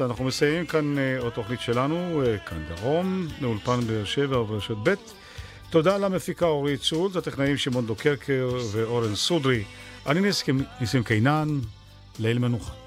אנחנו 0.05 0.25
מסיימים 0.25 0.65
כאן 0.65 0.97
אה, 0.97 1.19
עוד 1.19 1.33
תוכנית 1.33 1.61
שלנו, 1.61 2.21
כאן 2.45 2.63
דרום, 2.75 3.27
מאולפן 3.41 3.79
באר 3.87 4.05
שבע 4.05 4.39
וברשת 4.39 4.75
ב'. 4.83 4.93
תודה 5.69 5.97
למפיקה 5.97 6.45
אורית 6.45 6.81
צולץ, 6.81 7.15
הטכנאים 7.15 7.57
שמעון 7.57 7.85
דוקרקר 7.85 8.49
ואורן 8.71 9.15
סודרי. 9.15 9.63
אני 10.07 10.21
ניסים 10.79 11.03
קינן, 11.03 11.59
ליל 12.19 12.39
מנוחה. 12.39 12.84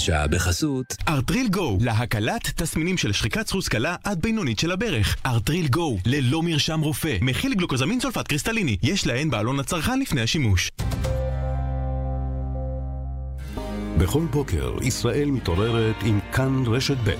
השעה 0.00 0.26
בחסות 0.26 0.96
ארטריל 1.08 1.48
גו, 1.48 1.78
להקלת 1.80 2.50
תסמינים 2.56 2.96
של 2.96 3.12
שחיקת 3.12 3.46
סחוס 3.46 3.68
קלה 3.68 3.96
עד 4.04 4.22
בינונית 4.22 4.58
של 4.58 4.72
הברך. 4.72 5.16
ארטריל 5.26 5.68
גו, 5.68 5.98
ללא 6.06 6.42
מרשם 6.42 6.80
רופא, 6.80 7.16
מכיל 7.20 7.54
גלוקוזמין 7.54 8.00
סולפט 8.00 8.28
קריסטליני, 8.28 8.76
יש 8.82 9.06
להן 9.06 9.30
בעלון 9.30 9.60
הצרכן 9.60 10.00
לפני 10.00 10.20
השימוש. 10.20 10.70
בכל 13.98 14.22
בוקר 14.30 14.74
ישראל 14.82 15.30
מתעוררת 15.30 15.96
עם 16.02 16.20
כאן 16.32 16.62
רשת 16.66 16.96
ב'. 17.04 17.14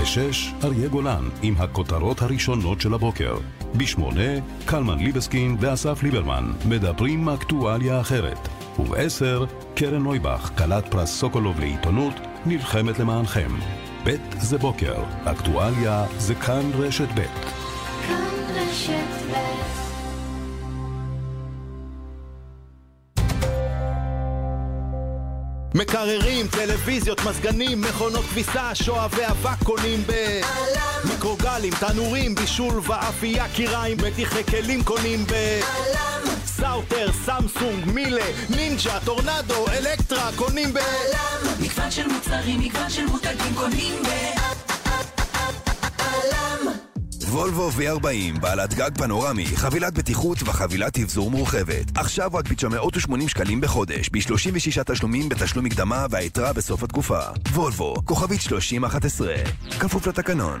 בשש, 0.00 0.52
אריה 0.64 0.88
גולן 0.88 1.28
עם 1.42 1.54
הכותרות 1.58 2.22
הראשונות 2.22 2.80
של 2.80 2.94
הבוקר. 2.94 3.36
בשמונה, 3.76 4.40
קלמן 4.64 4.98
ליבסקין 4.98 5.56
ואסף 5.60 6.02
ליברמן 6.02 6.52
מדברים 6.68 7.28
אקטואליה 7.28 8.00
אחרת. 8.00 8.63
ובעשר, 8.78 9.44
קרן 9.74 10.02
נויבך, 10.02 10.50
כלת 10.58 10.84
פרס 10.90 11.10
סוקולוב 11.20 11.60
לעיתונות, 11.60 12.14
נלחמת 12.46 12.98
למענכם. 12.98 13.50
ב' 14.04 14.16
זה 14.40 14.58
בוקר, 14.58 15.02
אקטואליה 15.24 16.06
זה 16.18 16.34
כאן 16.34 16.70
רשת 16.74 17.08
ב'. 17.14 17.20
כאן 18.06 18.24
רשת 18.54 19.30
ב' 19.30 19.44
מקררים, 25.74 26.46
טלוויזיות, 26.48 27.20
מזגנים, 27.24 27.80
מכונות 27.80 28.24
כביסה, 28.24 28.74
שואבי 28.74 29.26
אבק 29.26 29.62
קונים 29.64 30.02
ב... 30.06 30.40
מיקרוגלים, 31.04 31.72
תנורים, 31.80 32.34
בישול 32.34 32.80
ואפייה, 32.86 33.48
קיריים, 33.48 33.96
מטיחי 34.06 34.44
כלים 34.44 34.84
קונים 34.84 35.24
ב... 35.26 35.60
סאוטר, 36.56 37.12
סמסונג, 37.12 37.84
מיילה, 37.94 38.24
נינג'ה, 38.56 38.98
טורנדו, 39.04 39.68
אלקטרה, 39.68 40.30
קונים 40.36 40.72
ב... 40.72 40.78
מגוון 41.60 41.90
של 41.90 42.06
מוצרים, 42.08 42.60
מגוון 42.60 42.90
של 42.90 43.06
מותגים 43.06 43.54
קונים 43.54 44.02
ב... 44.02 44.08
וולבו 47.28 47.70
V40, 47.70 48.40
בעלת 48.40 48.74
גג 48.74 48.90
פנורמי, 48.94 49.46
חבילת 49.46 49.94
בטיחות 49.94 50.38
וחבילת 50.42 50.98
אבזור 50.98 51.30
מורחבת. 51.30 51.98
עכשיו 51.98 52.30
רק 52.34 52.48
ב-980 52.48 53.28
שקלים 53.28 53.60
בחודש, 53.60 54.08
ב-36 54.08 54.82
תשלומים 54.86 55.28
בתשלום 55.28 55.64
מקדמה 55.64 56.06
והיתרה 56.10 56.52
בסוף 56.52 56.82
התקופה. 56.82 57.20
וולבו, 57.52 57.94
כוכבית 58.04 58.40
3011, 58.40 59.34
כפוף 59.80 60.06
לתקנון. 60.06 60.60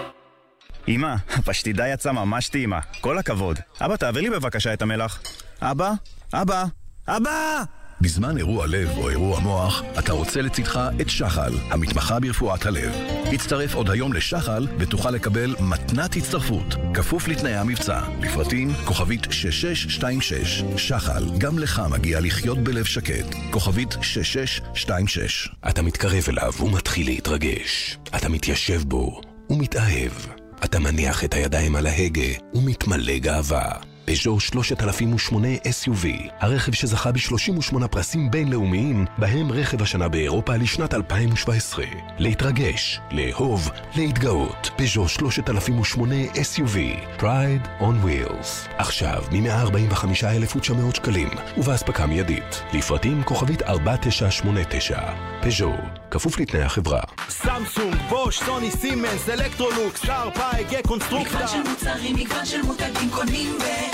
אמא, 0.87 1.15
הפשטידה 1.29 1.87
יצאה 1.87 2.13
ממש 2.13 2.49
טעימה, 2.49 2.79
כל 3.01 3.17
הכבוד. 3.17 3.59
אבא, 3.81 3.95
תעביר 3.95 4.21
לי 4.21 4.29
בבקשה 4.29 4.73
את 4.73 4.81
המלח. 4.81 5.21
אבא? 5.61 5.91
אבא? 6.33 6.65
אבא! 7.07 7.63
בזמן 8.01 8.37
אירוע 8.37 8.67
לב 8.67 8.89
או 8.97 9.09
אירוע 9.09 9.39
מוח, 9.39 9.83
אתה 9.99 10.13
רוצה 10.13 10.41
לצדך 10.41 10.79
את 11.01 11.09
שחל, 11.09 11.53
המתמחה 11.69 12.19
ברפואת 12.19 12.65
הלב. 12.65 12.91
הצטרף 13.33 13.75
עוד 13.75 13.89
היום 13.89 14.13
לשחל 14.13 14.67
ותוכל 14.77 15.11
לקבל 15.11 15.55
מתנת 15.59 16.15
הצטרפות, 16.15 16.65
כפוף 16.93 17.27
לתנאי 17.27 17.53
המבצע. 17.55 18.01
לפרטים, 18.21 18.73
כוכבית 18.85 19.27
6626. 19.31 20.63
שחל, 20.77 21.23
גם 21.37 21.59
לך 21.59 21.81
מגיע 21.91 22.19
לחיות 22.19 22.57
בלב 22.57 22.85
שקט. 22.85 23.35
כוכבית 23.51 23.97
6626. 24.01 25.49
אתה 25.69 25.81
מתקרב 25.81 26.23
אליו 26.29 26.53
ומתחיל 26.59 27.07
להתרגש. 27.07 27.97
אתה 28.15 28.29
מתיישב 28.29 28.81
בו 28.83 29.21
ומתאהב. 29.49 30.40
אתה 30.63 30.79
מניח 30.79 31.23
את 31.23 31.33
הידיים 31.33 31.75
על 31.75 31.87
ההגה 31.87 32.31
ומתמלא 32.53 33.17
גאווה. 33.17 33.90
פז'ו 34.05 34.39
3008 34.39 35.47
SUV, 35.57 36.07
הרכב 36.39 36.71
שזכה 36.73 37.11
ב-38 37.11 37.87
פרסים 37.87 38.31
בינלאומיים, 38.31 39.05
בהם 39.17 39.51
רכב 39.51 39.81
השנה 39.81 40.07
באירופה 40.07 40.55
לשנת 40.55 40.93
2017. 40.93 41.85
להתרגש, 42.17 42.99
לאהוב, 43.11 43.69
להתגאות. 43.95 44.69
פז'ו 44.77 45.07
3008 45.07 46.15
SUV, 46.33 46.77
Pride 47.19 47.81
on 47.81 48.05
Wheels. 48.05 48.69
עכשיו 48.77 49.23
מ-145,900 49.31 50.95
שקלים, 50.95 51.29
ובהספקה 51.57 52.05
מיידית. 52.05 52.63
לפרטים 52.73 53.23
כוכבית 53.23 53.63
4989. 53.63 54.99
פז'ו, 55.41 55.73
כפוף 56.11 56.39
לתנאי 56.39 56.63
החברה. 56.63 57.01
סמסונג, 57.29 57.95
בוש, 58.09 58.39
סוני, 58.39 58.71
סימנס, 58.71 59.29
אלקטרולוקס, 59.29 60.05
שארפ, 60.05 60.65
קונסטרוקטה 60.87 61.35
מגוון 61.35 61.47
של 61.47 61.69
מוצרים, 61.69 62.15
מגוון 62.15 62.45
של 62.45 62.61
מותגים 62.61 63.09
קונים 63.09 63.57
ב... 63.59 63.90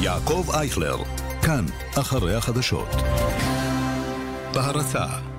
יעקב 0.00 0.50
אייכלר, 0.54 0.96
כאן, 1.42 1.64
אחרי 1.94 2.34
החדשות. 2.34 2.88
בהרצה 4.54 5.31